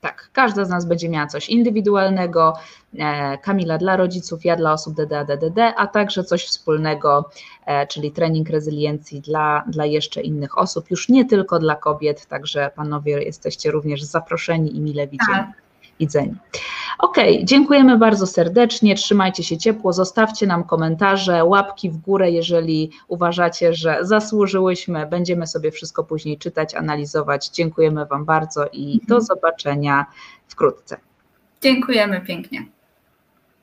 Tak, 0.00 0.30
każda 0.32 0.64
z 0.64 0.68
nas 0.68 0.86
będzie 0.86 1.08
miała 1.08 1.26
coś 1.26 1.48
indywidualnego, 1.48 2.52
e, 2.98 3.38
Kamila 3.38 3.78
dla 3.78 3.96
rodziców, 3.96 4.44
ja 4.44 4.56
dla 4.56 4.72
osób 4.72 4.94
DDA-DDD, 4.94 5.72
a 5.76 5.86
także 5.86 6.24
coś 6.24 6.46
wspólnego, 6.46 7.30
e, 7.66 7.86
czyli 7.86 8.12
trening 8.12 8.50
rezyliencji 8.50 9.20
dla, 9.20 9.64
dla 9.66 9.86
jeszcze 9.86 10.20
innych 10.20 10.58
osób, 10.58 10.90
już 10.90 11.08
nie 11.08 11.24
tylko 11.24 11.58
dla 11.58 11.74
kobiet, 11.74 12.26
także 12.26 12.70
panowie 12.76 13.22
jesteście 13.22 13.70
również 13.70 14.02
zaproszeni 14.02 14.76
i 14.76 14.80
mile 14.80 15.06
widziani. 15.06 15.52
Tak 15.54 15.67
widzeni. 16.00 16.34
Ok, 16.98 17.16
dziękujemy 17.42 17.98
bardzo 17.98 18.26
serdecznie, 18.26 18.94
trzymajcie 18.94 19.42
się 19.42 19.58
ciepło, 19.58 19.92
zostawcie 19.92 20.46
nam 20.46 20.64
komentarze, 20.64 21.44
łapki 21.44 21.90
w 21.90 21.96
górę, 21.96 22.30
jeżeli 22.30 22.90
uważacie, 23.08 23.74
że 23.74 23.98
zasłużyłyśmy. 24.00 25.06
Będziemy 25.06 25.46
sobie 25.46 25.70
wszystko 25.70 26.04
później 26.04 26.38
czytać, 26.38 26.74
analizować. 26.74 27.48
Dziękujemy 27.48 28.06
Wam 28.06 28.24
bardzo 28.24 28.66
i 28.72 29.00
do 29.08 29.20
zobaczenia 29.20 30.06
wkrótce. 30.48 30.96
Dziękujemy 31.62 32.20
pięknie. 32.20 32.77